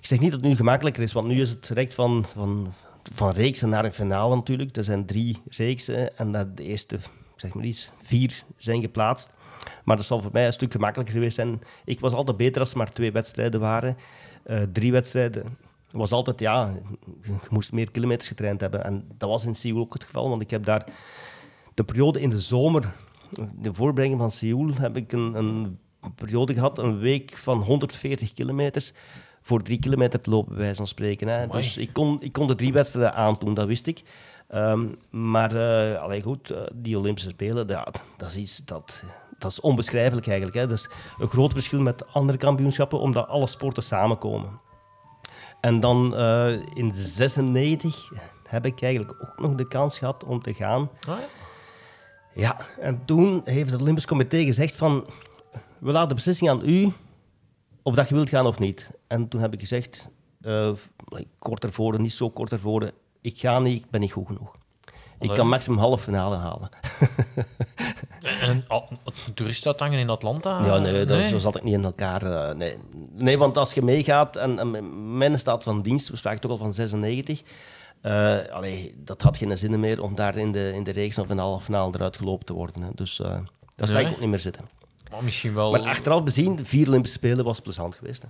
Ik 0.00 0.06
zeg 0.06 0.20
niet 0.20 0.30
dat 0.30 0.40
het 0.40 0.48
nu 0.48 0.56
gemakkelijker 0.56 1.02
is, 1.02 1.12
want 1.12 1.26
nu 1.26 1.40
is 1.40 1.48
het 1.48 1.66
direct 1.66 1.94
van, 1.94 2.24
van, 2.32 2.72
van 3.02 3.32
reeksen 3.32 3.68
naar 3.68 3.84
een 3.84 3.92
finale 3.92 4.34
natuurlijk. 4.34 4.76
Er 4.76 4.84
zijn 4.84 5.06
drie 5.06 5.42
reeksen 5.48 6.18
en 6.18 6.32
dat 6.32 6.56
de 6.56 6.62
eerste, 6.62 6.98
zeg 7.36 7.54
maar 7.54 7.64
iets, 7.64 7.92
vier 8.02 8.44
zijn 8.56 8.80
geplaatst. 8.80 9.34
Maar 9.84 9.96
dat 9.96 10.06
zal 10.06 10.20
voor 10.20 10.32
mij 10.32 10.46
een 10.46 10.52
stuk 10.52 10.72
gemakkelijker 10.72 11.14
geweest 11.14 11.34
zijn. 11.34 11.60
Ik 11.84 12.00
was 12.00 12.12
altijd 12.12 12.36
beter 12.36 12.60
als 12.60 12.70
er 12.70 12.76
maar 12.76 12.92
twee 12.92 13.12
wedstrijden 13.12 13.60
waren. 13.60 13.96
Eh, 14.42 14.62
drie 14.72 14.92
wedstrijden 14.92 15.56
was 15.90 16.12
altijd, 16.12 16.40
ja, 16.40 16.72
je 17.22 17.32
moest 17.50 17.72
meer 17.72 17.90
kilometers 17.90 18.28
getraind 18.28 18.60
hebben. 18.60 18.84
En 18.84 19.08
dat 19.18 19.28
was 19.28 19.44
in 19.44 19.54
Seoul 19.54 19.80
ook 19.80 19.92
het 19.92 20.04
geval, 20.04 20.28
want 20.28 20.42
ik 20.42 20.50
heb 20.50 20.64
daar 20.64 20.86
de 21.74 21.84
periode 21.84 22.20
in 22.20 22.30
de 22.30 22.40
zomer, 22.40 22.94
de 23.54 23.74
voorbereiding 23.74 24.20
van 24.20 24.30
Seoul, 24.30 24.74
heb 24.74 24.96
ik 24.96 25.12
een, 25.12 25.34
een 25.34 25.78
periode 26.14 26.54
gehad, 26.54 26.78
een 26.78 26.98
week 26.98 27.36
van 27.36 27.58
140 27.62 28.32
kilometers 28.32 28.92
voor 29.42 29.62
drie 29.62 29.78
kilometer 29.78 30.20
te 30.20 30.30
lopen, 30.30 30.52
bij 30.52 30.60
wijze 30.60 30.76
van 30.76 30.86
spreken. 30.86 31.28
Hè. 31.28 31.42
Amai. 31.42 31.60
Dus 31.60 31.76
ik 31.76 31.92
kon, 31.92 32.16
ik 32.22 32.32
kon 32.32 32.46
de 32.46 32.54
drie 32.54 32.72
wedstrijden 32.72 33.14
aandoen, 33.14 33.54
dat 33.54 33.66
wist 33.66 33.86
ik. 33.86 34.02
Ehm, 34.48 34.86
maar 35.10 35.54
uh, 35.54 36.00
allee, 36.00 36.22
goed, 36.22 36.50
uh, 36.50 36.58
die 36.74 36.98
Olympische 36.98 37.30
Spelen, 37.30 37.68
ja, 37.68 37.86
dat 38.16 38.28
is 38.28 38.36
iets 38.36 38.62
dat, 38.64 39.02
dat 39.38 39.50
is 39.50 39.60
onbeschrijfelijk 39.60 40.26
eigenlijk. 40.26 40.56
Hè. 40.56 40.66
Dat 40.66 40.78
is 40.78 40.90
een 41.18 41.28
groot 41.28 41.52
verschil 41.52 41.80
met 41.80 42.12
andere 42.12 42.38
kampioenschappen, 42.38 43.00
omdat 43.00 43.28
alle 43.28 43.46
sporten 43.46 43.82
samenkomen. 43.82 44.60
En 45.60 45.80
dan 45.80 46.14
uh, 46.14 46.52
in 46.74 46.92
96 46.94 48.12
heb 48.48 48.66
ik 48.66 48.82
eigenlijk 48.82 49.14
ook 49.22 49.38
nog 49.38 49.54
de 49.54 49.68
kans 49.68 49.98
gehad 49.98 50.24
om 50.24 50.42
te 50.42 50.54
gaan. 50.54 50.90
Ah, 51.00 51.18
ja? 51.18 51.28
Ja, 52.34 52.56
en 52.80 53.04
toen 53.04 53.40
heeft 53.44 53.70
het 53.70 53.80
Olympisch 53.80 54.06
Comité 54.06 54.44
gezegd 54.44 54.76
van... 54.76 55.04
We 55.78 55.92
laten 55.92 56.08
de 56.08 56.14
beslissing 56.14 56.50
aan 56.50 56.60
u 56.64 56.92
of 57.90 57.96
dat 57.96 58.08
je 58.08 58.14
wilt 58.14 58.28
gaan 58.28 58.46
of 58.46 58.58
niet. 58.58 58.90
En 59.06 59.28
toen 59.28 59.40
heb 59.40 59.52
ik 59.52 59.60
gezegd, 59.60 60.08
uh, 60.42 60.70
kort 61.38 61.64
ervoor, 61.64 62.00
niet 62.00 62.12
zo 62.12 62.30
kort 62.30 62.52
ervoor... 62.52 62.90
Ik 63.20 63.38
ga 63.38 63.58
niet, 63.58 63.84
ik 63.84 63.90
ben 63.90 64.00
niet 64.00 64.12
goed 64.12 64.26
genoeg. 64.26 64.56
Ik 65.18 65.30
kan 65.30 65.48
maximum 65.48 65.78
halve 65.78 66.02
finale 66.02 66.36
halen. 66.36 66.68
En 68.40 68.64
al- 68.68 68.88
een 69.26 69.34
toerist 69.34 69.66
uithangen 69.66 69.98
in 69.98 70.10
Atlanta? 70.10 70.64
Ja, 70.64 70.78
nee, 70.78 71.04
dat, 71.04 71.18
nee. 71.18 71.28
zo 71.28 71.38
zat 71.38 71.56
ik 71.56 71.62
niet 71.62 71.74
in 71.74 71.84
elkaar. 71.84 72.22
eh, 72.22 72.54
nee. 72.56 72.76
nee, 73.12 73.38
want 73.38 73.56
als 73.56 73.72
je 73.72 73.82
meegaat, 73.82 74.36
en, 74.36 74.58
en 74.58 75.16
mijn 75.16 75.38
staat 75.38 75.62
van 75.62 75.82
dienst, 75.82 76.08
we 76.08 76.16
spraken 76.16 76.40
toch 76.40 76.50
al 76.50 76.56
van 76.56 76.72
96, 76.72 77.42
eh, 78.00 78.38
allee, 78.50 78.94
dat 79.04 79.22
had 79.22 79.36
geen 79.36 79.58
zin 79.58 79.80
meer 79.80 80.02
om 80.02 80.14
daar 80.14 80.36
in 80.36 80.52
de, 80.52 80.72
in 80.74 80.82
de 80.84 80.90
reeks 80.90 81.18
of 81.18 81.30
in 81.30 81.36
de 81.36 81.42
halve 81.42 81.64
finale 81.64 81.92
eruit 81.94 82.16
gelopen 82.16 82.46
te 82.46 82.52
worden. 82.52 82.82
Hè. 82.82 82.88
Dus 82.94 83.20
eh 83.20 83.38
daar 83.76 83.88
zou 83.88 84.04
ik 84.04 84.12
ook 84.12 84.20
niet 84.20 84.28
meer 84.28 84.38
zitten. 84.38 84.64
Maar 85.10 85.24
misschien 85.24 85.54
wel... 85.54 85.70
Maar 85.70 85.80
achteraf 85.80 86.22
bezien, 86.22 86.64
vier 86.66 86.88
Olympische 86.88 87.16
Spelen 87.16 87.44
was 87.44 87.60
plezant 87.60 87.94
geweest. 87.94 88.22
Hè. 88.22 88.28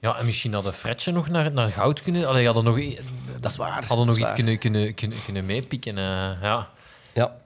Ja, 0.00 0.18
en 0.18 0.24
misschien 0.26 0.52
hadden 0.52 0.74
Fredje 0.74 1.12
nog 1.12 1.28
naar, 1.28 1.52
naar 1.52 1.70
goud 1.70 2.02
kunnen... 2.02 2.28
Allee, 2.28 2.44
hadden 2.46 2.64
nog, 2.64 2.78
Dat 3.40 3.50
is 3.50 3.56
waar. 3.56 3.84
hadden 3.86 4.06
nog 4.06 4.14
iets 4.16 4.24
waar. 4.24 4.34
kunnen, 4.34 4.58
kunnen, 4.58 4.94
kunnen, 4.94 5.18
kunnen 5.24 5.46
meepikken. 5.46 5.98
eh, 5.98 6.42
ja. 6.42 6.70
Ja. 7.14 7.36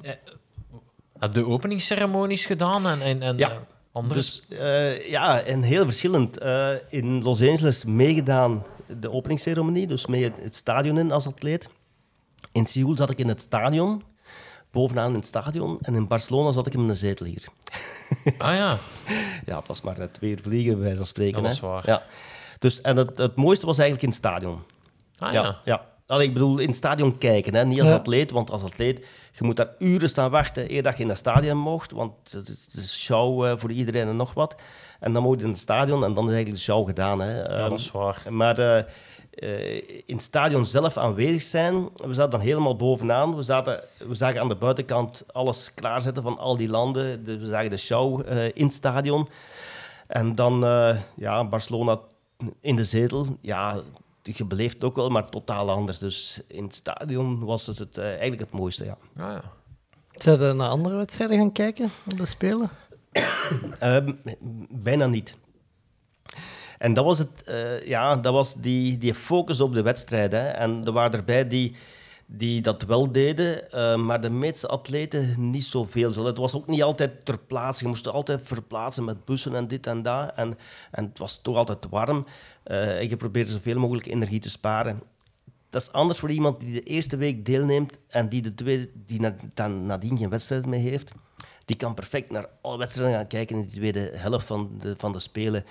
Heb 1.18 1.32
de 1.32 1.46
openingsceremonies 1.46 2.44
gedaan 2.44 2.86
en, 2.86 3.00
en, 3.02 3.22
en 3.22 3.36
Ja. 3.36 3.52
eh. 3.92 4.12
Dus 4.12 4.48
eh, 4.48 5.08
ja, 5.10 5.40
en 5.40 5.62
heel 5.62 5.84
verschillend. 5.84 6.38
Eh, 6.38 6.68
in 6.88 7.22
Los 7.22 7.40
Angeles 7.42 7.84
meegedaan 7.84 8.64
de 9.00 9.10
openingsceremonie, 9.10 9.86
dus 9.86 10.06
mee 10.06 10.32
het 10.40 10.54
stadion 10.56 10.98
in 10.98 11.12
als 11.12 11.26
atleet. 11.26 11.68
In 12.52 12.66
Seoul 12.66 12.96
zat 12.96 13.10
ik 13.10 13.18
in 13.18 13.28
het 13.28 13.40
stadion, 13.40 14.02
bovenaan 14.76 15.08
in 15.08 15.14
het 15.14 15.26
stadion. 15.26 15.78
En 15.82 15.94
in 15.94 16.06
Barcelona 16.06 16.52
zat 16.52 16.66
ik 16.66 16.74
in 16.74 16.80
een 16.88 16.96
zetel 16.96 17.26
hier. 17.26 17.44
Ah 18.38 18.54
ja. 18.54 18.78
Ja, 19.46 19.58
het 19.58 19.66
was 19.68 19.80
maar 19.82 19.98
net 19.98 20.14
twee 20.14 20.30
uur 20.30 20.38
vliegen, 20.42 20.72
bij 20.72 20.80
wijze 20.82 20.96
van 20.96 21.06
spreken. 21.06 21.42
Dat 21.42 21.52
is 21.52 21.60
hè. 21.60 21.66
waar. 21.66 21.82
Ja. 21.86 22.02
Dus, 22.58 22.80
en 22.80 22.96
het, 22.96 23.18
het 23.18 23.34
mooiste 23.34 23.66
was 23.66 23.78
eigenlijk 23.78 24.02
in 24.08 24.08
het 24.14 24.26
stadion. 24.26 24.62
Ah 25.18 25.32
ja. 25.32 25.42
ja. 25.42 25.58
ja. 25.64 25.86
Allee, 26.06 26.26
ik 26.26 26.32
bedoel, 26.32 26.58
in 26.58 26.66
het 26.66 26.76
stadion 26.76 27.18
kijken, 27.18 27.54
hè? 27.54 27.64
niet 27.64 27.80
als 27.80 27.88
Ja. 27.88 27.94
atleet. 27.94 28.30
Want 28.30 28.50
als 28.50 28.62
atleet, 28.62 29.06
je 29.32 29.44
moet 29.44 29.56
daar 29.56 29.68
uren 29.78 30.08
staan 30.08 30.30
wachten 30.30 30.72
eer 30.72 30.82
dat 30.82 30.96
je 30.96 31.02
in 31.02 31.08
het 31.08 31.18
stadion 31.18 31.58
mocht. 31.58 31.90
Want 31.90 32.12
het 32.30 32.56
is 32.72 33.02
show 33.02 33.44
eh, 33.44 33.52
voor 33.56 33.70
iedereen 33.72 34.08
en 34.08 34.16
nog 34.16 34.34
wat. 34.34 34.54
En 35.00 35.12
dan 35.12 35.22
moet 35.22 35.38
je 35.38 35.44
in 35.44 35.50
het 35.50 35.60
stadion 35.60 36.04
en 36.04 36.14
dan 36.14 36.24
is 36.28 36.34
eigenlijk 36.34 36.56
de 36.56 36.72
show 36.72 36.86
gedaan. 36.86 37.20
Hè? 37.20 37.38
Ja, 37.38 37.44
Ehm, 37.46 37.70
dat 37.70 37.78
is 37.78 37.90
waar. 37.90 38.22
maar 38.30 38.58
eh, 38.58 38.84
eh, 39.36 39.76
in 40.06 40.14
het 40.16 40.22
stadion 40.22 40.66
zelf 40.66 40.96
aanwezig 40.96 41.42
zijn, 41.42 41.88
we 41.96 42.14
zaten 42.14 42.30
dan 42.30 42.40
helemaal 42.40 42.76
bovenaan. 42.76 43.36
We, 43.36 43.42
zaten, 43.42 43.80
we 43.98 44.14
zagen 44.14 44.40
aan 44.40 44.48
de 44.48 44.54
buitenkant 44.56 45.24
alles 45.32 45.74
klaarzetten 45.74 46.22
van 46.22 46.38
al 46.38 46.56
die 46.56 46.68
landen. 46.68 47.24
De- 47.24 47.38
we 47.38 47.46
zagen 47.48 47.70
de 47.70 47.76
show 47.76 48.22
eh, 48.28 48.44
in 48.54 48.64
het 48.64 48.72
stadion. 48.74 49.28
En 50.06 50.34
dan 50.34 50.64
eh, 50.64 50.96
ja, 51.16 51.44
Barcelona 51.44 51.98
in 52.60 52.76
de 52.76 52.84
zetel. 52.84 53.26
Ja, 53.40 53.80
je 54.22 54.44
beleeft 54.44 54.74
het 54.74 54.84
ook 54.84 54.96
wel, 54.96 55.08
maar 55.08 55.28
totaal 55.28 55.70
anders. 55.70 55.98
Dus 55.98 56.40
in 56.48 56.64
het 56.64 56.74
stadion 56.74 57.44
was 57.44 57.66
het, 57.66 57.78
het 57.78 57.98
eigenlijk 57.98 58.40
het 58.40 58.50
mooiste, 58.52 58.84
ja. 58.84 58.96
Ah, 59.16 59.32
ja. 59.32 59.42
Zijn 60.12 60.40
er 60.40 60.54
naar 60.54 60.68
andere 60.68 60.96
wedstrijden 60.96 61.38
gaan 61.38 61.52
kijken 61.52 61.90
op 62.10 62.18
de 62.18 62.26
Spelen? 62.26 62.70
Ehm, 63.78 64.12
bijna 64.70 65.06
niet. 65.06 65.34
En 66.78 66.94
dat 66.94 67.04
was, 67.04 67.18
het, 67.18 67.42
eh, 67.44 67.86
ja, 67.86 68.16
dat 68.16 68.32
was 68.32 68.54
die, 68.54 68.98
die 68.98 69.14
focus 69.14 69.60
op 69.60 69.74
de 69.74 69.82
wedstrijd. 69.82 70.32
Hè. 70.32 70.48
En 70.48 70.84
er 70.84 70.92
waren 70.92 71.18
erbij 71.18 71.48
die, 71.48 71.76
die 72.26 72.60
dat 72.60 72.82
wel 72.82 73.12
deden, 73.12 73.70
eh, 73.72 73.96
maar 73.96 74.20
de 74.20 74.30
meeste 74.30 74.66
atleten 74.66 75.50
niet 75.50 75.64
zoveel. 75.64 76.12
Zo, 76.12 76.26
Het 76.26 76.38
was 76.38 76.54
ook 76.54 76.66
niet 76.66 76.82
altijd 76.82 77.24
ter 77.24 77.38
plaatse. 77.38 77.82
Je 77.82 77.88
moest 77.88 78.08
altijd 78.08 78.40
verplaatsen 78.44 79.04
met 79.04 79.24
bussen 79.24 79.54
en 79.54 79.68
dit 79.68 79.86
en 79.86 80.02
dat. 80.02 80.32
En, 80.36 80.58
en 80.90 81.04
het 81.04 81.18
was 81.18 81.42
toch 81.42 81.56
altijd 81.56 81.86
warm. 81.90 82.26
Eh, 82.62 82.98
en 82.98 83.08
je 83.08 83.16
probeerde 83.16 83.50
zoveel 83.50 83.78
mogelijk 83.78 84.06
energie 84.06 84.40
te 84.40 84.50
sparen. 84.50 85.02
Dat 85.70 85.82
is 85.82 85.92
anders 85.92 86.18
voor 86.18 86.30
iemand 86.30 86.60
die 86.60 86.72
de 86.72 86.82
eerste 86.82 87.16
week 87.16 87.46
deelneemt 87.46 87.98
en 88.08 88.28
die 88.28 88.42
de 88.42 88.54
tweede, 88.54 88.88
die 89.06 89.20
na, 89.20 89.68
nadien 89.68 90.18
geen 90.18 90.28
wedstrijd 90.28 90.66
mee 90.66 90.80
heeft. 90.80 91.12
Die 91.64 91.76
kan 91.76 91.94
perfect 91.94 92.30
naar 92.30 92.48
alle 92.60 92.78
wedstrijden 92.78 93.16
gaan 93.16 93.26
kijken 93.26 93.56
in 93.56 93.62
de 93.62 93.76
tweede 93.76 94.10
helft 94.14 94.46
van 94.46 94.78
de, 94.82 94.94
van 94.96 95.12
de 95.12 95.18
Spelen. 95.18 95.64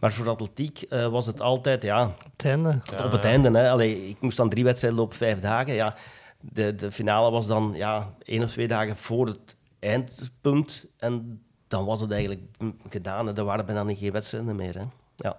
Maar 0.00 0.12
voor 0.12 0.28
atletiek 0.28 0.82
eh, 0.82 1.06
was 1.06 1.26
het 1.26 1.40
altijd, 1.40 1.82
ja, 1.82 2.04
Op 2.06 2.14
het 2.36 2.44
einde. 2.44 2.80
op 3.04 3.12
het 3.12 3.24
einde. 3.24 3.58
Hè. 3.58 3.70
Allee, 3.70 4.08
ik 4.08 4.16
moest 4.20 4.36
dan 4.36 4.48
drie 4.48 4.64
wedstrijden 4.64 5.00
op 5.00 5.14
vijf 5.14 5.40
dagen. 5.40 5.72
Ja, 5.74 5.94
de, 6.40 6.74
de 6.74 6.92
finale 6.92 7.30
was 7.30 7.46
dan 7.46 7.72
ja, 7.74 8.08
één 8.24 8.42
of 8.42 8.50
twee 8.50 8.68
dagen 8.68 8.96
voor 8.96 9.26
het 9.26 9.56
eindpunt. 9.78 10.84
En 10.98 11.42
dan 11.68 11.84
was 11.84 12.00
het 12.00 12.10
eigenlijk 12.10 12.42
gedaan. 12.90 13.28
En 13.28 13.36
er 13.36 13.44
waren 13.44 13.66
bijna 13.66 13.94
geen 13.94 14.10
wedstrijden 14.12 14.56
meer. 14.56 14.74
Hè. 14.74 14.84
Ja. 15.16 15.36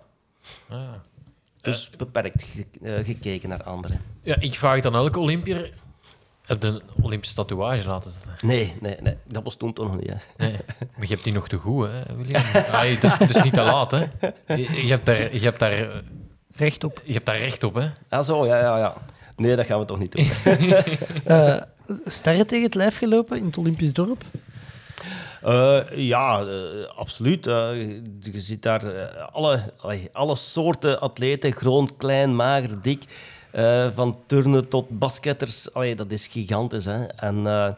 Ah, 0.69 0.77
ja. 0.79 1.01
Dus 1.61 1.89
beperkt 1.97 2.43
ge- 2.43 2.65
eh, 2.81 3.05
gekeken 3.05 3.49
naar 3.49 3.63
anderen. 3.63 4.01
ja, 4.21 4.39
ik 4.39 4.55
vraag 4.55 4.81
dan 4.81 4.95
elke 4.95 5.19
Olympier... 5.19 5.73
Heb 6.51 6.61
je 6.61 6.67
een 6.67 6.81
Olympische 7.01 7.35
tatoeage 7.35 7.87
laten 7.87 8.11
zetten? 8.11 8.47
Nee, 8.47 8.73
nee, 8.79 8.95
nee, 9.01 9.17
dat 9.27 9.43
was 9.43 9.55
toen 9.55 9.73
toch 9.73 9.87
nog 9.87 9.99
niet. 9.99 10.09
Hè. 10.09 10.15
Nee, 10.45 10.57
maar 10.77 11.07
je 11.07 11.13
hebt 11.13 11.23
die 11.23 11.33
nog 11.33 11.47
te 11.47 11.57
goed, 11.57 11.87
hè, 11.87 12.15
William? 12.15 12.43
Ah, 12.71 12.81
het, 12.81 13.03
is, 13.03 13.13
het 13.13 13.35
is 13.35 13.43
niet 13.43 13.53
te 13.53 13.61
laat, 13.61 13.91
hè? 13.91 13.97
Je, 14.47 14.85
je 14.85 14.89
hebt 14.89 15.05
daar, 15.05 15.35
je, 15.35 15.39
hebt 15.39 15.59
daar, 15.59 16.03
Rechtop. 16.55 17.01
je 17.05 17.13
hebt 17.13 17.25
daar 17.25 17.37
recht 17.37 17.63
op, 17.63 17.73
hè? 17.75 17.89
Ah, 18.09 18.23
zo, 18.23 18.45
ja, 18.45 18.59
ja, 18.59 18.77
ja. 18.77 18.95
Nee, 19.35 19.55
dat 19.55 19.65
gaan 19.65 19.79
we 19.79 19.85
toch 19.85 19.99
niet 19.99 20.11
doen. 20.11 20.29
Eh, 21.25 21.61
sterren 22.05 22.47
tegen 22.47 22.65
het 22.65 22.75
lijf 22.75 22.97
gelopen 22.97 23.37
in 23.37 23.45
het 23.45 23.57
Olympisch 23.57 23.93
dorp? 23.93 24.23
Eh, 25.41 25.79
ja, 25.95 26.41
eh, 26.41 26.97
absoluut. 26.97 27.45
Je 27.45 28.31
ziet 28.33 28.63
daar 28.63 29.09
alle, 29.31 29.73
alle 30.11 30.35
soorten 30.35 30.99
atleten, 30.99 31.51
groot, 31.51 31.97
klein, 31.97 32.35
mager, 32.35 32.81
dik. 32.81 33.03
Eh, 33.51 33.87
van 33.93 34.17
turnen 34.25 34.67
tot 34.67 34.99
basketters. 34.99 35.73
Allee, 35.73 35.95
dat 35.95 36.11
is 36.11 36.27
gigantisch. 36.27 36.85
Hè? 36.85 37.03
En 37.05 37.47
eh, 37.47 37.69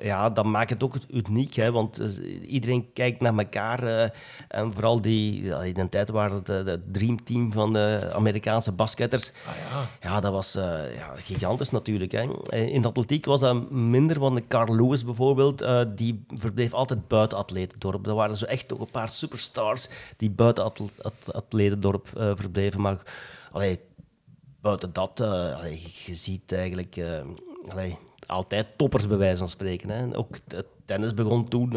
ja, 0.00 0.30
dat 0.30 0.44
maakt 0.44 0.70
het 0.70 0.82
ook 0.82 0.96
uniek. 1.10 1.54
Hè? 1.54 1.72
Want 1.72 1.98
eh, 1.98 2.08
iedereen 2.52 2.92
kijkt 2.92 3.20
naar 3.20 3.36
elkaar. 3.38 4.12
en 4.48 4.72
vooral 4.72 5.00
die, 5.00 5.42
in 5.42 5.74
de 5.74 5.88
tijd 5.88 6.10
waren 6.10 6.42
het 6.44 6.66
het 6.66 6.92
dreamteam 6.92 7.52
van 7.52 7.72
de 7.72 8.10
Amerikaanse 8.14 8.72
basketters. 8.72 9.32
Ah, 9.46 9.54
ja. 10.00 10.08
Ja, 10.08 10.20
dat 10.20 10.32
was 10.32 10.52
ja, 10.96 11.14
gigantisch 11.16 11.70
natuurlijk. 11.70 12.12
Hè. 12.12 12.22
In 12.56 12.82
de 12.82 12.88
atletiek 12.88 13.24
was 13.24 13.40
dat 13.40 13.70
minder, 13.70 14.20
want 14.20 14.46
Carl 14.48 14.74
Lewis 14.76 15.04
bijvoorbeeld, 15.04 15.64
die 15.96 16.24
verbleef 16.28 16.72
altijd 16.72 17.08
buiten 17.08 17.38
atletendorp. 17.38 18.06
Er 18.06 18.14
waren 18.14 18.36
zo 18.36 18.44
echt 18.46 18.68
toch 18.68 18.80
een 18.80 18.90
paar 18.90 19.08
superstars 19.08 19.88
die 20.16 20.30
buiten 20.30 20.64
atle- 20.64 20.88
at- 21.02 21.34
atletendorp 21.34 22.08
verbleven. 22.14 22.80
Maar 22.80 22.96
allee, 23.52 23.80
buiten 24.62 24.92
dat, 24.92 25.20
eh, 25.20 25.84
je 26.06 26.14
ziet 26.14 26.52
eigenlijk 26.52 26.96
eh, 26.96 27.92
altijd 28.26 28.78
toppers 28.78 29.06
bij 29.06 29.16
wijze 29.16 29.36
van 29.36 29.48
spreken. 29.48 29.88
Hè. 29.88 30.16
Ook 30.16 30.38
het 30.48 30.66
tennis 30.84 31.14
begon 31.14 31.48
toen. 31.48 31.72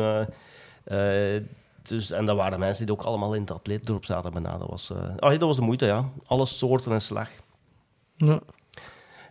eh, 0.83 1.41
dus, 1.81 2.11
en 2.11 2.25
dat 2.25 2.35
waren 2.35 2.59
mensen 2.59 2.85
die 2.85 2.95
ook 2.95 3.01
allemaal 3.01 3.33
in 3.33 3.41
het 3.41 3.51
atletendorp 3.51 4.05
zaten. 4.05 4.43
Dat 4.43 4.69
was, 4.69 4.91
allee, 5.19 5.37
dat 5.37 5.47
was 5.47 5.57
de 5.57 5.61
moeite, 5.61 5.85
ja. 5.85 6.09
Alle 6.25 6.45
soorten 6.45 6.91
en 6.91 7.01
slag. 7.01 7.29
Ja. 8.15 8.39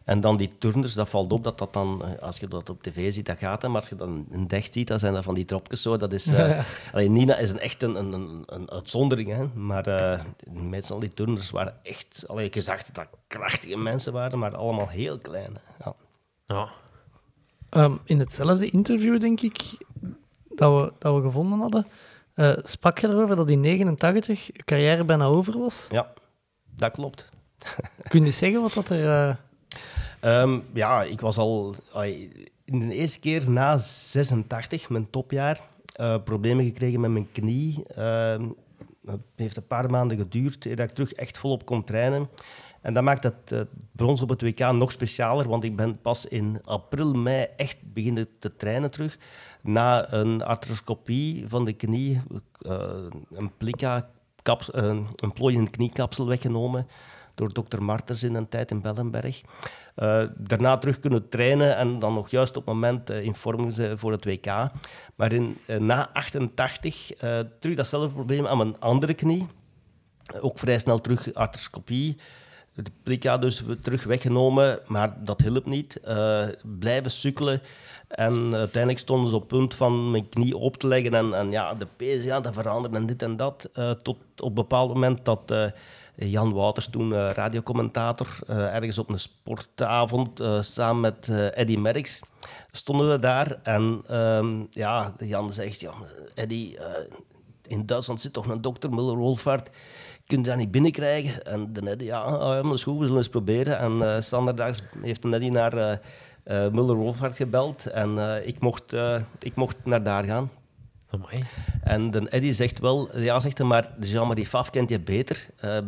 En 0.04 0.20
dan 0.20 0.36
die 0.36 0.50
turners, 0.58 0.94
dat 0.94 1.08
valt 1.08 1.32
op 1.32 1.44
dat 1.44 1.58
dat 1.58 1.72
dan, 1.72 2.04
eh, 2.04 2.22
als 2.22 2.38
je 2.38 2.48
dat 2.48 2.70
op 2.70 2.82
tv 2.82 3.12
ziet, 3.12 3.26
dat 3.26 3.38
gaat. 3.38 3.62
Hè, 3.62 3.68
maar 3.68 3.80
als 3.80 3.88
je 3.88 3.96
dan 3.96 4.26
een 4.30 4.48
dicht 4.48 4.72
ziet, 4.72 4.88
dan 4.88 4.98
zijn 4.98 5.14
dat 5.14 5.24
van 5.24 5.34
die 5.34 5.44
dropjes 5.44 5.82
zo. 5.82 5.96
Dat 5.96 6.12
is, 6.12 6.26
eh, 6.26 6.64
allee, 6.92 7.08
Nina 7.10 7.36
is 7.36 7.50
een, 7.50 7.58
echt 7.58 7.82
een, 7.82 7.94
een, 7.94 8.12
een, 8.12 8.42
een 8.46 8.70
uitzondering, 8.70 9.28
hè. 9.28 9.46
Maar 9.46 9.86
eh 9.86 10.20
meestal 10.52 10.98
die 10.98 11.14
turners 11.14 11.50
waren 11.50 11.74
echt... 11.82 12.24
Allee, 12.26 12.48
je 12.52 12.60
zag 12.60 12.82
dat 12.82 12.94
dat 12.94 13.08
krachtige 13.26 13.76
mensen 13.76 14.12
waren, 14.12 14.38
maar 14.38 14.56
allemaal 14.56 14.88
heel 14.88 15.18
klein. 15.18 15.54
hè. 15.54 15.84
Ja. 15.84 15.94
Ja. 16.46 16.68
Ehm, 17.70 17.96
in 18.04 18.18
hetzelfde 18.18 18.70
interview, 18.70 19.20
denk 19.20 19.40
ik, 19.40 19.76
dat 20.48 20.82
we, 20.82 20.92
dat 20.98 21.14
we 21.14 21.20
gevonden 21.22 21.58
hadden, 21.58 21.86
eh, 22.34 22.52
sprak 22.62 22.98
je 22.98 23.08
erover 23.08 23.36
dat 23.36 23.48
in 23.50 23.60
89 23.60 24.46
je 24.46 24.62
carrière 24.64 25.04
bijna 25.04 25.24
over 25.24 25.58
was. 25.58 25.86
ja, 25.90 26.12
dat 26.76 26.90
klopt. 26.92 27.28
Kun 28.08 28.24
je 28.24 28.32
zeggen 28.32 28.60
wat 28.60 28.72
dat 28.72 28.88
er... 28.88 29.38
eh, 30.24 30.40
Ehm, 30.40 30.58
ja, 30.72 31.02
ik 31.02 31.20
was 31.20 31.38
al 31.38 31.74
in 32.64 32.88
de 32.88 32.94
eerste 32.94 33.18
keer 33.18 33.50
na 33.50 33.76
86, 33.78 34.88
mijn 34.88 35.10
topjaar, 35.10 35.60
eh, 35.94 36.16
problemen 36.24 36.64
gekregen 36.64 37.00
met 37.00 37.10
mijn 37.10 37.32
knie. 37.32 37.82
Ehm, 37.94 38.48
het 39.06 39.20
heeft 39.36 39.56
een 39.56 39.66
paar 39.66 39.90
maanden 39.90 40.18
geduurd 40.18 40.62
dat 40.62 40.88
ik 40.88 40.94
terug 40.94 41.12
echt 41.12 41.38
volop 41.38 41.64
kon 41.64 41.84
trainen. 41.84 42.28
En 42.84 42.94
dat 42.94 43.02
maakt 43.02 43.22
het 43.22 43.52
eh, 43.52 43.60
brons 43.92 44.22
op 44.22 44.28
het 44.28 44.42
WK 44.42 44.58
nog 44.58 44.92
specialer, 44.92 45.48
want 45.48 45.64
ik 45.64 45.76
ben 45.76 46.00
pas 46.00 46.26
in 46.26 46.60
april, 46.64 47.12
mei 47.12 47.46
echt 47.56 47.76
beginnen 47.92 48.28
te 48.38 48.56
trainen 48.56 48.90
terug. 48.90 49.18
Na 49.62 50.12
een 50.12 50.42
arthroscopie 50.42 51.44
van 51.48 51.64
de 51.64 51.72
knie, 51.72 52.20
eh, 52.58 52.72
een 53.30 53.50
eh, 54.72 54.96
een 55.16 55.32
plooi 55.32 55.56
in 55.56 55.70
kniekapsel 55.70 56.26
weggenomen 56.26 56.86
door 57.34 57.52
dokter 57.52 57.82
Martens 57.82 58.22
in 58.22 58.34
een 58.34 58.48
tijd 58.48 58.70
in 58.70 58.80
Bellenberg. 58.80 59.40
Eh, 59.94 60.22
daarna 60.36 60.78
terug 60.78 61.00
kunnen 61.00 61.28
trainen 61.28 61.76
en 61.76 61.98
dan 61.98 62.14
nog 62.14 62.30
juist 62.30 62.56
op 62.56 62.66
het 62.66 62.74
moment 62.74 63.10
eh, 63.10 63.22
in 63.22 63.34
vorm 63.34 63.72
voor 63.96 64.12
het 64.12 64.24
WK. 64.24 64.46
Maar 65.14 65.32
in, 65.32 65.56
eh, 65.66 65.78
na 65.78 66.10
88 66.12 67.14
eh, 67.14 67.40
terug 67.60 67.76
datzelfde 67.76 68.08
probleem 68.08 68.46
aan 68.46 68.56
mijn 68.56 68.80
andere 68.80 69.14
knie. 69.14 69.46
Ook 70.40 70.58
vrij 70.58 70.78
snel 70.78 71.00
terug 71.00 71.34
arthroscopie. 71.34 72.16
de 72.74 72.90
plika 73.02 73.38
dus 73.38 73.62
terug 73.82 74.04
weggenomen, 74.04 74.78
maar 74.86 75.24
dat 75.24 75.40
hielp 75.40 75.66
niet. 75.66 76.00
Blijven 76.78 77.10
sukkelen. 77.10 77.62
En 78.08 78.54
uiteindelijk 78.54 78.98
stonden 78.98 79.30
ze 79.30 79.36
op 79.36 79.48
punt 79.48 79.74
van 79.74 80.10
mijn 80.10 80.28
knie 80.28 80.56
op 80.56 80.76
te 80.76 80.86
leggen. 80.86 81.14
En, 81.14 81.34
en 81.34 81.50
ja, 81.50 81.74
de 81.74 81.86
pees, 81.96 82.24
ja, 82.24 82.40
dat 82.40 82.54
veranderde 82.54 82.96
en 82.96 83.06
dit 83.06 83.22
en 83.22 83.36
dat. 83.36 83.70
Tot 84.02 84.16
op 84.36 84.48
een 84.48 84.54
bepaald 84.54 84.92
moment 84.92 85.24
dat 85.24 85.72
Jan 86.16 86.52
Wouters, 86.52 86.86
toen 86.86 87.14
eh, 87.14 87.30
radiocommentator, 87.32 88.38
eh, 88.46 88.74
ergens 88.74 88.98
op 88.98 89.10
een 89.10 89.18
sportavond, 89.18 90.40
eh, 90.40 90.60
samen 90.60 91.00
met 91.00 91.28
eh, 91.28 91.58
Eddy 91.58 91.76
Merckx, 91.76 92.20
stonden 92.70 93.10
we 93.10 93.18
daar. 93.18 93.58
En 93.62 94.02
ehm, 94.08 94.62
ja, 94.70 95.14
Jan 95.18 95.52
zegt, 95.52 95.80
ja, 95.80 95.92
Eddy, 96.34 96.74
eh, 96.78 96.84
in 97.66 97.86
Duitsland 97.86 98.20
zit 98.20 98.32
toch 98.32 98.46
een 98.46 98.60
dokter, 98.60 98.90
Muller-Wolfhard. 98.90 99.70
Kun 100.26 100.38
je 100.42 100.48
dat 100.48 100.56
niet 100.56 100.70
binnenkrijgen? 100.70 101.44
En 101.44 101.72
de 101.72 101.90
Eddy, 101.90 102.04
ja, 102.04 102.20
ah, 102.20 102.54
ja, 102.54 102.62
dat 102.62 102.74
is 102.74 102.82
goed, 102.82 102.98
we 102.98 103.04
zullen 103.04 103.18
eens 103.18 103.28
proberen. 103.28 103.78
En 103.78 104.14
eh 104.14 104.20
standaardaags 104.20 104.82
heeft 105.02 105.22
de 105.22 105.28
naar 105.50 105.76
eh 105.76 105.96
eh, 106.44 106.68
Muller-Wolfhard 106.68 107.36
gebeld. 107.36 107.86
En 107.86 108.18
eh, 108.18 108.46
ik, 108.46 108.60
mocht, 108.60 108.92
eh, 108.92 109.20
ik 109.38 109.54
mocht 109.54 109.76
naar 109.84 110.02
daar 110.02 110.24
gaan. 110.24 110.50
Amai. 111.14 111.44
En 111.82 112.10
de 112.10 112.28
Eddy 112.28 112.52
zegt 112.52 112.78
wel, 112.78 113.18
ja, 113.18 113.40
zegt 113.40 113.58
hij, 113.58 113.66
maar 113.66 113.90
de 113.98 114.08
Jean-Marie 114.08 114.46
Faf 114.46 114.70
kent 114.70 114.88
je 114.88 115.00
beter. 115.00 115.46
Eh 115.56 115.78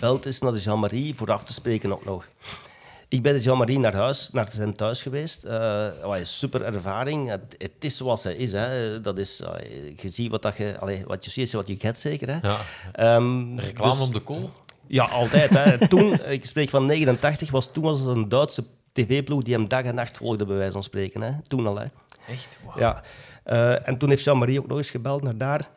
belt 0.00 0.26
eens 0.26 0.40
naar 0.40 0.52
de 0.52 0.60
Jean-Marie 0.60 1.14
voor 1.14 1.32
af 1.32 1.44
te 1.44 1.52
spreken 1.52 1.92
ook 1.92 2.04
nog. 2.04 2.28
Ik 3.08 3.22
ben 3.22 3.32
de 3.32 3.40
Jean-Marie 3.40 3.78
naar 3.78 3.94
huis, 3.94 4.28
naar 4.32 4.48
zijn 4.52 4.76
thuis 4.76 5.02
geweest. 5.02 5.44
Eh 5.44 5.86
oh, 6.02 6.16
super 6.22 6.62
ervaring. 6.62 7.28
Het, 7.28 7.54
het 7.58 7.70
is 7.78 7.96
zoals 7.96 8.24
hij 8.24 8.34
is. 8.34 8.52
Hè. 8.52 9.00
Dat 9.00 9.18
is 9.18 9.40
eh, 9.40 9.50
je 9.96 10.10
ziet 10.10 10.30
wat, 10.30 10.42
dat 10.42 10.56
je, 10.56 10.76
allee, 10.80 11.04
wat 11.06 11.24
je 11.24 11.30
ziet, 11.30 11.46
is 11.46 11.52
wat 11.52 11.68
je 11.68 11.76
get 11.78 11.98
zeker. 11.98 12.28
Hè. 12.28 12.48
Ja. 12.48 12.58
Ehm, 12.92 13.58
Reclame 13.58 13.92
dus- 13.92 14.06
op 14.06 14.12
de 14.12 14.20
kool. 14.20 14.50
ja, 14.86 15.04
altijd. 15.04 15.50
Hè. 15.50 15.88
Toen, 15.88 16.20
ik 16.26 16.46
spreek 16.46 16.70
van 16.70 16.86
89, 16.86 17.50
was, 17.50 17.72
toen 17.72 17.84
was 17.84 17.98
het 17.98 18.08
een 18.08 18.28
Duitse 18.28 18.64
tv-ploeg 18.92 19.42
die 19.42 19.54
hem 19.54 19.68
dag 19.68 19.82
en 19.82 19.94
nacht 19.94 20.16
volgde, 20.16 20.44
bij 20.44 20.56
wijze 20.56 20.72
van 20.72 20.82
spreken. 20.82 21.22
Hè. 21.22 21.32
Toen 21.42 21.66
al. 21.66 21.78
Hè. 21.78 21.86
Echt? 22.28 22.58
Ja. 22.76 23.02
Eh, 23.44 23.88
en 23.88 23.98
toen 23.98 24.08
heeft 24.08 24.24
Jean-Marie 24.24 24.58
ook 24.58 24.66
nog 24.66 24.78
eens 24.78 24.90
gebeld 24.90 25.22
naar 25.22 25.36
daar. 25.36 25.70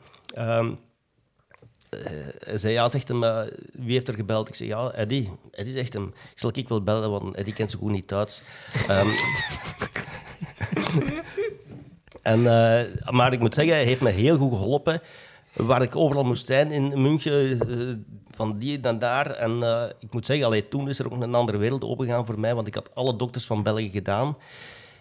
Zei, 2.56 2.73
ja, 2.73 2.89
zegt 2.89 3.07
hem, 3.07 3.23
eh, 3.23 3.41
wie 3.72 3.94
heeft 3.94 4.07
er 4.07 4.14
gebeld? 4.14 4.48
Ik 4.48 4.56
zei, 4.56 4.69
ja, 4.69 4.91
Eddie. 4.91 5.31
Eddie 5.52 5.73
zegt 5.73 5.94
hem, 5.94 6.06
ik 6.06 6.39
zal 6.39 6.52
ik 6.53 6.68
wel 6.68 6.84
bellen, 6.84 7.11
want 7.11 7.35
Eddie 7.35 7.53
kent 7.53 7.72
zo 7.72 7.77
goed 7.77 7.91
niet 7.91 8.10
Duits. 8.10 8.41
Ehm, 8.88 9.07
en, 12.34 12.41
maar 13.10 13.34
ik 13.34 13.39
moet 13.39 13.53
zeggen, 13.53 13.73
hij 13.73 13.84
heeft 13.84 14.02
me 14.02 14.10
heel 14.10 14.38
goed 14.38 14.57
geholpen. 14.57 15.02
Waar 15.53 15.81
ik 15.81 15.95
overal 15.95 16.23
moest 16.23 16.45
zijn 16.45 16.72
in 16.72 17.02
München, 17.02 18.06
van 18.31 18.60
die 18.60 18.80
naar 18.80 18.99
daar. 18.99 19.31
En 19.31 19.64
ik 19.99 20.14
moet 20.14 20.26
zeggen, 20.26 20.45
allee, 20.45 20.68
toen 20.68 20.89
is 20.89 20.99
er 20.99 21.06
ook 21.06 21.22
een 21.22 21.35
andere 21.35 21.57
wereld 21.57 21.84
opengegaan 21.84 22.26
voor 22.26 22.39
mij, 22.39 22.56
want 22.56 22.68
ik 22.68 22.73
had 22.73 22.95
alle 22.95 23.15
dokters 23.15 23.45
van 23.45 23.64
België 23.64 23.89
gedaan. 23.89 24.38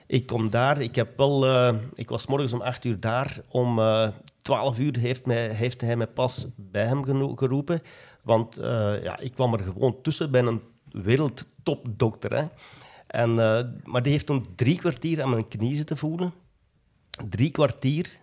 Ik 0.06 0.26
kom 0.26 0.50
daar, 0.50 0.80
ik, 0.80 0.94
heb 0.94 1.16
wel, 1.16 1.46
eh, 1.46 1.74
ik 1.94 2.08
was 2.08 2.26
morgens 2.26 2.52
om 2.52 2.60
8 2.60 2.84
uur 2.84 3.00
daar. 3.00 3.40
Om 3.48 3.78
eh 3.78 4.08
12 4.42 4.78
uur 4.78 4.96
heeft, 4.96 5.26
mij, 5.26 5.48
heeft 5.48 5.80
hij 5.80 5.96
mij 5.96 6.06
pas 6.06 6.46
bij 6.56 6.86
hem 6.86 7.04
geroepen. 7.36 7.82
Want 8.22 8.56
eh, 8.56 9.02
ja, 9.02 9.18
ik 9.18 9.32
kwam 9.32 9.52
er 9.52 9.60
gewoon 9.60 10.00
tussen 10.02 10.30
bij 10.30 10.42
een 10.42 10.62
wereldtopdokter. 10.90 12.36
Hè. 12.36 12.44
En, 13.06 13.34
maar 13.84 14.02
die 14.02 14.12
heeft 14.12 14.26
toen 14.26 14.46
drie 14.54 14.78
kwartier 14.78 15.22
aan 15.22 15.30
mijn 15.30 15.48
knie 15.48 15.76
zitten 15.76 15.96
voelen. 15.96 16.32
Drie 17.28 17.50
kwartier 17.50 18.18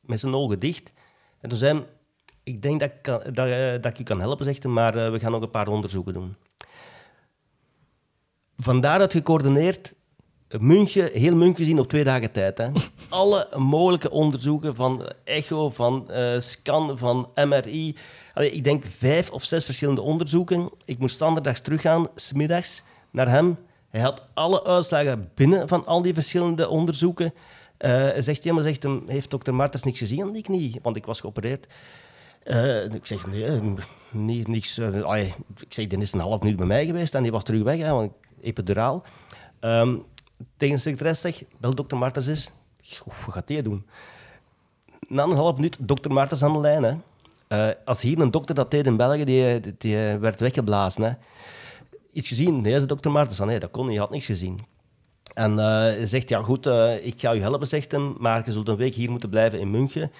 met 0.00 0.20
zijn 0.20 0.34
ogen 0.34 0.58
dicht. 0.58 0.92
En 1.40 1.48
toen 1.48 1.58
zei 1.58 1.78
hij, 1.78 1.86
ik 2.42 2.62
denk 2.62 2.80
dat 2.80 2.90
ik, 2.90 3.04
dat, 3.34 3.82
dat 3.82 3.86
ik 3.86 3.96
je 3.96 4.02
kan 4.02 4.20
helpen, 4.20 4.44
zegt 4.44 4.62
hij, 4.62 4.72
maar 4.72 5.12
we 5.12 5.20
gaan 5.20 5.32
nog 5.32 5.42
een 5.42 5.50
paar 5.50 5.68
onderzoeken 5.68 6.12
doen. 6.12 6.36
Vandaar 8.56 8.98
dat 8.98 9.12
gecoördineerd 9.12 9.94
München, 10.60 11.10
heel 11.12 11.36
München 11.36 11.64
zien 11.64 11.78
op 11.78 11.88
twee 11.88 12.04
dagen 12.04 12.32
tijd. 12.32 12.58
Hè. 12.58 12.68
Alle 13.08 13.48
mogelijke 13.56 14.10
onderzoeken 14.10 14.74
van 14.74 15.12
echo, 15.24 15.70
van 15.70 16.10
eh, 16.10 16.40
scan, 16.40 16.98
van 16.98 17.28
MRI. 17.34 17.96
Allee, 18.34 18.50
ik 18.50 18.64
denk 18.64 18.84
vijf 18.98 19.30
of 19.30 19.44
zes 19.44 19.64
verschillende 19.64 20.00
onderzoeken. 20.00 20.70
Ik 20.84 20.98
moest 20.98 21.14
standaardags 21.14 21.60
teruggaan, 21.60 22.08
smiddags, 22.14 22.82
naar 23.10 23.28
hem. 23.28 23.56
Hij 23.90 24.00
had 24.00 24.22
alle 24.34 24.64
uitslagen 24.64 25.30
binnen 25.34 25.68
van 25.68 25.86
al 25.86 26.02
die 26.02 26.14
verschillende 26.14 26.68
onderzoeken. 26.68 27.34
Eh, 27.76 27.90
hij 27.90 28.22
zegt, 28.22 28.44
ja, 28.44 28.52
maar 28.52 28.62
zegt 28.62 28.82
hem, 28.82 29.02
heeft 29.06 29.30
dokter 29.30 29.54
Martens 29.54 29.82
niks 29.82 29.98
gezien 29.98 30.22
aan 30.22 30.32
die 30.32 30.42
knie? 30.42 30.78
Want 30.82 30.96
ik 30.96 31.06
was 31.06 31.20
geopereerd. 31.20 31.66
Eh, 32.42 32.84
ik 32.84 33.06
zeg, 33.06 33.26
nee, 33.26 33.60
niet, 34.10 34.48
niks. 34.48 34.78
ik 34.78 35.34
zeg, 35.68 35.86
die 35.86 35.98
is 35.98 36.12
een 36.12 36.20
half 36.20 36.40
minuut 36.40 36.56
bij 36.56 36.66
mij 36.66 36.86
geweest 36.86 37.14
en 37.14 37.22
die 37.22 37.32
was 37.32 37.44
terug 37.44 37.62
weg, 37.62 37.78
hè, 37.78 37.90
want 37.90 38.12
epiduraal. 38.40 39.02
Ehm, 39.60 39.96
tegen 40.56 40.74
de 40.74 40.80
secretaris 40.80 41.20
zeg, 41.20 41.42
bel 41.58 41.74
dokter 41.74 41.98
Martens. 41.98 42.50
Oef, 43.06 43.24
wat 43.24 43.34
gaat 43.34 43.46
die 43.46 43.62
doen? 43.62 43.86
Na 45.08 45.22
een 45.22 45.36
half 45.36 45.54
minuut, 45.56 45.76
dokter 45.80 46.12
Martens 46.12 46.42
aan 46.42 46.52
de 46.52 46.58
lijn. 46.58 46.82
Hè. 46.82 46.94
Eh, 47.48 47.74
als 47.84 48.00
hier 48.00 48.20
een 48.20 48.30
dokter 48.30 48.54
dat 48.54 48.70
deed 48.70 48.86
in 48.86 48.96
België, 48.96 49.24
die, 49.24 49.60
die, 49.60 49.74
die 49.78 49.96
werd 49.96 50.40
weggeblazen. 50.40 51.02
Hè. 51.02 51.12
Iets 52.12 52.28
gezien? 52.28 52.60
Nee, 52.60 52.72
zei 52.72 52.86
dokter 52.86 53.10
Martens. 53.10 53.40
Ah, 53.40 53.46
Nee, 53.46 53.58
dat 53.58 53.70
kon 53.70 53.82
niet, 53.82 53.92
hij 53.92 54.00
had 54.00 54.10
niks 54.10 54.26
gezien. 54.26 54.60
En 55.34 55.58
eh, 55.58 55.66
hij 55.66 56.06
zegt, 56.06 56.28
ja 56.28 56.42
goed, 56.42 56.66
eh, 56.66 57.06
ik 57.06 57.20
ga 57.20 57.34
u 57.34 57.40
helpen, 57.40 57.66
zegt 57.66 57.92
hem, 57.92 58.14
maar 58.18 58.42
je 58.44 58.52
zult 58.52 58.68
een 58.68 58.76
week 58.76 58.94
hier 58.94 59.10
moeten 59.10 59.28
blijven 59.28 59.60
in 59.60 59.70
München. 59.70 60.12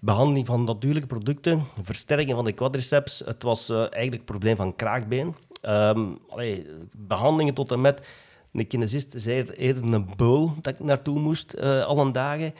Behandeling 0.00 0.46
van 0.46 0.64
natuurlijke 0.64 1.08
producten, 1.08 1.64
versterking 1.82 2.30
van 2.30 2.44
de 2.44 2.52
quadriceps. 2.52 3.22
Het 3.24 3.42
was 3.42 3.68
eh, 3.68 3.76
eigenlijk 3.76 4.12
het 4.12 4.24
probleem 4.24 4.56
van 4.56 4.76
kraakbeen. 4.76 5.34
Ehm, 5.60 6.06
allee, 6.28 6.66
behandelingen 6.92 7.54
tot 7.54 7.72
en 7.72 7.80
met... 7.80 8.06
Een 8.52 8.66
kinesist 8.66 9.12
zei 9.16 9.44
eerder 9.44 9.92
een 9.92 10.10
beul 10.16 10.54
dat 10.60 10.72
ik 10.72 10.80
naartoe 10.80 11.18
moest, 11.18 11.52
eh 11.52 11.84
alle 11.84 12.10
dagen. 12.10 12.54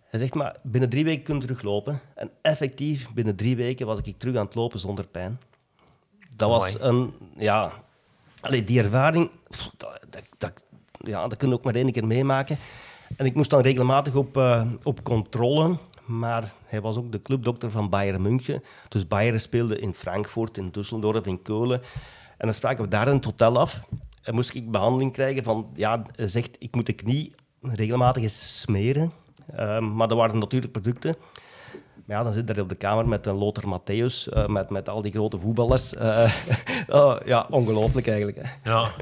Hij 0.00 0.20
zegt, 0.20 0.34
maar 0.34 0.56
binnen 0.62 0.90
drie 0.90 1.04
weken 1.04 1.22
kun 1.22 1.34
je 1.34 1.40
teruglopen. 1.40 2.00
En 2.14 2.30
effectief, 2.42 3.12
binnen 3.12 3.36
drie 3.36 3.56
weken 3.56 3.86
was 3.86 3.98
ik 4.02 4.18
terug 4.18 4.36
aan 4.36 4.44
het 4.44 4.54
lopen 4.54 4.78
zonder 4.78 5.06
pijn. 5.06 5.40
Dat 6.36 6.48
was 6.48 6.80
een... 6.80 7.12
Ja... 7.36 7.72
Allee, 8.40 8.64
die 8.64 8.82
ervaring, 8.82 9.30
pff, 9.48 9.70
dat, 9.76 10.00
dat, 10.10 10.22
dat, 10.38 10.52
ja, 10.98 11.28
dat 11.28 11.38
kun 11.38 11.48
je 11.48 11.54
ook 11.54 11.64
maar 11.64 11.74
één 11.74 11.92
keer 11.92 12.06
meemaken. 12.06 12.56
En 13.16 13.26
ik 13.26 13.34
moest 13.34 13.50
dan 13.50 13.60
regelmatig 13.60 14.14
op, 14.14 14.36
eh, 14.36 14.66
op 14.82 15.02
controle. 15.02 15.76
Maar 16.04 16.52
hij 16.64 16.80
was 16.80 16.96
ook 16.96 17.12
de 17.12 17.22
clubdokter 17.22 17.70
van 17.70 17.90
Bayern 17.90 18.22
München. 18.22 18.62
Dus 18.88 19.08
Bayern 19.08 19.40
speelde 19.40 19.78
in 19.78 19.94
Frankfurt, 19.94 20.56
in 20.56 20.70
Düsseldorf, 20.70 21.26
in 21.26 21.42
Keulen. 21.42 21.80
En 22.36 22.46
dan 22.46 22.54
spraken 22.54 22.84
we 22.84 22.90
daar 22.90 23.06
het 23.06 23.24
hotel 23.24 23.58
af. 23.58 23.82
En 24.22 24.34
moest 24.34 24.54
ik 24.54 24.70
behandeling 24.70 25.12
krijgen 25.12 25.42
van... 25.44 25.70
Ja, 25.74 26.02
zegt, 26.16 26.56
ik 26.58 26.74
moet 26.74 26.86
de 26.86 26.92
knie 26.92 27.32
regelmatig 27.60 28.22
eens 28.22 28.60
smeren. 28.60 29.12
Ehm, 29.56 29.94
maar 29.94 30.08
dat 30.08 30.16
waren 30.16 30.38
natuurlijk 30.38 30.72
producten. 30.72 31.16
Maar 32.06 32.16
ja, 32.16 32.22
dan 32.22 32.32
zit 32.32 32.48
hij 32.48 32.60
op 32.60 32.68
de 32.68 32.74
kamer 32.74 33.08
met 33.08 33.26
een 33.26 33.34
Lothar 33.34 33.80
Matthäus, 33.80 34.32
eh, 34.32 34.46
met, 34.46 34.70
met 34.70 34.88
al 34.88 35.02
die 35.02 35.12
grote 35.12 35.38
voetballers. 35.38 35.94
Eh, 35.94 36.32
oh, 36.88 37.16
ja, 37.24 37.46
ongelooflijk 37.50 38.06
eigenlijk. 38.06 38.38
Hè. 38.42 38.70
Ja. 38.70 38.88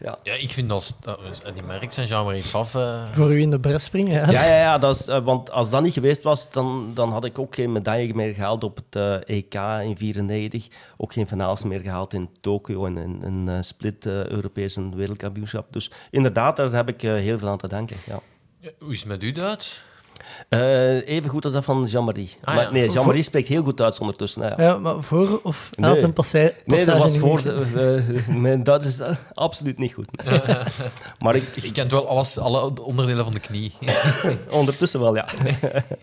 Ja. 0.00 0.18
ja, 0.22 0.32
ik 0.34 0.50
vind 0.52 0.68
dat, 0.68 0.96
dat 1.00 1.18
die 1.54 1.62
en 1.96 2.06
Jean-Marie 2.06 2.42
Faf... 2.42 2.74
eh, 2.74 3.12
Voor 3.12 3.32
u 3.32 3.40
in 3.40 3.50
de 3.50 3.60
bres 3.60 3.84
springen, 3.84 4.12
ja. 4.12 4.30
Ja, 4.30 4.44
ja, 4.44 4.56
ja 4.60 4.78
dat 4.78 4.96
is, 4.96 5.06
eh, 5.06 5.24
want 5.24 5.50
als 5.50 5.70
dat 5.70 5.82
niet 5.82 5.92
geweest 5.92 6.22
was, 6.22 6.50
dan, 6.50 6.90
dan 6.94 7.12
had 7.12 7.24
ik 7.24 7.38
ook 7.38 7.54
geen 7.54 7.72
medaille 7.72 8.14
meer 8.14 8.34
gehaald 8.34 8.64
op 8.64 8.76
het 8.76 8.96
eh, 9.26 9.36
EK 9.36 9.54
in 9.88 9.96
94. 9.96 10.68
Ook 10.96 11.12
geen 11.12 11.26
finales 11.26 11.64
meer 11.64 11.80
gehaald 11.80 12.12
in 12.12 12.28
Tokio 12.40 12.86
en 12.86 12.96
in 12.96 13.22
een 13.22 13.48
eh, 13.48 13.62
split 13.62 14.06
eh 14.06 14.26
Europese 14.26 14.88
wereldkampioenschap. 14.96 15.72
Dus 15.72 15.90
inderdaad, 16.10 16.56
daar 16.56 16.72
heb 16.72 16.88
ik 16.88 17.02
eh, 17.02 17.12
heel 17.12 17.38
veel 17.38 17.48
aan 17.48 17.58
te 17.58 17.68
danken. 17.68 17.96
Ja. 18.06 18.20
ja, 18.58 18.70
hoe 18.78 18.92
is 18.92 18.98
het 18.98 19.08
met 19.08 19.22
u 19.22 19.32
Duits? 19.32 19.84
Eh, 20.48 21.08
even 21.08 21.30
goed 21.30 21.44
als 21.44 21.52
dat 21.52 21.64
van 21.64 21.84
Jean-Marie. 21.84 22.30
Ah, 22.44 22.54
Maar 22.54 22.64
ja. 22.64 22.70
nee, 22.70 22.90
Jean-Marie 22.90 23.22
spreekt 23.22 23.48
heel 23.48 23.62
goed 23.62 23.76
Duits 23.76 23.98
ondertussen. 24.00 24.42
Ja. 24.42 24.54
Ja, 24.56 24.78
maar 24.78 25.02
voor 25.02 25.40
of 25.42 25.70
na 25.76 25.88
Nee. 25.90 25.98
zijn 25.98 26.12
passage? 26.12 26.54
Nee, 26.64 26.84
dat 26.84 26.98
was 26.98 27.16
voor. 27.18 27.42
Mijn 28.28 28.62
Duits 28.64 28.86
is 28.86 28.98
absoluut 29.32 29.78
niet 29.78 29.92
goed. 29.94 30.10
maar 31.22 31.34
ik, 31.36 31.44
Je 31.60 31.72
kent 31.72 31.90
wel 31.90 32.08
alles, 32.08 32.38
alle 32.38 32.82
onderdelen 32.82 33.24
van 33.24 33.32
de 33.32 33.40
knie. 33.40 33.72
Ondertussen 34.50 35.00
wel, 35.00 35.14
ja. 35.14 35.26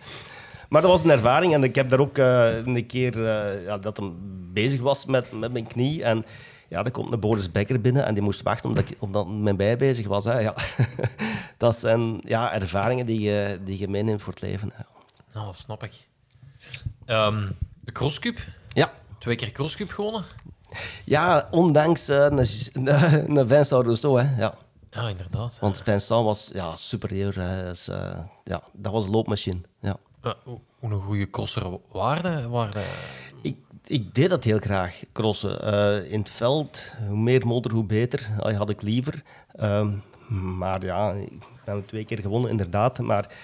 maar 0.70 0.82
dat 0.82 0.92
was 0.92 1.04
een 1.04 1.10
ervaring 1.12 1.54
en 1.54 1.64
ik 1.64 1.76
heb 1.76 1.90
daar 1.90 2.00
ook 2.00 2.18
eh, 2.18 2.56
een 2.66 2.86
keer 2.86 3.26
eh, 3.28 3.66
ja, 3.66 3.78
dat 3.78 3.98
hem 3.98 4.14
bezig 4.54 4.82
was 4.82 5.06
met, 5.06 5.32
met 5.32 5.52
mijn 5.52 5.68
knie. 5.68 6.04
En 6.04 6.26
ja, 6.70 6.84
er 6.84 6.92
komt 6.92 7.14
een 7.14 7.20
Boris 7.20 7.52
Becker 7.52 7.82
binnen 7.82 8.06
en 8.06 8.14
die 8.14 8.24
moest 8.24 8.42
wachten 8.42 8.70
omdat, 8.70 8.90
ik, 8.90 8.98
omdat 9.00 9.28
mijn 9.28 9.56
bij 9.58 9.78
bezig 9.78 10.08
was. 10.08 10.26
Hè. 10.26 10.40
Ja. 10.40 10.56
dat 11.58 11.76
zijn 11.78 12.20
ja, 12.22 12.54
ervaringen 12.54 13.06
die 13.06 13.20
je, 13.20 13.60
die 13.64 13.80
je 13.80 13.88
meeneemt 13.88 14.22
voor 14.22 14.34
het 14.34 14.42
leven. 14.42 14.72
hè. 14.74 14.84
Nou, 15.34 15.46
dat 15.46 15.58
snap 15.58 15.84
ik. 15.84 16.08
Ehm, 17.06 17.52
de 17.80 17.92
crosscup. 17.92 18.40
Ja. 18.74 18.94
Twee 19.20 19.36
keer 19.36 19.52
crosscup 19.52 19.90
gewonnen. 19.90 20.24
Ja, 21.04 21.48
ondanks 21.52 22.08
eh, 22.08 22.28
een, 22.30 23.48
Vincent 23.48 23.84
Rousseau. 23.84 24.22
Hè. 24.22 24.42
Ja. 24.42 24.54
Ja, 24.90 25.08
inderdaad. 25.08 25.58
Want 25.62 25.82
Vincent 25.84 26.24
was 26.24 26.50
ja, 26.54 26.76
superieur. 26.76 27.40
Hè. 27.40 27.64
Dus, 27.64 27.88
eh, 27.88 28.20
ja, 28.44 28.64
dat 28.74 28.92
was 28.92 29.04
een 29.04 29.12
loopmachine. 29.12 29.62
Ja. 29.82 29.98
Hoe, 30.22 30.60
hoe 30.80 30.92
een 30.92 31.02
goede 31.02 31.30
crosser 31.30 31.80
waarde. 31.92 32.48
waarde 32.48 32.82
Ik, 33.88 34.16
deed 34.16 34.30
dat 34.30 34.44
heel 34.44 34.60
graag, 34.60 35.04
crossen. 35.12 35.62
Eh, 35.62 36.12
in 36.12 36.20
het 36.20 36.30
veld, 36.30 36.94
hoe 37.08 37.18
meer 37.18 37.48
modder, 37.48 37.72
hoe 37.72 37.84
beter. 37.84 38.30
Dat 38.38 38.54
had 38.54 38.70
ik 38.70 38.82
liever. 38.82 39.24
Ehm, 39.52 39.98
maar 40.58 40.86
ja, 40.86 41.12
ik 41.12 41.32
heb 41.64 41.88
twee 41.88 42.06
keer 42.06 42.20
gewonnen, 42.20 42.50
inderdaad. 42.50 43.00
Maar 43.00 43.36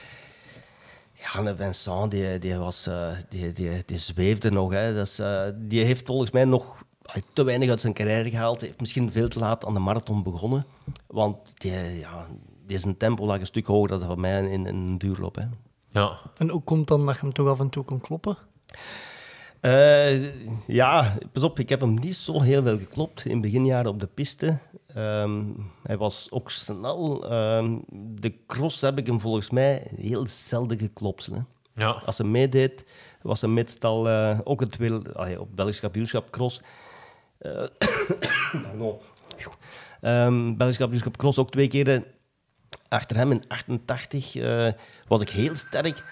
ja, 1.14 1.56
Vincent, 1.56 2.12
die, 2.12 2.40
die, 2.40 2.56
was, 2.56 2.88
eh, 2.88 3.08
die, 3.30 3.52
die, 3.52 3.84
die 3.86 3.98
zweefde 3.98 4.52
nog. 4.52 4.72
Hè. 4.72 4.94
Dat 4.94 5.08
is, 5.08 5.20
eh, 5.20 5.44
die 5.56 5.84
heeft 5.84 6.06
volgens 6.06 6.32
mij 6.32 6.46
nog 6.46 6.84
te 7.34 7.44
weinig 7.44 7.70
uit 7.70 7.82
zijn 7.82 7.94
carrière 7.94 8.30
gehaald. 8.30 8.60
Hij 8.60 8.68
heeft 8.68 8.80
misschien 8.80 9.12
veel 9.12 9.28
te 9.28 9.40
laat 9.40 9.66
aan 9.66 9.74
de 9.74 9.80
marathon 9.80 10.24
begonnen. 10.24 10.66
Want 11.08 11.38
die, 11.54 12.00
ja, 12.00 12.26
die 12.68 12.78
zijn 12.78 12.98
tempo 12.98 13.26
lag 13.26 13.40
een 13.40 13.46
stuk 13.46 13.66
hoger 13.66 13.90
dan 13.90 14.08
van 14.08 14.20
mij 14.20 14.44
in, 14.44 14.50
in 14.50 14.66
een 14.66 14.98
duurloop. 14.98 15.36
Hè. 15.36 15.44
Ja. 15.92 16.18
En 16.38 16.50
hoe 16.50 16.62
komt 16.62 16.88
dan 16.88 17.06
dat 17.06 17.16
je 17.16 17.22
hem 17.22 17.34
toch 17.34 17.48
af 17.48 17.60
en 17.60 17.70
toe 17.70 17.84
kon 17.84 18.02
kloppen? 18.02 18.38
Eh, 19.62 20.34
ja, 20.68 21.18
pas 21.32 21.44
op, 21.44 21.60
ik 21.60 21.70
heb 21.70 21.82
hem 21.82 21.94
niet 21.94 22.16
zo 22.16 22.42
heel 22.42 22.64
veel 22.64 22.78
geklopt 22.78 23.26
in 23.26 23.42
beginjaren 23.42 23.92
op 23.92 24.00
de 24.00 24.08
piste. 24.08 24.58
Ehm, 24.96 25.44
hij 25.84 25.98
was 25.98 26.28
ook 26.32 26.52
snel. 26.52 27.30
Ehm, 27.30 27.80
de 27.96 28.34
cross 28.48 28.82
heb 28.82 28.98
ik 28.98 29.08
hem 29.08 29.20
volgens 29.20 29.50
mij 29.50 29.92
heel 29.96 30.28
zelden 30.28 30.80
geklopt. 30.80 31.26
Hè. 31.26 31.38
Ja. 31.76 31.90
Als 32.06 32.18
hij 32.18 32.28
meedeed, 32.28 32.86
was 33.22 33.42
hij 33.42 33.50
meestal 33.50 34.10
eh, 34.10 34.40
ook 34.44 34.60
het 34.60 34.78
wil, 34.78 35.02
op 35.40 35.56
Belgisch 35.56 35.80
kampioenschap 35.80 36.30
cross. 36.30 36.62
Eh. 37.38 37.64
Ehm, 40.02 40.56
Belgisch 40.56 40.78
kampioenschap 40.78 41.18
cross 41.18 41.38
ook 41.38 41.52
twee 41.52 41.68
keer 41.68 41.90
eh, 41.90 42.02
achter 42.88 43.18
hem 43.18 43.32
in 43.32 43.44
88 43.48 44.36
eh, 44.36 44.68
was 45.08 45.22
ik 45.22 45.30
heel 45.30 45.56
sterk. 45.56 46.04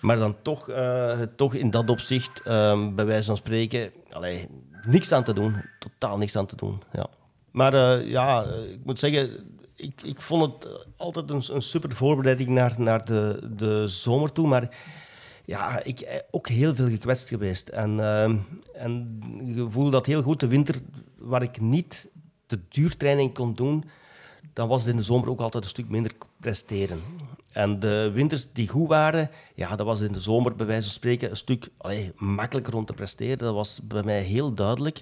Maar 0.00 0.16
dan 0.16 0.36
toch, 0.42 0.68
eh, 0.68 1.20
toch 1.36 1.54
in 1.54 1.70
dat 1.70 1.90
opzicht, 1.90 2.40
ehm, 2.44 2.94
bij 2.94 3.06
wijze 3.06 3.26
van 3.26 3.36
spreken, 3.36 3.92
allee, 4.10 4.48
niks 4.86 5.12
aan 5.12 5.24
te 5.24 5.32
doen. 5.32 5.54
Totaal 5.78 6.18
niks 6.18 6.36
aan 6.36 6.46
te 6.46 6.56
doen. 6.56 6.82
Ja. 6.92 7.06
Maar 7.50 7.74
eh, 7.74 8.10
ja, 8.10 8.42
ik 8.70 8.84
moet 8.84 8.98
zeggen, 8.98 9.30
ik, 9.74 10.02
ik 10.02 10.20
vond 10.20 10.42
het 10.42 10.86
altijd 10.96 11.30
een, 11.30 11.42
een 11.54 11.62
super 11.62 11.92
voorbereiding 11.92 12.48
naar, 12.48 12.74
naar 12.78 13.04
de, 13.04 13.48
de 13.56 13.88
zomer 13.88 14.32
toe. 14.32 14.46
Maar 14.48 14.68
ja, 15.44 15.82
ik 15.82 16.00
eh, 16.00 16.16
ook 16.30 16.48
heel 16.48 16.74
veel 16.74 16.88
gekwetst 16.88 17.28
geweest. 17.28 17.68
En, 17.68 18.00
ehm, 18.00 18.36
en 18.74 19.20
je 19.44 19.66
voelde 19.70 19.90
dat 19.90 20.06
heel 20.06 20.22
goed. 20.22 20.40
De 20.40 20.46
winter, 20.46 20.74
waar 21.18 21.42
ik 21.42 21.60
niet 21.60 22.08
de 22.46 22.58
duurtraining 22.68 23.34
kon 23.34 23.54
doen, 23.54 23.84
dan 24.52 24.68
was 24.68 24.82
het 24.82 24.90
in 24.90 24.96
de 24.96 25.02
zomer 25.02 25.28
ook 25.28 25.40
altijd 25.40 25.64
een 25.64 25.70
stuk 25.70 25.88
minder 25.88 26.12
presteren. 26.40 27.00
En 27.56 27.80
de 27.80 28.10
winters 28.14 28.52
die 28.52 28.68
goed 28.68 28.88
waren, 28.88 29.30
ja, 29.54 29.76
dat 29.76 29.86
was 29.86 30.00
in 30.00 30.12
de 30.12 30.20
zomer 30.20 30.56
bij 30.56 30.66
wijze 30.66 30.82
van 30.82 30.92
spreken 30.92 31.30
een 31.30 31.36
stuk 31.36 31.68
allee, 31.76 32.12
makkelijker 32.16 32.76
om 32.76 32.84
te 32.84 32.92
presteren. 32.92 33.38
Dat 33.38 33.54
was 33.54 33.80
bij 33.84 34.02
mij 34.02 34.20
heel 34.20 34.54
duidelijk. 34.54 35.00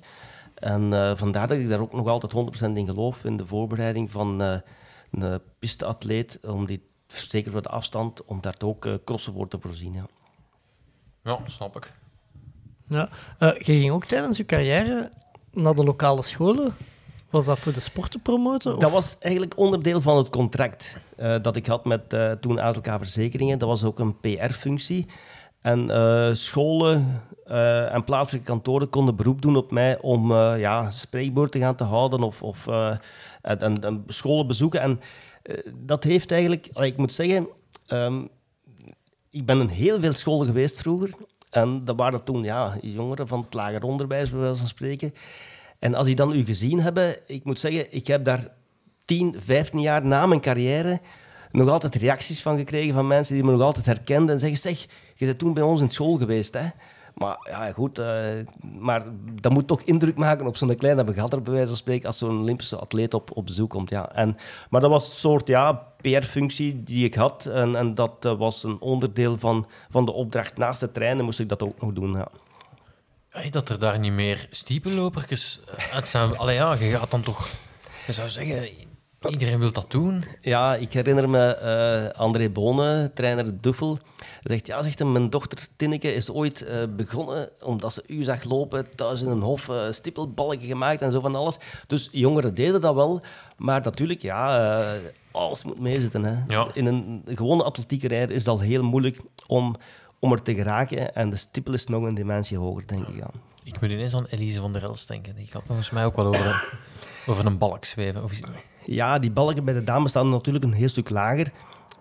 En 0.55 0.93
eh, 0.93 1.17
vandaar 1.17 1.49
dat 1.49 1.59
ik 1.59 1.69
daar 1.69 1.81
ook 1.81 1.93
nog 1.93 2.07
altijd 2.07 2.63
100% 2.73 2.77
in 2.77 2.87
geloof, 2.87 3.25
in 3.25 3.37
de 3.37 3.47
voorbereiding 3.47 4.11
van 4.11 4.43
eh, 4.43 4.59
een 5.11 5.41
pisteatleet, 5.59 6.39
om 6.43 6.67
die, 6.67 6.83
zeker 7.07 7.53
voor 7.53 7.63
de 7.63 7.69
afstand, 7.69 8.25
om 8.25 8.41
daar 8.41 8.57
ook 8.65 8.87
eh, 8.87 8.95
crossen 9.05 9.33
voor 9.33 9.49
te 9.49 9.59
voorzien. 9.61 9.93
Ja. 9.93 10.07
ja, 11.23 11.39
snap 11.47 11.77
ik. 11.77 11.93
Ja. 12.89 13.09
Eh, 13.39 13.53
je 13.59 13.79
ging 13.79 13.91
ook 13.91 14.05
tijdens 14.05 14.37
je 14.37 14.47
carrière 14.47 15.11
naar 15.53 15.75
de 15.75 15.85
lokale 15.85 16.23
scholen. 16.23 16.75
Was 17.35 17.45
dat 17.45 17.59
voor 17.59 17.73
de 17.73 17.81
sport 17.81 18.11
te 18.11 18.19
promoten? 18.19 18.79
Dat 18.79 18.91
was 18.91 19.17
eigenlijk 19.19 19.59
onderdeel 19.59 20.01
van 20.01 20.17
het 20.17 20.31
contract 20.31 20.97
eh, 21.17 21.37
dat 21.43 21.57
ik 21.57 21.67
had 21.67 21.85
met 21.85 22.13
eh, 22.13 22.31
toen 22.33 22.61
AZK 22.61 22.87
Verzekeringen. 22.87 23.59
Dat 23.59 23.69
was 23.69 23.85
ook 23.85 23.99
een 23.99 24.21
PR-functie. 24.21 25.07
En 25.61 25.91
eh, 25.91 26.29
scholen 26.33 27.23
en 27.93 28.05
plaatselijke 28.05 28.47
kantoren 28.47 28.89
konden 28.91 29.17
beroep 29.17 29.43
doen 29.43 29.57
op 29.57 29.71
mij 29.71 30.01
om 30.01 30.33
ja, 30.35 30.91
spreekbeurten 30.91 31.61
gaan 31.61 31.75
te 31.77 31.85
houden 31.85 32.23
of, 32.23 32.43
of 32.43 32.67
en, 32.67 33.61
en- 33.61 33.85
en 33.85 34.05
scholen 34.07 34.47
bezoeken. 34.47 34.81
En 34.81 35.01
dat 35.75 36.05
heeft 36.05 36.31
eigenlijk, 36.31 36.67
ik 36.75 36.97
moet 36.97 37.13
zeggen, 37.13 37.49
ehm, 37.87 38.23
ik 39.31 39.47
ben 39.47 39.61
in 39.61 39.69
heel 39.69 40.01
veel 40.01 40.13
scholen 40.13 40.47
geweest 40.47 40.79
vroeger. 40.79 41.11
En 41.51 41.85
dat 41.85 41.97
waren 41.97 42.25
toen 42.25 42.43
ja, 42.43 42.77
jongeren 42.81 43.29
van 43.29 43.41
het 43.41 43.55
lager 43.55 43.83
onderwijs, 43.83 44.31
bij 44.31 44.41
wijze 44.41 44.57
van 44.59 44.69
spreken. 44.69 45.15
En 45.85 45.95
als 45.95 46.07
die 46.07 46.15
dan 46.15 46.33
u 46.33 46.45
gezien 46.45 46.81
hebben, 46.81 47.17
ik 47.27 47.45
moet 47.45 47.59
zeggen, 47.59 47.95
ik 47.95 48.07
heb 48.07 48.25
daar 48.25 48.49
10, 49.05 49.37
15 49.45 49.81
jaar 49.81 50.07
na 50.07 50.27
mijn 50.27 50.41
carrière 50.41 51.01
nog 51.51 51.69
altijd 51.69 51.95
reacties 51.95 52.43
van 52.43 52.57
gekregen 52.57 52.95
van 52.95 53.07
mensen 53.07 53.35
die 53.35 53.45
me 53.45 53.51
nog 53.51 53.61
altijd 53.61 53.87
herkenden 53.87 54.35
en 54.35 54.41
zeggen, 54.41 54.59
zeg, 54.59 54.87
je 55.15 55.27
bent 55.27 55.39
toen 55.39 55.55
bij 55.55 55.63
ons 55.63 55.81
in 55.81 55.91
school 55.91 56.17
geweest, 56.17 56.55
hè. 56.55 56.67
Maar 57.15 57.37
ja, 57.51 57.73
goed, 57.73 57.99
eh, 57.99 58.25
maar 58.79 59.05
dat 59.41 59.53
moet 59.53 59.67
toch 59.67 59.83
indruk 59.83 60.17
maken 60.17 60.47
op 60.47 60.57
zo'n 60.57 60.77
kleine 60.77 61.05
begatter, 61.05 61.43
bij 61.43 61.53
wijze 61.53 61.69
van 61.69 61.77
spreken, 61.77 62.07
als 62.07 62.19
zo'n 62.19 62.41
Olympische 62.41 62.77
atleet 62.77 63.15
op, 63.15 63.37
op 63.37 63.47
bezoek 63.47 63.71
komt. 63.71 63.91
Ja. 63.91 64.13
En, 64.13 64.37
maar 64.71 64.81
dat 64.81 64.91
was 64.91 65.09
een 65.09 65.15
soort 65.15 65.47
ja, 65.47 65.73
PR-functie 66.01 66.83
die 66.83 67.05
ik 67.05 67.15
had 67.15 67.47
en, 67.47 67.77
en 67.77 67.95
dat 67.95 68.25
eh, 68.25 68.39
was 68.39 68.63
een 68.63 68.81
onderdeel 68.81 69.39
van, 69.39 69.67
van 69.91 70.05
de 70.05 70.13
opdracht. 70.13 70.57
Naast 70.57 70.81
het 70.81 70.95
trainen 70.95 71.25
moest 71.25 71.41
ik 71.41 71.49
dat 71.49 71.63
ook 71.63 71.81
nog 71.81 71.93
doen, 71.93 72.13
ja. 72.13 72.29
Hey, 73.35 73.51
dat 73.51 73.69
er 73.69 73.79
daar 73.79 73.99
niet 73.99 74.13
meer 74.13 74.47
stiepellopertjes 74.51 75.61
uit 75.93 76.09
zijn. 76.09 76.37
Allee, 76.39 76.55
ja, 76.55 76.75
je 76.75 76.91
gaat 76.91 77.11
dan 77.11 77.23
toch... 77.23 77.49
Je 78.07 78.13
zou 78.13 78.31
zeggen, 78.31 78.69
iedereen 79.29 79.59
wil 79.59 79.73
dat 79.73 79.91
doen. 79.91 80.25
Ja, 80.41 80.75
ik 80.75 80.93
herinner 80.93 81.29
me 81.29 81.55
eh, 81.55 82.21
André 82.21 82.49
Bonen, 82.49 83.13
trainer 83.15 83.61
Duffel. 83.61 83.99
Zegt, 84.43 84.67
ja, 84.67 84.83
zegt 84.83 84.99
hij, 84.99 85.09
mijn 85.09 85.31
dochter 85.31 85.67
Tinneke 85.77 86.15
is 86.15 86.31
ooit 86.31 86.63
eh, 86.63 86.83
begonnen 86.97 87.49
omdat 87.63 87.93
ze 87.93 88.03
u 88.07 88.23
zag 88.23 88.45
lopen 88.45 88.91
thuis 88.97 89.23
in 89.23 89.29
een 89.29 89.43
hof, 89.43 89.69
eh 89.69 89.91
stippelbalken 89.91 90.67
gemaakt 90.67 91.03
en 91.03 91.13
zo 91.13 91.21
van 91.21 91.35
alles. 91.35 91.59
Dus 91.87 92.09
jongeren 92.13 92.55
deden 92.55 92.81
dat 92.81 92.95
wel, 92.95 93.21
maar 93.57 93.81
natuurlijk, 93.83 94.23
ja, 94.23 94.59
eh, 94.81 95.01
alles 95.31 95.65
moet 95.65 95.81
meezitten. 95.81 96.25
Hè. 96.25 96.37
Ja. 96.49 96.69
In 96.73 96.87
een 96.87 97.23
gewone 97.27 97.63
atletieke 97.63 98.09
rijder 98.09 98.35
is 98.35 98.45
het 98.45 98.49
al 98.49 98.61
heel 98.61 98.83
moeilijk 98.83 99.21
om, 99.47 99.77
om 100.25 100.33
er 100.33 100.43
te 100.43 100.55
geraken 100.55 101.15
en 101.15 101.31
de 101.31 101.37
stippel 101.37 101.73
is 101.75 101.87
nog 101.87 102.03
een 102.03 102.15
dimensie 102.15 102.59
hoger, 102.59 102.87
denk 102.87 103.07
ik. 103.09 103.17
Ja. 103.17 103.27
Ik 103.65 103.81
moet 103.81 103.91
ineens 103.91 104.15
aan 104.15 104.27
Elise 104.27 104.61
van 104.61 104.73
der 104.73 104.83
Elst 104.83 105.09
denken. 105.09 105.35
Die 105.35 105.47
gaat 105.47 105.63
volgens 105.67 105.91
mij 105.91 106.05
ook 106.05 106.17
wel 106.17 106.27
over, 106.27 106.69
over 107.27 107.47
een 107.47 107.59
balk 107.59 107.85
zweven. 107.85 108.23
Of. 108.23 108.33
Ja, 108.85 109.19
die 109.19 109.31
balken 109.31 109.65
bij 109.65 109.75
de 109.75 109.85
dames 109.85 110.11
staan 110.11 110.31
natuurlijk 110.31 110.65
een 110.65 110.73
heel 110.73 110.89
stuk 110.89 111.11
lager. 111.11 111.51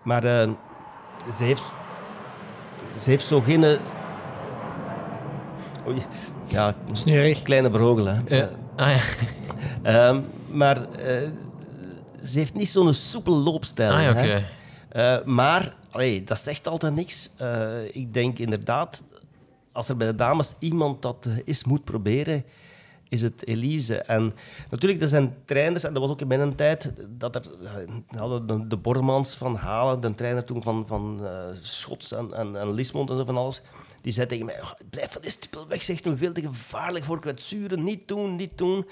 Maar 0.02 0.24
eh, 0.24 0.50
ze, 1.36 1.44
heeft, 1.44 1.62
ze 3.00 3.10
heeft 3.10 3.24
zo 3.26 3.40
geen... 3.40 3.64
eh, 3.64 3.78
Oei. 5.86 6.02
Ja, 6.46 6.74
kleine 7.42 7.70
brogel, 7.70 8.04
hè. 8.06 8.48
Ah 8.76 8.96
ja. 8.96 9.00
Ehm, 9.82 10.20
maar 10.50 10.76
eh, 10.92 11.28
ze 12.24 12.38
heeft 12.38 12.54
niet 12.54 12.68
zo'n 12.68 12.94
soepel 12.94 13.34
loopstijl. 13.36 13.92
Ah, 13.92 14.02
ja, 14.02 14.10
oké. 14.10 14.20
hè. 14.20 14.42
Eh, 15.18 15.24
maar, 15.24 15.74
dat 16.24 16.38
zegt 16.38 16.68
altijd 16.68 16.94
niks. 16.94 17.30
Eh, 17.36 17.94
ik 17.94 18.14
denk 18.14 18.38
inderdaad, 18.38 19.02
als 19.72 19.88
er 19.88 19.96
bij 19.96 20.06
de 20.06 20.14
dames 20.14 20.54
iemand 20.58 21.02
dat 21.02 21.28
is 21.44 21.64
moet 21.64 21.84
proberen, 21.84 22.44
is 23.08 23.22
het 23.22 23.46
Elise. 23.46 23.96
En 23.96 24.34
natuurlijk, 24.70 25.02
er 25.02 25.08
zijn 25.08 25.34
trainers, 25.44 25.84
en 25.84 25.92
dat 25.92 26.02
was 26.02 26.10
ook 26.10 26.20
in 26.20 26.26
mijn 26.26 26.54
tijd, 26.54 26.92
dat 27.08 27.34
er 27.34 27.42
eh, 27.62 28.18
hadden 28.18 28.46
de, 28.46 28.66
de 28.66 28.76
Bormans 28.76 29.34
van 29.34 29.56
Halen, 29.56 30.00
de 30.00 30.14
trainer 30.14 30.44
toen 30.44 30.62
van, 30.62 30.86
van 30.86 31.20
eh, 31.26 31.32
Schots 31.60 32.12
en, 32.12 32.32
en, 32.32 32.56
en 32.56 32.72
Lismond 32.72 33.10
en 33.10 33.16
zo 33.16 33.24
van 33.24 33.36
alles, 33.36 33.62
die 34.00 34.12
zei 34.12 34.26
tegen 34.26 34.46
mij, 34.46 34.60
"Oh, 34.60 34.70
blijf 34.90 35.12
van 35.12 35.22
die 35.22 35.30
stippel 35.30 35.66
weg, 35.66 35.82
zegt 35.82 36.06
veel 36.14 36.32
te 36.32 36.40
gevaarlijk 36.40 37.04
voor 37.04 37.20
kwetsuren, 37.20 37.84
niet 37.84 38.08
doen, 38.08 38.36
niet 38.36 38.58
doen. 38.58 38.86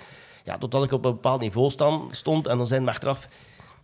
Ja, 0.44 0.58
totdat 0.58 0.84
ik 0.84 0.92
op 0.92 1.04
een 1.04 1.12
bepaald 1.12 1.40
niveau 1.40 1.70
stond 2.10 2.46
en 2.46 2.56
dan 2.56 2.66
zijn 2.66 2.84
we 2.84 2.90
achteraf, 2.90 3.28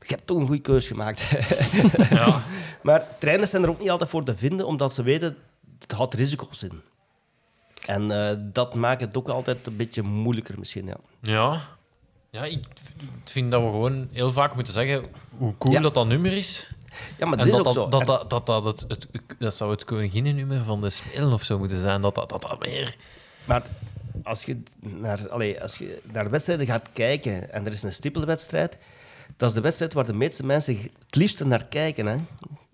je 0.08 0.14
hebt 0.14 0.26
toch 0.26 0.38
een 0.38 0.46
goede 0.46 0.60
keus 0.62 0.86
gemaakt. 0.86 1.30
Ja. 2.10 2.42
Maar 2.82 3.06
trainers 3.18 3.50
zijn 3.50 3.62
er 3.62 3.68
ook 3.68 3.80
niet 3.80 3.90
altijd 3.90 4.10
voor 4.10 4.24
te 4.24 4.36
vinden, 4.36 4.66
omdat 4.66 4.94
ze 4.94 5.02
weten, 5.02 5.36
het 5.78 5.92
houdt 5.92 6.14
risico's 6.14 6.62
in. 6.62 6.80
En 7.86 8.10
eh, 8.10 8.36
dat 8.40 8.74
maakt 8.74 9.00
het 9.00 9.16
ook 9.16 9.28
altijd 9.28 9.66
een 9.66 9.76
beetje 9.76 10.02
moeilijker 10.02 10.58
misschien, 10.58 10.86
ja. 10.86 10.96
Ja. 11.20 11.60
Ja, 12.30 12.44
ik 12.44 12.64
vind 13.24 13.50
dat 13.50 13.60
we 13.62 13.66
gewoon 13.66 14.08
heel 14.12 14.32
vaak 14.32 14.54
moeten 14.54 14.72
zeggen 14.72 15.04
hoe 15.36 15.54
cool 15.58 15.74
Ja. 15.74 15.80
dat 15.80 15.94
dat 15.94 16.06
nummer 16.06 16.32
is. 16.32 16.72
Ja, 17.18 17.26
maar 17.26 17.36
dat 17.36 17.46
En 17.46 17.52
is 17.52 17.58
dat 17.58 17.66
ook 17.66 17.74
dat, 17.74 17.74
zo. 17.74 17.88
dat, 17.88 18.06
dat, 18.06 18.30
dat, 18.30 18.46
dat, 18.46 18.64
het, 18.64 18.84
het, 18.88 19.06
dat 19.38 19.54
zou 19.54 19.70
het 19.70 19.84
koninginnennummer 19.84 20.64
van 20.64 20.80
de 20.80 20.90
Spelen 20.90 21.32
of 21.32 21.42
zo 21.42 21.58
moeten 21.58 21.80
zijn. 21.80 22.00
Dat 22.00 22.14
dat, 22.14 22.28
dat, 22.28 22.42
dat 22.42 22.60
meer... 22.60 22.96
Maar 23.44 23.62
als 24.22 24.44
je, 24.44 24.62
naar, 24.80 25.28
allee, 25.28 25.62
als 25.62 25.76
je 25.78 26.00
naar 26.12 26.30
wedstrijden 26.30 26.66
gaat 26.66 26.88
kijken 26.92 27.52
en 27.52 27.66
er 27.66 27.72
is 27.72 27.82
een 27.82 27.92
stippelwedstrijd, 27.92 28.76
dat 29.36 29.48
is 29.48 29.54
de 29.54 29.60
wedstrijd 29.60 29.92
waar 29.92 30.06
de 30.06 30.12
meeste 30.14 30.46
mensen 30.46 30.76
het 30.76 31.14
liefst 31.16 31.44
naar 31.44 31.64
kijken. 31.66 32.06
Hè. 32.06 32.16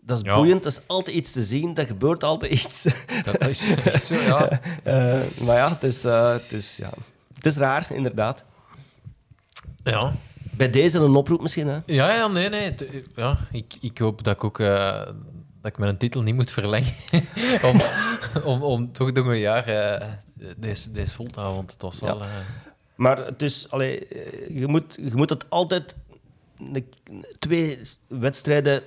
Dat 0.00 0.18
is 0.18 0.24
Ja. 0.24 0.34
boeiend, 0.34 0.60
er 0.64 0.70
is 0.70 0.80
altijd 0.86 1.16
iets 1.16 1.32
te 1.32 1.44
zien, 1.44 1.76
er 1.76 1.86
gebeurt 1.86 2.24
altijd 2.24 2.52
iets. 2.52 2.82
Dat 3.24 3.48
is, 3.48 3.62
is 3.84 4.06
zo, 4.06 4.14
ja. 4.14 4.48
Eh, 4.82 5.20
maar 5.40 5.56
ja 5.56 5.68
het, 5.68 5.82
is, 5.82 6.04
eh, 6.04 6.32
het, 6.32 6.52
is, 6.52 6.76
ja, 6.76 6.90
het 7.34 7.46
is 7.46 7.56
raar, 7.56 7.86
inderdaad. 7.92 8.44
Ja. 9.84 10.12
Bij 10.56 10.70
deze 10.70 10.98
een 10.98 11.14
oproep 11.14 11.40
misschien, 11.42 11.66
hè? 11.68 11.78
Ja, 11.86 12.14
ja, 12.14 12.26
nee, 12.28 12.48
nee. 12.48 12.74
Ja, 13.16 13.38
ik, 13.52 13.74
ik 13.80 13.98
hoop 13.98 14.24
dat 14.24 14.34
ik 14.34 14.44
ook 14.44 14.60
eh, 14.60 15.02
dat 15.62 15.72
ik 15.72 15.78
mijn 15.78 15.96
titel 15.96 16.22
niet 16.22 16.34
moet 16.34 16.50
verlengen. 16.50 16.92
om, 17.70 17.80
om, 18.44 18.62
om 18.62 18.92
toch 18.92 19.12
nog 19.12 19.26
een 19.26 19.38
jaar 19.38 19.64
deze, 20.56 20.90
deze 20.90 21.10
voelt 21.14 21.34
dat, 21.34 21.44
want 21.44 21.72
het 21.72 21.82
was 21.82 21.98
Ja. 21.98 22.14
eh, 22.14 22.26
Maar 22.94 23.26
het 23.26 23.42
is, 23.42 23.70
allee, 23.70 24.06
je, 24.48 24.66
moet, 24.66 24.94
je 25.00 25.10
moet 25.14 25.30
het 25.30 25.50
altijd 25.50 25.94
twee 27.38 27.78
wedstrijden 28.06 28.82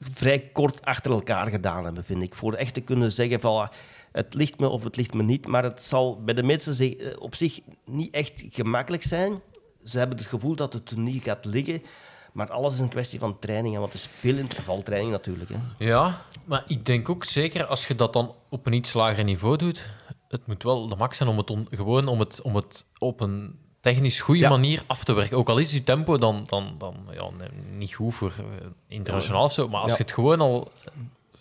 vrij 0.00 0.38
kort 0.52 0.84
achter 0.84 1.10
elkaar 1.10 1.46
gedaan 1.46 1.84
hebben, 1.84 2.04
vind 2.04 2.22
ik. 2.22 2.34
Voor 2.34 2.54
echt 2.54 2.74
te 2.74 2.80
kunnen 2.80 3.12
zeggen 3.12 3.40
van 3.40 3.68
het 4.12 4.34
ligt 4.34 4.58
me 4.60 4.68
of 4.68 4.84
het 4.84 4.96
ligt 4.96 5.14
me 5.14 5.22
niet. 5.22 5.46
Maar 5.46 5.62
het 5.62 5.82
zal 5.82 6.22
bij 6.22 6.34
de 6.34 6.42
mensen 6.42 6.98
eh, 6.98 7.06
op 7.18 7.34
zich 7.34 7.60
niet 7.84 8.14
echt 8.14 8.44
gemakkelijk 8.50 9.02
zijn. 9.02 9.40
Ze 9.84 9.98
hebben 9.98 10.16
het 10.18 10.26
gevoel 10.26 10.54
dat 10.54 10.72
het 10.72 10.96
niet 10.96 11.22
gaat 11.22 11.44
liggen. 11.44 11.82
Maar 12.32 12.50
alles 12.50 12.72
is 12.72 12.78
een 12.78 12.88
kwestie 12.88 13.18
van 13.18 13.38
training. 13.38 13.76
Want 13.76 13.92
het 13.92 14.00
is 14.02 14.06
veel 14.08 14.36
intervaltraining 14.36 15.12
natuurlijk. 15.12 15.50
Hè. 15.50 15.84
Ja, 15.86 16.22
maar 16.44 16.64
ik 16.66 16.86
denk 16.86 17.08
ook 17.08 17.24
zeker 17.24 17.64
als 17.64 17.86
je 17.86 17.94
dat 17.94 18.12
dan 18.12 18.34
op 18.48 18.66
een 18.66 18.72
iets 18.72 18.92
lager 18.92 19.24
niveau 19.24 19.56
doet, 19.56 19.86
het 20.28 20.46
moet 20.46 20.62
wel 20.62 20.88
de 20.88 20.96
max 20.96 21.16
zijn 21.16 21.28
om 21.28 21.38
het 21.38 21.50
on- 21.50 21.68
gewoon 21.70 22.06
om 22.08 22.18
het, 22.18 22.42
om 22.42 22.56
het 22.56 22.86
op 22.98 23.20
een 23.20 23.58
technisch 23.80 24.20
goede 24.20 24.40
Ja. 24.40 24.48
manier 24.48 24.82
af 24.86 25.04
te 25.04 25.12
werken. 25.12 25.36
Ook 25.36 25.48
al 25.48 25.58
is 25.58 25.70
je 25.70 25.84
tempo 25.84 26.18
dan, 26.18 26.44
dan, 26.46 26.74
dan 26.78 26.94
ja, 27.12 27.28
niet 27.76 27.94
goed 27.94 28.14
voor 28.14 28.32
eh, 28.38 28.66
internationaal 28.88 29.44
of 29.44 29.52
zo, 29.52 29.68
maar 29.68 29.80
als 29.80 29.90
Ja. 29.90 29.96
je 29.96 30.02
het 30.02 30.12
gewoon 30.12 30.40
al 30.40 30.70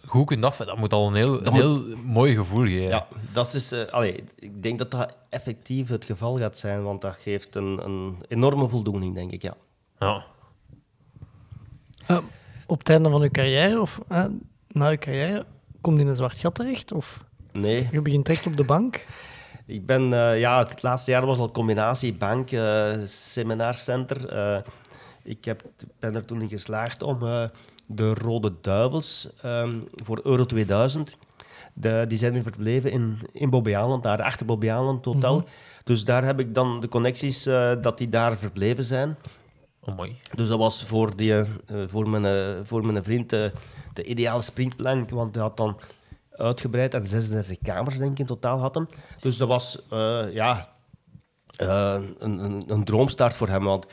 goed 0.05 0.25
kunt 0.25 0.45
af, 0.45 0.57
dat 0.57 0.77
moet 0.77 0.93
al 0.93 1.07
een 1.07 1.15
heel, 1.15 1.45
een 1.45 1.53
heel 1.53 1.83
mooi 2.05 2.35
gevoel 2.35 2.63
geven. 2.65 2.87
Ja, 2.87 3.07
dat 3.33 3.53
is, 3.53 3.71
eh, 3.71 3.85
allee, 3.85 4.23
ik 4.35 4.63
denk 4.63 4.77
dat 4.79 4.91
dat 4.91 5.17
effectief 5.29 5.87
het 5.87 6.05
geval 6.05 6.37
gaat 6.37 6.57
zijn. 6.57 6.83
Want 6.83 7.01
dat 7.01 7.15
geeft 7.19 7.55
een, 7.55 7.79
een 7.85 8.15
enorme 8.27 8.67
voldoening, 8.67 9.15
denk 9.15 9.31
ik. 9.31 9.41
Ja. 9.41 9.55
Ja. 9.99 10.25
Eh, 12.07 12.17
op 12.67 12.79
het 12.79 12.89
einde 12.89 13.09
van 13.09 13.21
je 13.21 13.31
carrière 13.31 13.81
of 13.81 14.01
na 14.67 14.89
je 14.89 14.97
carrière, 14.97 15.45
komt 15.81 15.99
in 15.99 16.07
een 16.07 16.15
zwart 16.15 16.39
gat 16.39 16.55
terecht? 16.55 16.91
Of 16.91 17.25
Nee, 17.51 17.87
je 17.91 18.01
begint 18.01 18.25
direct 18.25 18.45
op 18.47 18.57
de 18.57 18.63
bank? 18.63 19.07
Ik 19.67 19.85
ben, 19.85 20.13
eh, 20.13 20.39
ja, 20.39 20.67
het 20.67 20.83
laatste 20.83 21.11
jaar 21.11 21.25
was 21.25 21.37
al 21.37 21.51
combinatie 21.51 22.13
bank, 22.13 22.51
eh 22.51 22.93
seminaarcenter. 23.05 24.29
Eh, 24.29 24.57
ik 25.23 25.45
heb, 25.45 25.63
ben 25.99 26.15
er 26.15 26.25
toen 26.25 26.41
in 26.41 26.49
geslaagd 26.49 27.03
om 27.03 27.19
de 27.85 28.13
Rode 28.13 28.53
Duivels 28.61 29.29
ehm, 29.41 29.79
voor 30.03 30.19
Euro 30.23 30.45
2000. 30.45 31.17
De, 31.73 32.05
die 32.07 32.17
zijn 32.17 32.43
verbleven 32.43 32.91
in, 32.91 33.19
in 33.33 33.49
Bobbejaanland, 33.49 34.03
daar 34.03 34.21
achter 34.21 34.45
Bobbejaanland 34.45 35.05
Hotel. 35.05 35.47
Dus 35.83 36.03
daar 36.03 36.25
heb 36.25 36.39
ik 36.39 36.53
dan 36.53 36.79
de 36.79 36.87
connecties 36.87 37.43
dat 37.81 37.97
die 37.97 38.09
daar 38.09 38.37
verbleven 38.37 38.83
zijn. 38.83 39.17
Oh, 39.79 39.95
mooi. 39.95 40.15
Dus 40.35 40.47
dat 40.47 40.59
was 40.59 40.83
voor, 40.83 41.15
die, 41.15 41.43
voor, 41.87 42.09
mijn, 42.09 42.65
voor 42.65 42.85
mijn 42.85 43.03
vriend 43.03 43.29
de 43.29 44.03
ideale 44.03 44.41
springplank, 44.41 45.09
want 45.09 45.35
hij 45.35 45.43
had 45.43 45.57
dan 45.57 45.79
uitgebreid 46.37 46.93
en 46.93 47.05
36 47.05 47.57
kamers, 47.61 47.97
denk 47.97 48.11
ik, 48.11 48.19
in 48.19 48.25
totaal 48.25 48.59
had 48.59 48.75
hem. 48.75 48.87
Dus 49.19 49.37
dat 49.37 49.47
was 49.47 49.81
eh, 49.89 50.25
ja, 50.31 50.69
eh, 51.55 51.97
een, 52.17 52.43
een, 52.43 52.63
een 52.67 52.83
droomstart 52.83 53.35
voor 53.35 53.47
hem. 53.47 53.63
Want 53.63 53.85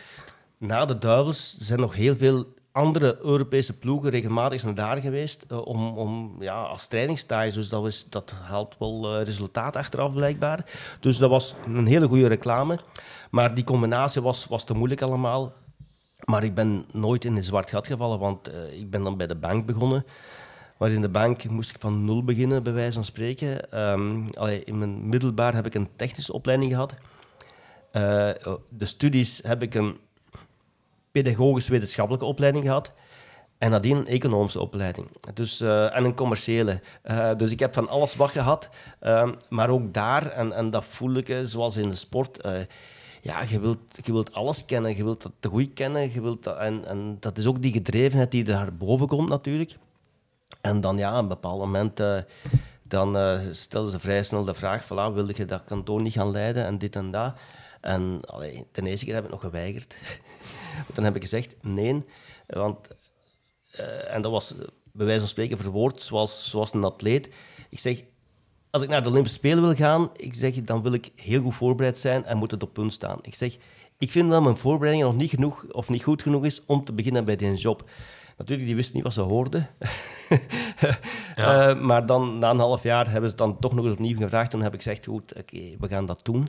na 0.59 0.85
de 0.85 0.99
Duivels 0.99 1.57
zijn 1.59 1.81
nog 1.81 1.95
heel 1.95 2.17
veel 2.17 2.47
andere 2.73 3.19
Europese 3.23 3.79
ploegen 3.79 4.11
regelmatig 4.11 4.65
naar 4.65 4.75
daar 4.75 5.01
geweest 5.01 5.45
eh, 5.49 5.67
om, 5.67 5.99
om, 5.99 6.37
ja, 6.43 6.63
als 6.63 6.87
trainingstage. 6.87 7.53
Dus 7.53 7.69
dat, 7.69 7.83
was, 7.83 8.07
dat 8.09 8.35
haalt 8.43 8.77
wel 8.79 9.23
resultaat 9.23 9.77
achteraf 9.77 10.13
blijkbaar. 10.13 10.65
Dus 11.01 11.17
dat 11.17 11.31
was 11.31 11.55
een 11.67 11.87
hele 11.87 12.07
goede 12.07 12.27
reclame. 12.27 12.79
Maar 13.31 13.55
die 13.55 13.65
combinatie 13.65 14.23
was, 14.23 14.47
was 14.47 14.65
te 14.65 14.75
moeilijk 14.75 15.03
allemaal. 15.03 15.53
Maar 16.25 16.45
ik 16.45 16.55
ben 16.55 16.85
nooit 16.93 17.25
in 17.25 17.37
een 17.37 17.45
zwart 17.45 17.71
gat 17.71 17.87
gevallen, 17.87 18.19
want 18.19 18.51
ik 18.73 18.91
ben 18.91 19.03
dan 19.03 19.17
bij 19.17 19.27
de 19.27 19.35
bank 19.35 19.67
begonnen. 19.67 20.05
Maar 20.85 20.93
in 20.93 21.01
de 21.01 21.09
bank 21.09 21.45
moest 21.45 21.71
ik 21.71 21.77
van 21.79 22.05
nul 22.05 22.25
beginnen, 22.25 22.63
bij 22.63 22.73
wijze 22.73 22.93
van 22.93 23.05
spreken. 23.05 23.71
Allee, 24.35 24.65
in 24.65 24.79
mijn 24.79 25.09
middelbaar 25.09 25.55
heb 25.55 25.67
ik 25.67 25.75
een 25.75 25.89
technische 25.97 26.33
opleiding 26.33 26.73
gehad. 26.73 26.95
Eh, 27.91 28.31
de 28.69 28.85
studies 28.85 29.41
heb 29.43 29.63
ik 29.63 29.75
een 29.75 29.97
pedagogisch-wetenschappelijke 31.13 32.27
opleiding 32.27 32.65
gehad. 32.65 32.93
En 33.59 33.71
nadien 33.71 33.97
een 33.97 34.07
economische 34.07 34.61
opleiding. 34.61 35.07
Dus, 35.35 35.61
eh, 35.61 35.97
en 35.97 36.05
een 36.05 36.15
commerciële. 36.15 36.81
Eh, 37.03 37.37
dus 37.37 37.51
ik 37.51 37.61
heb 37.61 37.75
van 37.75 37.89
alles 37.89 38.17
wat 38.17 38.31
gehad. 38.31 38.69
Ehm, 39.01 39.33
maar 39.49 39.71
ook 39.71 39.95
daar, 39.95 40.31
en, 40.31 40.53
en 40.53 40.71
dat 40.71 40.85
voel 40.85 41.15
ik, 41.15 41.37
zoals 41.45 41.77
in 41.77 41.89
de 41.89 41.97
sport... 41.97 42.49
ja, 43.23 43.43
je 43.43 43.61
wilt, 43.61 43.81
je 44.03 44.13
wilt 44.13 44.33
alles 44.33 44.65
kennen. 44.65 44.97
Je 44.97 45.05
wilt 45.05 45.23
dat 45.23 45.51
goed 45.53 45.73
kennen. 45.75 46.13
Je 46.13 46.21
wilt 46.21 46.43
dat, 46.43 46.59
en, 46.59 46.85
en 46.85 47.17
dat 47.21 47.39
is 47.39 47.47
ook 47.47 47.63
die 47.63 47.73
gedrevenheid 47.73 48.31
die 48.31 48.45
daar 48.45 48.77
boven 48.77 49.07
komt, 49.07 49.29
natuurlijk. 49.29 49.77
En 50.61 50.81
dan 50.81 50.97
ja, 50.97 51.13
op 51.13 51.23
een 51.23 51.29
bepaald 51.29 51.59
moment... 51.59 52.01
eh, 52.01 52.19
dan 52.83 53.17
eh 53.17 53.41
stelden 53.51 53.93
ze 53.93 54.01
vrij 54.01 54.23
snel 54.23 54.45
de 54.45 54.55
vraag: 54.55 54.85
voilà, 54.85 55.15
wil 55.15 55.29
je 55.37 55.45
dat 55.45 55.65
kantoor 55.65 56.03
niet 56.03 56.13
gaan 56.13 56.31
leiden 56.31 56.65
en 56.65 56.79
dit 56.79 56.97
en 56.97 57.11
dat? 57.11 57.35
En 57.81 58.21
allee, 58.25 58.67
de 58.73 58.83
eerste 58.83 59.05
keer 59.05 59.15
heb 59.15 59.25
ik 59.25 59.31
nog 59.31 59.41
geweigerd. 59.41 59.97
Dan 60.95 61.05
heb 61.05 61.17
ik 61.17 61.23
gezegd: 61.23 61.55
nee, 61.63 62.05
want 62.47 62.89
eh, 63.71 64.15
en 64.15 64.23
dat 64.23 64.33
was 64.33 64.55
bij 64.93 65.07
wijze 65.07 65.21
van 65.21 65.29
spreken 65.29 65.59
verwoord 65.59 66.03
zoals, 66.03 66.51
zoals 66.51 66.75
een 66.75 66.85
atleet. 66.85 67.29
Ik 67.69 67.79
zeg, 67.79 68.03
als 68.71 68.83
ik 68.83 68.89
naar 68.89 69.03
de 69.03 69.09
Olympische 69.09 69.39
Spelen 69.39 69.63
wil 69.63 69.75
gaan, 69.75 70.11
ik 70.17 70.35
zeg, 70.35 70.65
dan 70.65 70.83
wil 70.83 70.93
ik 70.93 71.11
heel 71.17 71.43
goed 71.43 71.55
voorbereid 71.55 71.99
zijn 71.99 72.25
en 72.25 72.37
moet 72.37 72.51
het 72.51 72.63
op 72.63 72.73
punt 72.73 72.93
staan. 72.93 73.19
Ik 73.23 73.35
zeg, 73.35 73.57
ik 73.99 74.11
vind 74.11 74.31
dat 74.31 74.43
mijn 74.43 74.57
voorbereiding 74.57 75.07
nog 75.07 75.17
niet 75.17 75.31
genoeg 75.31 75.65
of 75.71 75.89
niet 75.89 76.03
goed 76.03 76.23
genoeg 76.23 76.45
is 76.45 76.65
om 76.65 76.85
te 76.85 76.93
beginnen 76.93 77.25
bij 77.25 77.37
die 77.37 77.55
job. 77.55 77.91
Natuurlijk, 78.37 78.67
die 78.69 78.77
wist 78.77 78.95
niet 78.95 79.03
wat 79.03 79.15
ze 79.15 79.21
hoorden. 79.21 79.69
Ja. 81.37 81.69
Eh, 81.69 81.81
maar 81.81 82.07
dan, 82.07 82.39
na 82.39 82.51
een 82.51 82.59
half 82.59 82.83
jaar, 82.83 83.11
hebben 83.11 83.31
ze 83.31 83.37
het 83.37 83.45
dan 83.45 83.59
toch 83.59 83.75
nog 83.75 83.85
eens 83.85 83.95
opnieuw 83.95 84.17
gevraagd. 84.17 84.51
Toen 84.51 84.63
heb 84.63 84.75
ik 84.75 84.83
gezegd, 84.83 85.07
goed, 85.07 85.35
oké, 85.37 85.77
we 85.79 85.89
gaan 85.89 86.07
dat 86.07 86.21
doen. 86.23 86.49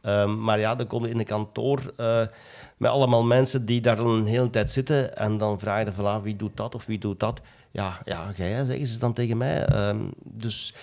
Ehm, 0.00 0.42
maar 0.42 0.58
ja, 0.58 0.74
dan 0.74 0.86
kom 0.86 1.04
je 1.04 1.10
in 1.10 1.18
een 1.18 1.24
kantoor 1.24 1.92
eh, 1.96 2.22
met 2.76 2.90
allemaal 2.90 3.22
mensen 3.22 3.66
die 3.66 3.80
daar 3.80 3.98
een 3.98 4.26
hele 4.26 4.50
tijd 4.50 4.70
zitten. 4.70 5.16
En 5.16 5.38
dan 5.38 5.58
vraag 5.58 5.84
je 5.84 5.92
van, 5.92 6.22
wie 6.22 6.36
doet 6.36 6.56
dat 6.56 6.74
of 6.74 6.86
wie 6.86 6.98
doet 6.98 7.20
dat? 7.20 7.40
Ja, 7.70 8.00
ja 8.04 8.32
jij, 8.36 8.64
zeggen 8.64 8.86
ze 8.86 8.98
dan 8.98 9.12
tegen 9.12 9.36
mij. 9.36 9.64
Ehm, 9.64 10.00
dus 10.22 10.74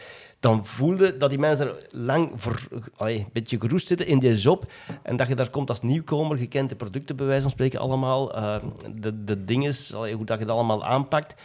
dan 0.44 0.66
voelde 0.66 1.18
dat 1.18 1.30
die 1.30 1.40
mensen 1.40 1.76
lang 1.90 2.32
een 2.98 3.28
beetje 3.34 3.60
geroest 3.60 3.88
zitten 3.88 4.08
in 4.08 4.20
die 4.20 4.36
job. 4.36 4.72
En 5.02 5.16
dat 5.16 5.28
je 5.28 5.36
daar 5.36 5.50
komt 5.50 5.70
als 5.70 5.82
nieuwkomer, 5.82 6.40
je 6.40 6.48
kent 6.48 6.70
de 6.70 6.76
producten 6.76 7.16
bij 7.16 7.26
wijze 7.26 7.42
van 7.42 7.52
spreken 7.52 7.80
allemaal. 7.80 8.36
ehm, 8.36 8.66
de, 8.96 9.24
de 9.24 9.46
dingen, 9.46 9.76
hoe 9.92 10.26
dat 10.26 10.38
je 10.38 10.44
het 10.44 10.50
allemaal 10.50 10.86
aanpakt. 10.86 11.42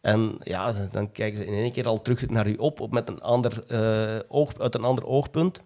En 0.00 0.38
ja, 0.42 0.72
dan 0.92 1.12
kijken 1.12 1.38
ze 1.38 1.46
in 1.46 1.52
één 1.52 1.72
keer 1.72 1.86
al 1.86 2.02
terug 2.02 2.28
naar 2.28 2.48
u 2.48 2.54
op, 2.54 2.92
met 2.92 3.08
een 3.08 3.20
ander, 3.20 3.64
eh, 3.66 4.18
oog, 4.28 4.58
uit 4.58 4.74
een 4.74 4.84
ander 4.84 5.06
oogpunt. 5.06 5.60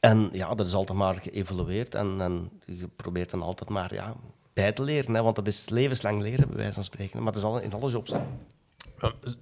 En 0.00 0.28
ja, 0.32 0.54
dat 0.54 0.66
is 0.66 0.74
altijd 0.74 0.98
maar 0.98 1.14
geëvolueerd. 1.14 1.94
En, 1.94 2.50
je 2.64 2.88
probeert 2.96 3.30
dan 3.30 3.42
altijd 3.42 3.70
maar 3.70 3.94
ja, 3.94 4.14
bij 4.52 4.72
te 4.72 4.82
leren. 4.82 5.14
Hè, 5.14 5.22
want 5.22 5.36
dat 5.36 5.46
is 5.46 5.68
levenslang 5.68 6.22
leren, 6.22 6.48
bij 6.48 6.56
wijze 6.56 6.72
van 6.72 6.84
spreken. 6.84 7.22
Maar 7.22 7.32
dat 7.32 7.42
is 7.42 7.48
al 7.48 7.60
in 7.60 7.72
alle 7.72 7.90
jobs. 7.90 8.12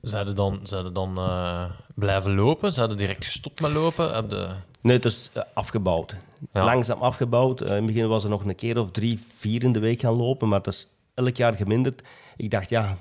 Zouden 0.02 0.34
dan, 0.34 0.60
zouden 0.62 0.92
dan 0.92 1.18
eh, 1.18 1.64
blijven 1.94 2.34
lopen? 2.34 2.72
Zouden 2.72 2.96
direct 2.96 3.24
gestopt 3.24 3.60
met 3.60 3.72
lopen? 3.72 4.14
Heb 4.14 4.30
de... 4.30 4.50
Nee, 4.80 4.96
het 4.96 5.04
is 5.04 5.30
eh, 5.32 5.42
afgebouwd. 5.54 6.16
Ja. 6.52 6.64
Langzaam 6.64 7.02
afgebouwd. 7.02 7.60
Eh, 7.60 7.68
in 7.70 7.76
het 7.76 7.86
begin 7.86 8.08
was 8.08 8.24
er 8.24 8.30
nog 8.30 8.44
een 8.44 8.54
keer 8.54 8.78
of 8.78 8.90
drie, 8.90 9.20
vier 9.36 9.64
in 9.64 9.72
de 9.72 9.78
week 9.78 10.00
gaan 10.00 10.14
lopen. 10.14 10.48
Maar 10.48 10.62
dat 10.62 10.72
is 10.72 10.88
elk 11.14 11.36
jaar 11.36 11.54
geminderd. 11.54 12.02
Ik 12.36 12.50
dacht, 12.50 12.70
ja, 12.70 12.98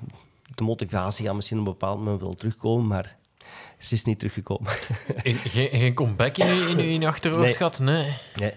de 0.56 0.64
motivatie 0.64 1.26
gaat 1.26 1.36
misschien 1.36 1.60
op 1.60 1.66
een 1.66 1.72
bepaald 1.72 1.98
moment 1.98 2.22
wel 2.22 2.34
terugkomen. 2.34 2.88
Maar 2.88 3.18
ze 3.80 3.94
is 3.94 4.04
niet 4.04 4.20
teruggekomen. 4.20 4.72
Geen, 5.26 5.70
geen 5.70 5.94
comeback 5.94 6.38
in 6.38 6.48
je, 6.56 6.88
in 6.88 7.02
je, 7.02 7.08
achterhoofd 7.08 7.44
Nee. 7.44 7.54
gehad? 7.54 7.80
Nee. 7.80 8.14
Nee. 8.36 8.54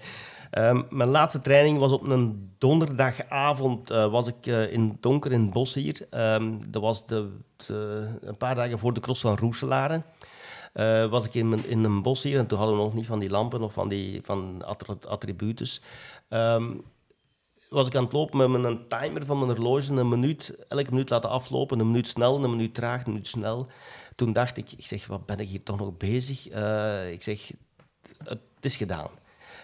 Ehm, 0.50 0.82
mijn 0.90 1.08
laatste 1.08 1.38
training 1.38 1.78
was 1.78 1.92
op 1.92 2.02
een 2.02 2.49
donderdagavond. 2.60 3.90
eh, 3.90 4.10
was 4.10 4.26
ik 4.26 4.46
eh, 4.46 4.72
in 4.72 4.88
het 4.88 5.02
donker 5.02 5.32
in 5.32 5.40
het 5.40 5.52
bos 5.52 5.74
hier. 5.74 6.06
Ehm, 6.10 6.58
dat 6.68 6.82
was 6.82 7.06
de, 7.06 7.30
een 8.20 8.36
paar 8.36 8.54
dagen 8.54 8.78
voor 8.78 8.92
de 8.92 9.00
cross 9.00 9.20
van 9.20 9.36
Roeselare. 9.36 10.02
Eh, 10.72 11.06
was 11.06 11.24
ik 11.26 11.34
in, 11.34 11.66
in 11.66 11.84
een 11.84 12.02
bos 12.02 12.22
hier 12.22 12.38
en 12.38 12.46
toen 12.46 12.58
hadden 12.58 12.76
we 12.76 12.82
nog 12.82 12.94
niet 12.94 13.06
van 13.06 13.18
die 13.18 13.30
lampen 13.30 13.62
of 13.62 13.72
van 13.72 13.88
die 13.88 14.20
van 14.22 14.62
attr- 14.64 15.06
attributes. 15.08 15.82
Ehm, 16.28 16.74
was 17.68 17.86
ik 17.86 17.94
aan 17.94 18.04
het 18.04 18.12
lopen 18.12 18.50
met 18.50 18.60
mijn 18.60 18.88
timer 18.88 19.26
van 19.26 19.38
mijn 19.38 19.50
horloge, 19.50 19.92
een 19.92 20.08
minuut, 20.08 20.54
elke 20.68 20.90
minuut 20.90 21.10
laten 21.10 21.30
aflopen, 21.30 21.78
een 21.78 21.86
minuut 21.86 22.08
snel, 22.08 22.44
een 22.44 22.50
minuut 22.50 22.74
traag, 22.74 23.04
een 23.04 23.10
minuut 23.12 23.26
snel. 23.26 23.66
Toen 24.16 24.32
dacht 24.32 24.56
ik, 24.56 24.72
ik 24.72 24.86
zeg, 24.86 25.06
wat 25.06 25.26
ben 25.26 25.38
ik 25.38 25.48
hier 25.48 25.62
toch 25.62 25.78
nog 25.78 25.96
bezig? 25.96 26.48
Ik 27.10 27.22
zeg, 27.22 27.50
het 28.24 28.40
is 28.60 28.76
gedaan. 28.76 29.19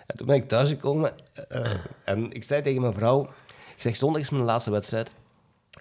En 0.07 0.17
toen 0.17 0.27
ben 0.27 0.37
ik 0.37 0.49
thuisgekomen 0.49 1.13
eh, 1.49 1.71
en 2.05 2.33
ik 2.33 2.45
zei 2.45 2.63
tegen 2.63 2.81
mijn 2.81 2.95
vrouw, 2.95 3.23
ik 3.77 3.83
zeg, 3.83 3.97
zondag 3.97 4.23
is 4.23 4.31
mijn 4.31 4.45
laatste 4.45 4.71
wedstrijd. 4.71 5.11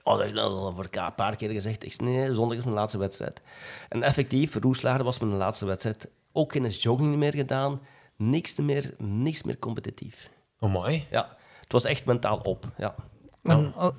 Oh, 0.04 0.14
dat 0.18 0.26
heb 0.26 0.34
ik 0.34 0.40
al 0.42 0.74
voor 0.76 0.88
een 0.92 1.14
paar 1.16 1.36
keer 1.36 1.50
gezegd. 1.50 1.84
Ik 1.84 1.92
zeg, 1.94 2.00
nee, 2.08 2.16
nee, 2.18 2.34
zondag 2.34 2.58
is 2.58 2.64
mijn 2.64 2.76
laatste 2.76 2.98
wedstrijd. 2.98 3.42
En 3.90 4.04
effectief, 4.04 4.56
Roeslaar 4.56 5.04
was 5.04 5.20
mijn 5.20 5.36
laatste 5.36 5.66
wedstrijd. 5.66 6.08
Ook 6.32 6.52
geen 6.52 6.68
jogging 6.70 7.16
meer 7.16 7.34
gedaan. 7.36 7.80
Niks 8.16 8.56
meer, 8.56 8.94
niks 8.98 9.44
meer 9.44 9.60
competitief. 9.60 10.30
Oh, 10.60 10.72
mooi. 10.72 11.06
Ja, 11.12 11.36
het 11.62 11.72
was 11.72 11.84
echt 11.84 12.06
mentaal 12.06 12.38
op. 12.44 12.66
Ja. 12.78 12.96
En, 13.44 13.74
al- 13.76 13.94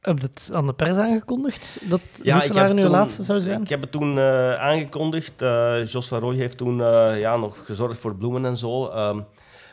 Heb 0.00 0.18
je 0.18 0.24
het 0.26 0.50
aan 0.52 0.66
de 0.66 0.72
pers 0.72 0.96
aangekondigd? 0.96 1.78
Dat 1.88 2.00
Ja, 2.22 2.34
Roeselaar 2.34 2.74
nu 2.74 2.80
toen- 2.82 2.90
laatste 2.90 3.22
zou 3.22 3.40
zijn? 3.40 3.62
Ik 3.62 3.68
heb 3.68 3.80
het 3.80 3.90
toen 3.92 4.18
eh, 4.18 4.54
aangekondigd. 4.54 5.42
Eh 5.42 5.84
Jos 5.86 6.08
van 6.08 6.18
Rooij 6.20 6.36
heeft 6.36 6.56
toen 6.56 6.80
eh, 6.82 7.18
ja, 7.20 7.36
nog 7.36 7.62
gezorgd 7.64 8.00
voor 8.00 8.16
bloemen 8.16 8.44
en 8.46 8.56
zo. 8.56 8.88
Ehm, 8.88 9.20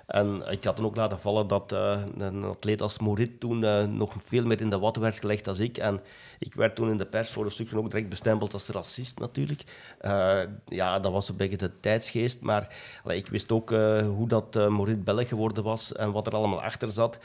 en 0.06 0.44
ik 0.50 0.64
had 0.64 0.76
toen 0.76 0.86
ook 0.86 0.96
laten 0.96 1.20
vallen 1.20 1.48
dat 1.48 1.72
eh, 1.72 2.02
een 2.18 2.44
atleet 2.44 2.82
als 2.82 3.00
Morit 3.00 3.40
toen 3.40 3.64
eh, 3.64 3.84
nog 3.84 4.16
veel 4.18 4.46
meer 4.46 4.62
in 4.62 4.70
de 4.70 4.80
watten 4.80 5.02
werd 5.02 5.18
gelegd 5.18 5.46
dan 5.46 5.60
ik. 5.60 5.78
En 5.78 6.02
ik 6.40 6.54
werd 6.54 6.76
toen 6.76 6.90
in 6.90 6.98
de 6.98 7.06
pers 7.06 7.30
voor 7.32 7.46
een 7.46 7.52
stukje 7.52 7.78
ook 7.78 7.90
direct 7.90 8.10
bestempeld 8.10 8.54
als 8.54 8.68
racist 8.68 9.20
natuurlijk. 9.20 9.64
Eh, 10.00 10.42
ja, 10.66 11.00
dat 11.00 11.12
was 11.12 11.30
een 11.30 11.38
beetje 11.38 11.58
de 11.58 11.80
tijdsgeest. 11.80 12.42
Maar 12.42 12.76
ik 13.06 13.28
wist 13.28 13.52
ook 13.52 13.70
hoe 14.06 14.28
dat 14.28 14.70
Morit 14.70 15.04
Belg 15.04 15.28
geworden 15.28 15.64
was 15.64 15.94
en 15.94 16.12
wat 16.12 16.28
er 16.28 16.34
allemaal 16.36 16.62
achter 16.62 16.92
zat. 16.92 17.18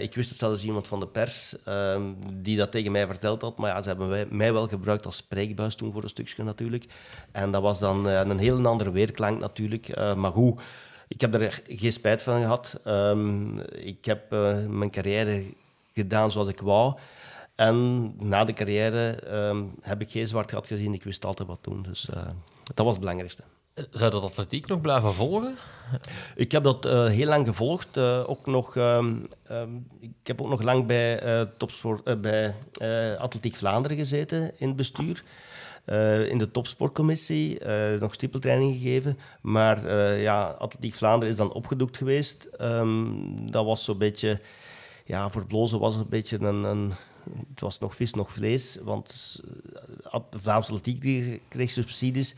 Ik 0.00 0.14
wist 0.14 0.28
het 0.28 0.38
zelfs 0.38 0.64
iemand 0.64 0.88
van 0.88 1.00
de 1.00 1.06
pers 1.06 1.54
ehm, 1.64 2.02
die 2.34 2.56
dat 2.56 2.70
tegen 2.70 2.92
mij 2.92 3.06
verteld 3.06 3.42
had. 3.42 3.58
Maar 3.58 3.70
ja, 3.70 3.82
ze 3.82 3.88
hebben 3.88 4.28
mij 4.30 4.52
wel 4.52 4.68
gebruikt 4.68 5.06
als 5.06 5.16
spreekbuis 5.16 5.74
toen 5.74 5.92
voor 5.92 6.02
een 6.02 6.08
stukje 6.08 6.44
natuurlijk. 6.44 6.84
En 7.32 7.50
dat 7.50 7.62
was 7.62 7.78
dan 7.78 8.06
een 8.06 8.38
heel 8.38 8.66
andere 8.66 8.90
weerklank 8.90 9.40
natuurlijk. 9.40 9.96
Maar 10.16 10.32
goed, 10.32 10.60
ik 11.12 11.20
heb 11.20 11.34
er 11.34 11.42
echt 11.42 11.62
geen 11.66 11.92
spijt 11.92 12.22
van 12.22 12.40
gehad. 12.40 12.80
Ehm, 12.84 13.58
ik 13.58 14.04
heb 14.04 14.32
eh, 14.32 14.66
mijn 14.66 14.90
carrière 14.90 15.44
gedaan 15.94 16.30
zoals 16.30 16.48
ik 16.48 16.60
wou. 16.60 16.94
En 17.54 18.12
na 18.18 18.44
de 18.44 18.52
carrière 18.52 19.10
ehm, 19.10 19.62
heb 19.80 20.00
ik 20.00 20.10
geen 20.10 20.26
zwart 20.26 20.50
gat 20.50 20.66
gezien. 20.66 20.94
Ik 20.94 21.04
wist 21.04 21.24
altijd 21.24 21.48
wat 21.48 21.64
doen. 21.64 21.82
Dus 21.82 22.10
eh, 22.10 22.22
dat 22.74 22.84
was 22.84 22.90
het 22.90 23.00
belangrijkste. 23.00 23.42
Zou 23.90 24.10
dat 24.10 24.22
atletiek 24.22 24.66
nog 24.66 24.80
blijven 24.80 25.14
volgen? 25.14 25.56
Ik 26.34 26.52
heb 26.52 26.62
dat 26.62 26.84
eh, 26.84 27.06
heel 27.06 27.26
lang 27.26 27.46
gevolgd. 27.46 27.98
ook 27.98 28.46
nog, 28.46 28.76
ehm, 28.76 29.16
ik 30.00 30.10
heb 30.22 30.40
ook 30.40 30.48
nog 30.48 30.62
lang 30.62 30.86
bij, 30.86 31.46
topsport, 31.56 32.20
bij 32.20 32.54
Atletiek 33.18 33.54
Vlaanderen 33.54 33.96
gezeten 33.96 34.52
in 34.58 34.66
het 34.66 34.76
bestuur. 34.76 35.22
Eh, 35.84 36.28
in 36.28 36.38
de 36.38 36.50
topsportcommissie, 36.50 37.58
eh, 37.58 38.00
nog 38.00 38.14
stippeltraining 38.14 38.74
gegeven. 38.74 39.18
Maar 39.40 39.84
eh, 39.86 40.22
ja, 40.22 40.44
Atletiek 40.44 40.94
Vlaanderen 40.94 41.32
is 41.32 41.36
dan 41.38 41.52
opgedoekt 41.52 41.96
geweest. 41.96 42.44
Ehm, 42.44 43.06
dat 43.50 43.64
was 43.64 43.84
zo'n 43.84 43.98
beetje... 43.98 44.40
Ja, 45.04 45.30
voor 45.30 45.46
Blozen 45.46 45.78
was 45.78 45.94
het 45.94 46.02
een 46.02 46.08
beetje 46.08 46.38
een... 46.40 46.64
een 46.64 46.92
het 47.50 47.60
was 47.60 47.78
nog 47.78 47.94
vis, 47.94 48.14
nog 48.14 48.32
vlees. 48.32 48.78
Want 48.82 49.40
At- 50.02 50.26
Vlaamse 50.30 50.72
Atletiek 50.72 51.40
kreeg- 51.48 51.70
subsidies. 51.70 52.36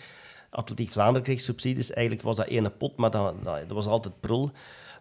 Atletiek 0.51 0.93
Vlaanderen 0.93 1.23
kreeg 1.23 1.41
subsidies. 1.41 1.93
Eigenlijk 1.93 2.27
was 2.27 2.37
dat 2.37 2.47
ene 2.47 2.71
pot, 2.71 2.97
maar 2.97 3.11
dat, 3.11 3.35
dat, 3.45 3.69
was 3.69 3.87
altijd 3.87 4.21
prul. 4.21 4.51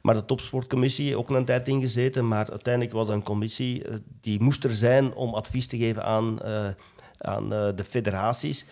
Maar 0.02 0.14
de 0.16 0.26
topsportcommissie, 0.26 1.18
ook 1.18 1.30
een 1.30 1.46
tijd 1.46 1.68
ingezeten. 1.68 2.28
Maar 2.28 2.50
uiteindelijk 2.50 2.94
was 2.94 3.08
dat 3.08 3.16
een 3.16 3.24
commissie 3.24 3.84
die 4.22 4.42
moest 4.42 4.64
er 4.64 4.74
zijn 4.74 5.14
om 5.14 5.34
advies 5.34 5.68
te 5.68 5.78
geven 5.78 6.04
aan, 6.04 6.40
aan 7.24 7.54
eh, 7.54 7.70
de 7.76 7.84
federaties. 7.84 8.66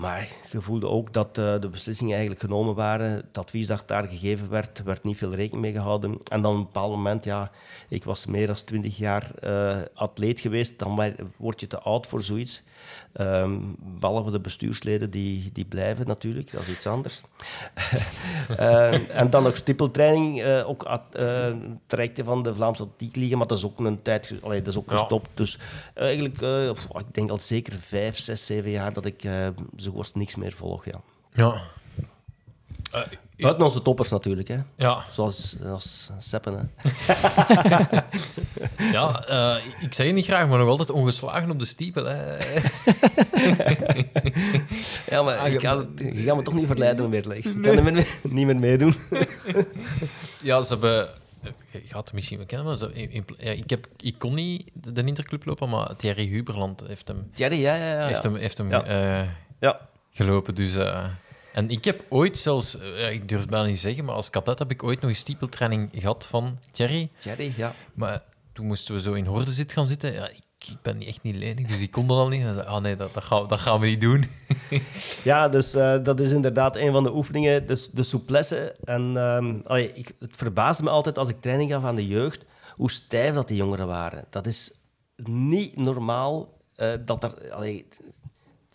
Maar 0.00 0.28
je 0.50 0.60
voelde 0.60 0.86
ook 0.86 1.12
dat 1.12 1.38
eh, 1.38 1.60
de 1.60 1.68
beslissingen 1.68 2.12
eigenlijk 2.12 2.40
genomen 2.40 2.74
waren. 2.74 3.10
Het 3.10 3.38
advies 3.38 3.66
dat 3.66 3.82
daar 3.86 4.04
gegeven 4.08 4.50
werd, 4.50 4.82
werd 4.82 5.04
niet 5.04 5.16
veel 5.18 5.34
rekening 5.34 5.62
mee 5.62 5.72
gehouden. 5.72 6.18
En 6.28 6.42
dan 6.42 6.52
op 6.52 6.58
een 6.58 6.64
bepaald 6.64 6.90
moment, 6.90 7.24
ja, 7.24 7.50
ik 7.88 8.04
was 8.04 8.26
meer 8.26 8.46
dan 8.46 8.56
twintig 8.64 8.96
jaar 8.96 9.30
eh, 9.40 9.76
atleet 9.94 10.40
geweest. 10.40 10.78
Dan 10.78 11.14
word 11.36 11.60
je 11.60 11.66
te 11.66 11.78
oud 11.78 12.06
voor 12.06 12.22
zoiets. 12.22 12.62
Ehm, 13.12 13.58
behalve 13.78 14.30
de 14.30 14.40
bestuursleden, 14.40 15.10
die, 15.10 15.50
die 15.52 15.64
blijven 15.64 16.06
natuurlijk. 16.06 16.52
Dat 16.52 16.62
is 16.62 16.68
iets 16.68 16.86
anders. 16.86 17.20
Eh, 18.56 19.16
en 19.20 19.30
dan 19.30 19.42
nog 19.42 19.56
stippeltraining, 19.56 20.42
eh 20.42 20.68
ook 20.68 20.82
at- 20.82 21.18
trajecten 21.86 22.24
van 22.24 22.42
de 22.42 22.54
Vlaamse 22.54 22.82
Atletiek 22.82 23.16
Liga. 23.16 23.36
Maar 23.36 23.46
dat 23.46 23.58
is 23.58 23.64
ook 23.64 23.78
een 23.80 24.02
tijd 24.02 24.34
allee, 24.42 24.58
dat 24.62 24.72
is 24.72 24.78
ook 24.78 24.90
Ja. 24.90 24.96
gestopt. 24.96 25.28
Dus 25.34 25.58
eigenlijk, 25.94 26.40
ik 26.98 27.14
denk 27.14 27.30
al 27.30 27.38
zeker 27.38 27.72
vijf, 27.72 28.18
zes, 28.18 28.46
zeven 28.46 28.70
jaar 28.70 28.92
dat 28.92 29.04
ik 29.04 29.24
eh, 29.24 29.48
zo 29.90 29.96
was 29.96 30.14
niks 30.14 30.34
meer 30.34 30.52
volg. 30.52 30.84
Ja. 30.84 31.00
Ja. 31.32 31.60
Eh, 32.92 33.00
Buiten 33.36 33.64
onze 33.64 33.82
toppers 33.82 34.08
natuurlijk, 34.10 34.48
hè. 34.48 34.58
ja, 34.76 35.04
zoals, 35.12 35.56
zoals 35.60 36.10
Seppen. 36.18 36.70
Hè. 36.76 36.86
ja 38.92 39.24
eh, 39.26 39.64
ik 39.80 39.94
zeg 39.94 40.06
het 40.06 40.14
niet 40.14 40.24
graag, 40.24 40.48
maar 40.48 40.58
nog 40.58 40.68
altijd 40.68 40.90
ongeslagen 40.90 41.50
op 41.50 41.58
de 41.58 41.64
stiepel. 41.66 42.04
Hè. 42.04 42.36
Ja, 45.10 45.22
maar 45.22 45.36
Ah, 45.38 45.46
ik 45.46 45.52
je- 45.52 45.60
ga, 45.60 45.84
je 45.96 46.22
gaat 46.22 46.36
me 46.36 46.42
toch 46.42 46.54
niet 46.54 46.66
verleiden 46.66 47.04
om 47.04 47.10
weer 47.10 47.22
te 47.22 47.28
leggen. 47.28 47.56
Ik 47.56 47.62
kan 47.62 47.76
er 47.76 47.92
meer- 47.92 48.06
niet 48.22 48.46
meer 48.46 48.56
meedoen. 48.58 48.94
Ja, 50.42 50.62
ze 50.62 50.72
hebben... 50.72 51.08
Je 51.70 51.80
gaat 51.86 52.04
het 52.04 52.12
misschien 52.12 52.36
wel 52.36 52.46
kennen, 52.46 52.66
maar 52.66 52.76
ze, 52.76 52.90
in- 52.92 53.10
in- 53.10 53.24
ja, 53.38 53.50
ik, 53.50 53.70
heb, 53.70 53.86
ik 54.00 54.14
kon 54.18 54.34
niet 54.34 54.70
de 54.72 54.92
de 54.92 55.04
interclub 55.04 55.44
lopen, 55.44 55.68
maar 55.68 55.96
Thierry 55.96 56.26
Huberland 56.26 56.82
heeft 56.86 57.08
hem, 57.08 57.30
Thierry, 57.34 57.60
ja, 57.60 57.74
ja, 57.74 57.98
ja. 58.00 58.06
heeft 58.06 58.22
hem, 58.22 58.36
heeft 58.36 58.58
hem 58.58 58.68
Ja. 58.70 58.84
eh, 58.84 59.28
Ja. 59.60 59.88
gelopen. 60.10 60.54
Dus, 60.54 60.74
eh, 60.76 61.04
en 61.52 61.70
ik 61.70 61.84
heb 61.84 62.04
ooit 62.08 62.38
zelfs, 62.38 62.78
eh, 62.78 63.12
ik 63.12 63.28
durf 63.28 63.40
het 63.40 63.50
bijna 63.50 63.66
niet 63.66 63.78
zeggen, 63.78 64.04
maar 64.04 64.14
als 64.14 64.30
kadet 64.30 64.58
heb 64.58 64.70
ik 64.70 64.82
ooit 64.82 65.00
nog 65.00 65.10
een 65.10 65.16
stiepeltraining 65.16 65.88
gehad 65.92 66.26
van 66.26 66.58
Thierry. 66.70 67.10
Thierry, 67.18 67.52
ja. 67.56 67.74
Maar 67.94 68.22
toen 68.52 68.66
moesten 68.66 68.94
we 68.94 69.00
zo 69.00 69.12
in 69.12 69.26
horde 69.26 69.52
zit 69.52 69.72
gaan 69.72 69.86
zitten. 69.86 70.12
Ja, 70.12 70.28
ik, 70.28 70.68
ik 70.68 70.76
ben 70.82 71.00
echt 71.02 71.22
niet 71.22 71.36
lenig, 71.36 71.66
dus 71.66 71.78
ik 71.78 71.90
kon 71.90 72.06
dat 72.06 72.16
al 72.18 72.28
niet. 72.28 72.42
En 72.42 72.54
zei, 72.54 72.66
ah 72.66 72.82
nee, 72.82 72.96
dat, 72.96 73.14
dat, 73.14 73.22
gaan, 73.24 73.42
we- 73.42 73.48
dat 73.48 73.60
gaan 73.60 73.80
we 73.80 73.86
niet 73.86 74.00
doen. 74.00 74.24
Ja, 75.24 75.48
dus 75.48 75.74
eh, 75.74 76.02
dat 76.04 76.20
is 76.20 76.30
inderdaad 76.32 76.76
een 76.76 76.92
van 76.92 77.02
de 77.02 77.14
oefeningen, 77.14 77.66
dus 77.66 77.88
de 77.90 78.02
souplesse. 78.02 78.74
En 78.84 79.16
ehm, 79.16 79.54
allee, 79.64 79.92
ik, 79.94 80.12
het 80.18 80.36
verbaasde 80.36 80.82
me 80.82 80.90
altijd 80.90 81.18
als 81.18 81.28
ik 81.28 81.40
training 81.40 81.70
gaf 81.70 81.84
aan 81.84 81.96
de 81.96 82.06
jeugd, 82.06 82.44
hoe 82.76 82.90
stijf 82.90 83.34
dat 83.34 83.48
die 83.48 83.56
jongeren 83.56 83.86
waren. 83.86 84.24
Dat 84.30 84.46
is 84.46 84.72
niet 85.24 85.76
normaal 85.76 86.58
dat 87.04 87.22
er... 87.24 87.52
Allee, 87.52 87.86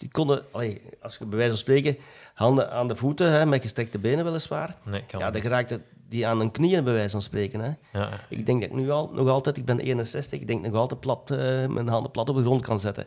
die 0.06 0.14
konden, 0.14 0.44
allee, 0.52 0.82
als 1.02 1.18
je 1.18 1.26
bij 1.26 1.36
wijze 1.38 1.52
van 1.52 1.60
spreken, 1.60 1.98
handen 2.34 2.72
aan 2.72 2.88
de 2.88 2.95
voeten, 2.95 3.32
hè, 3.32 3.45
met 3.45 3.61
gestrekte 3.61 3.99
benen 3.99 4.26
weliswaar. 4.26 4.76
Nee, 4.84 5.03
kan 5.07 5.19
Ja, 5.19 5.32
dan 5.32 5.41
geraakte 5.41 5.82
die 6.10 6.27
aan 6.27 6.38
hun 6.40 6.52
knieën, 6.52 6.84
bij 6.84 6.94
wijze 6.94 7.10
van 7.10 7.22
spreken. 7.22 7.60
Hè. 7.60 7.99
Ja. 7.99 8.10
Ik 8.30 8.45
denk 8.45 8.61
dat 8.61 8.69
ik 8.72 8.82
nu 8.82 8.90
al, 8.90 9.10
nog 9.14 9.27
altijd, 9.30 9.57
ik 9.57 9.65
ben 9.65 9.80
61, 9.80 10.40
ik 10.40 10.48
denk 10.48 10.65
nog 10.65 10.76
altijd 10.76 10.99
plat, 10.99 11.32
eh, 11.32 11.38
mijn 11.68 11.88
handen 11.88 12.11
plat 12.11 12.30
op 12.30 12.36
de 12.36 12.41
grond 12.44 12.61
kan 12.65 12.80
zetten. 12.80 13.06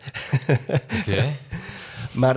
Oké. 1.01 1.25
Maar 2.13 2.37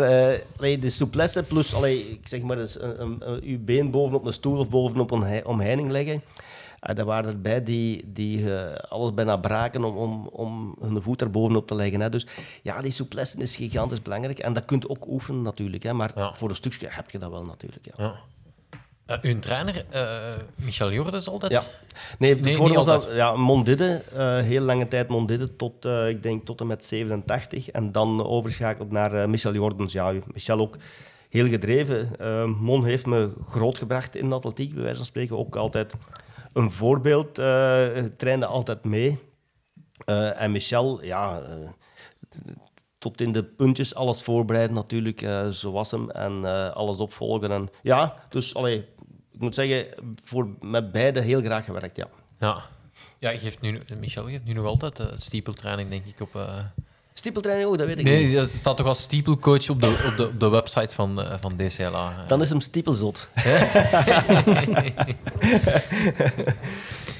allee, 0.57 0.79
de 0.79 0.89
souplesse 0.89 1.43
plus, 1.43 1.73
allee, 1.75 2.09
ik 2.11 2.27
zeg 2.27 2.41
maar, 2.41 2.55
dus 2.55 2.81
een, 2.81 3.01
een, 3.01 3.17
een- 3.19 3.41
uw 3.43 3.59
been 3.63 3.91
bovenop 3.91 4.25
een 4.25 4.33
stoel 4.33 4.57
of 4.59 4.69
bovenop 4.69 5.11
een 5.11 5.23
hei- 5.23 5.43
omheining 5.45 5.91
leggen. 5.91 6.21
Uh, 6.89 6.97
er 6.97 7.05
waren 7.05 7.29
erbij 7.31 7.63
die, 7.63 8.11
die 8.13 8.55
eh, 8.55 8.75
alles 8.89 9.13
bijna 9.13 9.37
braken 9.37 9.83
om, 9.83 9.95
om, 9.97 10.27
om 10.27 10.75
hun 10.81 11.01
voet 11.01 11.21
er 11.21 11.31
bovenop 11.31 11.67
te 11.67 11.75
leggen. 11.75 12.01
Hè. 12.01 12.09
Dus 12.09 12.27
ja, 12.61 12.81
die 12.81 12.91
souplesse 12.91 13.37
is 13.37 13.55
gigantisch 13.55 14.01
belangrijk. 14.01 14.39
En 14.39 14.53
dat 14.53 14.65
kunt 14.65 14.89
ook 14.89 15.07
oefenen 15.07 15.41
natuurlijk. 15.41 15.83
Hè. 15.83 15.93
Maar 15.93 16.11
Ja. 16.15 16.33
voor 16.33 16.49
een 16.49 16.55
stukje 16.55 16.87
heb 16.89 17.09
je 17.09 17.17
dat 17.19 17.31
wel 17.31 17.45
natuurlijk. 17.45 17.85
Ja. 17.85 18.03
Ja. 18.03 18.15
Eh, 19.05 19.17
uw 19.21 19.39
trainer, 19.39 19.85
eh, 19.89 20.37
Michel 20.55 20.91
Jordes, 20.91 21.27
altijd? 21.29 21.51
Ja. 21.51 21.61
Nee, 22.19 22.35
Nee, 22.35 22.55
voor 22.55 22.73
was 22.73 22.85
dat 22.85 23.09
ja, 23.13 23.35
Mondidde, 23.35 24.01
eh, 24.13 24.37
heel 24.37 24.61
lange 24.61 24.87
tijd 24.87 25.07
Mondidde, 25.07 25.55
tot, 25.55 25.85
eh, 25.85 26.09
ik 26.09 26.23
denk 26.23 26.45
tot 26.45 26.59
en 26.59 26.67
met 26.67 26.85
87. 26.85 27.69
En 27.69 27.91
dan 27.91 28.25
overschakeld 28.25 28.91
naar 28.91 29.13
eh, 29.13 29.27
Michel 29.27 29.53
Jordens. 29.53 29.93
Ja, 29.93 30.13
Michel 30.33 30.59
ook 30.59 30.77
heel 31.29 31.47
gedreven. 31.47 32.09
Eh, 32.19 32.45
Mon 32.45 32.85
heeft 32.85 33.05
me 33.05 33.29
grootgebracht 33.49 34.15
in 34.15 34.29
de 34.29 34.35
atletiek, 34.35 34.73
bij 34.73 34.81
wijze 34.83 34.97
van 34.97 35.05
spreken. 35.05 35.37
Ook 35.37 35.55
altijd 35.55 35.93
een 36.53 36.71
voorbeeld, 36.71 37.37
eh 37.39 37.97
trainde 38.17 38.45
altijd 38.45 38.83
mee. 38.83 39.19
Eh, 40.05 40.41
en 40.41 40.51
Michel, 40.51 41.03
ja, 41.03 41.41
eh, 41.41 41.69
tot 42.97 43.21
in 43.21 43.31
de 43.31 43.43
puntjes 43.43 43.95
alles 43.95 44.23
voorbereiden 44.23 44.75
natuurlijk, 44.75 45.19
zo 45.51 45.71
was 45.71 45.91
hem. 45.91 46.09
En 46.09 46.43
alles 46.73 46.97
opvolgen. 46.97 47.51
En, 47.51 47.69
ja, 47.81 48.15
dus 48.29 48.55
allee, 48.55 48.77
ik 49.31 49.39
moet 49.39 49.55
zeggen, 49.55 49.87
voor, 50.23 50.49
met 50.59 50.91
beide 50.91 51.21
heel 51.21 51.41
graag 51.41 51.65
gewerkt, 51.65 51.95
ja. 51.95 52.07
Ja. 52.39 52.61
Ja, 53.19 53.37
geeft 53.37 53.61
nu, 53.61 53.81
Michel 53.99 54.25
geeft 54.25 54.43
nu 54.43 54.53
nog 54.53 54.65
altijd 54.65 54.99
uh, 54.99 55.07
stiepeltraining, 55.15 55.89
denk 55.89 56.05
ik, 56.05 56.19
op... 56.19 56.47
Stiepeltraining 57.21 57.69
ook, 57.69 57.77
dat 57.77 57.87
weet 57.87 57.99
ik 57.99 58.05
nee, 58.05 58.23
niet. 58.23 58.31
Nee, 58.31 58.39
het 58.39 58.51
staat 58.51 58.77
toch 58.77 58.87
als 58.87 59.01
stiepelcoach 59.01 59.69
op 59.69 59.81
de, 59.81 60.05
op 60.11 60.17
de, 60.17 60.27
op 60.27 60.39
de 60.39 60.49
website 60.49 60.95
van, 60.95 61.19
uh, 61.19 61.33
van 61.39 61.55
DCLA. 61.57 62.13
Dan 62.27 62.41
is 62.41 62.49
hem 62.49 62.59
stiepelzot. 62.59 63.27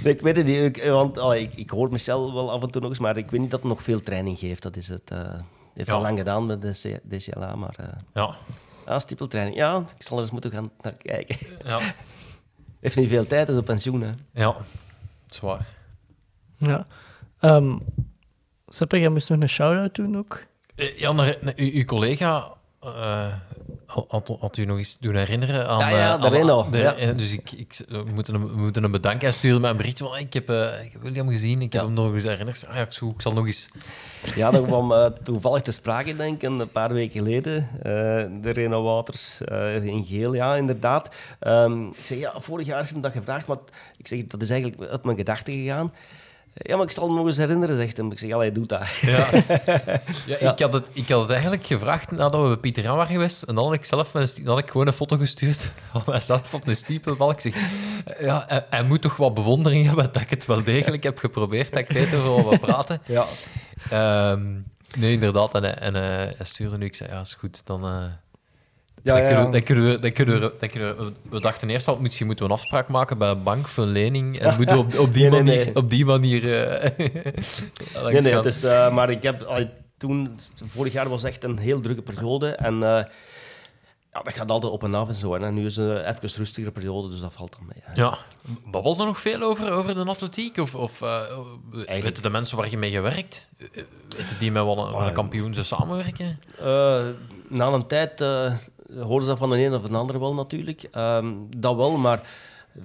nee, 0.03 0.13
ik 0.13 0.21
weet 0.21 0.35
het 0.35 0.45
niet, 0.45 0.77
ik, 0.77 0.83
want 0.83 1.17
ik, 1.17 1.55
ik, 1.55 1.69
hoor 1.69 1.91
Michel 1.91 2.33
wel 2.33 2.51
af 2.51 2.61
en 2.61 2.71
toe 2.71 2.81
nog 2.81 2.89
eens, 2.89 2.99
maar 2.99 3.17
ik 3.17 3.31
weet 3.31 3.39
niet 3.39 3.51
dat 3.51 3.59
hij 3.59 3.69
nog 3.69 3.83
veel 3.83 3.99
training 3.99 4.39
geeft. 4.39 4.63
Dat 4.63 4.75
is 4.75 4.87
het. 4.87 5.11
Uh, 5.13 5.19
heeft 5.73 5.87
ja. 5.87 5.93
al 5.93 6.01
lang 6.01 6.17
gedaan 6.17 6.45
met 6.45 6.61
de 6.61 6.99
DCLA, 7.09 7.55
maar... 7.55 7.75
Uh, 7.79 7.87
ja. 8.13 8.35
Ja, 8.85 8.99
stiepeltraining. 8.99 9.57
Ja, 9.57 9.83
ik 9.97 10.03
zal 10.03 10.17
er 10.17 10.23
eens 10.23 10.31
moeten 10.31 10.51
gaan 10.51 10.71
naar 10.81 10.93
kijken. 10.93 11.37
Ja. 11.63 11.79
Heeft 12.79 12.95
niet 12.95 13.09
veel 13.09 13.27
tijd, 13.27 13.49
is 13.49 13.57
op 13.57 13.65
pensioen, 13.65 14.01
hè. 14.01 14.11
Ja, 14.33 14.55
zwaar. 15.29 15.67
Ja. 16.57 16.85
Um, 17.41 17.81
Seppe, 18.73 18.99
jij 18.99 19.09
moest 19.09 19.29
nog 19.29 19.39
een 19.41 19.49
shout-out 19.49 19.95
doen 19.95 20.17
ook? 20.17 20.43
Ja, 20.75 21.11
naar, 21.11 21.37
naar 21.41 21.53
uw, 21.55 21.71
uw, 21.73 21.83
collega 21.83 22.47
eh, 22.81 23.33
had, 23.85 24.57
u 24.57 24.65
nog 24.65 24.77
eens 24.77 24.97
doen 24.99 25.15
herinneren 25.15 25.67
aan... 25.67 25.79
Ja, 25.79 25.89
ja, 25.89 26.15
eh, 26.15 26.21
de 26.21 26.29
de- 26.71 26.77
ja. 26.77 26.95
eh, 26.95 27.17
Dus 27.17 27.31
ik, 27.33 27.51
ik, 27.51 27.81
we, 27.89 28.03
moeten 28.13 28.33
hem, 28.33 28.47
we 28.47 28.57
moeten 28.57 28.81
hem 28.83 28.91
bedanken. 28.91 29.21
Hij 29.27 29.31
stuurde 29.31 29.59
mij 29.59 29.69
een 29.69 29.77
berichtje 29.77 30.05
van... 30.05 30.17
Ik 30.17 30.33
heb, 30.33 30.49
eh, 30.49 30.69
heb 30.91 31.01
William 31.01 31.29
gezien, 31.29 31.61
ik 31.61 31.73
heb 31.73 31.81
Ja. 31.81 31.87
hem 31.87 31.95
nog 31.95 32.13
eens 32.13 32.23
herinnerd. 32.23 32.65
Ah, 32.67 32.75
ja, 32.75 32.81
ik, 32.81 32.91
zal- 32.91 33.09
ik 33.09 33.21
zal 33.21 33.33
nog 33.33 33.45
eens... 33.47 33.69
Ja, 34.35 34.51
dat 34.51 34.65
kwam 34.65 34.91
eh, 34.93 35.05
toevallig 35.23 35.61
te 35.61 35.71
sprake, 35.71 36.15
denk 36.15 36.41
ik, 36.41 36.49
een 36.49 36.69
paar 36.71 36.93
weken 36.93 37.19
geleden. 37.19 37.67
eh, 37.77 37.83
de 38.41 38.49
Reno 38.53 38.83
Waters 38.83 39.41
eh, 39.41 39.85
in 39.85 40.05
geel, 40.05 40.33
ja, 40.33 40.55
inderdaad. 40.55 41.15
Ehm, 41.39 41.85
ik 41.87 41.95
zeg, 42.05 42.17
ja, 42.17 42.33
vorig 42.39 42.67
jaar 42.67 42.87
je 42.87 42.93
me 42.95 43.01
dat 43.01 43.11
gevraagd, 43.11 43.47
maar 43.47 43.57
ik 43.97 44.07
zeg, 44.07 44.27
dat 44.27 44.41
is 44.41 44.49
eigenlijk 44.49 44.91
uit 44.91 45.03
mijn 45.03 45.17
gedachten 45.17 45.53
gegaan. 45.53 45.93
Ja, 46.53 46.75
maar 46.75 46.85
ik 46.85 46.91
zal 46.91 47.07
me 47.07 47.13
nog 47.13 47.25
eens 47.25 47.37
herinneren, 47.37 47.75
zegt 47.75 47.97
hem. 47.97 48.11
Ik 48.11 48.19
zeg, 48.19 48.29
ja, 48.29 48.37
hij 48.37 48.51
doet 48.51 48.69
dat. 48.69 48.87
Ja. 49.01 49.27
ja, 50.39 50.51
Ik, 50.51 50.59
had 50.59 50.73
het, 50.73 50.89
ik 50.93 51.09
had 51.09 51.21
het 51.21 51.29
eigenlijk 51.31 51.65
gevraagd 51.65 52.11
nadat 52.11 52.41
we 52.41 52.47
bij 52.47 52.57
Pieter 52.57 52.83
Jan 52.83 52.95
waren 52.95 53.11
geweest. 53.13 53.41
En 53.43 53.55
dan 53.55 53.63
had 53.63 53.73
ik 53.73 53.85
zelf 53.85 54.11
dan 54.11 54.27
had 54.45 54.57
ik 54.59 54.69
gewoon 54.71 54.87
een 54.87 54.93
foto 54.93 55.17
gestuurd 55.17 55.71
van 55.91 56.01
mijzelf 56.05 56.53
op 56.53 56.67
een 56.67 56.75
stiepelbal. 56.75 57.31
Ik 57.31 57.39
zeg, 57.39 57.55
ja, 58.19 58.43
hij, 58.47 58.65
hij 58.69 58.83
moet 58.83 59.01
toch 59.01 59.17
wat 59.17 59.33
bewondering 59.33 59.85
hebben 59.85 60.09
dat 60.11 60.21
ik 60.21 60.29
het 60.29 60.45
wel 60.45 60.63
degelijk 60.63 61.03
heb 61.03 61.17
geprobeerd. 61.17 61.71
Dat 61.71 61.79
ik 61.79 61.89
weet 61.89 62.13
over 62.15 62.43
wat 62.43 62.53
we 62.53 62.59
praten. 62.59 63.01
Ja. 63.05 63.25
Ehm, 63.89 64.51
nee, 64.97 65.11
inderdaad. 65.13 65.55
En, 65.55 65.63
hij- 65.63 65.75
en 65.77 65.93
hij 65.93 66.35
stuurde 66.41 66.77
nu. 66.77 66.85
Ik 66.85 66.95
zei, 66.95 67.09
ja, 67.09 67.19
is 67.19 67.33
goed. 67.33 67.61
Dan, 67.65 67.85
eh, 67.85 68.03
Ja, 69.03 69.17
ja, 69.17 69.25
kunnen, 69.27 69.43
ja. 69.45 69.51
we- 69.51 69.61
kunnen 69.61 69.89
we, 69.89 69.99
dan, 69.99 70.11
kunnen 70.11 70.39
we, 70.41 70.53
dan 70.59 70.69
kunnen 70.69 70.97
we... 70.97 71.11
We 71.29 71.39
dachten 71.39 71.69
eerst 71.69 71.87
al, 71.87 71.97
misschien 71.99 72.25
moeten 72.25 72.45
we 72.45 72.51
een 72.51 72.57
afspraak 72.57 72.87
maken 72.87 73.17
bij 73.17 73.29
een 73.29 73.43
bank 73.43 73.67
voor 73.67 73.83
een 73.83 73.89
lening. 73.91 74.39
En 74.39 74.55
moeten 74.57 74.75
we 74.75 74.81
op, 74.81 74.99
op 74.99 75.13
die 75.13 75.29
Nee, 75.29 75.43
manier... 75.43 75.65
nee. 75.65 75.75
Op 75.75 75.89
die 75.89 76.05
manier 76.05 76.63
eh, 76.63 76.89
Nee, 78.03 78.21
nee, 78.21 78.33
het 78.35 78.45
is, 78.45 78.63
eh, 78.63 78.93
maar 78.93 79.09
ik 79.09 79.23
heb 79.23 79.41
allee, 79.41 79.69
toen, 79.97 80.39
vorig 80.65 80.93
jaar 80.93 81.09
was 81.09 81.23
echt 81.23 81.43
een 81.43 81.57
heel 81.57 81.79
drukke 81.81 82.01
periode. 82.01 82.49
En 82.49 82.73
eh, 82.73 83.03
ja, 84.13 84.21
dat 84.23 84.33
gaat 84.33 84.51
altijd 84.51 84.73
op 84.73 84.83
en 84.83 84.95
af 84.95 85.07
en 85.07 85.15
zo. 85.15 85.35
En 85.35 85.53
nu 85.53 85.65
is 85.65 85.75
het 85.75 85.87
even 86.01 86.17
een 86.21 86.29
rustigere 86.37 86.71
periode, 86.71 87.09
dus 87.09 87.19
dat 87.19 87.33
valt 87.33 87.51
dan 87.51 87.65
mee. 87.65 87.81
hè. 87.83 88.01
Ja, 88.01 88.17
babbelt 88.65 88.99
er 88.99 89.05
nog 89.05 89.19
veel 89.21 89.41
over, 89.41 89.71
over 89.71 89.93
de 89.93 90.05
atletiek? 90.05 90.57
Of, 90.57 90.75
of 90.75 91.01
eh, 91.01 91.21
weten 91.85 92.23
de 92.23 92.29
mensen 92.29 92.57
waar 92.57 92.69
je 92.69 92.77
mee 92.77 92.91
gewerkt? 92.91 93.49
Weten 94.17 94.39
die 94.39 94.51
met 94.51 94.61
een, 94.61 94.67
wat 94.75 95.07
een 95.07 95.13
kampioen 95.13 95.53
ze 95.53 95.63
samenwerken? 95.63 96.39
Na 97.47 97.67
een 97.67 97.87
tijd 97.87 98.23
horen 98.99 99.21
ze 99.21 99.27
dat 99.29 99.37
van 99.37 99.49
de 99.49 99.57
een 99.65 99.73
of 99.73 99.81
de 99.81 99.97
ander 99.97 100.19
wel 100.19 100.33
natuurlijk. 100.33 100.87
Ehm, 100.91 101.33
dat 101.57 101.75
wel, 101.75 101.97
maar 101.97 102.21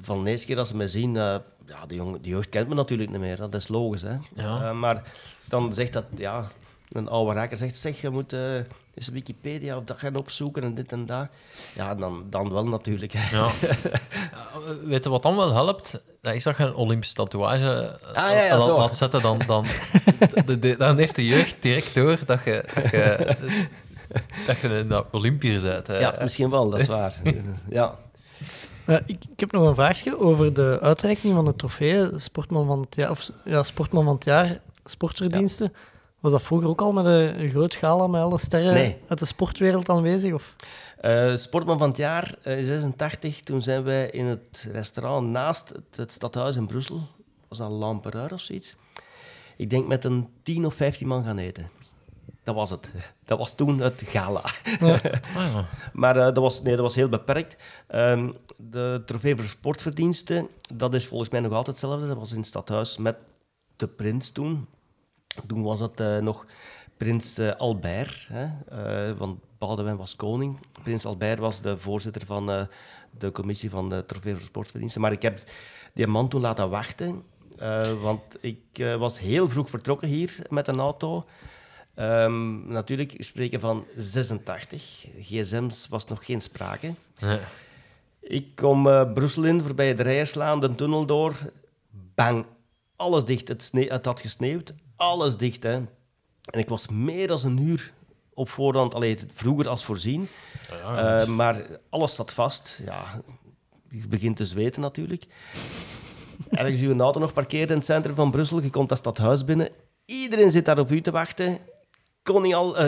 van 0.00 0.24
de 0.24 0.30
eerste 0.30 0.46
keer 0.46 0.58
als 0.58 0.68
ze 0.68 0.76
mij 0.76 0.88
zien... 0.88 1.16
eh, 1.16 1.34
ja, 1.66 1.86
de, 1.86 1.94
jongen, 1.94 2.22
de 2.22 2.28
jeugd 2.28 2.48
kent 2.48 2.68
me 2.68 2.74
natuurlijk 2.74 3.10
niet 3.10 3.20
meer, 3.20 3.36
dat 3.36 3.54
is 3.54 3.68
logisch. 3.68 4.02
Hè. 4.02 4.14
Ja. 4.34 4.62
Eh, 4.62 4.72
maar 4.72 5.02
dan 5.44 5.74
zegt 5.74 5.92
dat... 5.92 6.04
Ja, 6.16 6.44
een 6.92 7.08
oude 7.08 7.32
raker 7.34 7.56
zegt, 7.56 7.76
zeg, 7.76 8.00
je 8.00 8.10
moet 8.10 8.32
eh, 8.32 8.54
eens 8.94 9.08
Wikipedia 9.12 9.76
of 9.76 9.84
dat 9.84 9.98
gaan 9.98 10.16
opzoeken 10.16 10.62
en 10.62 10.74
dit 10.74 10.92
en 10.92 11.06
dat. 11.06 11.26
Ja, 11.74 11.94
dan, 11.94 12.24
dan 12.30 12.52
wel 12.52 12.68
natuurlijk. 12.68 13.12
hè. 13.16 13.36
Ja. 13.36 13.50
Weet 14.84 15.04
je 15.04 15.10
wat 15.10 15.22
dan 15.22 15.36
wel 15.36 15.52
helpt? 15.54 16.00
Dat 16.22 16.34
is 16.34 16.42
dat 16.42 16.56
je 16.56 16.62
een 16.62 16.74
Olympische 16.74 17.14
tatoeage 17.14 17.98
Ah, 18.06 18.14
ja, 18.14 18.44
ja, 18.44 18.66
laat- 18.68 18.96
zetten. 18.96 19.22
Dan, 19.22 19.38
dan, 19.46 19.64
de- 20.46 20.58
de- 20.58 20.76
dan 20.76 20.98
heeft 20.98 21.16
de 21.16 21.26
jeugd 21.26 21.56
direct 21.62 21.94
door 21.94 22.18
dat 22.26 22.44
je, 22.44 22.64
dat 22.74 22.90
je, 22.90 23.36
dat 24.46 24.58
je 24.58 24.68
een 24.68 25.02
Olympier 25.12 25.60
bent. 25.62 25.86
hè. 25.86 25.98
Ja, 25.98 26.14
misschien 26.20 26.50
wel, 26.50 26.70
dat 26.70 26.80
is 26.80 26.86
waar. 26.86 27.14
ja. 27.68 27.94
Ja, 28.86 29.00
ik, 29.06 29.24
ik 29.32 29.40
heb 29.40 29.52
nog 29.52 29.66
een 29.68 29.74
vraagje 29.74 30.18
over 30.20 30.54
de 30.54 30.78
uitreiking 30.82 31.34
van 31.34 31.44
de 31.44 31.56
trofeeën. 31.56 32.20
Sportman 32.20 32.66
van 32.66 32.80
het 32.80 32.94
jaar, 32.94 33.10
of, 33.10 33.30
ja, 33.44 33.62
sportman 33.62 34.04
van 34.04 34.14
het 34.14 34.24
jaar, 34.24 34.58
sportverdiensten. 34.84 35.72
Was 36.20 36.32
dat 36.32 36.42
vroeger 36.42 36.68
ook 36.68 36.80
al 36.80 36.92
met 36.92 37.04
een, 37.04 37.40
een 37.42 37.50
groot 37.50 37.74
gala 37.74 38.06
met 38.06 38.20
alle 38.20 38.38
sterren 38.38 38.74
Nee. 38.74 38.96
uit 39.08 39.18
de 39.18 39.24
sportwereld 39.26 39.88
aanwezig? 39.88 40.32
Of? 40.32 40.56
Eh, 41.00 41.36
sportman 41.36 41.78
van 41.78 41.88
het 41.88 41.96
jaar, 41.96 42.34
eh, 42.42 42.58
in 42.58 42.64
86, 42.66 43.40
toen 43.40 43.62
zijn 43.62 43.82
wij 43.82 44.10
in 44.10 44.24
het 44.24 44.68
restaurant 44.72 45.28
naast 45.28 45.68
het, 45.68 45.96
het 45.96 46.12
stadhuis 46.12 46.56
in 46.56 46.66
Brussel. 46.66 47.00
Was 47.48 47.58
dat 47.58 47.70
Lampereur 47.70 48.32
of 48.32 48.40
zoiets? 48.40 48.74
Ik 49.56 49.70
denk 49.70 49.86
met 49.86 50.04
een 50.04 50.28
10 50.42 50.66
of 50.66 50.74
15 50.74 51.06
man 51.06 51.24
gaan 51.24 51.38
eten. 51.38 51.70
Dat 52.46 52.54
was 52.54 52.70
het. 52.70 52.90
Dat 53.24 53.38
was 53.38 53.54
toen 53.54 53.80
het 53.80 54.02
gala. 54.06 54.42
Ah, 54.80 55.02
ja. 55.02 55.66
Maar 55.92 56.16
eh, 56.16 56.24
dat, 56.24 56.36
was, 56.38 56.62
nee, 56.62 56.74
dat 56.74 56.84
was 56.84 56.94
heel 56.94 57.08
beperkt. 57.08 57.56
Ehm, 57.86 58.32
de 58.56 59.02
trofee 59.06 59.36
voor 59.36 59.44
sportverdiensten, 59.44 60.48
dat 60.74 60.94
is 60.94 61.06
volgens 61.06 61.30
mij 61.30 61.40
nog 61.40 61.52
altijd 61.52 61.66
hetzelfde. 61.66 62.06
Dat 62.06 62.16
was 62.16 62.30
in 62.30 62.36
het 62.36 62.46
stadhuis 62.46 62.96
met 62.96 63.16
de 63.76 63.88
prins 63.88 64.30
toen. 64.30 64.66
Toen 65.46 65.62
was 65.62 65.80
het 65.80 66.00
eh, 66.00 66.18
nog 66.18 66.46
prins 66.96 67.38
eh, 67.38 67.50
Albert, 67.50 68.28
hè, 68.32 69.16
want 69.16 69.40
Boudewijn 69.58 69.96
was 69.96 70.16
koning. 70.16 70.58
Prins 70.82 71.04
Albert 71.04 71.38
was 71.38 71.60
de 71.60 71.78
voorzitter 71.78 72.26
van 72.26 72.68
de 73.18 73.32
commissie 73.32 73.70
van 73.70 73.88
de 73.88 74.06
trofee 74.06 74.32
voor 74.32 74.42
sportverdiensten. 74.42 75.00
Maar 75.00 75.12
ik 75.12 75.22
heb 75.22 75.42
die 75.94 76.06
man 76.06 76.28
toen 76.28 76.40
laten 76.40 76.70
wachten, 76.70 77.22
want 78.00 78.22
ik 78.40 78.96
was 78.98 79.18
heel 79.18 79.48
vroeg 79.48 79.70
vertrokken 79.70 80.08
hier 80.08 80.38
met 80.48 80.68
een 80.68 80.80
auto. 80.80 81.24
Ehm, 81.96 82.68
natuurlijk 82.68 83.14
spreken 83.18 83.60
van 83.60 83.86
86. 83.96 85.06
GSM's 85.20 85.88
was 85.88 86.04
nog 86.04 86.24
geen 86.24 86.40
sprake. 86.40 86.94
Nee. 87.20 87.38
Ik 88.20 88.56
kom 88.56 88.88
eh, 88.88 89.12
Brussel 89.12 89.44
in, 89.44 89.62
voorbij 89.62 89.94
de 89.94 90.02
Rijerslaan, 90.02 90.60
de 90.60 90.74
tunnel 90.74 91.06
door. 91.06 91.34
Bang, 92.14 92.46
alles 92.96 93.24
dicht. 93.24 93.48
Het, 93.48 93.70
het 93.72 94.04
had 94.04 94.20
gesneeuwd, 94.20 94.72
alles 94.96 95.36
dicht. 95.36 95.62
Hè. 95.62 95.72
En 95.72 96.58
ik 96.58 96.68
was 96.68 96.88
meer 96.88 97.26
dan 97.26 97.38
een 97.44 97.58
uur 97.58 97.92
op 98.34 98.48
voorhand, 98.48 98.94
allee, 98.94 99.18
vroeger 99.34 99.68
als 99.68 99.84
voorzien. 99.84 100.28
Ja, 100.70 101.20
Eh, 101.20 101.26
maar 101.26 101.66
alles 101.88 102.14
zat 102.14 102.32
vast. 102.32 102.80
Ja, 102.84 103.22
je 103.90 104.08
begint 104.08 104.36
te 104.36 104.44
zweten 104.46 104.80
natuurlijk. 104.80 105.26
Je 106.50 106.78
je 106.78 106.94
auto 106.94 107.20
nog 107.20 107.32
parkeert 107.32 107.70
in 107.70 107.76
het 107.76 107.84
centrum 107.84 108.14
van 108.14 108.30
Brussel, 108.30 108.62
je 108.62 108.70
komt 108.70 108.88
dat 108.88 108.98
stadhuis 108.98 109.44
binnen. 109.44 109.68
Iedereen 110.04 110.50
zit 110.50 110.64
daar 110.64 110.78
op 110.78 110.90
u 110.90 111.00
te 111.00 111.10
wachten. 111.10 111.58
Koning 112.26 112.54
Al, 112.54 112.76
eh, 112.76 112.86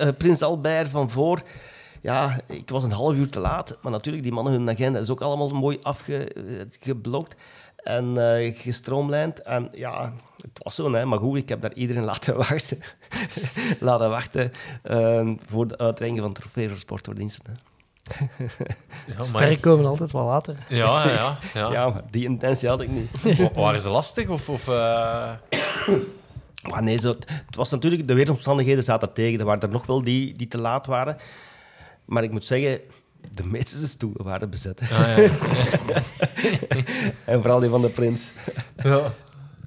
eh, 0.00 0.08
Prins 0.18 0.42
Albert 0.42 0.88
van 0.88 1.10
voor. 1.10 1.42
Ja, 2.02 2.40
ik 2.46 2.70
was 2.70 2.82
een 2.84 2.92
half 2.92 3.14
uur 3.14 3.28
te 3.28 3.38
laat. 3.40 3.78
Maar 3.82 3.92
natuurlijk, 3.92 4.24
die 4.24 4.32
mannen, 4.32 4.52
hun 4.52 4.70
agenda 4.70 4.98
is 4.98 5.10
ook 5.10 5.20
allemaal 5.20 5.48
mooi 5.48 5.78
afgeblokt 5.82 7.34
en 7.76 8.32
eh, 8.36 8.54
gestroomlijnd. 8.58 9.42
En 9.42 9.68
ja, 9.72 10.12
het 10.42 10.60
was 10.62 10.74
zo, 10.74 10.92
hè. 10.92 11.04
maar 11.04 11.18
goed, 11.18 11.36
ik 11.38 11.48
heb 11.48 11.60
daar 11.60 11.72
iedereen 11.72 12.04
laten 12.12 12.36
wachten, 12.36 12.78
laten 13.80 14.10
wachten 14.10 14.52
ehm, 14.82 15.34
voor 15.46 15.66
de 15.68 15.78
uitreiking 15.78 16.20
van 16.22 16.32
trofee 16.32 16.68
voor 16.68 16.78
sportverdiensten. 16.78 17.44
Hè. 17.46 17.52
Ja, 19.06 19.14
maar- 19.16 19.24
Sterren 19.26 19.60
komen 19.60 19.86
altijd 19.86 20.12
wel 20.12 20.24
later. 20.24 20.56
Ja, 20.68 21.04
ja, 21.06 21.12
ja. 21.12 21.38
ja. 21.60 21.72
Ja, 21.72 21.88
maar 21.88 22.02
die 22.10 22.24
intentie 22.24 22.68
had 22.68 22.80
ik 22.80 22.88
niet. 22.90 23.38
Wa- 23.38 23.50
Waren 23.60 23.80
ze 23.80 23.88
lastig? 23.88 24.28
Of, 24.28 24.48
of, 24.48 24.68
eh, 24.68 25.30
Maar 26.70 26.82
nee, 26.82 27.00
zo, 27.00 27.16
het 27.46 27.56
was 27.56 27.70
natuurlijk, 27.70 28.08
de 28.08 28.14
weersomstandigheden 28.14 28.84
zaten 28.84 29.12
tegen. 29.12 29.38
Er 29.38 29.44
waren 29.44 29.62
er 29.62 29.68
nog 29.68 29.86
wel 29.86 30.02
die, 30.02 30.36
die 30.36 30.48
te 30.48 30.58
laat 30.58 30.86
waren. 30.86 31.16
Maar 32.04 32.22
ik 32.22 32.30
moet 32.30 32.44
zeggen, 32.44 32.80
de 33.34 33.44
meeste 33.44 33.86
stoelen 33.86 34.24
waren 34.24 34.50
bezet. 34.50 34.80
ah, 34.80 34.88
ja. 34.88 35.30
En 37.24 37.40
vooral 37.40 37.60
die 37.60 37.70
van 37.70 37.82
de 37.82 37.88
prins. 37.88 38.32
ja. 38.82 39.12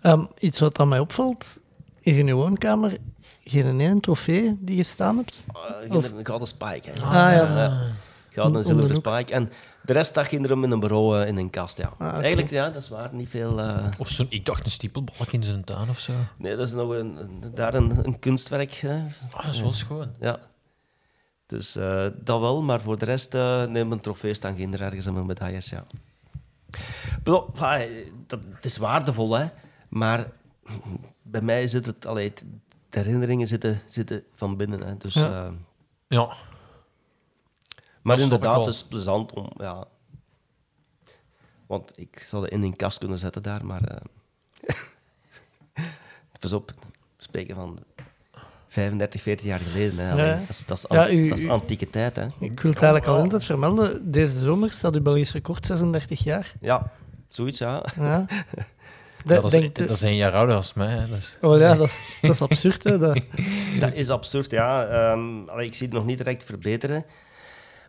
Ehm, 0.01 0.23
iets 0.39 0.59
wat 0.59 0.79
aan 0.79 0.87
mij 0.87 0.99
opvalt, 0.99 1.59
hier 2.01 2.17
in 2.17 2.27
uw 2.27 2.35
woonkamer, 2.35 2.97
geen 3.43 3.79
ene 3.79 3.99
trofee 3.99 4.57
die 4.59 4.75
je 4.75 4.83
staan 4.83 5.17
hebt. 5.17 5.45
Uh, 5.91 6.01
een 6.17 6.25
gouden 6.25 6.47
spike. 6.47 6.89
Hè. 6.89 7.05
Ah, 7.05 7.11
ja. 7.11 7.79
Gouden 8.29 8.61
en 8.61 8.67
zilveren 8.67 8.95
spike. 8.95 9.33
En 9.33 9.51
de 9.83 9.93
rest 9.93 10.09
stak 10.09 10.27
in 10.27 10.45
in 10.45 10.71
een 10.71 10.79
bureau 10.79 11.21
eh, 11.21 11.27
in 11.27 11.37
een 11.37 11.49
kast. 11.49 11.77
Ja. 11.77 11.93
Ah. 11.97 12.13
Eigenlijk, 12.13 12.49
ja, 12.49 12.69
dat 12.69 12.81
is 12.81 12.89
waar. 12.89 13.09
Niet 13.13 13.29
veel... 13.29 13.59
eh, 13.59 13.85
Of 13.97 14.07
zo'n, 14.09 14.25
ik 14.29 14.45
dacht 14.45 14.65
een 14.65 14.71
stiepelbalk 14.71 15.31
in 15.31 15.43
zijn 15.43 15.63
tuin 15.63 15.89
of 15.89 15.99
zo. 15.99 16.13
nee, 16.37 16.55
dat 16.55 16.67
is 16.67 16.73
nog 16.73 16.89
een, 16.91 17.17
daar 17.53 17.73
een, 17.73 18.05
een 18.05 18.19
kunstwerk. 18.19 18.71
Hè. 18.73 19.03
Ah, 19.31 19.45
dat 19.45 19.53
is 19.53 19.61
wel 19.61 19.71
schoon. 19.71 20.07
Ja. 20.19 20.39
Dus 21.45 21.75
eh, 21.75 22.05
dat 22.23 22.39
wel, 22.39 22.61
maar 22.63 22.81
voor 22.81 22.97
de 22.97 23.05
rest 23.05 23.33
uh, 23.35 23.65
neem 23.65 23.91
een 23.91 23.99
trofee 24.01 24.33
staan 24.33 24.55
geen 24.55 24.79
ergens 24.79 25.05
en 25.05 25.13
mijn 25.13 25.25
medailles, 25.25 25.69
ja. 25.69 25.83
Ah, 27.55 27.81
dat, 28.27 28.39
het 28.55 28.65
is 28.65 28.77
waardevol, 28.77 29.37
hè. 29.37 29.45
Maar 29.89 30.27
bij 31.21 31.41
mij 31.41 31.67
zit 31.67 31.85
het... 31.85 32.05
Allee, 32.05 32.27
het- 32.29 32.43
de 32.89 32.99
herinneringen 32.99 33.47
zitten, 33.47 33.81
zitten 33.85 34.23
van 34.35 34.57
binnen, 34.57 34.81
hè. 34.83 34.97
Dus, 34.97 35.13
Ja. 35.13 35.43
eh, 35.45 35.51
Ja. 36.07 36.33
Maar 38.01 38.17
ik 38.17 38.23
inderdaad, 38.23 38.65
het 38.65 38.73
is 38.75 38.83
plezant 38.83 39.33
om... 39.33 39.49
Ja, 39.57 39.85
want 41.67 41.91
ik 41.95 42.25
zou 42.27 42.43
het 42.43 42.51
in 42.51 42.63
een 42.63 42.75
kast 42.75 42.97
kunnen 42.97 43.19
zetten 43.19 43.41
daar, 43.43 43.65
maar... 43.65 43.81
eh 43.83 43.95
pas 46.39 46.51
op, 46.53 46.71
we 47.17 47.23
spreken 47.23 47.55
van 47.55 47.79
35, 48.67 49.21
40 49.21 49.45
jaar 49.45 49.59
geleden. 49.59 49.97
Hè. 49.99 50.25
Ja. 50.25 50.35
Dat, 50.39 50.49
is, 50.49 50.65
dat, 50.65 50.77
is 50.77 50.85
Ja, 50.89 51.03
an- 51.05 51.13
u- 51.15 51.29
dat 51.29 51.37
is 51.37 51.43
u- 51.43 51.49
antieke 51.49 51.89
tijd, 51.89 52.15
hè. 52.15 52.25
Ik 52.39 52.59
wil 52.59 52.71
het 52.71 52.81
eigenlijk 52.81 53.05
al 53.05 53.17
altijd 53.17 53.43
vermelden. 53.43 54.11
Deze 54.11 54.37
zomer 54.39 54.71
staat 54.71 54.95
uw 54.95 55.01
Belgisch 55.01 55.31
record 55.33 55.65
36 55.65 56.23
jaar. 56.23 56.53
Ja, 56.61 56.91
zoiets, 57.29 57.57
ja. 57.57 57.85
Ja. 57.95 58.25
De- 59.25 59.33
Ja, 59.33 59.41
dat, 59.41 59.53
is, 59.53 59.73
dat 59.73 59.89
is 59.89 60.01
een 60.01 60.15
jaar 60.15 60.33
ouder 60.33 60.55
als 60.55 60.73
mij. 60.73 60.87
hè, 60.95 61.07
Dus. 61.07 61.37
Oh 61.41 61.59
ja, 61.59 61.75
dat 61.75 61.87
is, 61.87 62.01
dat 62.21 62.31
is 62.31 62.41
absurd. 62.41 62.83
Hè? 62.83 62.97
Dat, 62.97 63.19
Dat 63.79 63.93
is 63.93 64.09
absurd, 64.09 64.51
ja. 64.51 64.85
Ehm, 64.87 65.49
allee, 65.49 65.65
ik 65.67 65.73
zie 65.73 65.85
het 65.87 65.95
nog 65.95 66.05
niet 66.05 66.17
direct 66.17 66.43
verbeteren. 66.43 67.05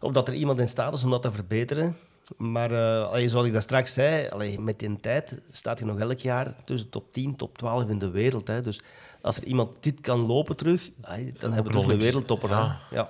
Of 0.03 0.13
dat 0.13 0.29
er 0.29 0.35
iemand 0.35 0.59
in 0.59 0.69
staat 0.69 0.93
is 0.93 1.05
om 1.05 1.11
dat 1.11 1.23
te 1.23 1.33
verbeteren. 1.33 1.97
Maar 2.37 2.71
eh, 2.71 3.09
allee, 3.09 3.29
zoals 3.29 3.47
ik 3.47 3.53
dat 3.53 3.63
straks 3.63 3.93
zei, 3.93 4.29
allee, 4.29 4.61
met 4.61 4.79
die 4.79 5.01
tijd 5.01 5.41
staat 5.51 5.79
je 5.79 5.85
nog 5.85 5.99
elk 5.99 6.19
jaar 6.19 6.55
tussen 6.65 6.91
top 6.91 7.13
10, 7.13 7.37
top 7.37 7.59
12 7.59 7.89
in 7.89 7.99
de 7.99 8.11
wereld. 8.11 8.49
Hè. 8.49 8.61
Dus 8.61 8.81
als 9.23 9.37
er 9.37 9.45
iemand 9.45 9.71
dit 9.81 10.01
kan 10.01 10.27
lopen 10.27 10.57
terug, 10.57 10.91
allee, 11.03 11.33
dan 11.39 11.53
hebben 11.53 11.73
we 11.73 11.79
toch 11.79 11.91
een 11.91 11.99
wereldtopper. 11.99 12.51
ja. 12.51 12.79
Ja. 12.91 13.09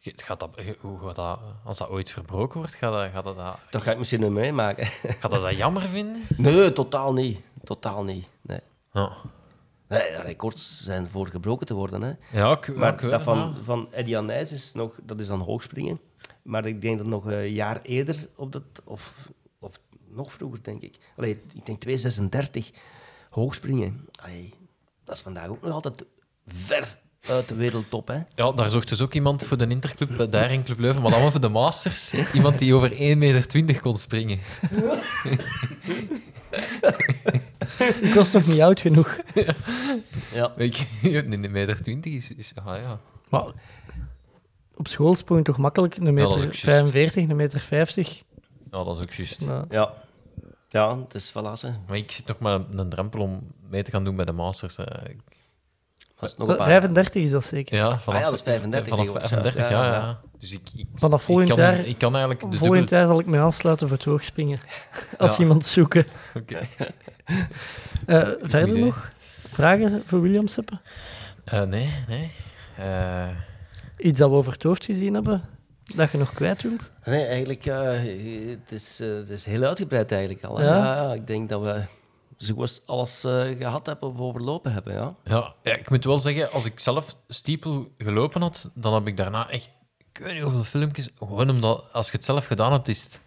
Gaat 0.00 0.40
dat, 0.40 0.50
hoe 0.80 0.98
gaat 0.98 1.16
dat, 1.16 1.38
als 1.64 1.78
dat 1.78 1.88
ooit 1.88 2.10
verbroken 2.10 2.58
wordt, 2.58 2.74
gaat 2.74 2.92
dat, 2.92 3.10
gaat 3.12 3.24
dat, 3.24 3.36
dat, 3.36 3.56
Dat 3.70 3.82
ga 3.82 3.90
ik 3.92 3.98
misschien 3.98 4.20
niet 4.20 4.30
meemaken. 4.30 4.86
gaat 4.86 5.30
dat, 5.30 5.40
dat 5.42 5.56
jammer 5.56 5.82
vinden? 5.82 6.22
Nee, 6.36 6.72
totaal 6.72 7.12
niet. 7.12 7.40
Totaal 7.64 8.04
niet. 8.04 8.28
Nee. 8.40 8.60
Ja, 8.92 9.12
Nee, 9.88 10.16
records 10.16 10.84
zijn 10.84 11.06
voor 11.08 11.26
gebroken 11.26 11.66
te 11.66 11.74
worden. 11.74 12.02
Hè. 12.02 12.12
ja 12.38 12.52
ik, 12.52 12.76
Maar 12.76 12.92
ik 13.04 13.10
dat 13.10 13.22
van, 13.22 13.38
ja. 13.38 13.52
van 13.62 13.88
Eddie 13.92 14.18
Anijs 14.18 14.52
is 14.52 14.72
nog, 14.72 14.94
dat 15.02 15.20
is 15.20 15.26
dan 15.26 15.40
hoogspringen. 15.40 16.00
Maar 16.48 16.66
ik 16.66 16.82
denk 16.82 16.98
dat 16.98 17.06
nog 17.06 17.24
een 17.24 17.52
jaar 17.52 17.80
eerder 17.82 18.28
op 18.36 18.52
dat, 18.52 18.62
of, 18.84 19.28
of 19.58 19.80
nog 20.08 20.32
vroeger, 20.32 20.62
denk 20.62 20.82
ik. 20.82 20.96
Allee, 21.16 21.30
ik 21.52 21.66
denk 21.66 21.80
236 21.80 22.70
hoogspringen. 23.30 24.08
Allee, 24.22 24.54
dat 25.04 25.16
is 25.16 25.22
vandaag 25.22 25.48
ook 25.48 25.62
nog 25.62 25.72
altijd 25.72 26.04
ver 26.46 26.98
uit 27.28 27.48
de 27.48 27.54
wereldtop. 27.54 28.08
Hè. 28.08 28.18
Ja, 28.34 28.52
daar 28.52 28.70
zocht 28.70 28.88
dus 28.88 29.00
ook 29.00 29.14
iemand 29.14 29.44
voor 29.44 29.56
de 29.56 29.66
Interclub, 29.66 30.16
bij 30.16 30.28
de 30.28 30.36
Haring 30.36 30.64
Club 30.64 30.78
Leuven, 30.78 31.02
maar 31.02 31.10
dan 31.10 31.20
wel 31.20 31.30
voor 31.30 31.40
de 31.40 31.48
Masters. 31.48 32.14
Iemand 32.32 32.58
die 32.58 32.74
over 32.74 32.90
1,20 32.90 32.96
meter 32.96 33.80
kon 33.80 33.96
springen. 33.96 34.38
ik 38.00 38.12
was 38.14 38.32
nog 38.32 38.46
niet 38.46 38.60
oud 38.60 38.80
genoeg. 38.80 39.18
Ja. 40.32 40.52
Ik, 40.56 40.86
1,20 41.24 41.28
meter 41.50 41.82
20 41.82 42.12
is, 42.12 42.34
is 42.34 42.52
ah, 42.54 42.76
ja. 42.76 43.00
Maar 43.28 43.52
op 44.78 44.88
school 44.88 45.14
sprong 45.14 45.44
toch 45.44 45.58
makkelijk 45.58 45.96
een 45.96 46.14
meter 46.14 46.32
ook 46.32 46.42
juist. 46.42 46.60
45, 46.60 47.28
een 47.28 47.36
meter 47.36 47.60
50. 47.60 48.22
ja, 48.70 48.84
dat 48.84 48.96
is 48.96 49.02
ook 49.02 49.12
juist. 49.12 49.46
Nou, 49.46 49.64
Ja. 49.70 49.92
Ja, 50.70 50.98
het 50.98 51.14
is 51.14 51.30
voilà. 51.30 51.60
hè. 51.60 51.70
Maar 51.86 51.96
ik 51.96 52.10
zit 52.10 52.26
nog 52.26 52.38
maar 52.38 52.60
een 52.70 52.88
drempel 52.88 53.20
om 53.20 53.40
mee 53.68 53.82
te 53.82 53.90
gaan 53.90 54.04
doen 54.04 54.16
bij 54.16 54.24
de 54.24 54.32
Masters. 54.32 54.76
hè. 54.76 54.84
Dat 56.20 56.30
is 56.30 56.36
nog 56.36 56.48
een 56.48 56.56
paar. 56.56 56.66
35 56.66 57.22
is 57.22 57.30
dat 57.30 57.44
zeker. 57.44 57.76
Ja, 57.76 57.98
vanaf, 57.98 58.06
Ah 58.06 58.14
ja, 58.14 58.24
dat 58.30 58.34
is 58.34 58.42
35 58.42 58.88
Vanaf 58.88 59.04
tegenwoordig, 59.04 59.28
35, 59.30 59.60
juist. 59.70 59.70
ja, 59.70 59.84
Ja, 59.86 59.92
ja. 60.00 60.06
ja. 60.06 60.20
Dus 60.38 60.52
ik, 60.52 60.60
ik, 60.76 60.86
Vanaf 60.94 61.20
ik 61.20 61.26
volgend 61.26 61.48
kan, 61.48 61.58
jaar- 61.58 61.78
Ik 61.86 61.98
kan 61.98 62.12
eigenlijk 62.16 62.40
de 62.52 62.58
Volgend 62.58 62.78
dubbele... 62.78 62.96
jaar 63.00 63.06
zal 63.10 63.20
ik 63.20 63.26
mij 63.26 63.40
aansluiten 63.40 63.88
voor 63.88 63.96
het 63.96 64.06
hoogspringen. 64.06 64.58
Als 65.18 65.36
Ja. 65.36 65.42
iemand 65.42 65.64
zoeken. 65.66 66.06
Oké. 66.40 66.58
Eh, 68.06 68.28
verder 68.40 68.68
idee. 68.68 68.84
nog? 68.84 69.10
Vragen 69.52 70.02
voor 70.06 70.20
William 70.20 70.46
Seppen? 70.46 70.80
Eh, 71.44 71.62
nee, 71.62 71.94
nee. 72.08 72.30
Eh, 72.76 73.26
Iets 73.98 74.18
dat 74.18 74.30
we 74.30 74.36
over 74.36 74.52
het 74.52 74.62
hoofd 74.62 74.84
gezien 74.84 75.14
hebben, 75.14 75.44
dat 75.94 76.10
je 76.10 76.18
nog 76.18 76.34
kwijt 76.34 76.62
wilt? 76.62 76.90
Nee, 77.04 77.24
eigenlijk, 77.24 77.66
eh, 77.66 77.90
het, 78.48 78.72
is, 78.72 79.00
eh, 79.00 79.08
het 79.08 79.28
is 79.28 79.44
heel 79.44 79.62
uitgebreid 79.62 80.12
eigenlijk 80.12 80.44
al. 80.44 80.62
Ja? 80.62 81.12
Ik 81.12 81.26
denk 81.26 81.48
dat 81.48 81.62
we 81.62 81.82
zo 82.36 82.54
goed 82.54 82.62
als 82.62 82.82
alles 82.86 83.24
eh, 83.24 83.58
gehad 83.58 83.86
hebben 83.86 84.08
of 84.08 84.18
overlopen 84.18 84.72
hebben. 84.72 84.94
Ja. 84.94 85.14
ja, 85.24 85.54
ja, 85.62 85.76
ik 85.76 85.90
moet 85.90 86.04
wel 86.04 86.18
zeggen, 86.18 86.50
als 86.50 86.64
ik 86.64 86.80
zelf 86.80 87.16
steeple 87.28 87.88
gelopen 87.98 88.40
had, 88.40 88.70
dan 88.74 88.94
heb 88.94 89.06
ik 89.06 89.16
daarna 89.16 89.50
echt... 89.50 89.70
Ik 90.12 90.24
weet 90.24 90.32
niet 90.32 90.42
hoeveel 90.42 90.64
filmpjes... 90.64 91.08
Gewoon 91.18 91.50
omdat, 91.50 91.84
als 91.92 92.06
je 92.06 92.12
het 92.12 92.24
zelf 92.24 92.46
gedaan 92.46 92.72
hebt, 92.72 92.88
is 92.88 93.02
het 93.02 93.20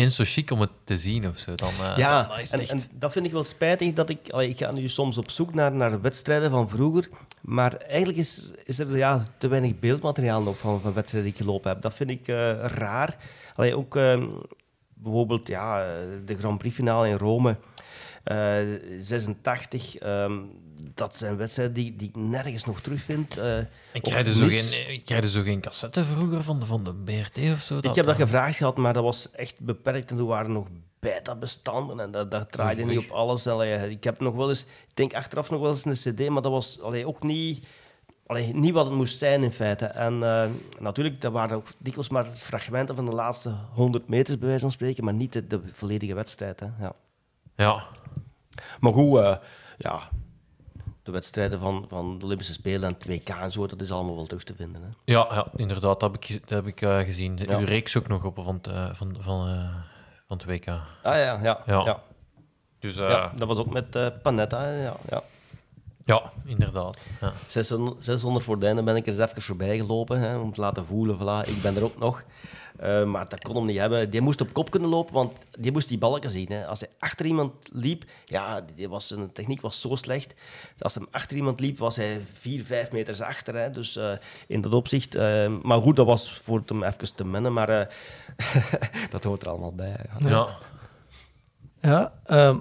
eens 0.00 0.16
zo 0.16 0.22
chic 0.26 0.50
om 0.50 0.60
het 0.60 0.70
te 0.84 0.98
zien 0.98 1.28
of 1.28 1.38
zo. 1.38 1.54
Dan, 1.54 1.72
eh, 1.80 1.96
Ja, 1.96 2.22
dan, 2.22 2.38
het 2.38 2.52
en, 2.52 2.60
echt... 2.60 2.70
en 2.70 2.80
dat 2.92 3.12
vind 3.12 3.26
ik 3.26 3.32
wel 3.32 3.44
spijtig. 3.44 3.92
Dat 3.92 4.08
ik, 4.08 4.30
allee, 4.30 4.48
ik 4.48 4.58
ga 4.58 4.72
nu 4.72 4.88
soms 4.88 5.18
op 5.18 5.30
zoek 5.30 5.54
naar, 5.54 5.72
naar 5.72 6.00
wedstrijden 6.00 6.50
van 6.50 6.68
vroeger. 6.68 7.08
Maar 7.40 7.76
eigenlijk 7.76 8.18
is, 8.18 8.50
is 8.64 8.78
er 8.78 8.96
ja, 8.96 9.24
te 9.38 9.48
weinig 9.48 9.78
beeldmateriaal 9.78 10.42
nog 10.42 10.58
van, 10.58 10.80
van 10.80 10.92
wedstrijden 10.92 11.30
die 11.30 11.40
ik 11.40 11.46
gelopen 11.46 11.70
heb. 11.70 11.82
Dat 11.82 11.94
vind 11.94 12.10
ik 12.10 12.28
eh, 12.28 12.64
raar. 12.64 13.16
Allee, 13.54 13.76
ook 13.76 13.96
ehm, 13.96 14.26
bijvoorbeeld 14.94 15.48
ja, 15.48 15.84
eh, 15.84 15.94
de 16.26 16.34
Grand 16.38 16.58
Prix 16.58 16.74
finale 16.74 17.08
in 17.08 17.16
Rome. 17.16 17.56
eh, 18.24 18.36
86. 19.00 19.96
ehm, 19.96 20.32
dat 20.94 21.16
zijn 21.16 21.36
wedstrijden 21.36 21.74
die, 21.74 21.96
die 21.96 22.08
ik 22.08 22.16
nergens 22.16 22.64
nog 22.64 22.80
terugvind. 22.80 23.38
eh, 23.38 23.58
ik, 23.92 24.02
krijg 24.02 24.32
zo 24.32 24.44
mis. 24.44 24.70
geen, 24.70 24.92
ik 24.92 25.04
krijg 25.04 25.28
zo 25.28 25.42
geen 25.42 25.60
cassette 25.60 26.04
vroeger 26.04 26.42
van 26.42 26.60
de, 26.60 26.66
van 26.66 26.84
de 26.84 26.94
BRT 26.94 27.38
of 27.52 27.60
zo. 27.60 27.78
Ik 27.80 27.94
heb 27.94 28.06
dat 28.06 28.16
gevraagd 28.16 28.56
gehad, 28.56 28.76
maar 28.76 28.92
dat 28.92 29.02
was 29.02 29.30
echt 29.30 29.60
beperkt. 29.60 30.10
En 30.10 30.18
er 30.18 30.24
waren 30.24 30.52
nog 30.52 30.66
beta-bestanden 31.00 32.00
en 32.00 32.10
dat, 32.10 32.30
dat 32.30 32.52
draaide 32.52 32.84
niet 32.84 32.98
op 32.98 33.10
alles. 33.10 33.46
Allee, 33.46 33.90
ik 33.90 34.04
heb 34.04 34.20
nog 34.20 34.34
wel 34.34 34.48
eens, 34.48 34.60
ik 34.62 34.94
denk 34.94 35.14
achteraf 35.14 35.50
nog 35.50 35.60
wel 35.60 35.70
eens 35.70 35.84
een 35.84 36.14
cd, 36.14 36.28
maar 36.28 36.42
dat 36.42 36.52
was 36.52 36.80
allee, 36.80 37.06
ook 37.06 37.22
niet, 37.22 37.66
allee, 38.26 38.54
niet 38.54 38.72
wat 38.72 38.86
het 38.86 38.94
moest 38.94 39.18
zijn 39.18 39.42
in 39.42 39.52
feite. 39.52 39.84
En 39.84 40.22
eh, 40.22 40.44
natuurlijk, 40.78 41.20
dat 41.20 41.32
waren 41.32 41.56
ook 41.56 41.66
dikwijls 41.78 42.08
maar 42.08 42.26
fragmenten 42.34 42.94
van 42.96 43.04
de 43.04 43.12
laatste 43.12 43.50
100 43.72 44.08
meters, 44.08 44.38
bij 44.38 44.46
wijze 44.46 44.62
van 44.62 44.70
spreken, 44.72 45.04
maar 45.04 45.14
niet 45.14 45.32
de, 45.32 45.46
de 45.46 45.60
volledige 45.72 46.14
wedstrijd. 46.14 46.60
Hè. 46.60 46.66
Ja. 46.80 46.92
Ja, 47.56 47.84
Maar 48.80 48.92
goed, 48.92 49.18
eh, 49.18 49.36
ja, 49.78 50.08
de 51.02 51.10
wedstrijden 51.10 51.60
van, 51.60 51.84
van 51.88 52.18
de 52.18 52.24
Olympische 52.24 52.52
Spelen 52.52 52.82
en 52.82 52.94
het 52.98 53.06
WK 53.06 53.28
en 53.28 53.52
zo, 53.52 53.66
dat 53.66 53.80
is 53.80 53.92
allemaal 53.92 54.14
wel 54.14 54.26
terug 54.26 54.44
te 54.44 54.54
vinden. 54.54 54.82
Hè. 54.82 54.88
ja, 55.12 55.26
ja, 55.30 55.46
inderdaad, 55.56 56.00
dat 56.00 56.12
heb 56.12 56.22
ik, 56.22 56.40
dat 56.40 56.50
heb 56.50 56.66
ik 56.66 56.80
eh, 56.80 56.98
gezien. 56.98 57.36
Ja. 57.36 57.58
Uw 57.58 57.64
reeks 57.64 57.96
ook 57.96 58.08
nog 58.08 58.24
op 58.24 58.38
van 58.42 58.60
eh, 58.62 58.88
van, 58.92 59.16
van, 59.18 59.48
eh, 59.48 59.74
van 60.26 60.36
het 60.36 60.44
WK. 60.44 60.68
Ah 60.68 60.82
ja, 61.02 61.14
ja. 61.16 61.62
Ja. 61.66 61.84
ja. 61.84 62.02
Dus 62.78 62.96
dat 63.36 63.48
was 63.48 63.58
ook 63.58 63.72
met 63.72 64.22
Panetta. 64.22 64.68
Ja, 64.68 64.96
ja. 65.10 65.22
Ja, 66.04 66.32
inderdaad. 66.44 67.04
Ja. 67.20 67.32
600, 67.46 68.04
600 68.04 68.44
gordijnen 68.44 68.84
ben 68.84 68.96
ik 68.96 69.06
er 69.06 69.12
eens 69.12 69.30
even 69.30 69.42
voorbij 69.42 69.78
gelopen 69.78 70.20
hè, 70.20 70.36
om 70.36 70.54
te 70.54 70.60
laten 70.60 70.86
voelen, 70.86 71.16
voilà, 71.16 71.48
ik 71.48 71.62
ben 71.62 71.76
er 71.76 71.84
ook 71.84 71.98
nog. 71.98 72.24
Eh, 72.78 73.04
maar 73.04 73.28
dat 73.28 73.42
kon 73.42 73.56
hem 73.56 73.66
niet 73.66 73.78
hebben. 73.78 74.10
Die 74.10 74.20
moest 74.20 74.40
op 74.40 74.52
kop 74.52 74.70
kunnen 74.70 74.88
lopen, 74.88 75.14
want 75.14 75.32
die 75.58 75.72
moest 75.72 75.88
die 75.88 75.98
balken 75.98 76.30
zien. 76.30 76.52
Hè. 76.52 76.66
Als 76.66 76.80
hij 76.80 76.88
achter 76.98 77.26
iemand 77.26 77.52
liep, 77.72 78.04
ja, 78.24 78.64
die 78.74 78.88
was, 78.88 79.06
zijn 79.06 79.32
techniek 79.32 79.60
was 79.60 79.80
zo 79.80 79.96
slecht. 79.96 80.34
Als 80.78 80.94
hij 80.94 81.06
achter 81.10 81.36
iemand 81.36 81.60
liep, 81.60 81.78
was 81.78 81.96
hij 81.96 82.20
4, 82.32 82.64
5 82.64 82.92
meters 82.92 83.20
achter. 83.20 83.54
Hè. 83.54 83.70
Dus 83.70 83.96
eh, 83.96 84.12
in 84.46 84.60
dat 84.60 84.72
opzicht... 84.72 85.14
eh, 85.14 85.52
maar 85.62 85.80
goed, 85.80 85.96
dat 85.96 86.06
was 86.06 86.40
voor 86.44 86.62
hem 86.66 86.82
even 86.82 87.14
te 87.14 87.24
mennen, 87.24 87.52
maar 87.52 87.68
eh, 87.68 87.86
dat 89.10 89.24
hoort 89.24 89.42
er 89.42 89.48
allemaal 89.48 89.74
bij. 89.74 89.96
Ja. 90.18 90.28
Ja. 90.28 90.58
Ja, 91.80 92.12
ehm, 92.24 92.58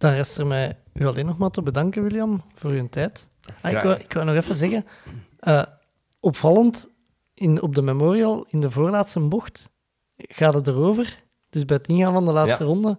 dan 0.00 0.12
rest 0.12 0.38
er 0.38 0.46
mij 0.46 0.76
u 0.92 1.06
alleen 1.06 1.26
nog 1.26 1.38
maar 1.38 1.50
te 1.50 1.62
bedanken, 1.62 2.02
William, 2.02 2.42
voor 2.54 2.70
uw 2.70 2.88
tijd. 2.88 3.28
Ah, 3.60 3.70
ik, 3.72 3.82
wou, 3.82 3.96
ik 4.00 4.12
wou 4.12 4.26
nog 4.26 4.34
even 4.34 4.54
zeggen, 4.56 4.86
eh, 5.38 5.62
opvallend, 6.20 6.88
in, 7.34 7.62
op 7.62 7.74
de 7.74 7.82
Memorial, 7.82 8.46
in 8.48 8.60
de 8.60 8.70
voorlaatste 8.70 9.20
bocht, 9.20 9.70
gaat 10.16 10.54
het 10.54 10.66
erover, 10.66 11.22
dus 11.50 11.64
bij 11.64 11.76
het 11.76 11.86
ingaan 11.86 12.12
van 12.12 12.26
de 12.26 12.32
laatste 12.32 12.62
Ja. 12.62 12.68
ronde, 12.68 12.98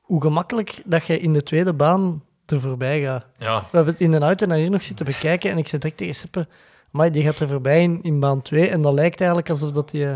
hoe 0.00 0.20
gemakkelijk 0.22 0.82
dat 0.84 1.06
je 1.06 1.18
in 1.18 1.32
de 1.32 1.42
tweede 1.42 1.72
baan 1.72 2.22
er 2.46 2.60
voorbij 2.60 3.00
gaat. 3.02 3.26
ja. 3.38 3.60
We 3.60 3.76
hebben 3.76 3.92
het 3.92 4.02
in 4.02 4.10
de 4.10 4.18
auto 4.18 4.46
naar 4.46 4.56
hier 4.56 4.70
nog 4.70 4.82
zitten 4.82 5.04
bekijken 5.04 5.50
en 5.50 5.58
ik 5.58 5.68
zei 5.68 5.80
direct 5.80 5.98
tegen 5.98 6.14
Seppe, 6.14 6.48
maar 6.96 7.12
die 7.12 7.22
gaat 7.22 7.38
er 7.40 7.48
voorbij 7.48 7.82
in, 7.82 7.98
in 8.02 8.20
baan 8.20 8.42
2 8.42 8.68
en 8.68 8.82
dat 8.82 8.92
lijkt 8.92 9.18
eigenlijk 9.18 9.50
alsof 9.50 9.70
dat 9.70 9.90
die... 9.90 10.06
eh, 10.06 10.14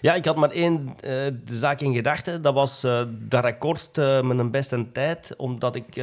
Ja, 0.00 0.14
ik 0.14 0.24
had 0.24 0.36
maar 0.36 0.50
één 0.50 0.94
eh, 1.00 1.12
zaak 1.44 1.80
in 1.80 1.94
gedachten. 1.94 2.42
Dat 2.42 2.54
was 2.54 2.84
eh 2.84 3.02
dat 3.10 3.44
record 3.44 3.90
met 4.22 4.38
een 4.38 4.50
beste 4.50 4.92
tijd. 4.92 5.34
Omdat 5.36 5.76
ik... 5.76 5.96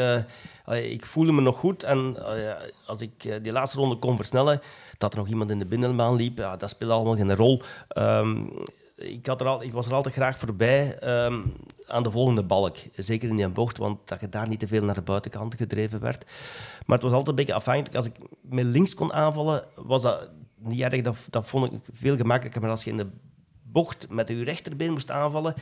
ik 0.68 1.06
voelde 1.06 1.32
me 1.32 1.42
nog 1.42 1.58
goed. 1.58 1.84
En 1.84 2.18
als 2.86 3.02
ik 3.02 3.44
die 3.44 3.52
laatste 3.52 3.78
ronde 3.78 3.96
kon 3.96 4.16
versnellen... 4.16 4.62
Dat 4.98 5.14
er 5.14 5.20
nog 5.20 5.28
iemand 5.28 5.50
in 5.50 5.60
de 5.60 5.66
binnenbaan 5.66 6.16
liep, 6.16 6.38
ja, 6.38 6.58
dat 6.58 6.70
speelde 6.70 6.94
allemaal 6.94 7.16
geen 7.16 7.36
rol. 7.36 7.62
Ehm, 7.88 8.38
ik, 8.96 9.26
had 9.26 9.42
er 9.42 9.48
al, 9.48 9.64
ik 9.64 9.74
was 9.74 9.88
er 9.88 9.94
altijd 9.94 10.16
graag 10.16 10.40
voorbij 10.40 10.98
ehm, 11.00 11.42
aan 11.88 12.04
de 12.04 12.12
volgende 12.12 12.44
balk. 12.44 12.78
Zeker 12.96 13.30
in 13.30 13.36
die 13.36 13.50
bocht, 13.50 13.78
want 13.78 14.00
dat 14.06 14.20
je 14.20 14.30
daar 14.30 14.48
niet 14.48 14.60
te 14.60 14.68
veel 14.68 14.84
naar 14.84 14.96
de 14.96 15.02
buitenkant 15.02 15.56
gedreven 15.56 16.00
werd. 16.00 16.26
Maar 16.86 16.98
het 16.98 17.02
was 17.02 17.12
altijd 17.12 17.28
een 17.28 17.36
beetje 17.36 17.54
afhankelijk. 17.54 17.96
Als 17.96 18.06
ik 18.06 18.16
met 18.42 18.66
links 18.66 18.94
kon 18.94 19.14
aanvallen, 19.14 19.64
was 19.76 20.02
dat 20.02 20.30
niet 20.58 20.82
erg. 20.82 21.02
Dat, 21.02 21.18
dat 21.30 21.48
vond 21.48 21.74
ik 21.74 21.80
veel 21.94 22.16
gemakkelijker. 22.16 22.62
Maar 22.62 22.70
als 22.70 22.84
je 22.84 22.90
in 22.90 22.98
de 22.98 23.08
bocht 23.64 24.10
met 24.10 24.28
je 24.28 24.44
rechterbeen 24.44 24.92
moest 24.92 25.12
aanvallen, 25.12 25.54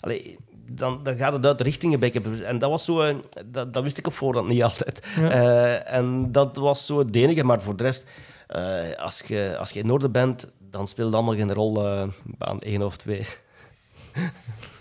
allee, 0.00 0.38
dan, 0.70 1.02
dan 1.02 1.16
gaat 1.16 1.32
het 1.32 1.46
uit 1.46 1.58
de 1.58 1.64
richting 1.64 1.92
een 1.92 2.00
beetje. 2.00 2.44
En 2.44 2.58
dat 2.58 2.70
was 2.70 2.84
zo, 2.84 3.00
eh, 3.00 3.14
dat, 3.46 3.72
dat 3.74 3.82
wist 3.82 3.98
ik 3.98 4.06
op 4.06 4.14
voorhand 4.14 4.48
niet 4.48 4.62
altijd. 4.62 5.06
Ja. 5.16 5.30
Eh, 5.30 5.94
en 5.94 6.32
dat 6.32 6.56
was 6.56 6.86
zo 6.86 6.98
het 6.98 7.14
enige, 7.16 7.44
maar 7.44 7.62
voor 7.62 7.76
de 7.76 7.84
rest, 7.84 8.04
eh, 8.46 8.92
als, 8.96 9.22
je, 9.26 9.56
als 9.58 9.70
je 9.70 9.80
in 9.80 9.90
orde 9.90 10.08
bent, 10.08 10.46
dan 10.70 10.88
speelt 10.88 11.06
het 11.06 11.14
allemaal 11.16 11.34
geen 11.34 11.52
rol 11.52 11.86
eh, 11.86 12.02
baan 12.24 12.60
1 12.60 12.82
of 12.82 12.96
2. 12.96 13.26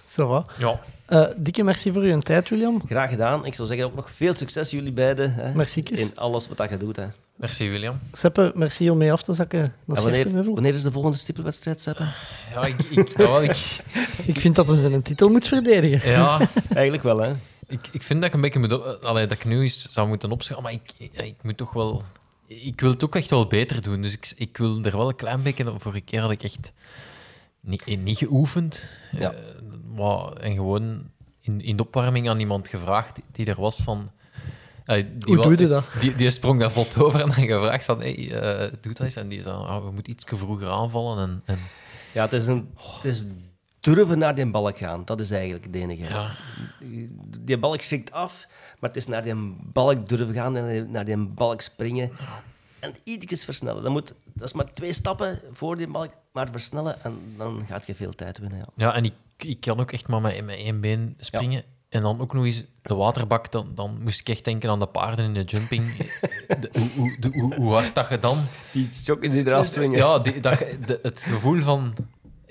ça 0.07 0.23
va. 0.27 0.45
ja. 0.57 0.79
Eh, 1.05 1.25
dikke 1.37 1.63
merci 1.63 1.91
voor 1.93 2.01
uw 2.01 2.19
tijd, 2.19 2.49
William. 2.49 2.81
Graag 2.87 3.09
gedaan. 3.09 3.45
Ik 3.45 3.53
zou 3.53 3.67
zeggen 3.67 3.85
ook 3.85 3.95
nog 3.95 4.11
veel 4.11 4.35
succes 4.35 4.69
jullie 4.71 4.91
beiden 4.91 5.33
hè, 5.33 5.53
Merci. 5.53 5.81
in 5.81 6.11
alles 6.15 6.47
wat 6.47 6.57
dat 6.57 6.69
je 6.69 6.77
doet. 6.77 6.95
Hè. 6.95 7.05
Merci, 7.35 7.69
William. 7.69 7.99
Seppe, 8.11 8.51
merci 8.55 8.89
om 8.89 8.97
mee 8.97 9.11
af 9.11 9.21
te 9.21 9.33
zakken. 9.33 9.73
wanneer, 9.85 10.43
wanneer 10.53 10.73
is 10.73 10.81
de 10.81 10.91
volgende 10.91 11.17
stippelwedstrijd, 11.17 11.81
Seppe? 11.81 12.07
Ja, 12.53 12.65
ik, 12.65 12.75
ik, 12.79 13.07
ja, 13.17 13.17
wel, 13.17 13.43
ik, 13.43 13.79
Ik 14.31 14.39
vind 14.39 14.55
dat 14.55 14.67
hem 14.67 14.77
zijn 14.77 15.01
titel 15.01 15.29
moet 15.29 15.47
verdedigen. 15.47 16.09
ja, 16.11 16.39
Eigenlijk 16.73 17.03
wel, 17.03 17.17
hè? 17.17 17.33
Ik, 17.67 17.87
ik 17.91 18.03
vind 18.03 18.19
dat 18.21 18.29
ik 18.29 18.35
een 18.35 18.41
beetje 18.41 18.59
moet, 18.59 18.71
op- 18.73 18.99
allee, 19.03 19.27
dat 19.27 19.37
ik 19.37 19.45
nu 19.45 19.61
eens 19.61 19.87
zou 19.89 20.07
moeten 20.07 20.31
opschrijven, 20.31 20.63
maar 20.63 20.73
ik, 20.73 20.91
ik, 20.97 21.21
ik 21.25 21.35
moet 21.41 21.57
toch 21.57 21.73
wel... 21.73 22.01
Ik 22.47 22.81
wil 22.81 22.89
het 22.89 23.03
ook 23.03 23.15
echt 23.15 23.29
wel 23.29 23.47
beter 23.47 23.81
doen, 23.81 24.01
dus 24.01 24.13
ik, 24.13 24.33
ik 24.35 24.57
wil 24.57 24.83
er 24.83 24.97
wel 24.97 25.07
een 25.07 25.15
klein 25.15 25.43
beetje... 25.43 25.73
Vorige 25.77 26.01
keer 26.01 26.21
had 26.21 26.31
ik 26.31 26.43
echt 26.43 26.71
niet, 27.59 27.85
niet 27.85 28.17
geoefend. 28.17 28.81
Ja. 29.11 29.31
Eh, 29.31 29.39
maar, 29.95 30.33
en 30.33 30.53
gewoon 30.53 31.09
in, 31.41 31.61
in 31.61 31.75
de 31.75 31.83
opwarming 31.83 32.29
aan 32.29 32.39
iemand 32.39 32.67
gevraagd 32.67 33.19
die 33.31 33.45
er 33.45 33.61
was 33.61 33.77
van... 33.77 34.11
eh, 34.85 34.95
die 34.95 35.35
Hoe 35.35 35.43
doe 35.43 35.57
je 35.57 35.67
dat? 35.67 35.85
Die, 35.99 36.15
die 36.15 36.29
sprong 36.29 36.59
daar 36.59 36.71
vlot 36.71 36.97
over 37.01 37.19
en 37.19 37.25
dan 37.25 37.45
gevraagd 37.45 37.85
van, 37.85 37.99
hey, 37.99 38.31
eh, 38.31 38.71
doe 38.81 38.93
dat 38.93 38.99
eens. 38.99 39.15
En 39.15 39.27
die 39.27 39.41
zei, 39.41 39.55
ah, 39.55 39.83
we 39.83 39.91
moeten 39.91 40.13
iets 40.13 40.23
vroeger 40.27 40.69
aanvallen. 40.69 41.23
En, 41.23 41.41
en, 41.45 41.59
Ja, 42.13 42.23
het 42.23 42.33
is, 42.33 42.47
een, 42.47 42.69
het 42.95 43.05
is 43.05 43.25
durven 43.95 44.17
naar 44.17 44.35
die 44.35 44.45
balk 44.51 44.77
gaan. 44.77 45.01
Dat 45.05 45.19
is 45.19 45.31
eigenlijk 45.31 45.65
het 45.65 45.75
enige. 45.75 46.03
ja. 46.03 46.29
Die 47.39 47.57
balk 47.57 47.81
schrikt 47.81 48.11
af, 48.11 48.47
maar 48.79 48.89
het 48.89 48.97
is 48.99 49.07
naar 49.07 49.23
die 49.23 49.55
balk 49.63 50.07
durven 50.07 50.33
gaan 50.33 50.57
en 50.57 50.91
naar 50.91 51.05
die 51.05 51.17
balk 51.17 51.61
springen. 51.61 52.11
En 52.79 52.93
ietsjes 53.03 53.43
versnellen. 53.45 53.83
Dat, 53.83 53.91
moet, 53.91 54.13
dat 54.33 54.47
is 54.47 54.53
maar 54.53 54.73
twee 54.73 54.93
stappen 54.93 55.39
voor 55.51 55.77
die 55.77 55.87
balk, 55.87 56.11
maar 56.31 56.47
versnellen 56.51 57.03
en 57.03 57.19
dan 57.37 57.63
gaat 57.67 57.85
je 57.87 57.95
veel 57.95 58.15
tijd 58.15 58.37
winnen. 58.37 58.57
Ja. 58.57 58.65
Ja, 58.75 58.93
en 58.93 59.03
ik, 59.05 59.13
ik 59.37 59.59
kan 59.61 59.79
ook 59.79 59.91
echt 59.91 60.07
maar 60.07 60.21
met, 60.21 60.45
met 60.45 60.57
één 60.57 60.81
been 60.81 61.15
springen. 61.19 61.63
En 61.89 62.01
dan 62.01 62.21
ook 62.21 62.33
nog 62.33 62.45
eens 62.45 62.63
de 62.81 62.95
waterbak, 62.95 63.51
dan, 63.51 63.71
dan 63.75 63.97
moest 64.03 64.19
ik 64.19 64.29
echt 64.29 64.43
denken 64.45 64.69
aan 64.69 64.79
de 64.79 64.85
paarden 64.85 65.25
in 65.25 65.33
de 65.33 65.43
jumping. 65.43 65.95
De- 66.61 66.69
hoe, 66.73 66.89
hoe, 66.95 67.17
de- 67.19 67.39
hoe, 67.39 67.55
hoe 67.55 67.73
hard 67.73 67.95
dat 67.95 68.09
je 68.09 68.19
dan... 68.19 68.37
Die 68.73 68.89
chokken 69.03 69.29
die 69.29 69.45
eraf 69.47 69.67
swingen. 69.67 69.97
Ja, 69.97 70.19
die, 70.19 70.39
dat, 70.39 70.57
de, 70.85 70.99
het 71.01 71.19
gevoel 71.21 71.61
van... 71.61 71.93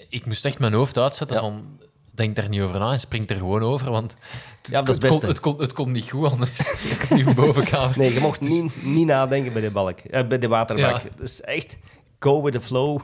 Ik 0.08 0.26
moest 0.26 0.44
echt 0.44 0.58
mijn 0.58 0.72
hoofd 0.72 0.98
uitzetten 0.98 1.36
Ja. 1.36 1.42
van... 1.42 1.78
Denk 2.10 2.36
daar 2.36 2.48
niet 2.48 2.60
over 2.60 2.78
na 2.78 2.92
en 2.92 3.00
spring 3.00 3.30
er 3.30 3.36
gewoon 3.36 3.62
over, 3.62 3.90
want 3.90 4.16
het, 4.62 4.70
Ja, 4.70 4.82
dat 4.82 4.98
komt, 5.08 5.22
het, 5.22 5.40
komt, 5.40 5.60
het 5.60 5.72
komt 5.72 5.92
niet 5.92 6.10
goed 6.10 6.30
anders. 6.32 6.72
Ik 6.90 7.04
kan 7.08 7.16
niet 7.16 7.34
boven 7.34 7.66
gaan. 7.66 7.92
Nee, 7.96 8.12
je 8.14 8.20
mocht 8.20 8.40
niet, 8.40 8.82
niet 8.84 9.06
nadenken 9.06 9.52
bij 9.52 9.62
de 9.62 9.70
balk, 9.70 9.98
eh, 9.98 10.26
bij 10.26 10.38
de 10.38 10.48
waterbak. 10.48 11.02
Ja. 11.02 11.08
Dus 11.16 11.40
echt 11.40 11.76
go 12.18 12.42
with 12.42 12.52
the 12.52 12.60
flow 12.60 13.00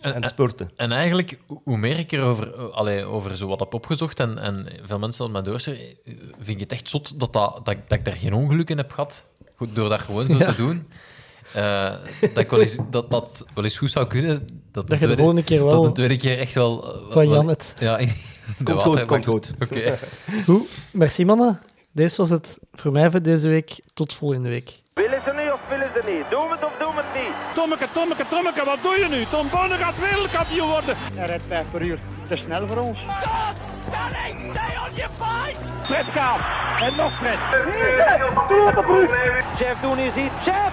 en 0.00 0.22
spurten. 0.28 0.70
En 0.76 0.92
eigenlijk, 0.92 1.38
hoe- 1.64 1.76
meer 1.78 1.98
ik 1.98 2.12
erover 2.12 2.54
uh, 2.58 2.64
allee, 2.70 3.04
over 3.04 3.36
zo 3.36 3.46
wat 3.46 3.58
heb 3.60 3.74
opgezocht 3.74 4.20
en, 4.20 4.38
en 4.38 4.66
veel 4.84 4.98
mensen 4.98 5.22
dat 5.22 5.32
mij 5.32 5.42
doorsturen, 5.52 5.80
eh, 5.80 6.14
vind 6.36 6.48
ik 6.48 6.60
het 6.60 6.72
echt 6.72 6.88
zot 6.88 7.20
dat, 7.20 7.32
dat, 7.32 7.60
dat, 7.64 7.74
ik- 7.74 7.88
dat 7.88 7.98
ik 7.98 8.04
daar 8.04 8.16
geen 8.16 8.34
ongeluk 8.34 8.70
in 8.70 8.76
heb 8.76 8.92
gehad. 8.92 9.24
Goed, 9.56 9.74
door 9.74 9.88
dat 9.88 10.00
gewoon 10.00 10.28
zo 10.28 10.36
Ja. 10.44 10.50
te 10.50 10.56
doen. 10.56 10.88
Eh, 11.54 11.90
dat, 12.20 12.38
ik 12.38 12.50
wel 12.50 12.60
eens, 12.60 12.76
dat 12.90 13.10
dat 13.10 13.44
wel 13.54 13.64
eens 13.64 13.78
goed 13.78 13.90
zou 13.90 14.06
kunnen. 14.06 14.46
Dat, 14.72 14.86
Dat 14.88 14.98
je 14.98 15.06
de 15.06 15.16
volgende 15.16 15.44
keer 15.44 15.58
dat 15.58 15.68
wel 15.70 15.82
de 15.82 15.92
tweede 15.92 16.16
keer 16.16 16.38
echt 16.38 16.54
wel... 16.54 16.94
eh, 16.94 17.12
van 17.12 17.28
Janet. 17.28 17.74
Ja, 17.78 18.00
Komt 18.64 18.82
goed, 18.82 19.04
komt 19.04 19.26
goed. 19.26 19.50
Oké. 19.62 19.98
Goed, 20.46 20.68
merci 20.92 21.24
mannen. 21.24 21.60
Deze 21.92 22.16
was 22.16 22.30
het 22.30 22.58
voor 22.72 22.92
mij 22.92 23.10
voor 23.10 23.22
deze 23.22 23.48
week. 23.48 23.80
Tot 23.94 24.12
volgende 24.14 24.48
week. 24.48 24.70
Willen 24.94 25.20
ze 25.24 25.32
niet 25.42 25.52
of 25.52 25.60
willen 25.68 25.90
ze 25.94 26.02
niet? 26.12 26.30
Doen 26.30 26.48
we 26.48 26.54
het 26.54 26.64
of 26.64 26.72
doen 26.78 26.94
we 26.94 27.00
het 27.04 27.22
niet? 27.22 27.34
Tommeke, 27.54 27.86
Tommeke, 27.92 28.24
Tommeke, 28.30 28.64
wat 28.64 28.78
doe 28.82 28.96
je 28.98 29.06
nu? 29.10 29.24
Tom 29.24 29.46
Bonne 29.50 29.74
gaat 29.74 29.98
wereldkampioen 30.00 30.68
worden. 30.68 30.94
Hij 31.14 31.26
rijdt 31.26 31.42
5 31.48 31.64
per 31.70 31.82
uur. 31.82 31.98
Te 32.28 32.36
snel 32.36 32.66
voor 32.66 32.76
ons. 32.76 32.98
Stop! 32.98 33.54
Stay 34.50 34.72
on 34.84 34.94
your 34.94 35.10
fight! 35.20 35.58
Fred 35.84 36.04
gaat. 36.16 36.40
En 36.80 36.96
nog 36.96 37.12
Fred. 37.18 37.38
Chef, 39.56 39.80
doen 39.80 39.98
is 39.98 40.14
iets. 40.14 40.44
Chef! 40.44 40.72